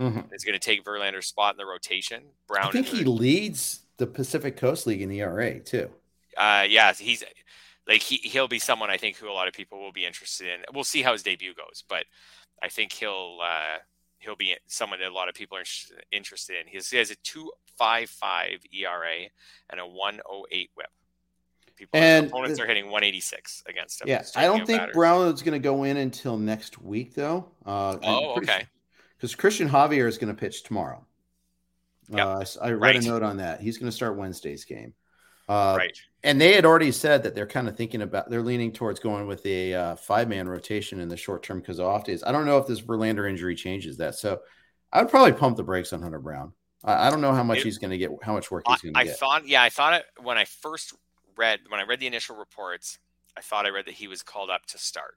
Mhm. 0.00 0.32
Is 0.32 0.44
going 0.44 0.52
to 0.54 0.58
take 0.64 0.84
Verlander's 0.84 1.26
spot 1.26 1.54
in 1.54 1.58
the 1.58 1.66
rotation. 1.66 2.22
Brown, 2.46 2.68
I 2.68 2.70
think 2.70 2.86
he 2.86 3.02
leads 3.04 3.80
the 3.96 4.06
Pacific 4.06 4.56
Coast 4.56 4.86
League 4.86 5.02
in 5.02 5.10
ERA 5.10 5.58
too. 5.58 5.90
uh, 6.36 6.64
yeah, 6.68 6.92
he's 6.92 7.24
like 7.88 8.00
he 8.02 8.16
he'll 8.18 8.46
be 8.46 8.60
someone 8.60 8.90
I 8.90 8.96
think 8.96 9.16
who 9.16 9.28
a 9.28 9.32
lot 9.32 9.48
of 9.48 9.54
people 9.54 9.80
will 9.80 9.90
be 9.92 10.06
interested 10.06 10.46
in. 10.48 10.60
We'll 10.72 10.84
see 10.84 11.02
how 11.02 11.12
his 11.12 11.24
debut 11.24 11.52
goes, 11.54 11.82
but 11.88 12.04
I 12.62 12.68
think 12.68 12.92
he'll 12.92 13.38
uh, 13.42 13.78
he'll 14.20 14.36
be 14.36 14.54
someone 14.68 15.00
that 15.00 15.08
a 15.08 15.12
lot 15.14 15.28
of 15.28 15.34
people 15.34 15.58
are 15.58 15.64
interested 16.12 16.56
in. 16.60 16.68
He 16.68 16.76
has, 16.76 17.10
a 17.10 17.16
two 17.24 17.50
five 17.76 18.08
five 18.08 18.60
ERA 18.72 19.28
and 19.70 19.80
a 19.80 19.86
one 19.86 20.20
oh 20.30 20.46
eight 20.52 20.70
WHIP. 20.74 20.86
People, 21.76 22.00
And 22.00 22.26
opponents 22.26 22.58
the- 22.58 22.64
are 22.64 22.66
hitting 22.68 22.88
one 22.90 23.02
eighty 23.02 23.20
six 23.20 23.64
against 23.68 24.00
him. 24.00 24.08
Yeah, 24.08 24.22
I 24.36 24.42
don't 24.44 24.64
think. 24.64 24.92
Brown 24.92 25.26
is 25.34 25.42
going 25.42 25.52
to 25.54 25.58
go 25.58 25.82
in 25.84 25.96
until 25.96 26.36
next 26.38 26.80
week 26.80 27.14
though. 27.14 27.50
Uh, 27.66 27.98
Oh, 28.02 28.36
okay. 28.36 28.66
Because 29.18 29.34
Cristian 29.34 29.68
Javier 29.68 30.06
is 30.08 30.16
going 30.16 30.34
to 30.34 30.38
pitch 30.40 30.62
tomorrow. 30.62 31.04
Yep. 32.10 32.26
Uh, 32.26 32.44
I 32.62 32.70
read 32.70 32.80
Right. 32.96 33.04
a 33.04 33.06
note 33.06 33.22
on 33.22 33.36
that. 33.38 33.60
He's 33.60 33.76
going 33.76 33.90
to 33.90 33.94
start 33.94 34.16
Wednesday's 34.16 34.64
game. 34.64 34.94
Uh, 35.48 35.74
right. 35.76 35.98
And 36.22 36.40
they 36.40 36.52
had 36.54 36.64
already 36.64 36.92
said 36.92 37.22
that 37.22 37.34
they're 37.34 37.46
kind 37.46 37.68
of 37.68 37.76
thinking 37.76 38.02
about, 38.02 38.30
they're 38.30 38.42
leaning 38.42 38.72
towards 38.72 39.00
going 39.00 39.26
with 39.26 39.44
a 39.46 39.74
uh, 39.74 39.96
five 39.96 40.28
man 40.28 40.48
rotation 40.48 41.00
in 41.00 41.08
the 41.08 41.16
short 41.16 41.42
term 41.42 41.60
because 41.60 41.78
of 41.78 41.86
off 41.86 42.04
days. 42.04 42.22
I 42.24 42.32
don't 42.32 42.46
know 42.46 42.58
if 42.58 42.66
this 42.66 42.80
Verlander 42.80 43.28
injury 43.28 43.54
changes 43.54 43.96
that. 43.98 44.14
So 44.14 44.40
I 44.92 45.00
would 45.02 45.10
probably 45.10 45.32
pump 45.32 45.56
the 45.56 45.62
brakes 45.62 45.92
on 45.92 46.02
Hunter 46.02 46.18
Brown. 46.18 46.52
I, 46.84 47.08
I 47.08 47.10
don't 47.10 47.20
know 47.20 47.32
how 47.32 47.42
much 47.42 47.58
It- 47.58 47.64
he's 47.64 47.78
going 47.78 47.90
to 47.90 47.98
get, 47.98 48.10
how 48.22 48.32
much 48.34 48.50
work 48.50 48.64
he's 48.68 48.80
going 48.82 48.94
to 48.94 49.04
get. 49.04 49.10
I 49.12 49.16
thought, 49.16 49.46
yeah, 49.48 49.62
I 49.62 49.68
thought 49.70 49.94
it 49.94 50.04
when 50.22 50.38
I 50.38 50.44
first 50.44 50.94
read 51.36 51.60
when 51.68 51.80
I 51.80 51.84
read 51.84 52.00
the 52.00 52.06
initial 52.06 52.36
reports. 52.36 52.98
I 53.36 53.40
thought 53.40 53.66
I 53.66 53.70
read 53.70 53.86
that 53.86 53.94
he 53.94 54.08
was 54.08 54.22
called 54.22 54.50
up 54.50 54.66
to 54.66 54.78
start. 54.78 55.14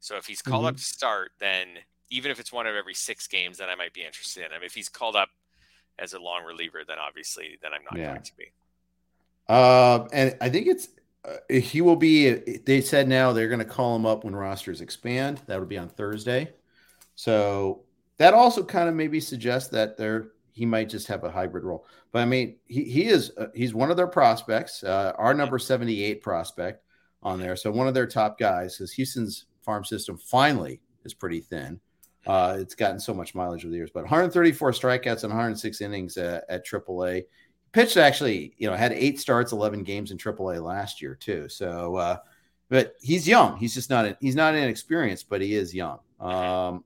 So 0.00 0.16
if 0.16 0.26
he's 0.26 0.40
called 0.42 0.60
Mm-hmm. 0.64 0.68
up 0.68 0.76
to 0.76 0.84
start, 0.84 1.32
then 1.40 1.66
even 2.10 2.30
if 2.30 2.38
it's 2.40 2.52
one 2.52 2.66
of 2.66 2.74
every 2.74 2.94
six 2.94 3.26
games, 3.26 3.58
then 3.58 3.68
I 3.68 3.74
might 3.74 3.92
be 3.92 4.04
interested 4.04 4.44
in 4.46 4.52
him. 4.52 4.62
If 4.62 4.74
he's 4.74 4.88
called 4.88 5.16
up 5.16 5.28
as 5.98 6.12
a 6.12 6.18
long 6.18 6.44
reliever, 6.44 6.82
then 6.86 6.98
obviously, 6.98 7.58
then 7.62 7.72
I'm 7.72 7.84
not 7.84 7.98
Yeah. 7.98 8.12
going 8.12 8.22
to 8.22 8.36
be. 8.36 8.52
Uh, 9.48 10.08
and 10.12 10.36
I 10.40 10.48
think 10.48 10.66
it's 10.66 10.88
uh, 11.24 11.36
he 11.54 11.80
will 11.80 11.96
be. 11.96 12.30
They 12.32 12.80
said 12.80 13.08
now 13.08 13.32
they're 13.32 13.48
going 13.48 13.58
to 13.58 13.64
call 13.64 13.94
him 13.96 14.06
up 14.06 14.24
when 14.24 14.34
rosters 14.34 14.80
expand. 14.80 15.40
That 15.46 15.58
would 15.60 15.68
be 15.68 15.78
on 15.78 15.88
Thursday. 15.88 16.52
So 17.14 17.84
that 18.18 18.34
also 18.34 18.64
kind 18.64 18.88
of 18.88 18.94
maybe 18.94 19.20
suggests 19.20 19.70
that 19.70 19.96
they're 19.96 20.32
he 20.52 20.64
might 20.64 20.88
just 20.88 21.08
have 21.08 21.24
a 21.24 21.30
hybrid 21.30 21.64
role. 21.64 21.86
But 22.12 22.20
I 22.20 22.24
mean, 22.26 22.56
he 22.66 22.84
he 22.84 23.06
is 23.06 23.32
uh, 23.36 23.48
he's 23.54 23.74
one 23.74 23.90
of 23.90 23.96
their 23.96 24.06
prospects. 24.06 24.82
Uh, 24.84 25.12
our 25.16 25.34
number 25.34 25.58
seventy 25.58 26.02
eight 26.02 26.22
prospect 26.22 26.82
on 27.22 27.40
there. 27.40 27.56
So 27.56 27.70
one 27.70 27.88
of 27.88 27.94
their 27.94 28.06
top 28.06 28.38
guys 28.38 28.76
because 28.76 28.92
Houston's 28.92 29.46
farm 29.62 29.84
system 29.84 30.16
finally 30.16 30.80
is 31.04 31.14
pretty 31.14 31.40
thin. 31.40 31.80
Uh, 32.26 32.56
it's 32.58 32.74
gotten 32.74 32.98
so 32.98 33.12
much 33.12 33.34
mileage 33.34 33.64
over 33.64 33.70
the 33.70 33.76
years, 33.76 33.90
but 33.92 34.04
134 34.04 34.72
strikeouts 34.72 35.24
and 35.24 35.32
106 35.32 35.80
innings 35.80 36.16
uh, 36.16 36.40
at 36.48 36.66
AAA 36.66 37.24
pitched 37.72 37.96
actually, 37.96 38.54
you 38.56 38.70
know, 38.70 38.76
had 38.76 38.92
eight 38.92 39.20
starts, 39.20 39.52
11 39.52 39.82
games 39.82 40.10
in 40.10 40.16
AAA 40.16 40.62
last 40.62 41.02
year 41.02 41.14
too. 41.14 41.48
So, 41.48 41.96
uh, 41.96 42.16
but 42.68 42.94
he's 43.00 43.28
young. 43.28 43.56
He's 43.58 43.74
just 43.74 43.90
not, 43.90 44.16
he's 44.20 44.36
not 44.36 44.54
inexperienced, 44.54 45.28
but 45.28 45.42
he 45.42 45.54
is 45.54 45.74
young. 45.74 45.98
Um, 46.20 46.84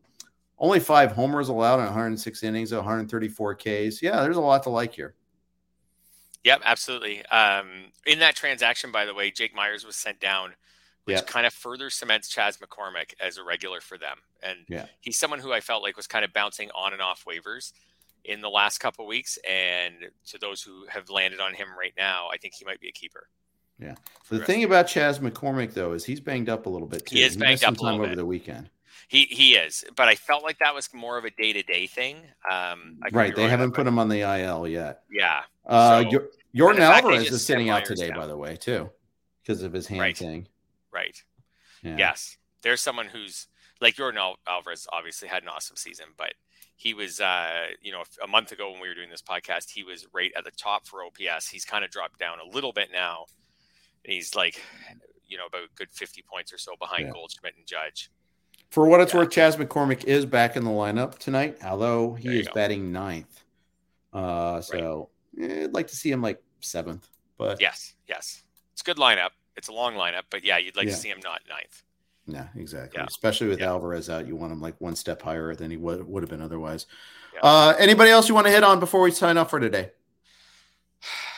only 0.59 0.81
five 0.81 1.13
homers 1.13 1.51
allowed 1.51 1.79
in 1.79 1.85
106 1.85 2.43
innings, 2.43 2.73
134 2.73 3.55
Ks. 3.55 4.03
Yeah, 4.03 4.23
there's 4.23 4.37
a 4.37 4.41
lot 4.41 4.63
to 4.65 4.71
like 4.71 4.95
here. 4.95 5.15
Yep, 6.45 6.63
absolutely. 6.65 7.25
Um, 7.27 7.93
in 8.07 8.19
that 8.21 8.35
transaction, 8.35 8.91
by 8.91 9.05
the 9.05 9.15
way, 9.15 9.31
Jake 9.31 9.55
Meyers 9.55 9.85
was 9.85 9.97
sent 9.97 10.19
down, 10.21 10.55
which 11.09 11.17
Yeah. 11.17 11.23
kind 11.23 11.47
of 11.47 11.55
further 11.55 11.89
cements 11.89 12.29
Chas 12.29 12.59
McCormick 12.59 13.15
as 13.19 13.39
a 13.39 13.43
regular 13.43 13.81
for 13.81 13.97
them. 13.97 14.19
And 14.43 14.67
Yeah. 14.69 14.87
he's 15.01 15.19
someone 15.19 15.41
who 15.41 15.53
I 15.55 15.61
felt 15.61 15.83
like 15.83 15.97
was 15.97 16.07
kind 16.07 16.23
of 16.25 16.33
bouncing 16.35 16.71
on 16.75 16.93
and 16.93 17.01
off 17.01 17.25
waivers 17.25 17.73
in 18.25 18.43
the 18.43 18.51
last 18.51 18.79
couple 18.79 19.07
weeks. 19.07 19.39
And 19.49 20.11
to 20.27 20.39
those 20.39 20.63
who 20.63 20.85
have 20.87 21.09
landed 21.09 21.41
on 21.41 21.55
him 21.55 21.69
right 21.79 21.95
now, 21.97 22.29
I 22.31 22.37
think 22.37 22.53
he 22.55 22.65
might 22.67 22.79
be 22.81 22.89
a 22.89 22.93
keeper. 22.93 23.29
Yeah. 23.79 23.95
for 24.25 24.37
The 24.37 24.45
thing 24.45 24.65
about 24.65 24.89
Chas 24.89 25.21
McCormick 25.21 25.73
though 25.73 25.93
is 25.95 26.05
he's 26.05 26.21
banged 26.21 26.49
up 26.51 26.67
a 26.67 26.69
little 26.69 26.89
bit 26.89 27.07
too. 27.07 27.17
He 27.17 27.23
is 27.23 27.37
banged 27.37 27.53
missed 27.53 27.63
some 27.63 27.75
up 27.75 27.81
a 27.81 27.83
little 27.85 28.01
over 28.01 28.09
bit. 28.09 28.17
the 28.17 28.27
weekend. 28.27 28.69
He 29.07 29.25
he 29.27 29.55
is, 29.55 29.85
but 29.97 30.09
I 30.09 30.17
felt 30.17 30.43
like 30.43 30.59
that 30.59 30.75
was 30.75 30.93
more 30.93 31.17
of 31.17 31.25
a 31.25 31.31
day 31.31 31.53
to 31.55 31.63
day 31.63 31.87
thing. 31.87 32.17
Um, 32.51 32.99
I 33.03 33.09
Right. 33.11 33.35
They 33.35 33.49
haven't 33.49 33.73
put 33.73 33.87
him 33.87 33.99
on 33.99 34.09
the 34.11 34.23
IL 34.23 34.67
yet. 34.69 35.05
Yeah, 35.11 35.45
Uh, 35.65 36.03
So- 36.03 36.29
Yordan 36.55 36.71
and 36.71 36.77
the 36.79 36.83
fact 36.83 37.07
they 37.07 37.13
Alvarez 37.13 37.31
is 37.33 37.47
sitting 37.47 37.71
out 37.71 37.85
today, 37.85 38.09
down. 38.09 38.17
by 38.19 38.27
the 38.27 38.37
way, 38.37 38.57
too, 38.57 38.91
because 39.43 39.63
of 39.63 39.73
his 39.73 39.87
hand 39.87 40.01
Right. 40.01 40.17
thing. 40.17 40.49
Right. 40.99 41.23
Yeah. 41.83 41.97
Yes, 41.97 42.37
there's 42.63 42.81
someone 42.81 43.07
who's 43.07 43.47
like 43.81 43.95
Yordan 43.97 44.35
Alvarez. 44.49 44.87
Obviously, 44.93 45.29
had 45.29 45.43
an 45.45 45.49
awesome 45.49 45.77
season, 45.77 46.07
but 46.17 46.35
he 46.77 46.93
was, 46.95 47.21
uh, 47.21 47.67
you 47.81 47.93
know, 47.93 48.03
a 48.23 48.27
month 48.27 48.53
ago 48.53 48.71
when 48.73 48.81
we 48.81 48.89
were 48.89 48.95
doing 48.95 49.11
this 49.11 49.23
podcast, 49.23 49.71
he 49.71 49.83
was 49.85 50.07
right 50.13 50.33
at 50.37 50.45
the 50.45 50.51
top 50.53 50.87
for 50.87 51.05
OPS. 51.05 51.49
He's 51.49 51.65
kind 51.65 51.85
of 51.85 51.91
dropped 51.91 52.19
down 52.19 52.39
a 52.41 52.49
little 52.55 52.73
bit 52.73 52.89
now. 52.93 53.27
And 54.05 54.13
he's 54.13 54.35
like, 54.37 54.61
you 55.27 55.37
know, 55.39 55.47
about 55.47 55.63
a 55.63 55.69
good 55.77 55.91
50 55.93 56.23
points 56.23 56.53
or 56.53 56.59
so 56.59 56.73
behind 56.79 57.07
Yeah. 57.07 57.13
Goldschmidt 57.13 57.55
and 57.57 57.67
Judge. 57.67 58.11
For 58.71 58.87
what 58.89 59.01
it's 59.01 59.13
Yeah. 59.13 59.21
worth, 59.21 59.31
Chas 59.31 59.57
McCormick 59.57 60.05
is 60.05 60.25
back 60.27 60.57
in 60.57 60.65
the 60.65 60.71
lineup 60.71 61.19
tonight, 61.19 61.59
although 61.65 62.15
he 62.15 62.41
is 62.41 62.47
go. 62.49 62.55
batting 62.55 62.93
ninth. 62.93 63.45
Uh, 64.13 64.61
so 64.61 65.11
eh, 65.41 65.65
I'd 65.65 65.75
like 65.75 65.89
to 65.89 65.97
see 65.97 66.11
him 66.11 66.23
like 66.23 66.41
seventh, 66.61 67.09
but 67.37 67.61
Yes, 67.61 67.95
yes, 68.09 68.43
it's 68.73 68.83
a 68.83 68.85
good 68.85 68.97
lineup. 68.99 69.31
It's 69.59 69.69
a 69.69 69.73
long 69.73 69.95
lineup, 69.95 70.23
but 70.31 70.45
yeah, 70.45 70.57
you'd 70.57 70.77
like 70.77 70.87
Yeah. 70.87 70.93
to 70.95 70.99
see 70.99 71.09
him 71.11 71.21
not 71.23 71.43
ninth. 71.49 71.83
Yeah, 72.27 72.49
exactly. 72.57 72.99
Yeah. 73.01 73.07
Especially 73.09 73.49
with 73.49 73.59
Yeah. 73.61 73.69
Alvarez 73.69 74.09
out, 74.09 74.27
you 74.27 74.37
want 74.37 74.53
him 74.53 74.61
like 74.61 74.81
one 74.81 74.95
step 74.97 75.21
higher 75.23 75.55
than 75.55 75.71
he 75.71 75.77
would 75.77 76.07
would 76.07 76.23
have 76.23 76.31
been 76.31 76.43
otherwise. 76.43 76.87
Uh, 77.43 77.75
anybody 77.79 78.11
else 78.11 78.29
you 78.29 78.35
want 78.35 78.47
to 78.47 78.51
hit 78.53 78.65
on 78.65 78.81
before 78.81 79.01
we 79.03 79.11
sign 79.11 79.37
off 79.37 79.51
for 79.51 79.61
today? 79.61 79.91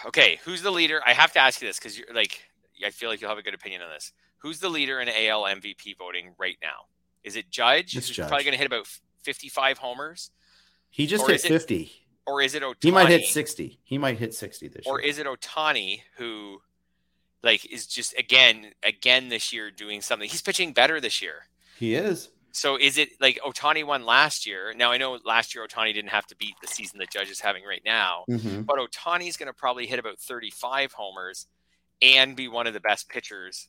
Okay, 0.07 0.41
who's 0.45 0.62
the 0.62 0.71
leader? 0.71 1.03
I 1.05 1.12
have 1.12 1.33
to 1.35 1.39
ask 1.41 1.61
you 1.61 1.68
this 1.68 1.79
because 1.79 1.99
you're 1.99 2.07
like, 2.14 2.41
I 2.85 2.89
feel 2.91 3.11
like 3.11 3.21
you'll 3.21 3.29
have 3.29 3.39
a 3.39 3.43
good 3.43 3.53
opinion 3.53 3.83
on 3.83 3.91
this. 3.91 4.12
Who's 4.39 4.59
the 4.59 4.71
leader 4.71 4.99
in 5.01 5.09
AL 5.11 5.43
MVP 5.43 5.99
voting 5.99 6.33
right 6.39 6.57
now? 6.62 6.87
Is 7.23 7.37
it 7.37 7.51
Judge? 7.51 7.95
It's 7.95 8.09
Judge. 8.09 8.27
probably 8.29 8.45
going 8.45 8.53
to 8.53 8.59
hit 8.59 8.66
about 8.66 8.87
55 9.23 9.77
homers, 9.77 10.31
He 10.89 11.07
just 11.07 11.27
hit 11.27 11.37
is 11.37 11.45
it- 11.45 11.49
fifty. 11.49 12.07
or 12.27 12.41
is 12.41 12.55
it 12.55 12.62
Ohtani? 12.62 12.83
He 12.85 12.91
might 12.91 13.09
hit 13.11 13.27
sixty. 13.27 13.79
He 13.85 13.99
might 13.99 14.18
hit 14.18 14.33
sixty 14.33 14.68
this 14.68 14.87
or 14.87 14.99
year. 14.99 15.07
Or 15.07 15.11
is 15.11 15.18
it 15.18 15.27
Ohtani 15.27 16.01
who, 16.16 16.62
like, 17.43 17.64
is 17.66 17.86
just 17.86 18.16
again, 18.18 18.72
again 18.82 19.28
this 19.28 19.53
year 19.53 19.70
doing 19.70 20.01
something? 20.01 20.28
He's 20.28 20.43
pitching 20.43 20.72
better 20.72 21.01
this 21.01 21.20
year. 21.22 21.47
he 21.78 21.95
is. 21.95 22.28
So 22.53 22.76
is 22.76 22.99
it 22.99 23.11
like 23.20 23.38
Ohtani 23.47 23.84
won 23.86 24.05
last 24.05 24.45
year? 24.45 24.74
Now 24.76 24.91
I 24.91 24.99
know 24.99 25.18
last 25.24 25.55
year 25.55 25.64
Ohtani 25.66 25.95
didn't 25.95 26.11
have 26.11 26.26
to 26.26 26.36
beat 26.36 26.55
the 26.61 26.66
season 26.66 26.99
that 26.99 27.11
Judge 27.11 27.30
is 27.30 27.38
having 27.41 27.64
right 27.64 27.80
now, 27.84 28.24
Mhm. 28.28 28.66
but 28.66 28.76
Ohtani's 28.78 29.36
going 29.36 29.47
to 29.47 29.53
probably 29.53 29.86
hit 29.86 29.99
about 30.01 30.18
35 30.18 30.93
homers 30.93 31.47
and 32.03 32.34
be 32.36 32.49
one 32.49 32.66
of 32.66 32.74
the 32.74 32.80
best 32.80 33.09
pitchers 33.09 33.68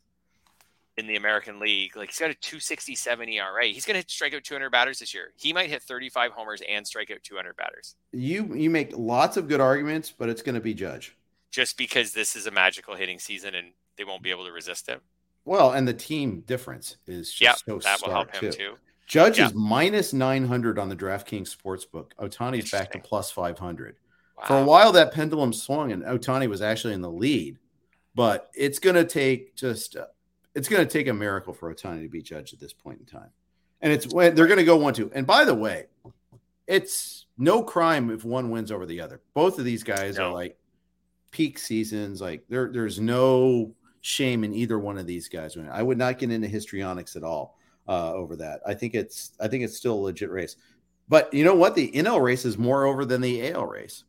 in 0.97 1.05
the 1.07 1.15
American 1.15 1.59
League. 1.59 1.95
Like 1.95 2.09
he's 2.09 2.17
got 2.19 2.31
a 2.31 2.33
267 2.33 3.29
ERA. 3.29 3.65
He's 3.67 3.85
going 3.85 4.01
to 4.01 4.09
strike 4.09 4.33
out 4.33 4.43
200 4.43 4.69
batters 4.71 4.97
this 4.99 5.13
year. 5.13 5.31
He 5.37 5.53
might 5.53 5.69
hit 5.69 5.83
35 5.83 6.31
homers 6.31 6.61
and 6.67 6.85
strike 6.85 7.11
out 7.11 7.23
200 7.23 7.55
batters 7.55 7.95
You 8.11 8.53
you 8.55 8.69
make 8.71 8.97
lots 8.97 9.37
of 9.37 9.47
good 9.47 9.61
arguments, 9.61 10.11
but 10.11 10.27
it's 10.27 10.41
going 10.41 10.55
to 10.55 10.61
be 10.61 10.73
Judge. 10.73 11.15
Just 11.51 11.77
because 11.77 12.13
this 12.13 12.35
is 12.35 12.47
a 12.47 12.51
magical 12.51 12.95
hitting 12.95 13.19
season 13.19 13.55
and 13.55 13.73
they 13.97 14.03
won't 14.03 14.23
be 14.23 14.31
able 14.31 14.45
to 14.45 14.51
resist 14.51 14.89
it. 14.89 15.01
Well, 15.45 15.71
and 15.71 15.87
the 15.87 15.93
team 15.93 16.41
difference 16.47 16.97
is 17.07 17.31
just 17.33 17.63
Yeah, 17.67 17.73
so 17.73 17.79
that 17.79 18.01
will 18.01 18.11
help 18.11 18.31
him 18.33 18.51
too. 18.51 18.57
too. 18.57 18.77
Judge 19.05 19.39
Yeah. 19.39 19.47
is 19.47 19.53
minus 19.53 20.13
nine 20.13 20.45
hundred 20.45 20.79
on 20.79 20.87
the 20.87 20.95
DraftKings 20.95 21.53
sportsbook. 21.55 22.11
Ohtani's 22.19 22.71
back 22.71 22.91
to 22.93 22.99
plus 22.99 23.31
five 23.31 23.59
hundred. 23.59 23.97
For 24.47 24.57
a 24.57 24.63
while, 24.63 24.91
that 24.93 25.13
pendulum 25.13 25.53
swung, 25.53 25.91
and 25.91 26.01
Ohtani 26.03 26.47
was 26.49 26.61
actually 26.63 26.93
in 26.95 27.01
the 27.01 27.11
lead. 27.11 27.57
But 28.15 28.49
it's 28.55 28.79
going 28.79 28.95
to 28.95 29.05
take 29.05 29.55
just 29.55 29.95
uh, 29.97 30.07
it's 30.55 30.67
going 30.67 30.85
to 30.85 30.91
take 30.91 31.07
a 31.07 31.13
miracle 31.13 31.53
for 31.53 31.73
Ohtani 31.73 32.03
to 32.03 32.09
beat 32.09 32.25
Judge 32.25 32.53
at 32.53 32.59
this 32.59 32.73
point 32.73 32.99
in 32.99 33.05
time. 33.05 33.29
And 33.81 33.91
it's 33.91 34.07
when 34.07 34.35
they're 34.35 34.47
going 34.47 34.59
to 34.59 34.63
go 34.65 34.77
one 34.77 34.93
two. 34.93 35.11
And 35.13 35.27
by 35.27 35.43
the 35.45 35.53
way, 35.53 35.87
it's 36.67 37.25
no 37.37 37.63
crime 37.63 38.09
if 38.09 38.23
one 38.23 38.49
wins 38.51 38.71
over 38.71 38.85
the 38.85 39.01
other. 39.01 39.21
Both 39.33 39.59
of 39.59 39.65
these 39.65 39.83
guys 39.83 40.17
are 40.17 40.31
like 40.31 40.57
peak 41.31 41.57
seasons. 41.57 42.21
Like 42.21 42.43
there, 42.49 42.69
there's 42.71 42.99
no 42.99 43.73
shame 44.01 44.43
in 44.43 44.53
either 44.53 44.79
one 44.79 44.97
of 44.97 45.07
these 45.07 45.27
guys. 45.27 45.55
winning. 45.55 45.71
I 45.71 45.81
would 45.83 45.97
not 45.97 46.17
get 46.19 46.31
into 46.31 46.47
histrionics 46.47 47.15
at 47.15 47.23
all 47.23 47.57
uh, 47.87 48.13
over 48.13 48.35
that. 48.37 48.61
I 48.65 48.73
think 48.73 48.93
it's 48.93 49.31
I 49.39 49.47
think 49.47 49.63
it's 49.63 49.75
still 49.77 49.95
a 49.95 50.01
legit 50.01 50.29
race. 50.29 50.55
But 51.09 51.33
you 51.33 51.43
know 51.43 51.55
what? 51.55 51.75
The 51.75 51.91
NL 51.91 52.21
race 52.21 52.45
is 52.45 52.57
more 52.57 52.85
over 52.85 53.03
than 53.05 53.21
the 53.21 53.51
AL 53.51 53.65
race. 53.65 54.03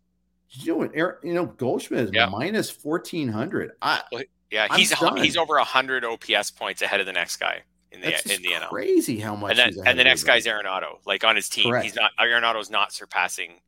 You 0.51 0.73
know, 0.73 0.79
what, 0.79 1.25
you 1.25 1.33
know, 1.35 1.47
Goldschmidt 1.47 2.05
is 2.05 2.11
Yeah. 2.13 2.27
minus 2.27 2.71
fourteen 2.71 3.29
hundred. 3.29 3.73
I 3.81 4.03
Yeah, 4.51 4.67
I'm 4.71 4.79
he's 4.79 4.93
he's 5.23 5.37
over 5.37 5.55
100 5.57 6.05
OPS 6.05 6.51
points 6.51 6.83
ahead 6.83 7.01
of 7.01 7.07
the 7.07 7.13
next 7.13 7.37
guy 7.39 7.63
in 7.91 8.01
the 8.03 8.11
that's 8.11 8.27
in 8.27 8.43
the 8.43 8.51
NL. 8.51 8.69
crazy 8.69 9.19
how 9.19 9.35
much. 9.35 9.51
and 9.53 9.59
then 9.59 9.69
he's 9.69 9.77
and 9.79 9.99
the 9.99 10.03
of 10.03 10.07
next 10.07 10.25
guy's 10.25 10.47
everybody. 10.47 10.85
Arenado, 10.85 10.99
like 11.07 11.25
on 11.25 11.37
his 11.37 11.49
team. 11.49 11.71
Correct. 11.71 11.85
He's 11.85 11.95
not 11.97 12.11
Arenado's 12.21 12.69
not 12.71 12.93
surpassing 12.93 13.61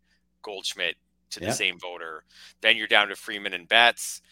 Goldschmidt 0.43 0.97
to 1.35 1.41
the 1.41 1.53
same 1.53 1.79
voter. 1.79 2.25
Then 2.61 2.77
you're 2.77 2.87
down 2.87 3.09
to 3.09 3.17
Freeman 3.17 3.53
and 3.53 3.69
Betts. 3.69 4.23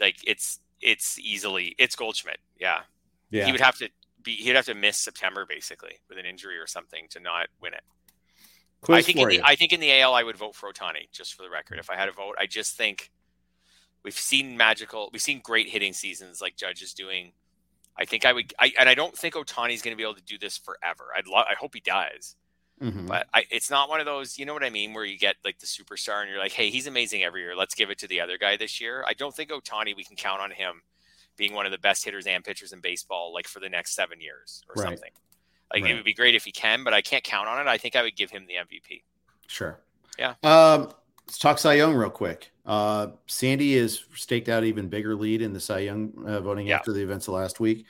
Like 0.00 0.16
it's 0.26 0.60
it's 0.80 1.18
easily 1.18 1.74
it's 1.78 1.96
Goldschmidt. 1.96 2.38
Yeah. 2.58 2.80
Yeah, 3.30 3.46
He 3.46 3.52
would 3.52 3.60
have 3.60 3.78
to 3.78 3.88
be 4.22 4.36
he'd 4.36 4.56
have 4.56 4.66
to 4.66 4.74
miss 4.74 4.98
September 4.98 5.46
basically 5.48 6.00
with 6.08 6.18
an 6.18 6.26
injury 6.26 6.58
or 6.58 6.66
something 6.66 7.06
to 7.10 7.20
not 7.20 7.48
win 7.60 7.72
it. 7.72 7.82
Quiz 8.82 8.98
I 8.98 9.02
think 9.02 9.18
in 9.18 9.28
the, 9.28 9.34
you. 9.36 9.42
I 9.44 9.54
think 9.56 9.72
in 9.72 9.80
the 9.80 10.00
AL 10.00 10.14
I 10.14 10.22
would 10.22 10.36
vote 10.36 10.54
for 10.54 10.70
Ohtani 10.70 11.10
just 11.12 11.34
for 11.34 11.42
the 11.42 11.50
record. 11.50 11.78
If 11.78 11.88
I 11.88 11.96
had 11.96 12.08
a 12.08 12.12
vote, 12.12 12.34
I 12.38 12.46
just 12.46 12.76
think 12.76 13.10
we've 14.02 14.18
seen 14.18 14.56
magical, 14.56 15.08
we've 15.12 15.22
seen 15.22 15.40
great 15.42 15.68
hitting 15.68 15.92
seasons 15.92 16.40
like 16.40 16.56
Judge 16.56 16.82
is 16.82 16.92
doing. 16.92 17.32
I 17.96 18.04
think 18.04 18.24
I 18.24 18.32
would, 18.32 18.52
I, 18.58 18.72
and 18.78 18.88
I 18.88 18.94
don't 18.94 19.16
think 19.16 19.34
Ohtani's 19.34 19.82
going 19.82 19.92
to 19.92 19.96
be 19.96 20.02
able 20.02 20.14
to 20.14 20.22
do 20.22 20.38
this 20.38 20.56
forever. 20.56 21.08
I'd 21.16 21.26
love, 21.26 21.44
I 21.48 21.54
hope 21.54 21.74
he 21.74 21.80
does, 21.80 22.36
Mhm. 22.82 23.06
but 23.06 23.28
I, 23.32 23.44
it's 23.50 23.70
not 23.70 23.88
one 23.88 24.00
of 24.00 24.06
those, 24.06 24.38
you 24.38 24.44
know 24.44 24.52
what 24.54 24.64
I 24.64 24.70
mean, 24.70 24.92
where 24.92 25.04
you 25.04 25.18
get 25.18 25.36
like 25.44 25.58
the 25.60 25.66
superstar 25.66 26.20
and 26.20 26.28
you're 26.30 26.38
like, 26.40 26.52
hey, 26.52 26.68
he's 26.70 26.86
amazing 26.86 27.22
every 27.22 27.42
year. 27.42 27.54
Let's 27.54 27.74
give 27.74 27.90
it 27.90 27.98
to 27.98 28.08
the 28.08 28.20
other 28.20 28.36
guy 28.38 28.56
this 28.56 28.80
year. 28.80 29.04
I 29.06 29.12
don't 29.14 29.34
think 29.34 29.50
Ohtani, 29.50 29.94
we 29.96 30.04
can 30.04 30.16
count 30.16 30.40
on 30.40 30.50
him 30.50 30.82
being 31.36 31.54
one 31.54 31.64
of 31.64 31.72
the 31.72 31.78
best 31.78 32.04
hitters 32.04 32.26
and 32.26 32.44
pitchers 32.44 32.72
in 32.72 32.80
baseball, 32.80 33.32
like 33.32 33.46
for 33.48 33.60
the 33.60 33.68
next 33.68 33.94
seven 33.94 34.20
years 34.20 34.62
or 34.68 34.82
Right. 34.82 34.88
something. 34.90 35.10
Like 35.72 35.82
Right. 35.84 35.92
it 35.92 35.94
would 35.94 36.04
be 36.04 36.12
great 36.12 36.34
if 36.34 36.44
he 36.44 36.52
can, 36.52 36.84
but 36.84 36.92
I 36.92 37.00
can't 37.00 37.24
count 37.24 37.48
on 37.48 37.58
it. 37.64 37.70
I 37.70 37.78
think 37.78 37.96
I 37.96 38.02
would 38.02 38.16
give 38.16 38.30
him 38.30 38.46
the 38.46 38.56
MVP. 38.56 39.04
Sure. 39.46 39.78
Yeah. 40.18 40.34
Um, 40.42 40.92
let's 41.26 41.38
talk 41.38 41.58
Cy 41.58 41.74
Young 41.74 41.94
real 41.94 42.10
quick. 42.10 42.50
Uh, 42.66 43.08
Sandy 43.26 43.74
is 43.74 44.04
staked 44.14 44.48
out 44.48 44.64
even 44.64 44.88
bigger 44.88 45.14
lead 45.14 45.40
in 45.40 45.52
the 45.52 45.60
Cy 45.60 45.80
Young 45.80 46.12
uh, 46.26 46.40
voting 46.40 46.66
Yeah. 46.66 46.76
after 46.76 46.92
the 46.92 47.02
events 47.02 47.26
of 47.28 47.34
last 47.34 47.60
week, 47.60 47.86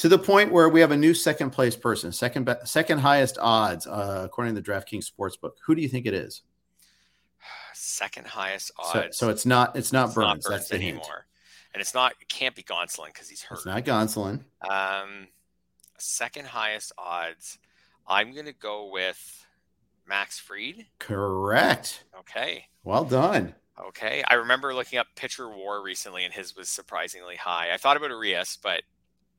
to 0.00 0.08
the 0.08 0.18
point 0.18 0.50
where 0.50 0.68
we 0.68 0.80
have 0.80 0.90
a 0.92 0.96
new 0.96 1.12
second 1.14 1.50
place 1.50 1.76
person, 1.76 2.10
second 2.10 2.44
be- 2.46 2.54
second 2.64 2.98
highest 2.98 3.36
odds 3.38 3.86
uh, 3.86 4.22
according 4.24 4.54
to 4.54 4.60
the 4.60 4.66
DraftKings 4.70 5.10
Sportsbook. 5.10 5.52
Who 5.66 5.74
do 5.74 5.82
you 5.82 5.88
think 5.88 6.06
it 6.06 6.14
is? 6.14 6.42
Second 7.74 8.26
highest 8.26 8.72
So, 8.92 8.98
odds. 9.00 9.16
so 9.18 9.28
it's 9.28 9.46
not 9.46 9.76
it's 9.76 9.92
not 9.92 10.06
It's 10.06 10.14
Burnes. 10.14 10.44
not 10.44 10.50
That's 10.50 10.68
the 10.68 10.78
hint. 10.78 10.96
anymore. 10.98 11.26
And 11.72 11.80
it's 11.80 11.94
not. 11.94 12.12
It 12.20 12.28
can't 12.28 12.54
be 12.56 12.62
Gonsolin 12.62 13.06
because 13.06 13.28
he's 13.28 13.42
hurt. 13.42 13.56
It's 13.56 13.66
not 13.66 13.84
Gonsolin. 13.84 14.40
Um, 14.68 15.28
second 15.98 16.46
highest 16.46 16.92
odds. 16.98 17.58
I'm 18.08 18.34
gonna 18.34 18.52
go 18.52 18.90
with 18.90 19.46
Max 20.06 20.38
Fried. 20.40 20.86
Correct. 20.98 22.04
Okay. 22.20 22.64
Well 22.84 23.04
done. 23.04 23.54
Okay. 23.88 24.24
I 24.28 24.34
remember 24.34 24.74
looking 24.74 24.98
up 24.98 25.06
pitcher 25.14 25.48
war 25.48 25.82
recently, 25.82 26.24
and 26.24 26.34
his 26.34 26.56
was 26.56 26.68
surprisingly 26.68 27.36
high. 27.36 27.72
I 27.72 27.76
thought 27.76 27.96
about 27.96 28.10
Arias, 28.10 28.58
but 28.60 28.82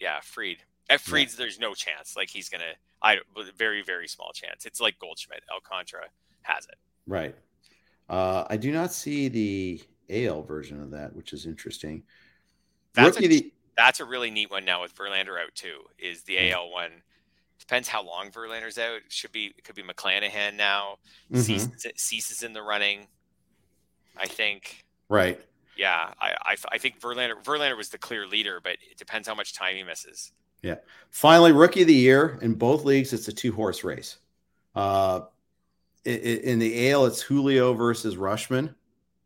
yeah, 0.02 0.20
Fried. 0.22 0.58
At 0.90 1.00
Fried's, 1.00 1.38
there's 1.38 1.60
no 1.60 1.74
chance. 1.74 2.18
Like 2.18 2.30
he's 2.30 2.50
gonna. 2.50 2.74
I 3.02 3.20
very 3.56 3.82
very 3.84 4.08
small 4.08 4.32
chance. 4.34 4.66
It's 4.66 4.82
like 4.82 5.00
Goldschmidt. 5.00 5.44
Alcantara 5.54 6.08
has 6.42 6.66
it. 6.66 6.76
Right. 7.08 7.36
Uh, 8.10 8.44
I 8.50 8.58
do 8.58 8.72
not 8.74 8.92
see 8.92 9.30
the 9.30 9.82
AL 10.10 10.42
version 10.44 10.82
of 10.82 10.92
that, 10.92 11.16
which 11.16 11.32
is 11.32 11.46
interesting. 11.46 12.04
That's 12.94 13.16
Rookie 13.16 13.26
a- 13.26 13.30
the- 13.30 13.54
That's 13.78 14.02
a 14.02 14.06
really 14.06 14.30
neat 14.30 14.52
one 14.52 14.66
now 14.66 14.82
with 14.82 14.94
Verlander 14.96 15.42
out 15.42 15.56
too. 15.56 15.80
Is 15.98 16.24
the 16.24 16.36
Mm. 16.36 16.52
AL 16.52 16.72
one? 16.72 16.92
Depends 17.60 17.88
how 17.88 18.04
long 18.04 18.30
Verlander's 18.32 18.78
out. 18.78 18.96
It 18.98 19.04
should 19.12 19.32
be 19.32 19.54
it 19.58 19.64
could 19.64 19.76
be 19.76 19.84
McClanahan 19.84 20.56
now. 20.56 20.98
Mhm. 21.32 21.42
Cease, 21.42 21.68
Cease 21.96 22.32
is 22.32 22.44
in 22.44 22.52
the 22.54 22.62
running. 22.62 23.08
I 24.18 24.28
think. 24.28 24.84
Right. 25.08 25.40
Yeah, 25.82 26.14
I, 26.22 26.36
I 26.46 26.56
I 26.74 26.78
think 26.78 27.00
Verlander 27.02 27.44
Verlander 27.44 27.76
was 27.76 27.90
the 27.90 27.98
clear 27.98 28.28
leader, 28.28 28.60
but 28.64 28.74
it 28.74 28.98
depends 28.98 29.28
how 29.28 29.34
much 29.34 29.54
time 29.54 29.76
he 29.76 29.82
misses. 29.84 30.32
Yeah. 30.62 30.76
Finally, 31.10 31.54
rookie 31.54 31.82
of 31.82 31.88
the 31.88 31.94
year 31.96 32.38
in 32.44 32.54
both 32.54 32.84
leagues. 32.86 33.14
It's 33.14 33.28
a 33.28 33.34
two 33.34 33.52
horse 33.52 33.84
race. 33.84 34.18
Uh, 34.76 35.22
in 36.06 36.60
the 36.60 36.92
AL, 36.92 37.06
it's 37.08 37.22
Julio 37.22 37.74
versus 37.74 38.16
Rutschman, 38.16 38.74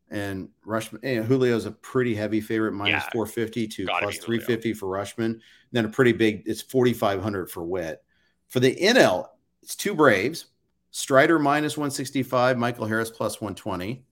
and 0.09 0.47
Rutschman. 0.65 1.03
You 1.03 1.21
know, 1.21 1.27
Julio's 1.27 1.65
a 1.65 1.71
pretty 1.71 2.15
heavy 2.15 2.39
favorite, 2.41 2.71
minus 2.71 3.03
Yeah. 3.03 3.09
four 3.11 3.25
fifty 3.25 3.67
to 3.67 3.85
Gotta 3.85 4.05
plus 4.05 4.17
be 4.17 4.23
three 4.23 4.37
Julio. 4.37 4.47
fifty 4.47 4.73
for 4.73 4.87
Rutschman. 4.87 5.39
Then 5.73 5.83
a 5.85 5.89
pretty 5.89 6.13
big. 6.13 6.43
It's 6.45 6.61
forty 6.61 6.93
five 6.93 7.21
hundred 7.21 7.51
for 7.51 7.63
Witt. 7.63 8.01
For 8.47 8.61
the 8.61 8.75
NL, 8.75 9.27
it's 9.61 9.75
two 9.75 9.93
Braves. 9.93 10.45
Strider 10.91 11.37
minus 11.37 11.77
one 11.77 11.91
sixty 11.91 12.23
five. 12.23 12.57
Michael 12.57 12.85
Harris 12.85 13.09
plus 13.09 13.41
one 13.41 13.55
twenty. 13.55 14.05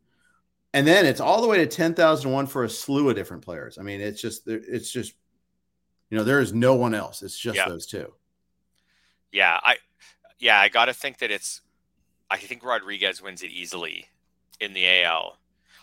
And 0.74 0.88
then 0.88 1.06
it's 1.06 1.20
all 1.20 1.42
the 1.42 1.48
way 1.48 1.58
to 1.58 1.68
ten 1.68 1.94
thousand 1.94 2.32
one 2.32 2.48
for 2.48 2.64
a 2.64 2.70
slew 2.70 3.10
of 3.10 3.16
different 3.16 3.44
players. 3.44 3.78
I 3.78 3.84
mean, 3.84 4.02
it's 4.02 4.22
just 4.22 4.48
it's 4.48 4.92
just 4.92 5.14
you 6.10 6.18
know 6.18 6.24
there 6.24 6.40
is 6.40 6.54
no 6.54 6.76
one 6.76 6.94
else. 6.96 7.22
It's 7.22 7.38
just 7.38 7.58
Yeah. 7.58 7.70
those 7.70 7.86
two. 7.86 8.12
Yeah, 9.32 9.60
I 9.64 9.78
yeah 10.40 10.60
I 10.60 10.70
got 10.70 10.86
to 10.86 10.94
think 10.94 11.20
that 11.20 11.32
it's. 11.32 11.62
I 12.30 12.38
think 12.38 12.64
Rodriguez 12.64 13.22
wins 13.22 13.44
it 13.44 13.52
easily 13.52 14.08
in 14.60 14.74
the 14.74 15.04
AL. 15.04 15.38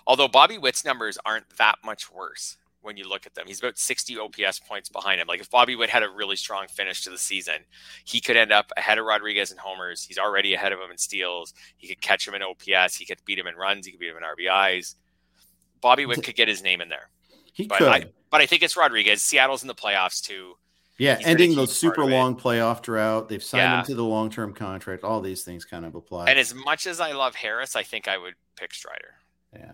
Although 0.06 0.26
Bobby 0.26 0.58
Witt's 0.58 0.84
numbers 0.84 1.18
aren't 1.24 1.48
that 1.58 1.76
much 1.84 2.10
worse 2.10 2.56
when 2.82 2.96
you 2.96 3.08
look 3.08 3.26
at 3.26 3.34
them. 3.34 3.46
He's 3.46 3.58
about 3.58 3.78
60 3.78 4.18
OPS 4.18 4.58
points 4.60 4.88
behind 4.88 5.20
him. 5.20 5.26
Like 5.26 5.40
if 5.40 5.50
Bobby 5.50 5.76
Witt 5.76 5.90
had 5.90 6.02
a 6.02 6.08
really 6.08 6.36
strong 6.36 6.66
finish 6.68 7.02
to 7.04 7.10
the 7.10 7.18
season, 7.18 7.56
he 8.04 8.20
could 8.20 8.36
end 8.36 8.52
up 8.52 8.72
ahead 8.76 8.98
of 8.98 9.04
Rodriguez 9.04 9.52
in 9.52 9.58
homers. 9.58 10.02
He's 10.02 10.18
already 10.18 10.54
ahead 10.54 10.72
of 10.72 10.78
him 10.80 10.90
in 10.90 10.96
steals. 10.98 11.52
He 11.76 11.88
could 11.88 12.00
catch 12.00 12.26
him 12.26 12.34
in 12.34 12.42
OPS. 12.42 12.96
He 12.96 13.04
could 13.04 13.18
beat 13.24 13.38
him 13.38 13.46
in 13.46 13.54
runs. 13.56 13.84
He 13.86 13.92
could 13.92 14.00
beat 14.00 14.10
him 14.10 14.16
in 14.16 14.22
RBIs. 14.22 14.94
Bobby 15.80 16.06
Witt 16.06 16.22
could 16.22 16.36
get 16.36 16.48
his 16.48 16.62
name 16.62 16.80
in 16.80 16.88
there. 16.88 17.10
He 17.52 17.66
But 17.66 17.78
could, 17.78 17.88
I, 17.88 18.04
but 18.30 18.40
I 18.40 18.46
think 18.46 18.62
it's 18.62 18.76
Rodriguez. 18.76 19.22
Seattle's 19.22 19.62
in 19.62 19.68
the 19.68 19.74
playoffs 19.74 20.22
too. 20.22 20.54
yeah, 20.98 21.16
he's 21.16 21.26
ending 21.26 21.54
the 21.54 21.66
super 21.66 22.04
long 22.06 22.36
playoff 22.36 22.80
drought. 22.82 23.28
They've 23.28 23.42
signed 23.42 23.62
Yeah. 23.62 23.78
him 23.80 23.86
to 23.86 23.94
the 23.94 24.04
long 24.04 24.30
term 24.30 24.54
contract. 24.54 25.04
All 25.04 25.20
these 25.20 25.42
things 25.42 25.64
kind 25.64 25.84
of 25.84 25.94
apply. 25.94 26.30
And 26.30 26.38
as 26.38 26.54
much 26.54 26.86
as 26.86 27.00
I 27.00 27.12
love 27.12 27.34
Harris, 27.34 27.76
I 27.76 27.82
think 27.82 28.08
I 28.08 28.16
would 28.18 28.34
pick 28.56 28.72
Strider. 28.72 29.14
yeah, 29.54 29.72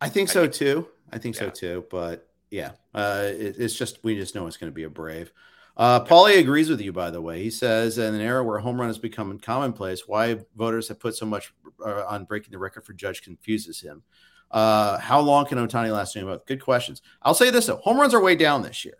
I 0.00 0.08
think 0.08 0.30
I 0.30 0.32
so 0.32 0.42
think- 0.42 0.54
too. 0.54 0.88
I 1.16 1.18
think 1.18 1.34
so 1.34 1.48
too. 1.48 1.86
But 1.90 2.28
yeah, 2.50 2.72
uh, 2.94 3.22
it, 3.24 3.56
it's 3.58 3.74
just 3.74 4.04
we 4.04 4.14
just 4.16 4.34
know 4.34 4.46
it's 4.46 4.58
going 4.58 4.70
to 4.70 4.74
be 4.74 4.82
a 4.82 4.90
brave. 4.90 5.32
Uh, 5.78 6.04
Paulie 6.04 6.38
agrees 6.38 6.68
with 6.68 6.80
you, 6.80 6.92
by 6.92 7.10
the 7.10 7.20
way. 7.20 7.42
He 7.42 7.50
says, 7.50 7.98
in 7.98 8.14
an 8.14 8.20
era 8.20 8.44
where 8.44 8.58
home 8.58 8.78
run 8.78 8.88
has 8.88 8.98
become 8.98 9.38
commonplace, 9.38 10.06
why 10.06 10.38
voters 10.56 10.88
have 10.88 11.00
put 11.00 11.16
so 11.16 11.26
much 11.26 11.52
uh, 11.84 12.04
on 12.06 12.24
breaking 12.24 12.52
the 12.52 12.58
record 12.58 12.84
for 12.84 12.92
Judge 12.92 13.22
confuses 13.22 13.80
him. 13.80 14.02
Uh, 14.50 14.98
how 14.98 15.20
long 15.20 15.46
can 15.46 15.58
Ohtani 15.58 15.90
last? 15.90 16.16
About 16.16 16.46
good 16.46 16.62
questions. 16.62 17.00
I'll 17.22 17.34
say 17.34 17.50
this 17.50 17.66
though: 17.66 17.76
home 17.76 17.98
runs 17.98 18.12
are 18.12 18.22
way 18.22 18.36
down 18.36 18.62
this 18.62 18.84
year. 18.84 18.98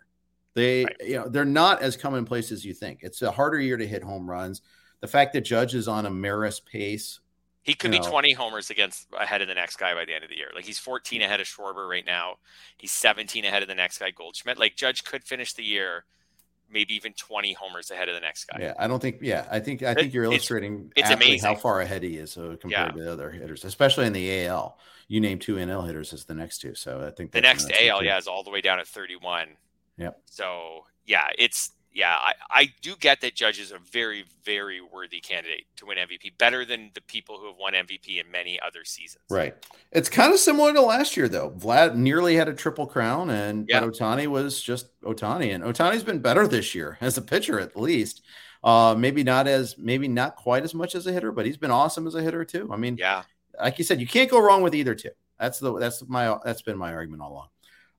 They, 0.55 0.85
right. 0.85 0.95
you 1.05 1.17
know, 1.17 1.29
they're 1.29 1.45
not 1.45 1.83
as 1.83 1.95
commonplace 1.95 2.51
as 2.51 2.65
you 2.65 2.73
think. 2.73 2.99
It's 3.03 3.21
a 3.21 3.31
harder 3.31 3.59
year 3.59 3.77
to 3.77 3.87
hit 3.87 4.01
home 4.01 4.27
runs. 4.27 4.63
The 5.01 5.07
fact 5.07 5.33
that 5.33 5.41
Judge 5.41 5.75
is 5.75 5.87
on 5.87 6.07
a 6.07 6.09
Maris 6.09 6.59
pace, 6.59 7.19
he 7.67 7.73
could 7.73 7.91
be 7.91 7.99
know, 7.99 8.09
20 8.09 8.31
homers 8.31 8.69
against 8.69 9.07
ahead 9.19 9.41
of 9.41 9.49
the 9.49 9.53
next 9.53 9.75
guy 9.75 9.93
by 9.93 10.05
the 10.05 10.15
end 10.15 10.23
of 10.23 10.29
the 10.29 10.37
year. 10.37 10.47
Like 10.55 10.63
he's 10.63 10.79
14 10.79 11.21
ahead 11.21 11.41
of 11.41 11.47
Schwarber 11.47 11.87
right 11.87 12.05
now. 12.05 12.37
He's 12.77 12.93
17 12.93 13.43
ahead 13.43 13.61
of 13.61 13.67
the 13.67 13.75
next 13.75 13.99
guy, 13.99 14.09
Goldschmidt. 14.09 14.57
Like 14.57 14.77
Judge 14.77 15.03
could 15.03 15.25
finish 15.25 15.53
the 15.53 15.63
year 15.63 16.05
maybe 16.71 16.93
even 16.95 17.13
20 17.13 17.53
homers 17.53 17.91
ahead 17.91 18.07
of 18.07 18.15
the 18.15 18.21
next 18.21 18.45
guy. 18.45 18.59
Yeah, 18.61 18.73
I 18.79 18.87
don't 18.87 19.01
think. 19.01 19.17
Yeah, 19.21 19.45
I 19.51 19.59
think 19.59 19.83
I 19.83 19.93
think 19.93 20.13
you're 20.13 20.23
illustrating 20.23 20.91
it's, 20.95 21.09
it's 21.09 21.15
amazing 21.15 21.47
how 21.47 21.55
far 21.55 21.81
ahead 21.81 22.03
he 22.03 22.17
is 22.17 22.37
uh, 22.37 22.55
compared 22.59 22.71
yeah. 22.71 22.91
to 22.91 23.03
the 23.03 23.11
other 23.11 23.29
hitters, 23.31 23.65
especially 23.65 24.05
in 24.05 24.13
the 24.13 24.45
AL. 24.45 24.77
You 25.09 25.19
name 25.19 25.39
two 25.39 25.55
NL 25.55 25.85
hitters 25.85 26.13
as 26.13 26.25
the 26.25 26.33
next 26.33 26.59
two, 26.59 26.75
so 26.75 27.05
I 27.05 27.11
think 27.11 27.31
the 27.31 27.41
next 27.41 27.71
AL, 27.71 28.03
yeah, 28.03 28.17
is 28.17 28.27
all 28.27 28.43
the 28.43 28.49
way 28.49 28.61
down 28.61 28.79
at 28.79 28.87
31. 28.87 29.49
Yep. 29.97 30.21
So 30.25 30.85
yeah, 31.05 31.27
it's 31.37 31.71
yeah, 31.97 32.15
I, 32.15 32.33
I 32.51 32.73
do 32.83 32.95
get 32.95 33.21
that 33.21 33.33
Judge 33.33 33.57
is 33.57 33.71
a 33.71 33.79
very, 33.79 34.23
very 34.45 34.81
worthy 34.81 35.19
candidate 35.19 35.65
to 35.77 35.87
win 35.87 35.97
MVP, 35.97 36.37
better 36.37 36.63
than 36.63 36.91
the 36.93 37.01
people 37.01 37.39
who 37.39 37.47
have 37.47 37.55
won 37.57 37.73
MVP 37.73 38.23
in 38.23 38.29
many 38.29 38.59
other 38.59 38.85
seasons. 38.85 39.23
Right. 39.31 39.55
It's 39.91 40.07
kind 40.07 40.31
of 40.31 40.39
similar 40.39 40.73
to 40.73 40.81
last 40.83 41.17
year, 41.17 41.27
though. 41.27 41.49
Vlad 41.49 41.95
nearly 41.95 42.35
had 42.35 42.47
a 42.47 42.53
triple 42.53 42.85
crown, 42.85 43.31
and 43.31 43.65
yeah. 43.67 43.79
but 43.79 43.91
Ohtani 43.91 44.27
was 44.27 44.61
just 44.61 45.01
Ohtani, 45.01 45.55
and 45.55 45.63
Ohtani's 45.63 46.03
been 46.03 46.19
better 46.19 46.47
this 46.47 46.75
year 46.75 46.99
as 47.01 47.17
a 47.17 47.21
pitcher, 47.21 47.59
at 47.59 47.75
least. 47.75 48.21
Uh, 48.63 48.93
maybe 48.95 49.23
not 49.23 49.47
as, 49.47 49.75
maybe 49.79 50.07
not 50.07 50.35
quite 50.35 50.63
as 50.63 50.75
much 50.75 50.93
as 50.93 51.07
a 51.07 51.11
hitter, 51.11 51.31
but 51.31 51.47
he's 51.47 51.57
been 51.57 51.71
awesome 51.71 52.05
as 52.05 52.13
a 52.13 52.21
hitter 52.21 52.45
too. 52.45 52.69
I 52.71 52.77
mean, 52.77 52.97
yeah, 52.97 53.23
like 53.59 53.79
you 53.79 53.83
said, 53.83 53.99
you 53.99 54.07
can't 54.07 54.29
go 54.29 54.39
wrong 54.39 54.61
with 54.61 54.75
either 54.75 54.93
two. 54.93 55.09
That's 55.39 55.57
the 55.57 55.75
that's 55.79 56.07
my 56.07 56.37
that's 56.45 56.61
been 56.61 56.77
my 56.77 56.93
argument 56.93 57.23
all 57.23 57.31
along. 57.31 57.47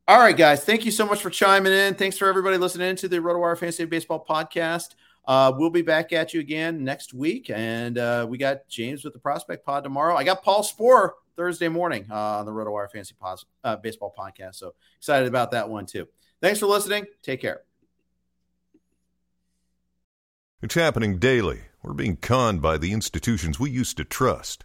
All 0.09 0.19
right, 0.19 0.35
guys. 0.35 0.65
Thank 0.65 0.87
you 0.87 0.91
so 0.91 1.05
much 1.05 1.21
for 1.21 1.29
chiming 1.29 1.75
in. 1.75 1.95
Thanks 1.95 2.17
for 2.17 2.29
everybody 2.29 2.57
listening 2.57 2.97
to 2.97 3.09
the 3.09 3.19
RotoWire 3.19 3.59
Fantasy 3.59 3.85
Baseball 3.85 4.25
podcast. 4.27 4.95
Uh, 5.27 5.53
we'll 5.55 5.69
be 5.69 5.83
back 5.83 6.15
at 6.15 6.33
you 6.33 6.41
again 6.41 6.83
next 6.83 7.13
week. 7.13 7.51
And 7.51 7.99
uh, 7.99 8.27
we 8.27 8.39
got 8.39 8.67
James 8.71 9.05
with 9.05 9.13
the 9.13 9.19
Prospect 9.19 9.67
Pod 9.67 9.85
tomorrow. 9.85 10.17
I 10.17 10.25
got 10.25 10.43
Paul 10.43 10.63
Sporer 10.63 11.11
Thursday 11.37 11.69
morning 11.69 12.07
uh, 12.11 12.39
on 12.39 12.47
the 12.47 12.53
RotoWire 12.53 12.91
Fantasy 12.91 13.17
Pos- 13.21 13.45
uh, 13.65 13.77
Baseball 13.77 14.15
podcast. 14.19 14.55
So 14.55 14.73
excited 14.97 15.29
about 15.29 15.51
that 15.51 15.69
one, 15.69 15.85
too. 15.85 16.09
Thanks 16.41 16.59
for 16.59 16.69
listening. 16.69 17.05
Take 17.23 17.43
care. 17.43 17.65
It's 20.63 20.75
happening 20.75 21.19
daily. 21.19 21.65
We're 21.83 21.93
being 21.93 22.17
conned 22.17 22.63
by 22.63 22.79
the 22.79 22.93
institutions 22.93 23.61
we 23.61 23.71
used 23.71 23.99
to 23.99 24.07
trust. 24.07 24.65